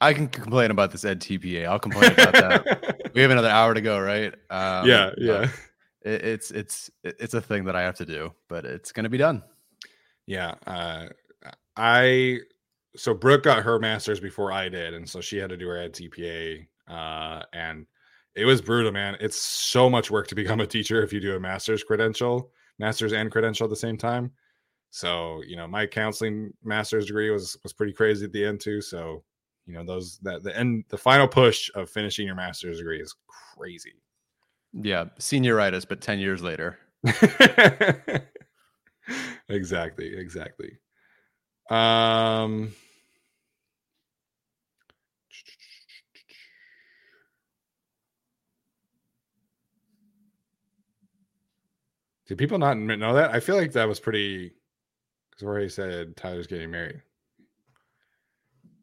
I 0.00 0.14
can 0.14 0.28
complain 0.28 0.70
about 0.70 0.92
this 0.92 1.04
edTPA. 1.04 1.66
I'll 1.66 1.78
complain 1.78 2.12
about 2.12 2.32
that. 2.32 3.10
we 3.14 3.20
have 3.22 3.30
another 3.30 3.48
hour 3.48 3.74
to 3.74 3.80
go, 3.80 3.98
right? 3.98 4.32
Um, 4.48 4.88
yeah, 4.88 5.10
yeah. 5.18 5.32
Uh, 5.32 5.48
it, 6.02 6.24
it's 6.24 6.50
it's 6.50 6.90
it's 7.02 7.34
a 7.34 7.40
thing 7.40 7.64
that 7.64 7.76
I 7.76 7.82
have 7.82 7.96
to 7.96 8.06
do, 8.06 8.32
but 8.48 8.64
it's 8.64 8.92
going 8.92 9.04
to 9.04 9.10
be 9.10 9.18
done. 9.18 9.42
Yeah, 10.26 10.54
uh, 10.66 11.08
I 11.76 12.40
so 12.96 13.14
Brooke 13.14 13.44
got 13.44 13.62
her 13.62 13.78
master's 13.78 14.20
before 14.20 14.52
I 14.52 14.68
did, 14.68 14.94
and 14.94 15.08
so 15.08 15.20
she 15.20 15.36
had 15.36 15.50
to 15.50 15.56
do 15.56 15.68
her 15.68 15.88
edTPA, 15.88 16.66
uh, 16.88 17.42
and 17.52 17.86
it 18.34 18.44
was 18.44 18.60
brutal, 18.60 18.92
man. 18.92 19.16
It's 19.20 19.36
so 19.36 19.90
much 19.90 20.10
work 20.10 20.28
to 20.28 20.34
become 20.34 20.60
a 20.60 20.66
teacher 20.66 21.02
if 21.02 21.12
you 21.12 21.20
do 21.20 21.36
a 21.36 21.40
master's 21.40 21.84
credential, 21.84 22.50
master's 22.78 23.12
and 23.12 23.30
credential 23.30 23.64
at 23.64 23.70
the 23.70 23.76
same 23.76 23.96
time. 23.96 24.32
So 24.90 25.42
you 25.46 25.56
know, 25.56 25.66
my 25.66 25.86
counseling 25.86 26.52
master's 26.64 27.06
degree 27.06 27.30
was 27.30 27.56
was 27.62 27.72
pretty 27.72 27.92
crazy 27.92 28.24
at 28.24 28.32
the 28.32 28.44
end 28.44 28.60
too. 28.60 28.80
So 28.80 29.22
you 29.66 29.74
know, 29.74 29.84
those 29.84 30.18
that 30.22 30.42
the 30.42 30.56
end 30.56 30.84
the 30.88 30.98
final 30.98 31.28
push 31.28 31.70
of 31.74 31.90
finishing 31.90 32.26
your 32.26 32.34
master's 32.34 32.78
degree 32.78 33.00
is 33.00 33.14
crazy. 33.56 33.94
Yeah, 34.72 35.06
senioritis, 35.18 35.86
but 35.88 36.00
ten 36.00 36.18
years 36.18 36.42
later. 36.42 36.78
exactly, 39.48 40.14
exactly. 40.16 40.78
Um. 41.70 42.72
Did 52.26 52.38
people 52.38 52.58
not 52.58 52.78
know 52.78 53.12
that? 53.14 53.30
I 53.34 53.40
feel 53.40 53.56
like 53.56 53.72
that 53.72 53.88
was 53.88 54.00
pretty 54.00 54.54
because 55.30 55.44
already 55.44 55.68
said 55.70 56.16
Tyler's 56.16 56.46
getting 56.48 56.70
married. 56.70 57.02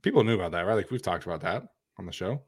People 0.01 0.23
knew 0.23 0.33
about 0.35 0.51
that, 0.53 0.61
right? 0.61 0.73
Like 0.75 0.89
we've 0.91 1.01
talked 1.01 1.25
about 1.25 1.41
that 1.41 1.67
on 1.97 2.05
the 2.07 2.11
show. 2.11 2.41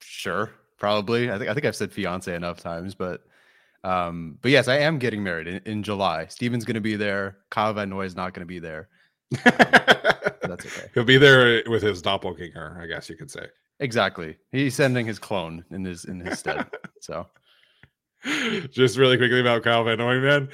Sure, 0.00 0.50
probably. 0.78 1.30
I 1.30 1.38
think 1.38 1.50
I 1.50 1.54
think 1.54 1.66
I've 1.66 1.76
said 1.76 1.92
fiance 1.92 2.34
enough 2.34 2.60
times, 2.60 2.94
but 2.94 3.22
um, 3.84 4.38
but 4.42 4.50
yes, 4.50 4.68
I 4.68 4.78
am 4.78 4.98
getting 4.98 5.22
married 5.22 5.46
in, 5.46 5.60
in 5.64 5.82
July. 5.82 6.26
Steven's 6.26 6.64
going 6.64 6.74
to 6.74 6.80
be 6.80 6.96
there. 6.96 7.38
Kyle 7.50 7.72
Van 7.72 7.88
Noy 7.88 8.04
is 8.04 8.16
not 8.16 8.34
going 8.34 8.40
to 8.40 8.46
be 8.46 8.58
there. 8.58 8.88
Um, 9.32 9.52
that's 10.42 10.66
okay. 10.66 10.88
He'll 10.94 11.04
be 11.04 11.18
there 11.18 11.62
with 11.66 11.82
his 11.82 12.02
doppelganger, 12.02 12.78
I 12.80 12.86
guess 12.86 13.08
you 13.08 13.16
could 13.16 13.30
say. 13.30 13.46
Exactly. 13.80 14.36
He's 14.50 14.74
sending 14.74 15.06
his 15.06 15.18
clone 15.18 15.64
in 15.70 15.84
his 15.84 16.04
in 16.04 16.20
his 16.20 16.38
stead. 16.38 16.66
So 17.00 17.28
just 18.70 18.98
really 18.98 19.16
quickly 19.16 19.40
about 19.40 19.62
Kyle 19.62 19.84
Van 19.84 19.98
Noy, 19.98 20.18
man. 20.18 20.48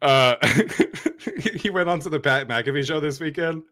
Uh, 0.00 0.36
he 1.56 1.70
went 1.70 1.88
on 1.88 2.00
to 2.00 2.08
the 2.08 2.20
Pat 2.20 2.46
McAfee 2.46 2.86
show 2.86 3.00
this 3.00 3.18
weekend 3.18 3.64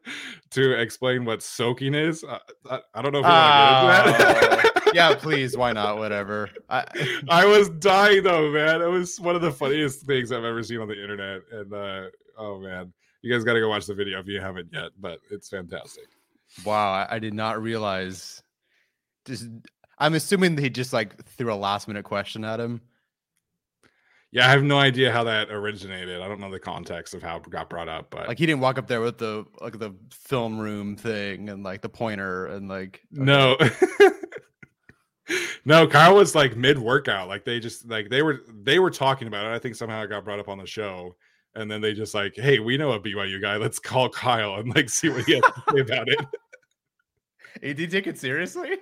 to 0.51 0.73
explain 0.73 1.25
what 1.25 1.43
soaking 1.43 1.95
is. 1.95 2.25
Uh, 2.25 2.39
I, 2.69 2.81
I, 2.95 3.03
don't 3.03 3.13
know 3.13 3.21
if 3.21 3.25
you 3.25 3.31
want 3.31 4.07
to 4.07 4.13
get 4.13 4.37
into 4.37 4.57
that. 4.57 4.76
Yeah, 4.97 5.14
please. 5.14 5.57
Why 5.57 5.72
not? 5.72 5.99
Whatever. 5.99 6.51
I, 6.70 6.84
I 7.28 7.44
was 7.44 7.68
dying 7.68 8.22
though, 8.22 8.51
man. 8.51 8.80
It 8.80 8.86
was 8.86 9.20
one 9.20 9.36
of 9.36 9.42
the 9.42 9.53
funniest 9.53 10.03
things 10.03 10.32
I've 10.32 10.44
ever 10.44 10.62
seen 10.62 10.80
on 10.80 10.88
the 10.88 11.01
internet. 11.01 11.42
And 11.53 11.72
uh, 11.72 12.07
oh 12.38 12.59
man, 12.59 12.92
you 13.22 13.32
guys 13.32 13.44
got 13.44 13.53
to 13.53 13.61
go 13.61 13.68
watch 13.68 13.86
the 13.86 13.94
video 13.94 14.18
if 14.20 14.26
you 14.26 14.40
haven't 14.40 14.70
yet. 14.72 14.92
But 14.99 15.20
it's 15.30 15.49
fantastic. 15.49 16.05
Wow, 16.64 16.92
I, 16.92 17.16
I 17.16 17.18
did 17.18 17.34
not 17.34 17.62
realize. 17.62 18.42
Just, 19.26 19.47
I'm 19.99 20.14
assuming 20.14 20.57
they 20.57 20.70
just 20.70 20.92
like 20.92 21.22
threw 21.26 21.53
a 21.53 21.57
last 21.57 21.88
minute 21.88 22.05
question 22.05 22.44
at 22.44 22.59
him 22.59 22.80
yeah, 24.36 24.47
I 24.47 24.51
have 24.51 24.62
no 24.62 24.78
idea 24.78 25.11
how 25.11 25.24
that 25.24 25.51
originated. 25.51 26.20
I 26.20 26.28
don't 26.28 26.40
know 26.40 26.51
the 26.51 26.59
context 26.59 27.14
of 27.14 27.22
how 27.22 27.36
it 27.36 27.49
got 27.49 27.70
brought 27.70 27.88
up, 27.88 28.11
but 28.11 28.28
like 28.28 28.38
he 28.38 28.44
didn't 28.44 28.61
walk 28.61 28.76
up 28.76 28.86
there 28.86 29.01
with 29.01 29.16
the 29.16 29.47
like 29.62 29.78
the 29.78 29.94
film 30.11 30.59
room 30.59 30.94
thing 30.94 31.49
and 31.49 31.62
like 31.62 31.80
the 31.80 31.88
pointer 31.88 32.44
and 32.47 32.68
like 32.68 33.01
okay. 33.14 33.24
no. 33.24 33.57
no, 35.64 35.87
Kyle 35.87 36.14
was 36.14 36.35
like 36.35 36.57
mid 36.57 36.79
workout. 36.79 37.29
Like 37.29 37.45
they 37.45 37.61
just 37.61 37.89
like 37.89 38.09
they 38.09 38.22
were 38.22 38.43
they 38.62 38.79
were 38.79 38.91
talking 38.91 39.29
about 39.29 39.47
it. 39.47 39.55
I 39.55 39.59
think 39.59 39.74
somehow 39.74 40.03
it 40.03 40.09
got 40.09 40.24
brought 40.24 40.39
up 40.39 40.49
on 40.49 40.59
the 40.59 40.66
show. 40.66 41.16
And 41.55 41.70
then 41.70 41.81
they 41.81 41.95
just 41.95 42.14
like, 42.14 42.35
hey, 42.37 42.59
we 42.59 42.77
know 42.77 42.93
a 42.93 43.01
BYU 43.01 43.41
guy. 43.41 43.57
Let's 43.57 43.79
call 43.79 44.11
Kyle 44.11 44.57
and 44.57 44.74
like 44.74 44.91
see 44.91 45.09
what 45.09 45.24
he 45.24 45.35
has 45.35 45.43
to 45.43 45.62
say 45.72 45.81
about 45.81 46.09
it. 46.09 46.20
Did 47.62 47.79
you 47.79 47.87
take 47.87 48.07
it 48.07 48.18
seriously? 48.18 48.77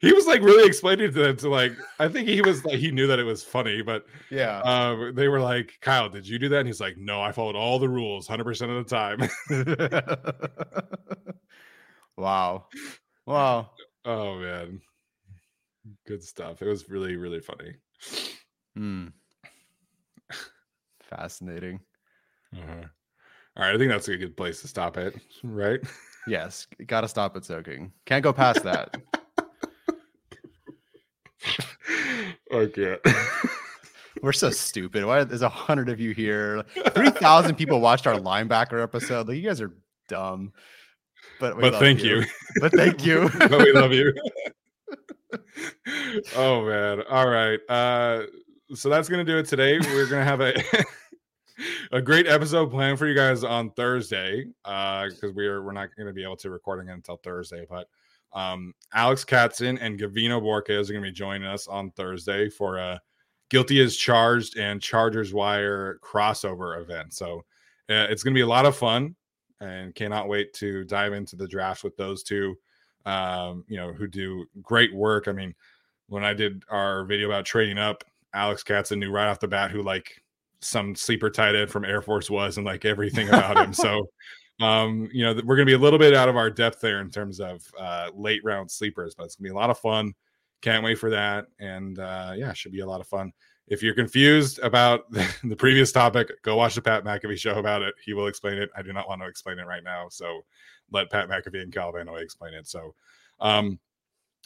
he 0.00 0.12
was 0.12 0.26
like 0.26 0.42
really 0.42 0.66
explaining 0.66 1.12
to 1.12 1.22
them 1.22 1.36
to 1.36 1.48
like 1.48 1.72
I 1.98 2.08
think 2.08 2.28
he 2.28 2.40
was 2.40 2.64
like 2.64 2.78
he 2.78 2.90
knew 2.90 3.06
that 3.06 3.18
it 3.18 3.24
was 3.24 3.42
funny, 3.42 3.82
but 3.82 4.06
yeah, 4.30 4.60
um, 4.60 5.14
they 5.14 5.28
were 5.28 5.40
like, 5.40 5.78
Kyle, 5.80 6.08
did 6.08 6.26
you 6.26 6.38
do 6.38 6.48
that? 6.50 6.60
And 6.60 6.66
he's 6.66 6.80
like, 6.80 6.96
No, 6.96 7.20
I 7.20 7.32
followed 7.32 7.56
all 7.56 7.78
the 7.78 7.88
rules 7.88 8.28
100 8.28 8.44
percent 8.44 8.70
of 8.70 8.88
the 8.88 8.94
time. 8.94 9.28
wow, 12.16 12.66
wow, 13.26 13.70
oh 14.04 14.38
man, 14.38 14.80
good 16.06 16.22
stuff. 16.22 16.62
It 16.62 16.68
was 16.68 16.88
really 16.88 17.16
really 17.16 17.40
funny. 17.40 17.74
Hmm. 18.76 19.08
Fascinating. 21.02 21.80
Uh-huh. 22.54 22.86
All 23.56 23.64
right, 23.64 23.74
I 23.74 23.78
think 23.78 23.90
that's 23.90 24.08
a 24.08 24.16
good 24.16 24.36
place 24.36 24.62
to 24.62 24.68
stop 24.68 24.96
it, 24.96 25.14
right? 25.42 25.80
Yes, 26.26 26.66
got 26.86 27.02
to 27.02 27.08
stop 27.08 27.36
it 27.36 27.44
soaking. 27.44 27.92
Can't 28.06 28.22
go 28.22 28.32
past 28.32 28.62
that. 28.64 28.96
okay. 32.52 32.96
We're 34.22 34.32
so 34.32 34.50
stupid. 34.50 35.04
Why 35.04 35.24
there's 35.24 35.42
a 35.42 35.48
hundred 35.48 35.88
of 35.88 35.98
you 35.98 36.12
here? 36.12 36.62
Three 36.90 37.10
thousand 37.10 37.56
people 37.56 37.80
watched 37.80 38.06
our 38.06 38.14
linebacker 38.14 38.80
episode. 38.82 39.26
Like, 39.26 39.36
you 39.36 39.42
guys 39.42 39.60
are 39.60 39.74
dumb. 40.08 40.52
But 41.40 41.58
but 41.58 41.74
thank 41.74 42.04
you. 42.04 42.20
you. 42.20 42.24
But 42.60 42.72
thank 42.72 43.04
you. 43.04 43.28
but 43.38 43.58
we 43.58 43.72
love 43.72 43.92
you. 43.92 44.14
Oh 46.36 46.64
man. 46.66 47.02
All 47.08 47.28
right. 47.28 47.60
Uh 47.68 48.22
so 48.74 48.88
that's 48.88 49.08
gonna 49.08 49.24
do 49.24 49.38
it 49.38 49.46
today. 49.46 49.78
We're 49.78 50.08
gonna 50.08 50.24
have 50.24 50.40
a 50.40 50.54
a 51.92 52.00
great 52.00 52.26
episode 52.26 52.70
planned 52.70 52.98
for 52.98 53.06
you 53.06 53.14
guys 53.14 53.44
on 53.44 53.70
Thursday. 53.70 54.46
Uh 54.64 55.08
because 55.08 55.34
we're 55.34 55.62
we're 55.62 55.72
not 55.72 55.88
gonna 55.96 56.12
be 56.12 56.22
able 56.22 56.36
to 56.38 56.50
recording 56.50 56.88
it 56.88 56.92
until 56.92 57.16
Thursday, 57.16 57.66
but 57.68 57.88
um, 58.34 58.74
Alex 58.94 59.24
Katzen 59.24 59.78
and 59.80 59.98
Gavino 59.98 60.40
Borquez 60.40 60.88
are 60.88 60.94
to 61.04 61.10
be 61.10 61.12
joining 61.12 61.46
us 61.46 61.66
on 61.66 61.90
Thursday 61.90 62.48
for 62.48 62.78
a 62.78 63.00
Guilty 63.50 63.80
as 63.82 63.96
Charged 63.96 64.56
and 64.56 64.80
Chargers 64.80 65.34
Wire 65.34 65.98
crossover 66.02 66.80
event. 66.80 67.12
So 67.12 67.44
uh, 67.90 68.08
it's 68.08 68.22
to 68.32 68.38
be 68.38 68.42
a 68.42 68.46
lot 68.46 68.64
of 68.64 68.74
fun 68.74 69.14
and 69.60 69.94
cannot 69.94 70.28
wait 70.28 70.54
to 70.54 70.84
dive 70.84 71.12
into 71.12 71.36
the 71.36 71.46
draft 71.46 71.84
with 71.84 71.96
those 71.96 72.22
two, 72.22 72.56
um, 73.04 73.64
you 73.68 73.76
know, 73.76 73.92
who 73.92 74.06
do 74.06 74.46
great 74.62 74.94
work. 74.94 75.28
I 75.28 75.32
mean, 75.32 75.54
when 76.12 76.24
I 76.24 76.34
did 76.34 76.62
our 76.68 77.04
video 77.04 77.28
about 77.28 77.46
trading 77.46 77.78
up, 77.78 78.04
Alex 78.34 78.62
Katzen 78.62 78.98
knew 78.98 79.10
right 79.10 79.28
off 79.28 79.40
the 79.40 79.48
bat 79.48 79.70
who 79.70 79.82
like 79.82 80.22
some 80.60 80.94
sleeper 80.94 81.30
tight 81.30 81.56
end 81.56 81.70
from 81.70 81.86
Air 81.86 82.02
Force 82.02 82.30
was 82.30 82.58
and 82.58 82.66
like 82.66 82.84
everything 82.84 83.28
about 83.28 83.56
him. 83.56 83.72
So 83.72 84.06
um, 84.60 85.08
you 85.10 85.24
know, 85.24 85.32
we're 85.44 85.56
going 85.56 85.66
to 85.66 85.70
be 85.70 85.72
a 85.72 85.78
little 85.78 85.98
bit 85.98 86.14
out 86.14 86.28
of 86.28 86.36
our 86.36 86.50
depth 86.50 86.80
there 86.80 87.00
in 87.00 87.10
terms 87.10 87.40
of 87.40 87.62
uh, 87.80 88.10
late 88.14 88.44
round 88.44 88.70
sleepers, 88.70 89.14
but 89.14 89.24
it's 89.24 89.36
going 89.36 89.44
to 89.44 89.52
be 89.52 89.56
a 89.56 89.58
lot 89.58 89.70
of 89.70 89.78
fun. 89.78 90.12
Can't 90.60 90.84
wait 90.84 90.98
for 90.98 91.10
that. 91.10 91.46
And 91.58 91.98
uh, 91.98 92.34
yeah, 92.36 92.52
should 92.52 92.72
be 92.72 92.80
a 92.80 92.86
lot 92.86 93.00
of 93.00 93.08
fun. 93.08 93.32
If 93.68 93.82
you're 93.82 93.94
confused 93.94 94.58
about 94.58 95.10
the 95.44 95.56
previous 95.56 95.92
topic, 95.92 96.30
go 96.42 96.56
watch 96.56 96.74
the 96.74 96.82
Pat 96.82 97.04
McAfee 97.04 97.38
show 97.38 97.54
about 97.54 97.80
it. 97.80 97.94
He 98.04 98.12
will 98.12 98.26
explain 98.26 98.58
it. 98.58 98.68
I 98.76 98.82
do 98.82 98.92
not 98.92 99.08
want 99.08 99.22
to 99.22 99.28
explain 99.28 99.58
it 99.58 99.66
right 99.66 99.82
now. 99.82 100.08
So 100.10 100.42
let 100.90 101.10
Pat 101.10 101.28
McAfee 101.28 101.62
and 101.62 101.72
Cal 101.72 101.90
Van 101.90 102.06
explain 102.08 102.52
it. 102.52 102.68
So, 102.68 102.94
um, 103.40 103.78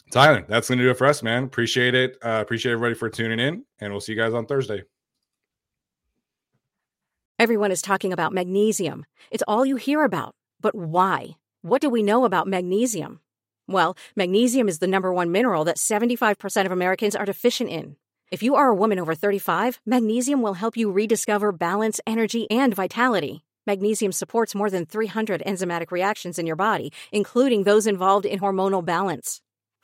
Tyler, 0.09 0.45
that's 0.47 0.69
going 0.69 0.77
to 0.77 0.83
do 0.83 0.89
it 0.89 0.97
for 0.97 1.05
us, 1.05 1.21
man. 1.21 1.43
Appreciate 1.43 1.93
it. 1.93 2.17
Uh, 2.23 2.39
appreciate 2.41 2.71
everybody 2.71 2.95
for 2.95 3.09
tuning 3.09 3.39
in, 3.39 3.63
and 3.79 3.91
we'll 3.91 3.99
see 3.99 4.13
you 4.13 4.17
guys 4.17 4.33
on 4.33 4.45
Thursday. 4.45 4.83
Everyone 7.39 7.71
is 7.71 7.81
talking 7.81 8.13
about 8.13 8.33
magnesium. 8.33 9.05
It's 9.29 9.43
all 9.47 9.65
you 9.65 9.75
hear 9.75 10.03
about. 10.03 10.33
But 10.59 10.73
why? 10.73 11.37
What 11.61 11.81
do 11.81 11.89
we 11.89 12.01
know 12.01 12.25
about 12.25 12.47
magnesium? 12.47 13.19
Well, 13.67 13.97
magnesium 14.15 14.67
is 14.67 14.79
the 14.79 14.87
number 14.87 15.13
one 15.13 15.31
mineral 15.31 15.65
that 15.65 15.77
75% 15.77 16.65
of 16.65 16.71
Americans 16.71 17.15
are 17.15 17.25
deficient 17.25 17.69
in. 17.69 17.97
If 18.31 18.41
you 18.41 18.55
are 18.55 18.69
a 18.69 18.75
woman 18.75 18.99
over 18.99 19.13
35, 19.13 19.79
magnesium 19.85 20.41
will 20.41 20.55
help 20.55 20.77
you 20.77 20.89
rediscover 20.89 21.51
balance, 21.51 21.99
energy, 22.07 22.49
and 22.49 22.73
vitality. 22.73 23.43
Magnesium 23.65 24.13
supports 24.13 24.55
more 24.55 24.69
than 24.69 24.85
300 24.85 25.43
enzymatic 25.45 25.91
reactions 25.91 26.39
in 26.39 26.47
your 26.47 26.55
body, 26.55 26.91
including 27.11 27.63
those 27.63 27.85
involved 27.85 28.25
in 28.25 28.39
hormonal 28.39 28.83
balance. 28.83 29.41